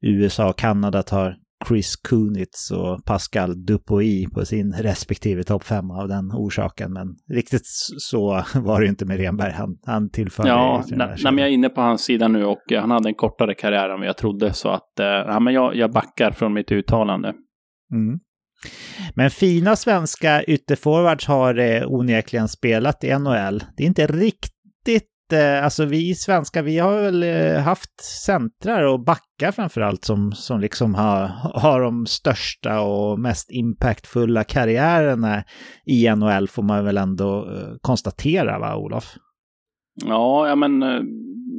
USA 0.00 0.48
och 0.48 0.58
Kanada 0.58 1.02
tar 1.02 1.36
Chris 1.68 1.96
Kunitz 1.96 2.70
och 2.70 3.04
Pascal 3.04 3.64
Dupuy 3.64 4.26
på 4.28 4.44
sin 4.44 4.72
respektive 4.72 5.42
topp 5.44 5.64
fem 5.64 5.90
av 5.90 6.08
den 6.08 6.30
orsaken. 6.32 6.92
Men 6.92 7.06
riktigt 7.32 7.62
så 7.98 8.42
var 8.54 8.80
det 8.80 8.86
inte 8.86 9.04
med 9.04 9.16
Renberg. 9.16 9.52
Han, 9.52 9.76
han 9.86 10.10
tillförde... 10.10 10.48
Ja, 10.48 10.84
nej, 10.88 11.16
jag 11.22 11.38
är 11.38 11.46
inne 11.46 11.68
på 11.68 11.80
hans 11.80 12.04
sida 12.04 12.28
nu 12.28 12.44
och 12.44 12.72
eh, 12.72 12.80
han 12.80 12.90
hade 12.90 13.08
en 13.08 13.14
kortare 13.14 13.54
karriär 13.54 13.88
än 13.88 13.98
vad 13.98 14.08
jag 14.08 14.16
trodde. 14.16 14.52
Så 14.52 14.68
att 14.68 15.00
eh, 15.00 15.06
ja, 15.06 15.40
men 15.40 15.54
jag, 15.54 15.76
jag 15.76 15.92
backar 15.92 16.30
från 16.30 16.52
mitt 16.52 16.72
uttalande. 16.72 17.28
Mm. 17.92 18.18
Men 19.14 19.30
fina 19.30 19.76
svenska 19.76 20.42
ytterforwards 20.42 21.26
har 21.26 21.58
eh, 21.58 21.82
onekligen 21.86 22.48
spelat 22.48 23.04
i 23.04 23.18
NHL. 23.18 23.64
Det 23.76 23.82
är 23.82 23.86
inte 23.86 24.06
riktigt, 24.06 25.32
eh, 25.32 25.64
alltså 25.64 25.84
vi 25.84 26.14
svenskar, 26.14 26.62
vi 26.62 26.78
har 26.78 27.02
väl 27.02 27.22
eh, 27.22 27.60
haft 27.60 28.00
centrar 28.26 28.82
och 28.82 29.04
backar 29.04 29.52
framförallt 29.52 30.04
som, 30.04 30.32
som 30.32 30.60
liksom 30.60 30.94
har, 30.94 31.26
har 31.54 31.80
de 31.80 32.06
största 32.06 32.80
och 32.80 33.18
mest 33.18 33.50
impactfulla 33.50 34.44
karriärerna 34.44 35.44
i 35.86 36.10
NHL 36.10 36.48
får 36.48 36.62
man 36.62 36.84
väl 36.84 36.96
ändå 36.96 37.38
eh, 37.38 37.74
konstatera, 37.80 38.58
va 38.58 38.76
Olof? 38.76 39.14
Ja, 40.04 40.48
ja 40.48 40.54
men 40.54 40.82
eh, 40.82 41.00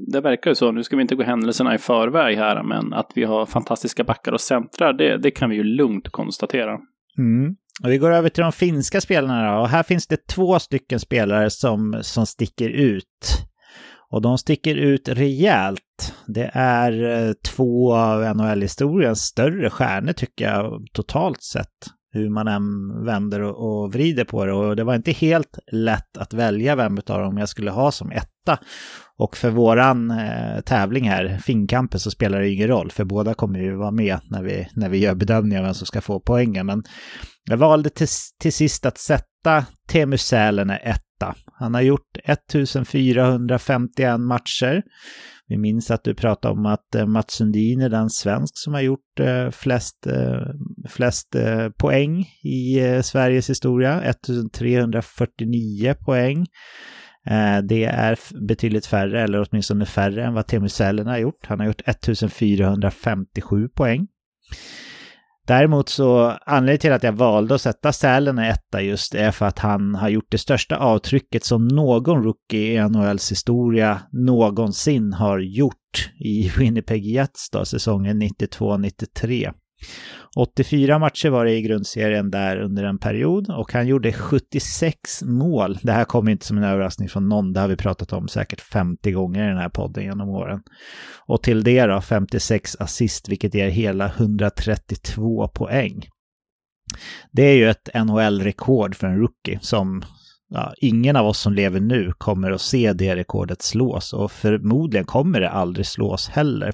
det 0.07 0.21
verkar 0.21 0.51
ju 0.51 0.55
så. 0.55 0.71
Nu 0.71 0.83
ska 0.83 0.95
vi 0.95 1.01
inte 1.01 1.15
gå 1.15 1.23
händelserna 1.23 1.75
i 1.75 1.77
förväg 1.77 2.37
här, 2.37 2.63
men 2.63 2.93
att 2.93 3.11
vi 3.15 3.23
har 3.23 3.45
fantastiska 3.45 4.03
backar 4.03 4.31
och 4.31 4.41
centrar, 4.41 4.93
det, 4.93 5.17
det 5.17 5.31
kan 5.31 5.49
vi 5.49 5.55
ju 5.55 5.63
lugnt 5.63 6.09
konstatera. 6.09 6.79
Mm. 7.17 7.55
Och 7.83 7.91
vi 7.91 7.97
går 7.97 8.11
över 8.11 8.29
till 8.29 8.43
de 8.43 8.51
finska 8.51 9.01
spelarna 9.01 9.55
då. 9.55 9.61
Och 9.61 9.69
här 9.69 9.83
finns 9.83 10.07
det 10.07 10.27
två 10.27 10.59
stycken 10.59 10.99
spelare 10.99 11.49
som, 11.49 11.99
som 12.01 12.25
sticker 12.25 12.69
ut. 12.69 13.45
Och 14.11 14.21
de 14.21 14.37
sticker 14.37 14.75
ut 14.75 15.09
rejält. 15.09 16.13
Det 16.27 16.51
är 16.53 17.27
eh, 17.27 17.33
två 17.33 17.95
av 17.95 18.35
NHL-historiens 18.35 19.21
större 19.21 19.69
stjärnor 19.69 20.13
tycker 20.13 20.45
jag 20.45 20.85
totalt 20.93 21.43
sett. 21.43 21.69
Hur 22.11 22.29
man 22.29 22.47
än 22.47 23.05
vänder 23.05 23.41
och, 23.41 23.83
och 23.83 23.93
vrider 23.93 24.25
på 24.25 24.45
det. 24.45 24.53
Och 24.53 24.75
det 24.75 24.83
var 24.83 24.95
inte 24.95 25.11
helt 25.11 25.59
lätt 25.71 26.17
att 26.17 26.33
välja 26.33 26.75
vem 26.75 26.97
av 26.97 27.19
dem 27.21 27.37
jag 27.37 27.49
skulle 27.49 27.71
ha 27.71 27.91
som 27.91 28.11
etta. 28.11 28.59
Och 29.17 29.37
för 29.37 29.49
våran 29.49 30.11
eh, 30.11 30.61
tävling 30.65 31.09
här, 31.09 31.37
Finnkampen, 31.37 31.99
så 31.99 32.11
spelar 32.11 32.39
det 32.39 32.49
ingen 32.49 32.67
roll. 32.67 32.91
För 32.91 33.03
båda 33.03 33.33
kommer 33.33 33.59
ju 33.59 33.75
vara 33.75 33.91
med 33.91 34.19
när 34.29 34.43
vi, 34.43 34.67
när 34.73 34.89
vi 34.89 34.97
gör 34.97 35.15
bedömningar 35.15 35.59
av 35.59 35.65
vem 35.65 35.73
som 35.73 35.87
ska 35.87 36.01
få 36.01 36.19
poängen. 36.19 36.65
Men 36.65 36.83
jag 37.49 37.57
valde 37.57 37.89
till, 37.89 38.07
till 38.39 38.53
sist 38.53 38.85
att 38.85 38.97
sätta 38.97 39.65
Teemu 39.87 40.17
Sälenä 40.17 40.77
etta. 40.77 41.35
Han 41.59 41.73
har 41.73 41.81
gjort 41.81 42.17
1451 42.23 44.19
matcher. 44.19 44.83
Vi 45.47 45.57
minns 45.57 45.91
att 45.91 46.03
du 46.03 46.15
pratade 46.15 46.53
om 46.53 46.65
att 46.65 46.95
eh, 46.95 47.05
Mats 47.05 47.33
Sundin 47.33 47.81
är 47.81 47.89
den 47.89 48.09
svensk 48.09 48.57
som 48.57 48.73
har 48.73 48.81
gjort 48.81 49.19
eh, 49.19 49.49
flest, 49.49 50.07
eh, 50.07 50.41
flest 50.89 51.35
eh, 51.35 51.69
poäng 51.69 52.29
i 52.43 52.79
eh, 52.79 53.01
Sveriges 53.01 53.49
historia. 53.49 54.01
1349 54.01 55.95
poäng. 56.05 56.45
Eh, 57.25 57.57
det 57.57 57.83
är 57.83 58.19
betydligt 58.47 58.85
färre, 58.85 59.21
eller 59.21 59.47
åtminstone 59.49 59.85
färre 59.85 60.25
än 60.25 60.33
vad 60.33 60.47
Teemu 60.47 60.69
Sälenä 60.69 61.09
har 61.11 61.17
gjort. 61.17 61.45
Han 61.45 61.59
har 61.59 61.67
gjort 61.67 61.81
1457 61.85 63.67
poäng. 63.67 64.07
Däremot 65.47 65.89
så 65.89 66.37
anledningen 66.45 66.79
till 66.79 66.91
att 66.91 67.03
jag 67.03 67.11
valde 67.11 67.55
att 67.55 67.61
sätta 67.61 67.93
Sälen 67.93 68.39
i 68.39 68.47
etta 68.47 68.81
just 68.81 69.15
är 69.15 69.31
för 69.31 69.45
att 69.45 69.59
han 69.59 69.95
har 69.95 70.09
gjort 70.09 70.31
det 70.31 70.37
största 70.37 70.77
avtrycket 70.77 71.43
som 71.43 71.67
någon 71.67 72.23
rookie 72.23 72.73
i 72.73 72.89
NHLs 72.89 73.31
historia 73.31 74.01
någonsin 74.11 75.13
har 75.13 75.39
gjort 75.39 76.11
i 76.19 76.49
Winnipeg 76.57 77.05
Jets 77.05 77.49
då, 77.49 77.65
säsongen 77.65 78.21
92-93. 78.21 79.53
84 80.35 80.99
matcher 80.99 81.29
var 81.29 81.45
det 81.45 81.51
i 81.51 81.61
grundserien 81.61 82.31
där 82.31 82.57
under 82.57 82.83
en 82.83 82.97
period 82.97 83.49
och 83.49 83.73
han 83.73 83.87
gjorde 83.87 84.13
76 84.13 85.23
mål. 85.23 85.77
Det 85.81 85.91
här 85.91 86.05
kommer 86.05 86.31
inte 86.31 86.45
som 86.45 86.57
en 86.57 86.63
överraskning 86.63 87.09
från 87.09 87.29
någon, 87.29 87.53
det 87.53 87.59
har 87.59 87.67
vi 87.67 87.75
pratat 87.75 88.13
om 88.13 88.27
säkert 88.27 88.61
50 88.61 89.11
gånger 89.11 89.45
i 89.45 89.47
den 89.47 89.57
här 89.57 89.69
podden 89.69 90.03
genom 90.03 90.29
åren. 90.29 90.61
Och 91.27 91.43
till 91.43 91.63
det 91.63 91.85
då 91.85 92.01
56 92.01 92.75
assist, 92.79 93.29
vilket 93.29 93.53
ger 93.53 93.69
hela 93.69 94.05
132 94.05 95.47
poäng. 95.47 96.05
Det 97.31 97.43
är 97.43 97.55
ju 97.55 97.69
ett 97.69 97.89
NHL-rekord 97.93 98.95
för 98.95 99.07
en 99.07 99.19
rookie 99.19 99.59
som 99.61 100.03
ja, 100.49 100.73
ingen 100.77 101.15
av 101.15 101.27
oss 101.27 101.39
som 101.39 101.53
lever 101.53 101.79
nu 101.79 102.13
kommer 102.17 102.51
att 102.51 102.61
se 102.61 102.93
det 102.93 103.15
rekordet 103.15 103.61
slås 103.61 104.13
och 104.13 104.31
förmodligen 104.31 105.05
kommer 105.05 105.39
det 105.39 105.49
aldrig 105.49 105.85
slås 105.85 106.29
heller. 106.29 106.73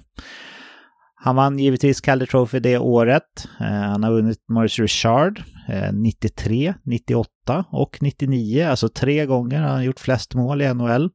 Han 1.23 1.35
vann 1.35 1.59
givetvis 1.59 2.01
Calder 2.01 2.25
Trophy 2.25 2.59
det 2.59 2.77
året. 2.77 3.47
Eh, 3.59 3.65
Han 3.65 4.03
har 4.03 4.11
vunnit 4.11 4.37
Morris 4.49 4.79
Richard 4.79 5.43
eh, 5.69 5.93
93, 5.93 6.73
98 6.85 7.65
och 7.71 7.97
99. 8.01 8.63
Alltså 8.63 8.89
tre 8.89 9.25
gånger 9.25 9.61
har 9.61 9.69
han 9.69 9.83
gjort 9.83 9.99
flest 9.99 10.35
mål 10.35 10.61
i 10.61 10.73
NHL. 10.73 11.09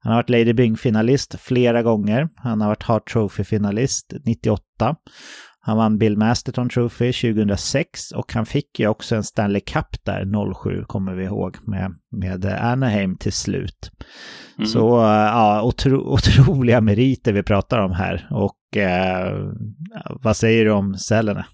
Han 0.00 0.12
har 0.12 0.18
varit 0.18 0.30
Lady 0.30 0.52
Byng-finalist 0.52 1.36
flera 1.40 1.82
gånger. 1.82 2.28
Han 2.36 2.60
har 2.60 2.68
varit 2.68 2.82
Hart 2.82 3.12
Trophy-finalist 3.12 4.12
98. 4.24 4.96
Han 5.60 5.76
vann 5.76 5.98
Bill 5.98 6.16
Masterton 6.16 6.68
Trophy 6.68 7.12
2006 7.12 8.12
och 8.12 8.32
han 8.32 8.46
fick 8.46 8.80
ju 8.80 8.88
också 8.88 9.16
en 9.16 9.24
Stanley 9.24 9.60
Cup 9.60 10.04
där 10.04 10.54
07 10.54 10.84
kommer 10.84 11.14
vi 11.14 11.24
ihåg 11.24 11.56
med, 11.66 11.94
med 12.10 12.44
Anaheim 12.44 13.16
till 13.16 13.32
slut. 13.32 13.90
Mm. 14.58 14.66
Så 14.66 15.00
eh, 15.00 15.10
ja, 15.10 15.62
otro, 15.62 15.96
otroliga 16.14 16.80
meriter 16.80 17.32
vi 17.32 17.42
pratar 17.42 17.78
om 17.78 17.92
här. 17.92 18.28
Och 18.30 18.56
eh, 18.76 19.50
vad 20.22 20.36
säger 20.36 20.64
du 20.64 20.70
om 20.70 20.94
Sälenä? 20.94 21.46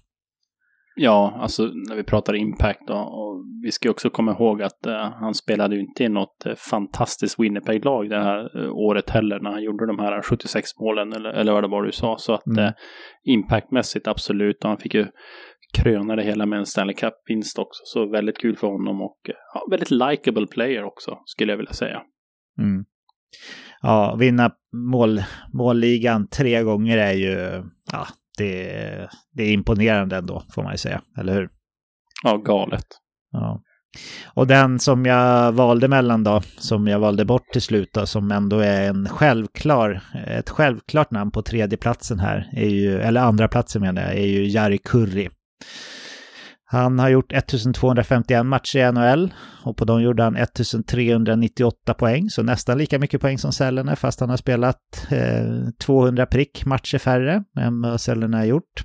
Ja, 0.95 1.37
alltså 1.41 1.63
när 1.63 1.95
vi 1.95 2.03
pratar 2.03 2.35
impact 2.35 2.87
då, 2.87 2.93
och 2.93 3.43
vi 3.63 3.71
ska 3.71 3.89
också 3.89 4.09
komma 4.09 4.31
ihåg 4.31 4.61
att 4.61 4.85
eh, 4.85 5.11
han 5.19 5.33
spelade 5.33 5.75
ju 5.75 5.81
inte 5.81 6.03
i 6.03 6.09
något 6.09 6.45
eh, 6.45 6.53
fantastiskt 6.55 7.39
Winnipeg-lag 7.39 8.09
det 8.09 8.23
här 8.23 8.63
eh, 8.63 8.71
året 8.71 9.09
heller 9.09 9.39
när 9.39 9.51
han 9.51 9.63
gjorde 9.63 9.87
de 9.87 9.99
här 9.99 10.21
76 10.21 10.69
målen 10.79 11.13
eller, 11.13 11.29
eller 11.29 11.53
vad 11.53 11.63
det 11.63 11.67
var 11.67 11.83
du 11.83 11.91
sa. 11.91 12.17
Så 12.17 12.33
att 12.33 12.47
Mm. 12.47 12.65
eh, 12.65 12.71
impactmässigt 13.23 14.07
absolut, 14.07 14.63
och 14.63 14.69
han 14.69 14.77
fick 14.77 14.93
ju 14.93 15.07
kröna 15.77 16.15
det 16.15 16.23
hela 16.23 16.45
med 16.45 16.59
en 16.59 16.65
Stanley 16.65 16.95
Cup-vinst 16.95 17.59
också. 17.59 17.81
Så 17.85 18.09
väldigt 18.09 18.37
kul 18.37 18.55
för 18.55 18.67
honom 18.67 19.01
och 19.01 19.17
eh, 19.29 19.35
ja, 19.53 19.67
väldigt 19.69 19.91
likable 19.91 20.47
player 20.47 20.83
också, 20.83 21.17
skulle 21.25 21.51
jag 21.51 21.57
vilja 21.57 21.73
säga. 21.73 22.01
Mm. 22.59 22.85
Ja, 23.83 24.15
vinna 24.15 24.51
mål, 24.73 25.23
målligan 25.53 26.27
tre 26.27 26.63
gånger 26.63 26.97
är 26.97 27.13
ju, 27.13 27.63
ja, 27.91 28.07
det, 28.37 28.63
det 29.33 29.43
är 29.43 29.53
imponerande 29.53 30.17
ändå, 30.17 30.43
får 30.55 30.63
man 30.63 30.71
ju 30.71 30.77
säga, 30.77 31.01
eller 31.17 31.33
hur? 31.33 31.49
Ja, 32.23 32.37
galet. 32.37 32.85
Ja. 33.31 33.61
Och 34.33 34.47
den 34.47 34.79
som 34.79 35.05
jag 35.05 35.51
valde 35.51 35.87
mellan 35.87 36.23
då, 36.23 36.41
som 36.57 36.87
jag 36.87 36.99
valde 36.99 37.25
bort 37.25 37.51
till 37.51 37.61
slut 37.61 37.89
då, 37.93 38.05
som 38.05 38.31
ändå 38.31 38.59
är 38.59 38.89
en 38.89 39.09
självklar, 39.09 40.01
ett 40.27 40.49
självklart 40.49 41.11
namn 41.11 41.31
på 41.31 41.41
tredje 41.41 41.77
platsen 41.77 42.19
här, 42.19 42.49
är 42.53 42.69
ju, 42.69 43.01
eller 43.01 43.21
andra 43.21 43.47
platsen 43.47 43.81
menar 43.81 44.01
jag, 44.01 44.17
är 44.17 44.27
ju 44.27 44.47
Jari 44.47 44.77
Kurri. 44.77 45.29
Han 46.73 46.99
har 46.99 47.09
gjort 47.09 47.33
1251 47.33 48.45
matcher 48.45 48.79
i 48.79 48.91
NHL 48.91 49.33
och 49.63 49.77
på 49.77 49.85
dem 49.85 50.01
gjorde 50.01 50.23
han 50.23 50.35
1398 50.35 51.93
poäng, 51.93 52.29
så 52.29 52.43
nästan 52.43 52.77
lika 52.77 52.99
mycket 52.99 53.21
poäng 53.21 53.37
som 53.37 53.51
Sellene 53.51 53.95
fast 53.95 54.19
han 54.19 54.29
har 54.29 54.37
spelat 54.37 55.07
eh, 55.11 55.69
200 55.79 56.25
prick 56.25 56.65
matcher 56.65 56.97
färre 56.97 57.43
än 57.59 57.81
vad 57.81 58.01
Sellene 58.01 58.37
har 58.37 58.45
gjort. 58.45 58.83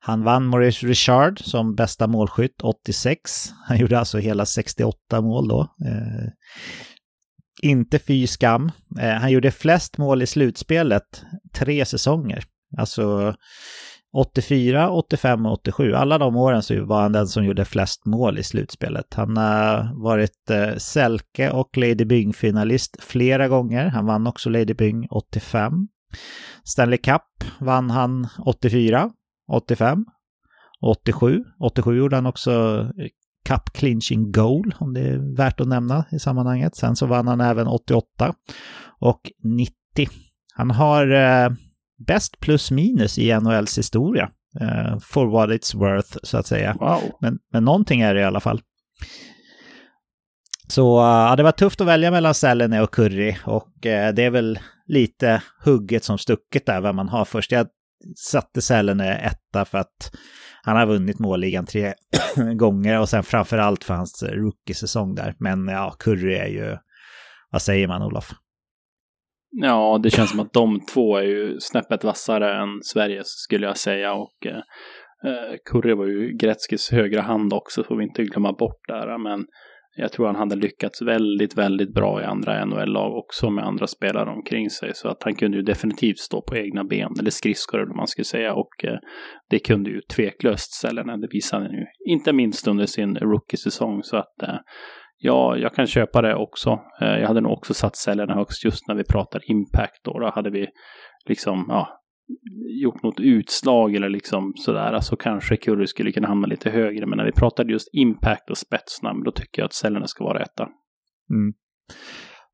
Han 0.00 0.22
vann 0.22 0.46
Maurice 0.46 0.86
Richard 0.86 1.40
som 1.40 1.74
bästa 1.74 2.06
målskytt 2.06 2.62
86. 2.62 3.20
Han 3.68 3.78
gjorde 3.78 3.98
alltså 3.98 4.18
hela 4.18 4.46
68 4.46 5.20
mål 5.20 5.48
då. 5.48 5.60
Eh, 5.60 6.28
inte 7.62 7.98
fy 7.98 8.26
skam. 8.26 8.70
Eh, 9.00 9.14
han 9.14 9.30
gjorde 9.30 9.50
flest 9.50 9.98
mål 9.98 10.22
i 10.22 10.26
slutspelet 10.26 11.22
tre 11.54 11.84
säsonger. 11.84 12.44
Alltså 12.78 13.34
84, 14.12 14.90
85 14.90 15.46
och 15.46 15.52
87. 15.52 15.92
Alla 15.92 16.18
de 16.18 16.36
åren 16.36 16.62
så 16.62 16.84
var 16.84 17.02
han 17.02 17.12
den 17.12 17.26
som 17.26 17.44
gjorde 17.44 17.64
flest 17.64 18.06
mål 18.06 18.38
i 18.38 18.42
slutspelet. 18.42 19.14
Han 19.14 19.36
har 19.36 20.02
varit 20.02 20.50
eh, 20.50 20.76
Selke 20.76 21.50
och 21.50 21.76
Lady 21.76 22.04
Byng-finalist 22.04 22.96
flera 23.02 23.48
gånger. 23.48 23.86
Han 23.86 24.06
vann 24.06 24.26
också 24.26 24.50
Lady 24.50 24.74
Byng 24.74 25.06
85. 25.10 25.72
Stanley 26.64 26.98
Cup 26.98 27.22
vann 27.60 27.90
han 27.90 28.28
84, 28.46 29.10
85, 29.52 30.04
87. 30.82 31.44
87 31.60 31.96
gjorde 31.96 32.16
han 32.16 32.26
också 32.26 32.80
eh, 32.98 33.06
Cup 33.48 33.72
Clinching 33.72 34.32
Goal, 34.32 34.74
om 34.78 34.94
det 34.94 35.00
är 35.00 35.36
värt 35.36 35.60
att 35.60 35.68
nämna 35.68 36.04
i 36.10 36.18
sammanhanget. 36.18 36.76
Sen 36.76 36.96
så 36.96 37.06
vann 37.06 37.28
han 37.28 37.40
även 37.40 37.66
88 37.66 38.34
och 39.00 39.20
90. 39.44 39.74
Han 40.54 40.70
har 40.70 41.10
eh, 41.10 41.50
bäst 42.06 42.40
plus 42.40 42.70
minus 42.70 43.18
i 43.18 43.40
NHLs 43.40 43.78
historia. 43.78 44.30
Uh, 44.60 44.98
for 44.98 45.26
what 45.26 45.50
it's 45.50 45.78
worth, 45.78 46.18
så 46.22 46.38
att 46.38 46.46
säga. 46.46 46.76
Wow. 46.80 47.00
Men, 47.20 47.38
men 47.52 47.64
någonting 47.64 48.00
är 48.00 48.14
det 48.14 48.20
i 48.20 48.24
alla 48.24 48.40
fall. 48.40 48.60
Så 50.68 51.00
uh, 51.00 51.36
det 51.36 51.42
var 51.42 51.52
tufft 51.52 51.80
att 51.80 51.86
välja 51.86 52.10
mellan 52.10 52.34
Selene 52.34 52.82
och 52.82 52.94
Curry 52.94 53.36
och 53.44 53.68
uh, 53.86 54.14
det 54.14 54.22
är 54.22 54.30
väl 54.30 54.58
lite 54.86 55.42
hugget 55.64 56.04
som 56.04 56.18
stucket 56.18 56.66
där 56.66 56.80
vad 56.80 56.94
man 56.94 57.08
har 57.08 57.24
först. 57.24 57.52
Jag 57.52 57.66
satte 58.16 58.62
Selene 58.62 59.16
etta 59.16 59.64
för 59.64 59.78
att 59.78 60.16
han 60.62 60.76
har 60.76 60.86
vunnit 60.86 61.18
målligan 61.18 61.66
tre 61.66 61.94
gånger 62.56 63.00
och 63.00 63.08
sen 63.08 63.22
framför 63.22 63.58
allt 63.58 63.84
för 63.84 63.94
hans 63.94 64.22
rookie-säsong 64.22 65.14
där. 65.14 65.34
Men 65.38 65.68
ja, 65.68 65.96
Curry 65.98 66.34
är 66.34 66.46
ju, 66.46 66.76
vad 67.50 67.62
säger 67.62 67.88
man 67.88 68.02
Olof? 68.02 68.32
Ja, 69.50 70.00
det 70.02 70.10
känns 70.10 70.30
som 70.30 70.40
att 70.40 70.52
de 70.52 70.80
två 70.94 71.16
är 71.16 71.22
ju 71.22 71.60
snäppet 71.60 72.04
vassare 72.04 72.62
än 72.62 72.68
Sveriges 72.82 73.26
skulle 73.26 73.66
jag 73.66 73.76
säga. 73.76 74.14
Och 74.14 74.46
eh, 74.46 74.56
eh, 75.24 75.56
Kurre 75.70 75.94
var 75.94 76.06
ju 76.06 76.36
Gretzkys 76.36 76.90
högra 76.90 77.20
hand 77.20 77.52
också, 77.52 77.84
får 77.84 77.96
vi 77.96 78.04
inte 78.04 78.24
glömma 78.24 78.52
bort 78.52 78.88
där. 78.88 79.18
Men 79.18 79.46
jag 79.98 80.12
tror 80.12 80.26
han 80.26 80.36
hade 80.36 80.56
lyckats 80.56 81.02
väldigt, 81.02 81.58
väldigt 81.58 81.94
bra 81.94 82.22
i 82.22 82.24
andra 82.24 82.64
NHL-lag 82.64 83.16
också 83.16 83.50
med 83.50 83.64
andra 83.64 83.86
spelare 83.86 84.30
omkring 84.30 84.70
sig. 84.70 84.90
Så 84.94 85.08
att 85.08 85.22
han 85.22 85.34
kunde 85.34 85.56
ju 85.56 85.62
definitivt 85.62 86.18
stå 86.18 86.42
på 86.42 86.56
egna 86.56 86.84
ben, 86.84 87.12
eller 87.18 87.30
skridskor 87.30 87.78
eller 87.78 87.88
vad 87.88 87.96
man 87.96 88.06
skulle 88.06 88.24
säga. 88.24 88.54
Och 88.54 88.84
eh, 88.84 88.98
det 89.50 89.58
kunde 89.58 89.90
ju 89.90 90.00
tveklöst 90.00 90.72
Sälenen, 90.72 91.20
det 91.20 91.28
visade 91.32 91.62
han 91.62 91.72
ju. 91.72 91.86
Inte 92.12 92.32
minst 92.32 92.68
under 92.68 92.86
sin 92.86 93.16
rookie-säsong. 93.16 94.02
Så 94.02 94.16
att 94.16 94.42
eh, 94.42 94.58
Ja, 95.18 95.56
jag 95.56 95.74
kan 95.74 95.86
köpa 95.86 96.22
det 96.22 96.34
också. 96.34 96.80
Eh, 97.00 97.18
jag 97.18 97.28
hade 97.28 97.40
nog 97.40 97.52
också 97.52 97.74
satt 97.74 97.96
säljarna 97.96 98.34
högst 98.34 98.64
just 98.64 98.88
när 98.88 98.94
vi 98.94 99.04
pratar 99.04 99.50
impact 99.50 100.04
då. 100.04 100.18
Då 100.18 100.30
hade 100.34 100.50
vi 100.50 100.66
liksom, 101.28 101.66
ja, 101.68 101.88
gjort 102.82 103.02
något 103.02 103.20
utslag 103.20 103.94
eller 103.94 104.08
liksom 104.08 104.52
sådär. 104.56 104.92
Alltså 104.92 105.16
kanske 105.16 105.56
Curry 105.56 105.86
skulle 105.86 106.12
kunna 106.12 106.28
hamna 106.28 106.46
lite 106.46 106.70
högre. 106.70 107.06
Men 107.06 107.16
när 107.16 107.24
vi 107.24 107.32
pratade 107.32 107.72
just 107.72 107.88
impact 107.92 108.50
och 108.50 108.58
spetsnamn, 108.58 109.24
då 109.24 109.32
tycker 109.32 109.62
jag 109.62 109.66
att 109.66 109.74
säljarna 109.74 110.06
ska 110.06 110.24
vara 110.24 110.42
etta. 110.42 110.68
Mm. 111.30 111.54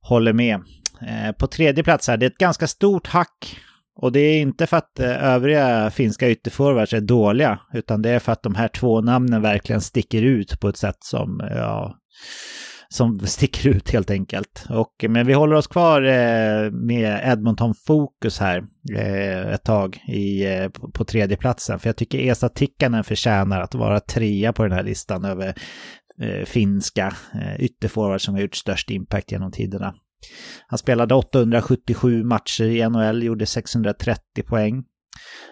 Håller 0.01 0.33
med. 0.33 0.55
Eh, 1.01 1.33
på 1.39 1.47
tredje 1.47 1.85
plats 1.85 2.09
här, 2.09 2.17
det 2.17 2.27
är 2.27 2.31
ett 2.31 2.39
ganska 2.39 2.67
stort 2.67 3.07
hack. 3.07 3.57
Och 3.95 4.13
det 4.13 4.21
är 4.21 4.41
inte 4.41 4.67
för 4.67 4.77
att 4.77 5.01
eh, 5.01 5.25
övriga 5.25 5.91
finska 5.91 6.31
ytterforwards 6.31 6.93
är 6.93 7.01
dåliga, 7.01 7.61
utan 7.75 8.03
det 8.03 8.11
är 8.11 8.19
för 8.19 8.33
att 8.33 8.43
de 8.43 8.55
här 8.55 8.69
två 8.69 9.01
namnen 9.01 9.43
verkligen 9.43 9.81
sticker 9.81 10.23
ut 10.23 10.61
på 10.61 10.69
ett 10.69 10.77
sätt 10.77 10.97
som, 11.01 11.41
ja, 11.55 11.97
som 12.89 13.19
sticker 13.27 13.69
ut 13.69 13.91
helt 13.91 14.11
enkelt. 14.11 14.67
Och, 14.71 15.05
men 15.09 15.27
vi 15.27 15.33
håller 15.33 15.57
oss 15.57 15.67
kvar 15.67 16.03
eh, 16.03 16.71
med 16.71 17.21
Edmonton-fokus 17.25 18.39
här 18.41 18.65
eh, 18.97 19.53
ett 19.53 19.65
tag 19.65 19.99
i, 20.09 20.47
eh, 20.47 20.69
på, 20.69 20.91
på 20.91 21.05
tredje 21.05 21.37
platsen. 21.37 21.79
För 21.79 21.89
jag 21.89 21.97
tycker 21.97 22.19
Esa 22.19 22.49
Tikkanen 22.49 23.05
förtjänar 23.05 23.61
att 23.61 23.75
vara 23.75 24.01
trea 24.01 24.53
på 24.53 24.63
den 24.63 24.73
här 24.73 24.83
listan 24.83 25.25
över 25.25 25.55
eh, 26.21 26.45
finska 26.45 27.17
eh, 27.35 27.65
ytterforwards 27.65 28.25
som 28.25 28.35
har 28.35 28.41
gjort 28.41 28.57
störst 28.57 28.91
impact 28.91 29.33
genom 29.33 29.53
tiderna. 29.53 29.95
Han 30.67 30.79
spelade 30.79 31.15
877 31.15 32.25
matcher 32.25 32.65
i 32.65 32.89
NHL, 32.89 33.23
gjorde 33.23 33.47
630 33.47 34.21
poäng. 34.49 34.85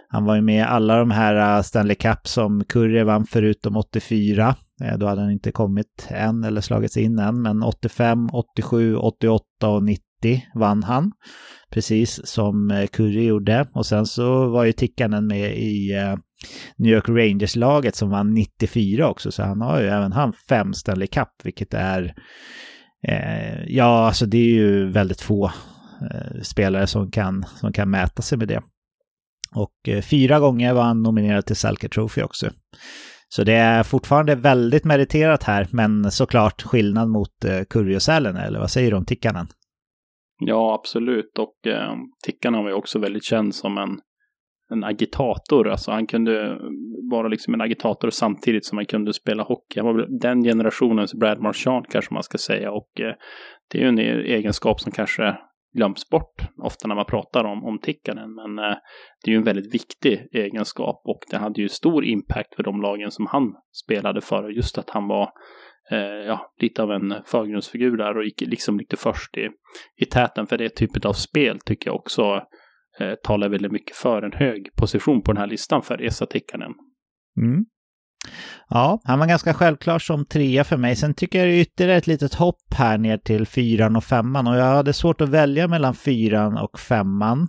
Han 0.08 0.24
var 0.24 0.34
ju 0.34 0.42
med 0.42 0.58
i 0.58 0.62
alla 0.62 0.98
de 0.98 1.10
här 1.10 1.56
äh, 1.56 1.62
Stanley 1.62 1.94
Cup 1.94 2.28
som 2.28 2.64
Curry 2.64 3.02
vann 3.02 3.26
förutom 3.26 3.76
84. 3.76 4.54
Eh, 4.84 4.98
då 4.98 5.06
hade 5.06 5.20
han 5.20 5.30
inte 5.30 5.52
kommit 5.52 6.06
än 6.08 6.44
eller 6.44 6.60
slagits 6.60 6.96
in 6.96 7.18
än, 7.18 7.42
men 7.42 7.62
85, 7.62 8.28
87, 8.32 8.96
88 8.96 9.44
och 9.68 9.84
90 9.84 10.02
vann 10.54 10.82
han. 10.82 11.12
Precis 11.70 12.26
som 12.26 12.70
äh, 12.70 12.86
Curry 12.86 13.26
gjorde. 13.26 13.68
Och 13.74 13.86
sen 13.86 14.06
så 14.06 14.48
var 14.48 14.64
ju 14.64 14.72
Tikkanen 14.72 15.26
med 15.26 15.58
i 15.58 15.92
äh, 15.92 16.16
New 16.76 16.92
York 16.92 17.08
Rangers-laget 17.08 17.96
som 17.96 18.10
vann 18.10 18.34
94 18.34 19.08
också, 19.08 19.32
så 19.32 19.42
han 19.42 19.60
har 19.60 19.80
ju 19.80 19.86
även 19.86 20.12
han 20.12 20.32
fem 20.48 20.72
Stanley 20.72 21.08
Cup, 21.08 21.28
vilket 21.42 21.74
är 21.74 22.14
Eh, 23.08 23.64
ja, 23.66 24.06
alltså 24.06 24.26
det 24.26 24.38
är 24.38 24.54
ju 24.54 24.90
väldigt 24.90 25.20
få 25.20 25.46
eh, 26.10 26.42
spelare 26.42 26.86
som 26.86 27.10
kan, 27.10 27.44
som 27.56 27.72
kan 27.72 27.90
mäta 27.90 28.22
sig 28.22 28.38
med 28.38 28.48
det. 28.48 28.62
Och 29.54 29.88
eh, 29.88 30.02
fyra 30.02 30.40
gånger 30.40 30.74
var 30.74 30.82
han 30.82 31.02
nominerad 31.02 31.46
till 31.46 31.56
Selke 31.56 31.88
Trophy 31.88 32.22
också. 32.22 32.50
Så 33.28 33.44
det 33.44 33.54
är 33.54 33.82
fortfarande 33.82 34.34
väldigt 34.34 34.84
meriterat 34.84 35.42
här, 35.42 35.68
men 35.70 36.10
såklart 36.10 36.62
skillnad 36.62 37.08
mot 37.08 37.44
eh, 37.44 37.60
Kurjosälen, 37.70 38.36
eller 38.36 38.58
vad 38.58 38.70
säger 38.70 38.90
du 38.90 38.96
om 38.96 39.04
Tikkanen? 39.04 39.46
Ja, 40.38 40.74
absolut. 40.74 41.38
Och 41.38 41.66
eh, 41.66 41.94
Tikkanen 42.26 42.62
var 42.62 42.70
ju 42.70 42.76
också 42.76 42.98
väldigt 42.98 43.24
känd 43.24 43.54
som 43.54 43.78
en, 43.78 43.98
en 44.70 44.84
agitator. 44.84 45.68
Alltså 45.68 45.90
han 45.90 46.06
kunde 46.06 46.58
vara 47.10 47.28
liksom 47.28 47.54
en 47.54 47.60
agitator 47.60 48.10
samtidigt 48.10 48.64
som 48.64 48.78
han 48.78 48.86
kunde 48.86 49.12
spela 49.12 49.42
hockey. 49.42 49.80
Han 49.80 49.86
var 49.86 50.20
den 50.20 50.42
generationens 50.42 51.14
Brad 51.14 51.40
Marchand 51.40 51.86
kanske 51.88 52.14
man 52.14 52.22
ska 52.22 52.38
säga. 52.38 52.72
Och 52.72 53.00
eh, 53.00 53.14
det 53.70 53.78
är 53.78 53.82
ju 53.82 53.88
en 53.88 53.98
e-, 53.98 54.22
egenskap 54.26 54.80
som 54.80 54.92
kanske 54.92 55.36
glöms 55.76 56.08
bort 56.08 56.42
ofta 56.62 56.88
när 56.88 56.94
man 56.94 57.04
pratar 57.04 57.44
om, 57.44 57.64
om 57.64 57.78
Tikkanen. 57.78 58.34
Men 58.34 58.58
eh, 58.58 58.76
det 59.24 59.30
är 59.30 59.32
ju 59.32 59.36
en 59.36 59.44
väldigt 59.44 59.74
viktig 59.74 60.28
egenskap 60.32 61.02
och 61.04 61.20
det 61.30 61.36
hade 61.36 61.60
ju 61.60 61.68
stor 61.68 62.04
impact 62.04 62.54
för 62.56 62.62
de 62.62 62.82
lagen 62.82 63.10
som 63.10 63.26
han 63.26 63.54
spelade 63.84 64.20
för. 64.20 64.48
Just 64.48 64.78
att 64.78 64.90
han 64.90 65.08
var 65.08 65.30
eh, 65.90 66.26
ja, 66.26 66.52
lite 66.60 66.82
av 66.82 66.90
en 66.90 67.14
förgrundsfigur 67.26 67.96
där 67.96 68.16
och 68.16 68.24
gick 68.24 68.40
liksom 68.40 68.78
lite 68.78 68.96
först 68.96 69.36
i, 69.36 69.48
i 70.02 70.04
täten 70.04 70.46
för 70.46 70.58
det 70.58 70.76
typet 70.76 71.04
av 71.04 71.12
spel 71.12 71.58
tycker 71.64 71.88
jag 71.88 71.96
också 71.96 72.42
eh, 73.00 73.14
talar 73.22 73.48
väldigt 73.48 73.72
mycket 73.72 73.96
för 73.96 74.22
en 74.22 74.32
hög 74.32 74.74
position 74.76 75.22
på 75.22 75.32
den 75.32 75.40
här 75.40 75.46
listan 75.46 75.82
för 75.82 76.02
Esa 76.02 76.26
Tikkanen. 76.26 76.72
Mm. 77.40 77.64
Ja, 78.68 79.00
han 79.04 79.18
var 79.18 79.26
ganska 79.26 79.54
självklar 79.54 79.98
som 79.98 80.24
trea 80.24 80.64
för 80.64 80.76
mig. 80.76 80.96
Sen 80.96 81.14
tycker 81.14 81.38
jag 81.38 81.48
det 81.48 81.52
är 81.52 81.60
ytterligare 81.60 81.98
ett 81.98 82.06
litet 82.06 82.34
hopp 82.34 82.74
här 82.74 82.98
ner 82.98 83.18
till 83.18 83.46
fyran 83.46 83.96
och 83.96 84.04
femman 84.04 84.46
och 84.46 84.56
jag 84.56 84.64
hade 84.64 84.92
svårt 84.92 85.20
att 85.20 85.28
välja 85.28 85.68
mellan 85.68 85.94
fyran 85.94 86.58
och 86.58 86.80
femman. 86.80 87.48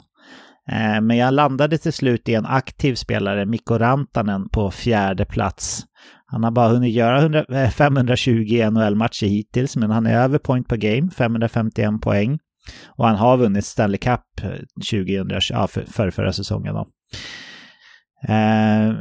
Eh, 0.67 1.01
men 1.01 1.17
jag 1.17 1.33
landade 1.33 1.77
till 1.77 1.93
slut 1.93 2.29
i 2.29 2.33
en 2.33 2.45
aktiv 2.45 2.95
spelare, 2.95 3.45
Mikko 3.45 3.77
Rantanen, 3.77 4.49
på 4.49 4.71
fjärde 4.71 5.25
plats. 5.25 5.83
Han 6.25 6.43
har 6.43 6.51
bara 6.51 6.67
hunnit 6.67 6.93
göra 6.93 7.69
520 7.69 8.59
eh, 8.59 8.71
NHL-matcher 8.71 9.25
hittills, 9.25 9.75
men 9.75 9.91
han 9.91 10.05
är 10.05 10.23
över 10.23 10.37
point 10.37 10.67
per 10.67 10.77
game, 10.77 11.11
551 11.11 12.01
poäng. 12.01 12.39
Och 12.85 13.07
han 13.07 13.15
har 13.15 13.37
vunnit 13.37 13.65
Stanley 13.65 13.97
Cup 13.97 14.21
eh, 14.43 14.49
2000, 14.91 15.39
ja, 15.49 15.67
för, 15.67 15.85
för 15.85 16.11
förra 16.11 16.33
säsongen. 16.33 16.73
Då. 16.73 16.87
Eh, 18.27 18.93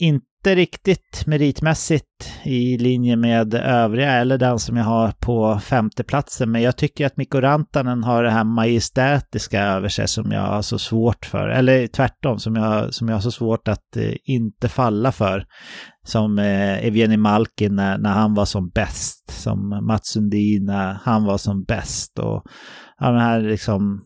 inte 0.00 0.54
riktigt 0.54 1.26
meritmässigt 1.26 2.32
i 2.44 2.78
linje 2.78 3.16
med 3.16 3.54
övriga 3.54 4.12
eller 4.12 4.38
den 4.38 4.58
som 4.58 4.76
jag 4.76 4.84
har 4.84 5.12
på 5.12 5.58
femteplatsen. 5.58 6.50
Men 6.50 6.62
jag 6.62 6.76
tycker 6.76 7.06
att 7.06 7.16
Mikko 7.16 7.40
Rantanen 7.40 8.04
har 8.04 8.22
det 8.22 8.30
här 8.30 8.44
majestätiska 8.44 9.62
över 9.62 9.88
sig 9.88 10.08
som 10.08 10.32
jag 10.32 10.42
har 10.42 10.62
så 10.62 10.78
svårt 10.78 11.26
för. 11.26 11.48
Eller 11.48 11.86
tvärtom, 11.86 12.38
som 12.38 12.56
jag, 12.56 12.94
som 12.94 13.08
jag 13.08 13.16
har 13.16 13.20
så 13.20 13.30
svårt 13.30 13.68
att 13.68 13.96
eh, 13.96 14.14
inte 14.24 14.68
falla 14.68 15.12
för. 15.12 15.44
Som 16.06 16.38
eh, 16.38 16.86
Evgeni 16.86 17.16
Malkin 17.16 17.76
när, 17.76 17.98
när 17.98 18.12
han 18.12 18.34
var 18.34 18.44
som 18.44 18.68
bäst. 18.68 19.30
Som 19.30 19.86
Mats 19.86 20.08
Sundin 20.08 20.64
när 20.64 20.98
han 21.02 21.24
var 21.24 21.38
som 21.38 21.64
bäst. 21.64 22.18
Och 22.18 22.42
ja, 23.00 23.10
den 23.10 23.20
här 23.20 23.40
liksom 23.40 24.04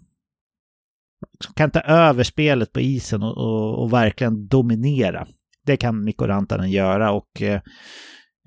kan 1.56 1.70
ta 1.70 1.80
över 1.80 2.22
spelet 2.22 2.72
på 2.72 2.80
isen 2.80 3.22
och, 3.22 3.38
och, 3.38 3.82
och 3.82 3.92
verkligen 3.92 4.46
dominera. 4.46 5.26
det 5.66 5.76
kan 5.76 6.04
Mikko 6.04 6.26
Rantanen 6.26 6.70
göra 6.70 7.12
och 7.12 7.42
eh, 7.42 7.60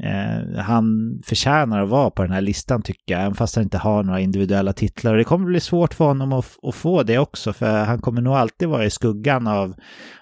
Eh, 0.03 0.59
han 0.59 1.19
förtjänar 1.25 1.83
att 1.83 1.89
vara 1.89 2.09
på 2.09 2.21
den 2.21 2.31
här 2.31 2.41
listan 2.41 2.81
tycker 2.81 3.13
jag, 3.13 3.21
även 3.21 3.35
fast 3.35 3.55
han 3.55 3.63
inte 3.63 3.77
har 3.77 4.03
några 4.03 4.19
individuella 4.19 4.73
titlar. 4.73 5.11
Och 5.11 5.17
det 5.17 5.23
kommer 5.23 5.45
bli 5.45 5.59
svårt 5.59 5.93
för 5.93 6.05
honom 6.05 6.33
att, 6.33 6.57
att, 6.63 6.75
få 6.75 7.03
det 7.03 7.19
också, 7.19 7.53
för 7.53 7.85
han 7.85 8.01
kommer 8.01 8.21
nog 8.21 8.33
alltid 8.33 8.67
vara 8.67 8.85
i 8.85 8.89
skuggan 8.89 9.47
av, 9.47 9.75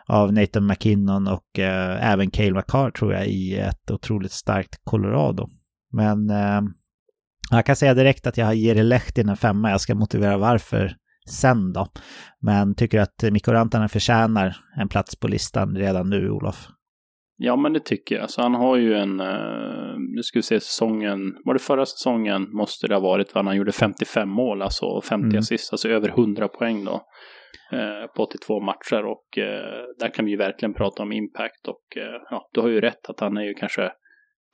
av 0.06 0.34
Nathan 0.34 0.68
McKinnon 0.68 1.28
och 1.28 1.60
eh, 1.60 2.12
även 2.12 2.32
Cale 2.32 2.54
McCarr 2.54 2.92
tror 2.92 3.14
jag 3.14 3.28
i 3.28 3.56
ett 3.56 3.92
otroligt 3.92 4.32
starkt 4.32 4.80
Colorado. 4.84 5.50
Men 5.92 6.30
eh, 6.30 6.62
jag 7.52 7.66
kan 7.66 7.76
säga 7.76 7.94
direkt 7.94 8.28
att 8.28 8.38
jag 8.38 8.56
ger 8.56 8.84
Lehtinen 8.84 9.30
en 9.30 9.38
femma, 9.38 9.72
jag 9.72 9.82
ska 9.82 9.96
motivera 9.96 10.38
varför 10.38 10.96
sen 11.30 11.74
då. 11.74 11.88
Men 12.42 12.76
tycker 12.76 13.00
att 13.00 13.24
Mikko 13.32 13.52
Rantanen 13.52 13.90
förtjänar 13.90 14.56
en 14.78 14.90
plats 14.90 15.20
på 15.20 15.28
listan 15.28 15.76
redan 15.78 16.10
nu, 16.10 16.30
Olof. 16.30 16.68
Ja, 17.38 17.56
men 17.56 17.74
det 17.74 17.80
tycker 17.80 18.16
jag. 18.16 18.30
Så 18.30 18.42
han 18.42 18.56
har 18.56 18.78
ju 18.78 18.94
en, 18.94 19.22
uh, 19.22 19.96
nu 20.16 20.24
ska 20.24 20.40
vi 20.40 20.44
se 20.44 20.60
säsongen, 20.60 21.20
var 21.46 21.54
det 21.54 21.60
förra 21.60 21.86
säsongen 21.86 22.50
måste 22.52 22.88
det 22.88 22.96
ha 22.96 23.02
varit, 23.02 23.32
för 23.32 23.44
han 23.44 23.56
gjorde 23.56 23.72
55 23.72 24.30
mål, 24.30 24.62
alltså 24.62 25.02
50 25.02 25.26
mm. 25.26 25.40
assist, 25.40 25.74
alltså 25.74 25.90
över 25.90 26.10
100 26.10 26.48
poäng 26.48 26.86
då. 26.86 27.02
Uh, 27.74 28.08
på 28.16 28.24
82 28.24 28.60
matcher 28.60 29.06
och 29.06 29.26
uh, 29.38 29.44
där 30.00 30.14
kan 30.14 30.26
vi 30.26 30.32
ju 30.32 30.38
verkligen 30.38 30.74
prata 30.74 31.04
om 31.04 31.12
impact 31.12 31.68
och 31.68 31.84
ja, 32.30 32.50
du 32.54 32.62
har 32.62 32.70
ju 32.70 32.82
rätt 32.82 33.10
att 33.10 33.20
han 33.20 33.38
är 33.38 33.44
ju 33.44 33.54
kanske 33.54 33.92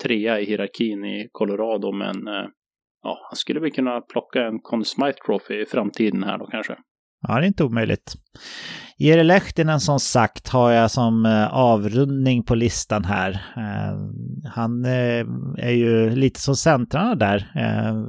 trea 0.03 0.39
i 0.39 0.45
hierarkin 0.45 1.05
i 1.05 1.30
Colorado, 1.31 1.91
men 1.91 2.15
ja, 3.03 3.28
han 3.30 3.36
skulle 3.36 3.60
väl 3.60 3.72
kunna 3.72 4.02
plocka 4.02 4.48
en 4.48 4.60
Conn 4.60 4.86
Smythe 4.86 5.18
Trophy 5.26 5.61
i 5.61 5.65
framtiden 5.65 6.23
här 6.23 6.38
då 6.38 6.45
kanske. 6.45 6.76
Ja, 7.28 7.36
det 7.36 7.45
är 7.45 7.48
inte 7.48 7.64
omöjligt. 7.64 8.14
Jere 8.98 9.23
Lehtinen 9.23 9.80
som 9.80 9.99
sagt 9.99 10.49
har 10.49 10.72
jag 10.72 10.91
som 10.91 11.26
eh, 11.26 11.53
avrundning 11.53 12.44
på 12.44 12.56
listan 12.56 13.06
här. 13.06 13.32
Eh, 13.57 13.98
han 14.52 14.86
eh, 14.86 15.26
är 15.57 15.72
ju 15.72 16.10
lite 16.10 16.40
som 16.40 16.56
centrarna 16.56 17.15
där, 17.15 17.48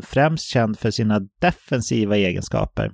främst 0.02 0.44
känd 0.44 0.78
för 0.78 0.90
sina 0.90 1.20
defensiva 1.40 2.16
egenskaper. 2.16 2.92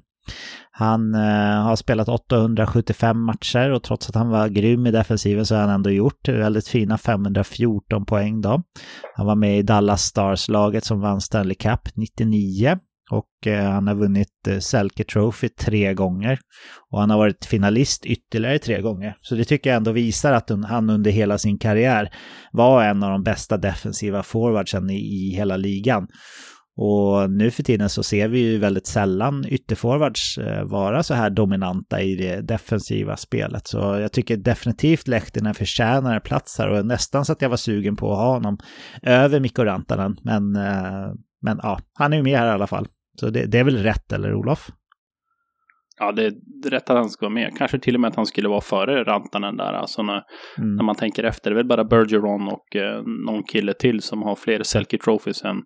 Han 0.79 1.15
eh, 1.15 1.63
har 1.63 1.77
spelat 1.77 2.09
875 2.09 3.21
matcher 3.21 3.71
och 3.71 3.83
trots 3.83 4.09
att 4.09 4.15
han 4.15 4.29
var 4.29 4.49
grym 4.49 4.87
i 4.87 4.91
defensiven 4.91 5.47
så 5.47 5.55
har 5.55 5.63
han 5.63 5.71
ändå 5.71 5.91
gjort 5.91 6.29
väldigt 6.29 6.69
fina 6.69 6.99
514 6.99 8.07
poäng 8.07 8.41
då. 8.41 8.63
Han 9.17 9.27
var 9.27 9.37
med 9.37 9.59
i 9.59 9.63
Dallas 9.63 10.03
Stars-laget 10.03 10.85
som 10.85 11.01
vann 11.01 11.21
Stanley 11.21 11.55
Cup 11.55 11.81
99 11.95 12.79
och 13.11 13.47
eh, 13.47 13.71
han 13.71 13.87
har 13.87 13.95
vunnit 13.95 14.47
eh, 14.49 14.59
Selke 14.59 15.05
Trophy 15.05 15.49
tre 15.49 15.95
gånger. 15.95 16.39
Och 16.91 17.01
han 17.01 17.11
har 17.11 17.19
varit 17.19 17.45
finalist 17.45 18.07
ytterligare 18.07 18.59
tre 18.59 18.81
gånger. 18.81 19.17
Så 19.21 19.35
det 19.35 19.45
tycker 19.45 19.71
jag 19.71 19.77
ändå 19.77 19.93
visar 19.93 20.33
att 20.33 20.51
han 20.69 20.91
under 20.91 21.11
hela 21.11 21.39
sin 21.39 21.59
karriär 21.59 22.11
var 22.53 22.85
en 22.85 23.03
av 23.03 23.11
de 23.11 23.23
bästa 23.23 23.57
defensiva 23.57 24.23
forwardsen 24.23 24.91
i, 24.91 25.35
hela 25.37 25.57
ligan. 25.57 26.09
Och 26.81 27.31
nu 27.31 27.51
för 27.51 27.63
tiden 27.63 27.89
så 27.89 28.03
ser 28.03 28.29
vi 28.29 28.39
ju 28.39 28.59
väldigt 28.59 28.87
sällan 28.87 29.45
ytterforwards 29.49 30.39
eh, 30.39 30.65
vara 30.65 31.03
så 31.03 31.15
här 31.15 31.31
dominanta 31.31 32.03
i 32.03 32.15
det 32.15 32.41
defensiva 32.41 33.17
spelet. 33.17 33.67
Så 33.67 33.79
jag 33.79 34.13
tycker 34.13 34.37
definitivt 34.37 35.09
Lehtinen 35.09 35.55
förtjänar 35.55 36.15
en 36.15 36.21
plats 36.21 36.59
här 36.59 36.69
och 36.69 36.87
nästan 36.87 37.25
så 37.25 37.33
att 37.33 37.43
jag 37.43 37.49
var 37.49 37.57
sugen 37.57 37.97
på 37.97 38.13
att 38.13 38.19
ha 38.19 38.33
honom 38.33 38.59
över 39.03 39.41
Mikko 39.41 39.65
Rantanen. 39.65 40.17
Men, 40.23 40.53
men 41.43 41.61
ja, 41.63 41.79
han 41.95 42.13
är 42.13 42.17
ju 42.17 42.23
med 42.23 42.39
här 42.39 42.47
i 42.47 42.51
alla 42.51 42.67
fall. 42.67 42.87
Så 43.21 43.31
det, 43.31 43.47
det 43.47 43.59
är 43.59 43.65
väl 43.65 43.83
rätt, 43.83 44.13
eller 44.13 44.35
Olof? 44.35 44.71
Ja, 46.01 46.13
det 46.13 46.27
är 46.27 46.33
rätt 46.71 46.91
att 46.91 46.97
han 46.97 47.11
ska 47.11 47.27
vara 47.27 47.35
med. 47.35 47.57
Kanske 47.59 47.79
till 47.79 47.95
och 47.95 48.01
med 48.01 48.09
att 48.09 48.17
han 48.17 48.27
skulle 48.27 48.49
vara 48.49 48.61
före 48.61 49.05
Rantanen 49.05 49.57
där. 49.57 49.73
Alltså 49.73 50.03
när, 50.03 50.23
mm. 50.59 50.77
när 50.77 50.85
man 50.85 50.95
tänker 50.95 51.25
efter. 51.25 51.51
Det 51.51 51.55
är 51.55 51.57
väl 51.57 51.67
bara 51.67 51.85
Bergeron 51.85 52.49
och 52.49 52.77
eh, 52.77 53.03
någon 53.27 53.43
kille 53.43 53.75
till 53.75 54.03
som 54.03 54.23
har 54.23 54.37
fler 54.37 54.63
Selke 54.63 54.99
Trophies 54.99 55.45
än, 55.45 55.63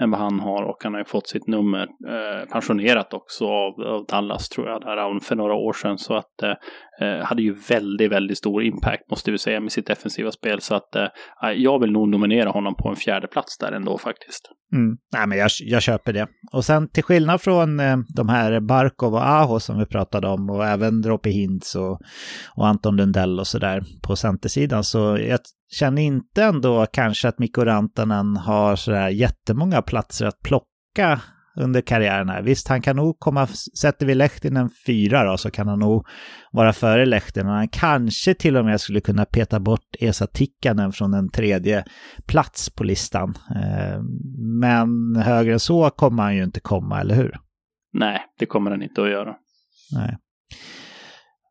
än 0.00 0.10
vad 0.10 0.20
han 0.20 0.40
har. 0.40 0.62
Och 0.62 0.84
han 0.84 0.94
har 0.94 1.00
ju 1.00 1.04
fått 1.04 1.28
sitt 1.28 1.46
nummer 1.46 1.82
eh, 2.08 2.48
pensionerat 2.52 3.14
också 3.14 3.46
av, 3.46 3.80
av, 3.80 4.06
Dallas 4.06 4.48
tror 4.48 4.68
jag, 4.68 4.80
där 4.80 5.20
för 5.20 5.36
några 5.36 5.54
år 5.54 5.72
sedan. 5.72 5.98
Så 5.98 6.14
att 6.14 6.42
eh, 6.42 6.54
Eh, 7.00 7.24
hade 7.24 7.42
ju 7.42 7.54
väldigt, 7.68 8.12
väldigt 8.12 8.38
stor 8.38 8.62
impact 8.62 9.10
måste 9.10 9.30
vi 9.30 9.38
säga 9.38 9.60
med 9.60 9.72
sitt 9.72 9.86
defensiva 9.86 10.32
spel. 10.32 10.60
Så 10.60 10.74
att 10.74 10.96
eh, 10.96 11.50
jag 11.56 11.80
vill 11.80 11.92
nog 11.92 12.08
nominera 12.08 12.50
honom 12.50 12.74
på 12.74 12.88
en 12.88 12.96
fjärde 12.96 13.26
plats 13.26 13.58
där 13.58 13.72
ändå 13.72 13.98
faktiskt. 13.98 14.50
Mm. 14.72 14.96
Nej, 15.12 15.26
men 15.26 15.38
jag, 15.38 15.50
jag 15.60 15.82
köper 15.82 16.12
det. 16.12 16.26
Och 16.52 16.64
sen 16.64 16.88
till 16.88 17.02
skillnad 17.02 17.40
från 17.40 17.80
eh, 17.80 17.96
de 18.16 18.28
här 18.28 18.60
Barkov 18.60 19.14
och 19.14 19.26
Aho 19.26 19.60
som 19.60 19.78
vi 19.78 19.86
pratade 19.86 20.28
om 20.28 20.50
och 20.50 20.66
även 20.66 21.02
Droppe 21.02 21.30
Hintz 21.30 21.74
och, 21.74 22.00
och 22.56 22.66
Anton 22.66 22.96
Lundell 22.96 23.40
och 23.40 23.46
sådär 23.46 23.82
på 24.02 24.16
centersidan 24.16 24.84
så 24.84 25.18
jag 25.20 25.40
känner 25.72 26.02
inte 26.02 26.42
ändå 26.42 26.86
kanske 26.92 27.28
att 27.28 27.38
Mikko 27.38 27.64
Rantanen 27.64 28.36
har 28.36 28.76
sådär 28.76 29.08
jättemånga 29.08 29.82
platser 29.82 30.26
att 30.26 30.40
plocka 30.44 31.20
under 31.56 31.80
karriären 31.80 32.28
här. 32.28 32.42
Visst, 32.42 32.68
han 32.68 32.82
kan 32.82 32.96
nog 32.96 33.18
komma, 33.18 33.46
sätter 33.80 34.06
vi 34.06 34.14
Lehtinen 34.14 34.70
fyra 34.86 35.24
då, 35.24 35.36
så 35.36 35.50
kan 35.50 35.68
han 35.68 35.78
nog 35.78 36.06
vara 36.52 36.72
före 36.72 37.06
Lehtinen. 37.06 37.52
Han 37.52 37.68
kanske 37.68 38.34
till 38.34 38.56
och 38.56 38.64
med 38.64 38.80
skulle 38.80 39.00
kunna 39.00 39.24
peta 39.24 39.60
bort 39.60 39.96
Esa 40.00 40.26
Tikkanen 40.26 40.92
från 40.92 41.14
en 41.14 41.30
tredje 41.30 41.84
plats 42.26 42.70
på 42.70 42.84
listan. 42.84 43.34
Eh, 43.50 44.02
men 44.60 45.16
högre 45.16 45.52
än 45.52 45.60
så 45.60 45.90
kommer 45.90 46.22
han 46.22 46.36
ju 46.36 46.44
inte 46.44 46.60
komma, 46.60 47.00
eller 47.00 47.14
hur? 47.14 47.36
Nej, 47.92 48.20
det 48.38 48.46
kommer 48.46 48.70
han 48.70 48.82
inte 48.82 49.02
att 49.02 49.10
göra. 49.10 49.34
Nej. 49.92 50.16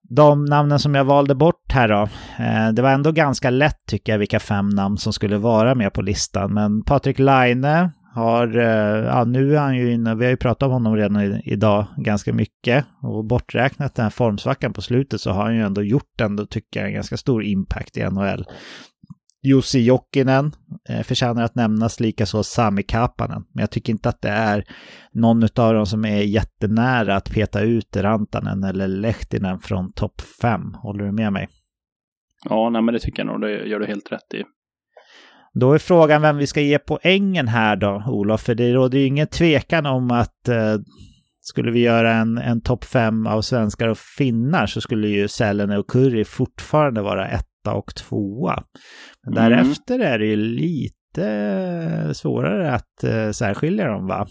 De 0.10 0.46
namnen 0.46 0.80
som 0.80 0.96
jag 0.96 1.06
valde 1.06 1.36
bort 1.36 1.72
här 1.74 1.88
då, 1.88 2.02
eh, 2.44 2.74
det 2.74 2.82
var 2.82 2.92
ändå 2.92 3.12
ganska 3.12 3.50
lätt 3.50 3.86
tycker 3.88 4.12
jag 4.12 4.20
vilka 4.20 4.40
fem 4.40 4.70
namn 4.70 4.98
som 4.98 5.14
skulle 5.14 5.38
vara 5.38 5.76
med 5.76 5.94
på 5.94 6.02
listan. 6.02 6.54
Men 6.54 6.84
Patrik 6.84 7.20
Laine 7.20 7.92
har, 8.16 8.58
eh, 8.58 9.06
ja 9.06 9.24
nu 9.26 9.56
är 9.56 9.60
han 9.60 9.78
ju 9.78 9.92
inne, 9.92 10.16
vi 10.16 10.26
har 10.26 10.32
ju 10.32 10.38
pratat 10.38 10.68
om 10.68 10.72
honom 10.72 10.96
redan 10.96 11.42
idag 11.44 11.86
ganska 11.98 12.34
mycket. 12.34 12.86
Och 13.02 13.26
borträknat 13.26 13.96
den 13.96 14.04
här 14.04 14.10
formsvackan 14.10 14.74
på 14.74 14.82
slutet 14.82 15.22
så 15.22 15.32
har 15.32 15.44
han 15.44 15.56
ju 15.56 15.62
ändå 15.62 15.84
gjort 15.84 16.22
ändå, 16.22 16.46
tycker 16.46 16.80
jag, 16.80 16.88
en 16.88 16.94
ganska 16.96 17.18
stor 17.18 17.44
impact 17.44 17.98
i 17.98 18.04
NHL. 18.04 18.46
Jussi 19.44 19.80
Jokinen 19.80 20.52
eh, 20.90 21.04
förtjänar 21.04 21.44
att 21.44 21.56
nämnas, 21.56 22.00
likaså 22.00 22.44
Sami 22.44 22.84
Kapanen. 22.84 23.44
Men 23.54 23.62
jag 23.62 23.72
tycker 23.72 23.94
inte 23.94 24.10
att 24.10 24.22
det 24.22 24.30
är 24.30 24.64
någon 25.12 25.44
av 25.44 25.74
dem 25.74 25.86
som 25.86 26.06
är 26.06 26.22
jättenära 26.22 27.16
att 27.16 27.34
peta 27.34 27.62
ut 27.62 27.96
Rantanen 27.96 28.64
eller 28.64 28.88
Lehtinen 28.88 29.60
från 29.60 29.94
topp 29.94 30.22
fem. 30.42 30.74
Håller 30.74 31.06
du 31.06 31.12
med 31.12 31.34
mig? 31.34 31.48
Ja, 32.50 32.70
nej, 32.70 32.82
men 32.82 32.94
det 32.94 33.00
tycker 33.00 33.24
jag 33.24 33.28
nog. 33.28 33.42
Det 33.42 33.68
gör 33.68 33.80
du 33.80 33.86
helt 33.86 34.12
rätt 34.12 34.34
i. 34.34 34.44
Då 35.60 35.74
är 35.74 35.78
frågan 35.78 36.22
vem 36.22 36.38
vi 36.38 36.48
ska 36.48 36.62
ge 36.62 36.80
poängen 36.80 37.48
här 37.48 37.76
då, 37.76 38.04
Olof. 38.08 38.42
För 38.42 38.56
det 38.56 38.74
råder 38.74 39.00
ju 39.00 39.06
ingen 39.06 39.28
tvekan 39.28 39.86
om 39.86 40.12
att 40.12 40.48
eh, 40.48 40.76
skulle 41.42 41.72
vi 41.72 41.80
göra 41.80 42.14
en, 42.14 42.38
en 42.38 42.62
topp 42.62 42.84
fem 42.84 43.28
av 43.28 43.42
svenskar 43.42 43.88
och 43.88 43.98
finnar 43.98 44.66
så 44.66 44.82
skulle 44.82 45.08
ju 45.08 45.28
Sälen 45.28 45.72
och 45.72 45.88
Curry 45.88 46.24
fortfarande 46.24 47.02
vara 47.02 47.28
etta 47.28 47.74
och 47.74 47.96
tvåa. 47.96 48.64
Men 49.24 49.38
mm. 49.38 49.50
därefter 49.50 50.00
är 50.00 50.20
det 50.20 50.26
ju 50.26 50.36
lite 50.36 52.12
svårare 52.14 52.74
att 52.74 53.04
eh, 53.04 53.32
särskilja 53.32 53.88
dem 53.88 54.08
va? 54.08 54.28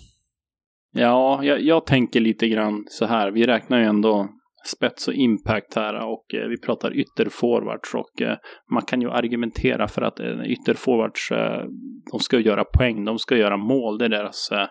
Ja, 0.92 1.44
jag, 1.44 1.60
jag 1.60 1.86
tänker 1.86 2.20
lite 2.20 2.48
grann 2.48 2.84
så 2.90 3.06
här. 3.06 3.30
Vi 3.30 3.46
räknar 3.46 3.78
ju 3.78 3.84
ändå 3.84 4.28
spets 4.66 5.08
och 5.08 5.14
impact 5.14 5.74
här 5.74 5.94
och 5.94 6.34
eh, 6.34 6.48
vi 6.48 6.60
pratar 6.60 6.96
ytterforwards 6.96 7.94
och 7.94 8.22
eh, 8.22 8.36
man 8.72 8.82
kan 8.82 9.00
ju 9.00 9.10
argumentera 9.10 9.88
för 9.88 10.02
att 10.02 10.20
eh, 10.20 10.44
ytterforwards, 10.46 11.30
eh, 11.30 11.64
de 12.12 12.20
ska 12.20 12.38
göra 12.38 12.64
poäng, 12.64 13.04
de 13.04 13.18
ska 13.18 13.36
göra 13.36 13.56
mål, 13.56 13.98
det 13.98 14.04
är 14.04 14.08
deras, 14.08 14.48
eh, 14.52 14.66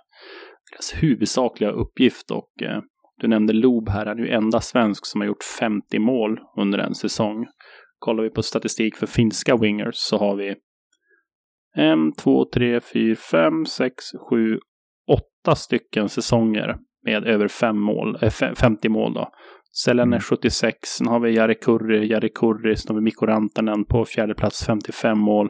deras 0.71 1.03
huvudsakliga 1.03 1.71
uppgift 1.71 2.31
och 2.31 2.61
eh, 2.61 2.79
du 3.21 3.27
nämnde 3.27 3.53
Loob 3.53 3.89
här, 3.89 4.05
han 4.05 4.19
är 4.19 4.23
ju 4.23 4.29
enda 4.29 4.61
svensk 4.61 5.05
som 5.05 5.21
har 5.21 5.27
gjort 5.27 5.43
50 5.59 5.99
mål 5.99 6.39
under 6.57 6.79
en 6.79 6.95
säsong. 6.95 7.45
Kollar 7.99 8.23
vi 8.23 8.29
på 8.29 8.43
statistik 8.43 8.95
för 8.95 9.07
finska 9.07 9.57
wingers 9.57 9.95
så 9.95 10.17
har 10.17 10.35
vi 10.35 10.55
en, 11.75 12.13
två, 12.13 12.45
tre, 12.53 12.79
fyra, 12.79 13.15
fem, 13.15 13.65
sex, 13.65 14.03
sju, 14.29 14.59
åtta 15.07 15.55
stycken 15.55 16.09
säsonger 16.09 16.77
med 17.03 17.27
över 17.27 17.47
fem 17.47 17.79
mål, 17.79 18.15
eh, 18.21 18.43
äh, 18.43 18.53
50 18.53 18.89
mål 18.89 19.13
då. 19.13 19.29
Selen 19.75 20.13
är 20.13 20.19
76. 20.19 20.63
Mm. 20.63 20.77
Sen 20.83 21.07
har 21.07 21.19
vi 21.19 21.35
Jari 21.35 21.55
Kurri, 21.55 22.07
Jari 22.07 22.29
Kurri. 22.29 22.75
Sen 22.75 22.95
har 22.95 23.01
vi 23.01 23.03
Mikko 23.03 23.25
Rantanen 23.25 23.85
på 23.85 24.05
fjärde 24.05 24.35
plats 24.35 24.65
55 24.65 25.19
mål. 25.19 25.49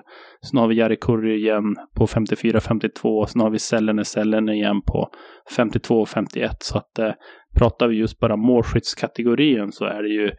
Sen 0.50 0.60
har 0.60 0.68
vi 0.68 0.76
Jari 0.76 0.98
Kurri 1.02 1.36
igen 1.36 1.76
på 1.96 2.06
54-52. 2.06 3.26
Sen 3.26 3.42
har 3.42 3.50
vi 3.50 3.60
Sellene 3.60 4.06
Sellene 4.06 4.54
igen 4.54 4.82
på 4.82 5.10
52-51. 5.58 6.50
Så 6.60 6.78
att 6.78 7.00
eh, 7.00 7.12
pratar 7.58 7.88
vi 7.88 7.96
just 7.96 8.20
bara 8.20 8.36
målskyttskategorin 8.36 9.72
så 9.72 9.86
är 9.86 10.04
det 10.04 10.10
ju 10.10 10.32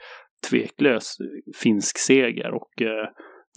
tveklös 0.50 1.16
finsk 1.62 1.98
seger. 1.98 2.54
Och 2.54 2.82
eh, 2.82 3.08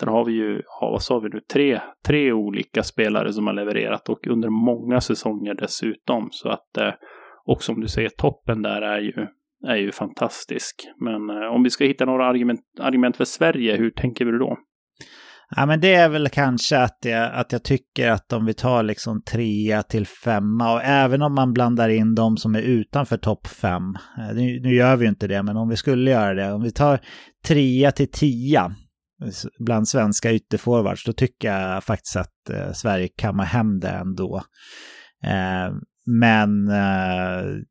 där 0.02 0.08
har 0.08 0.26
vi 0.26 0.32
ju, 0.34 0.62
ja, 0.82 0.90
vad 0.92 1.02
sa 1.02 1.20
vi 1.20 1.30
nu, 1.30 1.40
tre, 1.54 1.82
tre 2.08 2.32
olika 2.32 2.84
spelare 2.84 3.34
som 3.34 3.48
har 3.48 3.54
levererat 3.54 4.10
och 4.10 4.28
under 4.28 4.50
många 4.50 5.02
säsonger 5.02 5.54
dessutom. 5.54 6.28
Så 6.32 6.50
att 6.50 6.78
eh, 6.78 6.94
och 7.46 7.64
som 7.64 7.82
du 7.82 7.88
säger, 7.88 8.10
toppen 8.10 8.62
där 8.62 8.82
är 8.82 9.00
ju 9.00 9.28
är 9.68 9.76
ju 9.76 9.92
fantastisk. 9.92 10.76
Men 11.00 11.30
eh, 11.30 11.48
om 11.56 11.64
vi 11.64 11.70
ska 11.70 11.86
hitta 11.86 12.06
några 12.06 12.26
argument, 12.26 12.62
argument 12.80 13.18
för 13.18 13.26
Sverige, 13.26 13.78
hur 13.78 13.92
tänker 13.92 14.26
vi 14.26 14.32
då? 14.32 14.58
Ja, 15.56 15.66
men 15.66 15.80
det 15.80 15.94
är 15.94 16.10
väl 16.10 16.30
kanske 16.30 16.78
att 16.78 16.98
jag, 17.02 17.34
att 17.34 17.52
jag 17.52 17.64
tycker 17.64 18.10
att 18.10 18.34
om 18.34 18.46
vi 18.46 18.54
tar 18.54 18.84
liksom 18.84 19.22
trea 19.22 19.84
till 19.84 20.08
femma 20.08 20.74
och 20.74 20.84
även 20.84 21.22
om 21.22 21.36
man 21.36 21.54
blandar 21.54 21.90
in 21.90 22.16
de 22.16 22.38
som 22.38 22.56
är 22.56 22.62
utanför 22.62 23.18
topp 23.18 23.48
fem. 23.48 23.84
Eh, 24.18 24.36
nu, 24.36 24.60
nu 24.60 24.74
gör 24.76 24.96
vi 24.96 25.06
ju 25.06 25.10
inte 25.10 25.28
det, 25.28 25.44
men 25.44 25.58
om 25.58 25.70
vi 25.70 25.76
skulle 25.76 26.12
göra 26.12 26.34
det. 26.34 26.54
Om 26.54 26.64
vi 26.64 26.72
tar 26.72 27.00
trea 27.48 27.92
till 27.92 28.12
tia 28.12 28.76
bland 29.60 29.88
svenska 29.88 30.34
ytterforwards, 30.34 31.06
då 31.06 31.14
tycker 31.14 31.48
jag 31.48 31.84
faktiskt 31.84 32.16
att 32.16 32.50
eh, 32.50 32.72
Sverige 32.74 33.08
kammar 33.08 33.46
hem 33.46 33.80
det 33.80 33.90
ändå. 33.90 34.42
Eh, 35.24 35.76
men 36.08 36.68
eh, 36.68 37.62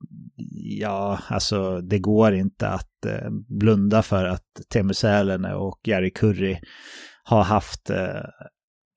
ja, 0.79 1.19
alltså 1.29 1.81
det 1.81 1.99
går 1.99 2.35
inte 2.35 2.69
att 2.69 3.05
eh, 3.07 3.31
blunda 3.49 4.03
för 4.03 4.25
att 4.25 4.45
Teemu 4.73 4.95
Selänne 4.95 5.55
och 5.55 5.81
Jari 5.85 6.11
Kurri 6.11 6.61
har 7.25 7.43
haft 7.43 7.91
eh, 7.91 8.23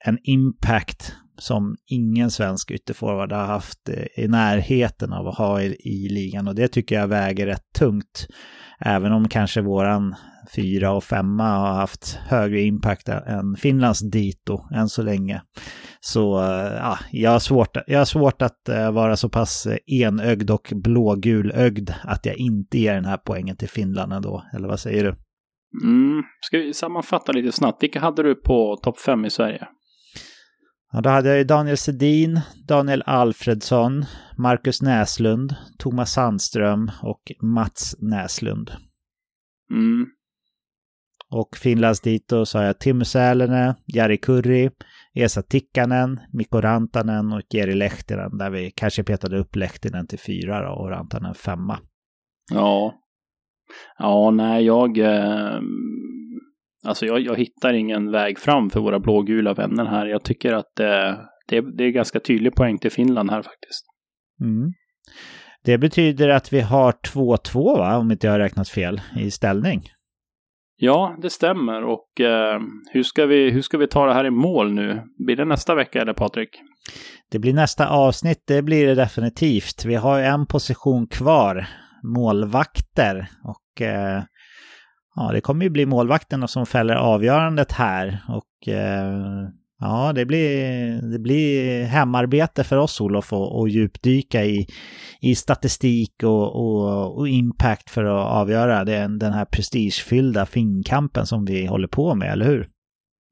en 0.05 0.17
impact 0.23 1.15
som 1.37 1.77
ingen 1.85 2.31
svensk 2.31 2.71
ytterforward 2.71 3.31
har 3.31 3.45
haft 3.45 3.89
i 4.15 4.27
närheten 4.27 5.13
av 5.13 5.27
att 5.27 5.37
ha 5.37 5.61
i, 5.61 5.75
i 5.79 6.09
ligan. 6.09 6.47
Och 6.47 6.55
det 6.55 6.67
tycker 6.67 6.95
jag 6.95 7.07
väger 7.07 7.45
rätt 7.45 7.73
tungt. 7.77 8.27
Även 8.85 9.11
om 9.11 9.27
kanske 9.27 9.61
våran 9.61 10.15
fyra 10.55 10.91
och 10.91 11.03
femma 11.03 11.43
har 11.43 11.73
haft 11.73 12.19
högre 12.27 12.61
impact 12.61 13.09
än 13.09 13.55
Finlands 13.55 13.99
dito 14.11 14.59
än 14.73 14.89
så 14.89 15.03
länge. 15.03 15.41
Så 15.99 16.43
eh, 16.43 16.73
ja, 16.75 16.99
jag 17.11 17.31
har 17.31 17.39
svårt, 17.39 17.77
jag 17.87 17.97
har 17.99 18.05
svårt 18.05 18.41
att 18.41 18.69
eh, 18.69 18.91
vara 18.91 19.15
så 19.15 19.29
pass 19.29 19.67
enögd 19.85 20.49
och 20.51 20.73
blågulögd 20.75 21.89
att 22.03 22.25
jag 22.25 22.37
inte 22.37 22.77
ger 22.79 22.93
den 22.95 23.05
här 23.05 23.17
poängen 23.17 23.57
till 23.57 23.69
Finland 23.69 24.13
ändå. 24.13 24.43
Eller 24.53 24.67
vad 24.67 24.79
säger 24.79 25.03
du? 25.03 25.15
Mm. 25.83 26.23
Ska 26.41 26.57
vi 26.57 26.73
sammanfatta 26.73 27.31
lite 27.31 27.51
snabbt? 27.51 27.83
Vilka 27.83 27.99
hade 27.99 28.23
du 28.23 28.35
på 28.35 28.75
topp 28.83 28.99
fem 28.99 29.25
i 29.25 29.29
Sverige? 29.29 29.67
Ja, 30.91 31.01
då 31.01 31.09
hade 31.09 31.29
jag 31.29 31.37
ju 31.37 31.43
Daniel 31.43 31.77
Sedin, 31.77 32.41
Daniel 32.67 33.03
Alfredsson, 33.05 34.05
Marcus 34.37 34.81
Näslund, 34.81 35.55
Thomas 35.77 36.11
Sandström 36.11 36.91
och 37.01 37.31
Mats 37.41 37.95
Näslund. 37.99 38.71
Mm. 39.71 40.05
Och 41.31 41.57
Finlands 41.57 42.01
dito 42.01 42.45
så 42.45 42.57
har 42.57 42.65
jag 42.65 42.79
Timo 42.79 43.05
Säläne, 43.05 43.75
Jari 43.85 44.17
Kurri, 44.17 44.69
Esa 45.13 45.41
Tikkanen, 45.41 46.19
Mikko 46.33 46.61
Rantanen 46.61 47.33
och 47.33 47.41
Jeri 47.53 47.75
Lehtinen. 47.75 48.37
Där 48.37 48.49
vi 48.49 48.71
kanske 48.71 49.03
petade 49.03 49.39
upp 49.39 49.55
Lehtinen 49.55 50.07
till 50.07 50.19
fyra 50.19 50.61
då, 50.61 50.73
och 50.73 50.89
Rantanen 50.89 51.33
femma. 51.33 51.79
Ja. 52.51 52.93
Ja, 53.97 54.31
nej, 54.31 54.65
jag... 54.65 54.97
Eh, 54.97 55.59
alltså 56.85 57.05
jag, 57.05 57.19
jag 57.19 57.35
hittar 57.35 57.73
ingen 57.73 58.11
väg 58.11 58.39
fram 58.39 58.69
för 58.69 58.79
våra 58.79 58.99
blågula 58.99 59.53
vänner 59.53 59.85
här. 59.85 60.05
Jag 60.05 60.23
tycker 60.23 60.53
att 60.53 60.79
eh, 60.79 61.13
det, 61.47 61.77
det 61.77 61.83
är 61.83 61.89
ganska 61.89 62.19
tydlig 62.19 62.55
poäng 62.55 62.77
till 62.77 62.91
Finland 62.91 63.31
här 63.31 63.41
faktiskt. 63.41 63.85
Mm. 64.41 64.71
Det 65.63 65.77
betyder 65.77 66.29
att 66.29 66.53
vi 66.53 66.61
har 66.61 66.91
2-2 66.91 67.77
va, 67.77 67.97
om 67.97 68.11
inte 68.11 68.27
jag 68.27 68.31
har 68.31 68.39
räknat 68.39 68.69
fel, 68.69 69.01
i 69.17 69.31
ställning. 69.31 69.81
Ja, 70.81 71.17
det 71.21 71.29
stämmer. 71.29 71.83
Och 71.83 72.21
eh, 72.21 72.59
hur, 72.91 73.03
ska 73.03 73.25
vi, 73.25 73.49
hur 73.49 73.61
ska 73.61 73.77
vi 73.77 73.87
ta 73.87 74.05
det 74.05 74.13
här 74.13 74.25
i 74.25 74.31
mål 74.31 74.73
nu? 74.73 75.01
Blir 75.25 75.35
det 75.35 75.45
nästa 75.45 75.75
vecka 75.75 76.01
eller 76.01 76.13
Patrik? 76.13 76.49
Det 77.31 77.39
blir 77.39 77.53
nästa 77.53 77.89
avsnitt, 77.89 78.43
det 78.47 78.61
blir 78.61 78.87
det 78.87 78.95
definitivt. 78.95 79.85
Vi 79.85 79.95
har 79.95 80.19
en 80.19 80.45
position 80.45 81.07
kvar, 81.07 81.67
målvakter. 82.03 83.27
Och 83.43 83.81
eh, 83.81 84.23
ja, 85.15 85.31
det 85.31 85.41
kommer 85.41 85.63
ju 85.63 85.69
bli 85.69 85.85
målvakterna 85.85 86.47
som 86.47 86.65
fäller 86.65 86.95
avgörandet 86.95 87.71
här. 87.71 88.23
Och 88.27 88.73
eh, 88.73 89.49
ja, 89.79 90.13
det 90.13 90.25
blir, 90.25 91.11
det 91.11 91.19
blir 91.19 91.83
hemarbete 91.83 92.63
för 92.63 92.77
oss 92.77 93.01
Olof 93.01 93.33
att 93.33 93.71
djupdyka 93.71 94.45
i, 94.45 94.67
i 95.21 95.35
statistik 95.35 96.23
och, 96.23 96.55
och, 96.55 97.17
och, 97.17 97.27
impact 97.27 97.89
för 97.89 98.03
att 98.03 98.31
avgöra 98.31 98.83
den, 98.83 99.19
den 99.19 99.33
här 99.33 99.45
prestigefyllda 99.45 100.45
finkampen 100.45 101.25
som 101.25 101.45
vi 101.45 101.65
håller 101.65 101.87
på 101.87 102.15
med, 102.15 102.31
eller 102.31 102.45
hur? 102.45 102.69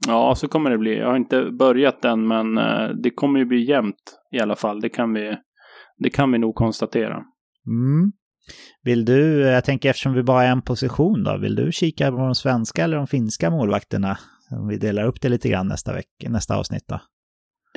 Ja, 0.08 0.36
så 0.36 0.48
kommer 0.48 0.70
det 0.70 0.78
bli. 0.78 0.98
Jag 0.98 1.08
har 1.08 1.16
inte 1.16 1.52
börjat 1.52 2.06
än, 2.06 2.28
men 2.28 2.58
eh, 2.58 2.90
det 3.04 3.10
kommer 3.10 3.40
ju 3.40 3.46
bli 3.46 3.70
jämnt 3.70 4.20
i 4.32 4.40
alla 4.40 4.56
fall. 4.56 4.82
Det 4.82 4.90
kan 4.90 5.14
vi, 5.14 5.38
det 5.98 6.10
kan 6.10 6.32
vi 6.32 6.38
nog 6.38 6.56
konstatera. 6.56 7.24
Mm. 7.68 8.12
Vill 8.84 9.06
du, 9.06 9.42
jag 9.42 9.66
tänker 9.66 9.90
eftersom 9.90 10.14
vi 10.14 10.24
bara 10.24 10.44
är 10.44 10.52
en 10.52 10.62
position 10.62 11.24
då, 11.24 11.38
vill 11.38 11.56
du 11.56 11.72
kika 11.72 12.12
på 12.12 12.18
de 12.18 12.36
svenska 12.36 12.84
eller 12.84 12.98
de 12.98 13.08
finska 13.08 13.50
målvakterna? 13.50 14.18
Om 14.52 14.68
vi 14.68 14.78
delar 14.78 15.04
upp 15.04 15.22
det 15.22 15.30
lite 15.30 15.50
grann 15.50 15.68
nästa, 15.68 15.94
vecka, 15.94 16.30
nästa 16.30 16.56
avsnitt 16.56 16.84
då. 16.88 17.00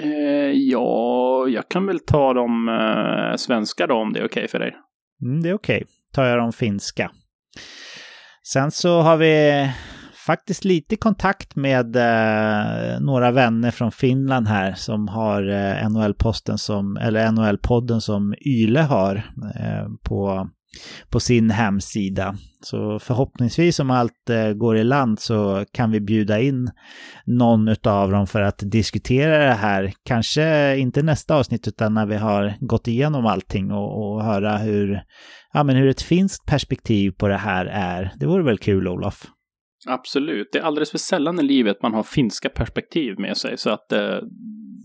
Eh, 0.02 0.50
ja, 0.52 1.46
jag 1.48 1.68
kan 1.68 1.86
väl 1.86 1.98
ta 1.98 2.34
de 2.34 2.68
eh, 2.68 3.36
svenska 3.36 3.86
då 3.86 3.94
om 3.94 4.12
det 4.12 4.20
är 4.20 4.24
okej 4.24 4.40
okay 4.40 4.48
för 4.48 4.58
dig. 4.58 4.76
Mm, 5.22 5.42
det 5.42 5.48
är 5.48 5.54
okej. 5.54 5.76
Okay. 5.76 5.86
Tar 6.12 6.24
jag 6.24 6.38
de 6.38 6.52
finska. 6.52 7.10
Sen 8.52 8.70
så 8.70 9.00
har 9.00 9.16
vi 9.16 9.66
faktiskt 10.26 10.64
lite 10.64 10.96
kontakt 10.96 11.56
med 11.56 11.96
eh, 11.96 13.00
några 13.00 13.30
vänner 13.30 13.70
från 13.70 13.92
Finland 13.92 14.48
här 14.48 14.72
som 14.72 15.08
har 15.08 15.48
eh, 15.48 15.88
NHL-posten 15.90 16.58
som, 16.58 16.96
eller 16.96 17.26
NHL-podden 17.26 18.00
som 18.00 18.34
Yle 18.46 18.80
har 18.80 19.16
eh, 19.60 19.86
på, 20.02 20.48
på 21.10 21.20
sin 21.20 21.50
hemsida. 21.50 22.34
Så 22.62 22.98
förhoppningsvis 22.98 23.80
om 23.80 23.90
allt 23.90 24.30
eh, 24.30 24.52
går 24.52 24.76
i 24.76 24.84
land 24.84 25.18
så 25.18 25.64
kan 25.72 25.90
vi 25.90 26.00
bjuda 26.00 26.40
in 26.40 26.70
någon 27.26 27.68
av 27.84 28.10
dem 28.10 28.26
för 28.26 28.40
att 28.40 28.58
diskutera 28.58 29.38
det 29.38 29.54
här. 29.54 29.92
Kanske 30.04 30.76
inte 30.76 31.02
nästa 31.02 31.34
avsnitt 31.34 31.68
utan 31.68 31.94
när 31.94 32.06
vi 32.06 32.16
har 32.16 32.54
gått 32.60 32.88
igenom 32.88 33.26
allting 33.26 33.72
och, 33.72 34.12
och 34.12 34.24
höra 34.24 34.56
hur, 34.56 35.02
ja, 35.52 35.64
men 35.64 35.76
hur 35.76 35.88
ett 35.88 36.02
finskt 36.02 36.46
perspektiv 36.46 37.10
på 37.10 37.28
det 37.28 37.36
här 37.36 37.66
är. 37.66 38.12
Det 38.16 38.26
vore 38.26 38.44
väl 38.44 38.58
kul 38.58 38.88
Olof? 38.88 39.26
Absolut. 39.88 40.48
Det 40.52 40.58
är 40.58 40.62
alldeles 40.62 40.90
för 40.90 40.98
sällan 40.98 41.40
i 41.40 41.42
livet 41.42 41.82
man 41.82 41.94
har 41.94 42.02
finska 42.02 42.48
perspektiv 42.48 43.14
med 43.18 43.36
sig. 43.36 43.58
Så 43.58 43.70
att 43.70 43.92
eh, 43.92 44.18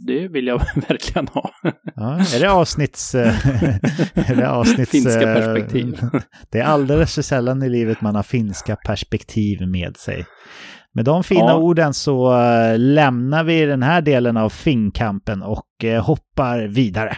det 0.05 0.27
vill 0.27 0.47
jag 0.47 0.57
verkligen 0.89 1.27
ha. 1.27 1.51
Ja, 1.95 2.19
är 2.35 2.39
det 2.39 2.51
avsnitts... 2.51 3.15
är 3.15 4.35
det 4.35 4.49
avsnitts 4.49 4.91
finska 4.91 5.19
perspektiv. 5.19 5.99
det 6.49 6.59
är 6.59 6.63
alldeles 6.63 7.15
för 7.15 7.21
sällan 7.21 7.63
i 7.63 7.69
livet 7.69 8.01
man 8.01 8.15
har 8.15 8.23
finska 8.23 8.75
perspektiv 8.75 9.67
med 9.67 9.97
sig. 9.97 10.25
Med 10.93 11.05
de 11.05 11.23
fina 11.23 11.41
ja. 11.41 11.57
orden 11.57 11.93
så 11.93 12.37
lämnar 12.77 13.43
vi 13.43 13.65
den 13.65 13.83
här 13.83 14.01
delen 14.01 14.37
av 14.37 14.49
finkampen 14.49 15.43
och 15.43 15.85
hoppar 16.01 16.67
vidare. 16.67 17.17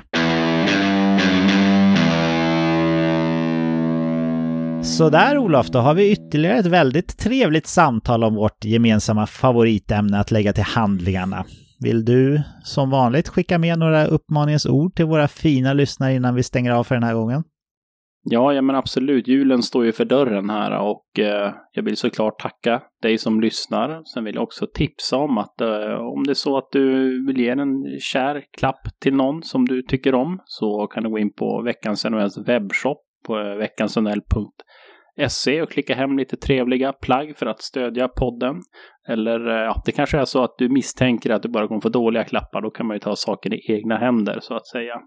Så 4.84 5.10
där 5.10 5.38
Olof, 5.38 5.68
då 5.68 5.80
har 5.80 5.94
vi 5.94 6.12
ytterligare 6.12 6.58
ett 6.58 6.66
väldigt 6.66 7.18
trevligt 7.18 7.68
samtal 7.68 8.24
om 8.24 8.36
vårt 8.36 8.66
gemensamma 8.66 9.28
favoritämne 9.28 10.20
att 10.20 10.32
lägga 10.32 10.54
till 10.54 10.64
handlingarna. 10.64 11.46
Vill 11.80 12.06
du 12.06 12.42
som 12.64 12.90
vanligt 12.90 13.28
skicka 13.28 13.58
med 13.58 13.80
några 13.80 14.06
uppmaningens 14.06 14.66
ord 14.66 14.96
till 14.96 15.06
våra 15.06 15.28
fina 15.28 15.74
lyssnare 15.74 16.14
innan 16.14 16.36
vi 16.36 16.44
stänger 16.44 16.72
av 16.72 16.84
för 16.84 16.96
den 16.96 17.04
här 17.04 17.14
gången? 17.14 17.44
Ja, 18.30 18.54
ja 18.54 18.62
men 18.62 18.76
absolut. 18.76 19.28
Julen 19.28 19.64
står 19.64 19.86
ju 19.86 19.92
för 19.92 20.06
dörren 20.06 20.50
här 20.50 20.80
och 20.80 21.20
eh, 21.20 21.54
jag 21.72 21.84
vill 21.84 21.98
såklart 21.98 22.40
tacka 22.40 22.82
dig 23.02 23.18
som 23.18 23.42
lyssnar. 23.42 24.02
Sen 24.14 24.24
vill 24.24 24.36
jag 24.36 24.44
också 24.44 24.68
tipsa 24.74 25.18
om 25.18 25.38
att 25.38 25.62
eh, 25.62 25.94
om 25.94 26.24
det 26.24 26.32
är 26.32 26.34
så 26.34 26.58
att 26.58 26.68
du 26.72 27.26
vill 27.28 27.40
ge 27.40 27.50
en 27.50 28.00
kär 28.00 28.44
klapp 28.58 28.88
till 29.02 29.16
någon 29.16 29.44
som 29.44 29.66
du 29.66 29.82
tycker 29.82 30.16
om 30.16 30.40
så 30.46 30.88
kan 30.88 31.04
du 31.04 31.10
gå 31.10 31.20
in 31.20 31.34
på 31.34 31.62
veckans 31.62 32.06
NHLs 32.06 32.38
webbshop 32.38 32.98
på 33.28 33.40
eh, 33.40 33.56
veckansnl.se 33.56 34.67
veckansnhl.se 35.18 35.62
och 35.62 35.72
klicka 35.72 35.96
hem 35.96 36.18
lite 36.18 36.38
trevliga 36.38 36.94
plagg 36.94 37.38
för 37.38 37.46
att 37.46 37.62
stödja 37.62 38.08
podden. 38.08 38.56
Eller 39.10 39.48
eh, 39.48 39.64
ja, 39.64 39.82
det 39.86 39.92
kanske 39.92 40.18
är 40.18 40.26
så 40.26 40.44
att 40.44 40.56
du 40.58 40.70
misstänker 40.70 41.30
att 41.30 41.42
du 41.42 41.50
bara 41.50 41.68
kommer 41.68 41.82
få 41.82 41.90
dåliga 41.90 42.24
klappar. 42.24 42.62
Då 42.62 42.70
kan 42.70 42.88
man 42.88 42.96
ju 42.96 43.00
ta 43.00 43.16
saken 43.16 43.54
i 43.54 43.62
egna 43.68 43.98
händer 43.98 44.40
så 44.42 44.56
att 44.56 44.68
säga. 44.68 45.00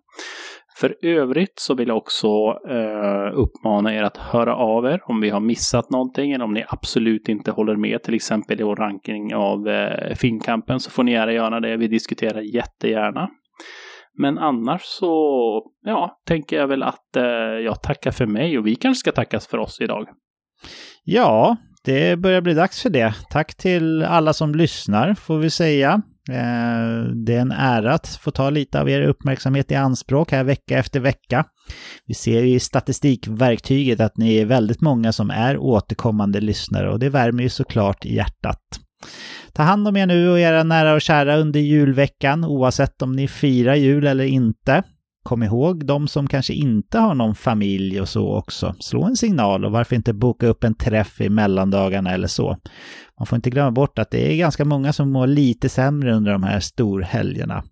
För 0.80 0.96
övrigt 1.02 1.58
så 1.58 1.74
vill 1.74 1.88
jag 1.88 1.96
också 1.96 2.28
eh, 2.68 3.32
uppmana 3.34 3.94
er 3.94 4.02
att 4.02 4.16
höra 4.16 4.54
av 4.54 4.86
er 4.86 5.00
om 5.04 5.20
vi 5.20 5.30
har 5.30 5.40
missat 5.40 5.90
någonting 5.90 6.32
eller 6.32 6.44
om 6.44 6.52
ni 6.52 6.64
absolut 6.68 7.28
inte 7.28 7.50
håller 7.50 7.76
med 7.76 8.02
till 8.02 8.14
exempel 8.14 8.60
i 8.60 8.64
vår 8.64 8.76
ranking 8.76 9.34
av 9.34 9.68
eh, 9.68 10.14
Finnkampen 10.14 10.80
så 10.80 10.90
får 10.90 11.04
ni 11.04 11.12
gärna 11.12 11.32
göra 11.32 11.60
det. 11.60 11.76
Vi 11.76 11.88
diskuterar 11.88 12.40
jättegärna. 12.40 13.28
Men 14.20 14.38
annars 14.38 14.82
så, 14.82 15.62
ja, 15.84 16.20
tänker 16.26 16.56
jag 16.56 16.68
väl 16.68 16.82
att 16.82 17.16
eh, 17.16 17.24
jag 17.64 17.82
tackar 17.82 18.10
för 18.10 18.26
mig 18.26 18.58
och 18.58 18.66
vi 18.66 18.74
kanske 18.74 19.00
ska 19.00 19.12
tackas 19.12 19.46
för 19.46 19.58
oss 19.58 19.80
idag. 19.80 20.08
Ja, 21.04 21.56
det 21.84 22.18
börjar 22.18 22.40
bli 22.40 22.54
dags 22.54 22.82
för 22.82 22.90
det. 22.90 23.14
Tack 23.30 23.54
till 23.54 24.02
alla 24.02 24.32
som 24.32 24.54
lyssnar, 24.54 25.14
får 25.14 25.38
vi 25.38 25.50
säga. 25.50 26.02
Eh, 26.30 27.12
det 27.26 27.34
är 27.34 27.40
en 27.40 27.52
ära 27.52 27.92
att 27.92 28.08
få 28.08 28.30
ta 28.30 28.50
lite 28.50 28.80
av 28.80 28.90
er 28.90 29.02
uppmärksamhet 29.02 29.70
i 29.70 29.74
anspråk 29.74 30.32
här 30.32 30.44
vecka 30.44 30.78
efter 30.78 31.00
vecka. 31.00 31.44
Vi 32.06 32.14
ser 32.14 32.42
i 32.42 32.60
statistikverktyget 32.60 34.00
att 34.00 34.16
ni 34.16 34.36
är 34.36 34.46
väldigt 34.46 34.80
många 34.80 35.12
som 35.12 35.30
är 35.30 35.58
återkommande 35.58 36.40
lyssnare 36.40 36.90
och 36.90 36.98
det 36.98 37.08
värmer 37.08 37.42
ju 37.42 37.48
såklart 37.48 38.04
hjärtat. 38.04 38.60
Ta 39.52 39.62
hand 39.62 39.88
om 39.88 39.96
er 39.96 40.06
nu 40.06 40.30
och 40.30 40.40
era 40.40 40.62
nära 40.62 40.94
och 40.94 41.00
kära 41.00 41.36
under 41.36 41.60
julveckan, 41.60 42.44
oavsett 42.44 43.02
om 43.02 43.12
ni 43.12 43.28
firar 43.28 43.74
jul 43.74 44.06
eller 44.06 44.24
inte. 44.24 44.82
Kom 45.22 45.42
ihåg 45.42 45.86
de 45.86 46.08
som 46.08 46.26
kanske 46.26 46.52
inte 46.52 46.98
har 46.98 47.14
någon 47.14 47.34
familj 47.34 48.00
och 48.00 48.08
så 48.08 48.34
också. 48.36 48.74
Slå 48.80 49.04
en 49.04 49.16
signal 49.16 49.64
och 49.64 49.72
varför 49.72 49.96
inte 49.96 50.12
boka 50.12 50.46
upp 50.46 50.64
en 50.64 50.74
träff 50.74 51.20
i 51.20 51.28
mellandagarna 51.28 52.10
eller 52.10 52.28
så. 52.28 52.56
Man 53.18 53.26
får 53.26 53.36
inte 53.36 53.50
glömma 53.50 53.70
bort 53.70 53.98
att 53.98 54.10
det 54.10 54.32
är 54.32 54.36
ganska 54.36 54.64
många 54.64 54.92
som 54.92 55.12
mår 55.12 55.26
lite 55.26 55.68
sämre 55.68 56.14
under 56.14 56.32
de 56.32 56.42
här 56.42 56.60
storhelgerna. 56.60 57.64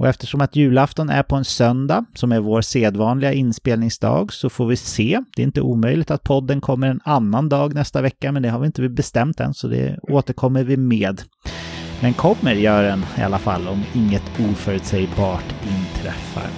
Och 0.00 0.08
eftersom 0.08 0.40
att 0.40 0.56
julafton 0.56 1.10
är 1.10 1.22
på 1.22 1.36
en 1.36 1.44
söndag, 1.44 2.04
som 2.14 2.32
är 2.32 2.40
vår 2.40 2.60
sedvanliga 2.60 3.32
inspelningsdag, 3.32 4.32
så 4.32 4.50
får 4.50 4.66
vi 4.66 4.76
se. 4.76 5.20
Det 5.36 5.42
är 5.42 5.46
inte 5.46 5.60
omöjligt 5.60 6.10
att 6.10 6.24
podden 6.24 6.60
kommer 6.60 6.86
en 6.86 7.00
annan 7.04 7.48
dag 7.48 7.74
nästa 7.74 8.02
vecka, 8.02 8.32
men 8.32 8.42
det 8.42 8.48
har 8.48 8.60
vi 8.60 8.66
inte 8.66 8.88
bestämt 8.88 9.40
än, 9.40 9.54
så 9.54 9.68
det 9.68 9.98
återkommer 10.02 10.64
vi 10.64 10.76
med. 10.76 11.22
Men 12.00 12.14
kommer 12.14 12.52
gör 12.52 12.82
den 12.82 13.04
i 13.18 13.22
alla 13.22 13.38
fall 13.38 13.68
om 13.68 13.82
inget 13.94 14.22
oförutsägbart 14.50 15.54
inträffar. 15.62 16.50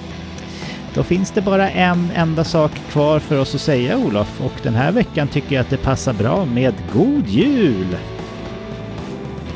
Då 0.95 1.03
finns 1.03 1.31
det 1.31 1.43
bara 1.43 1.71
en 1.71 2.11
enda 2.15 2.45
sak 2.45 2.73
kvar 2.91 3.19
för 3.19 3.39
oss 3.39 3.55
att 3.55 3.61
säga 3.61 3.99
Olof 3.99 4.41
och 4.41 4.61
den 4.63 4.75
här 4.75 4.93
veckan 4.93 5.29
tycker 5.29 5.55
jag 5.55 5.63
att 5.63 5.71
det 5.71 5.77
passar 5.77 6.13
bra 6.13 6.45
med 6.45 6.75
God 6.93 7.29
Jul! 7.29 7.97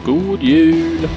God 0.04 0.42
Jul! 0.42 1.08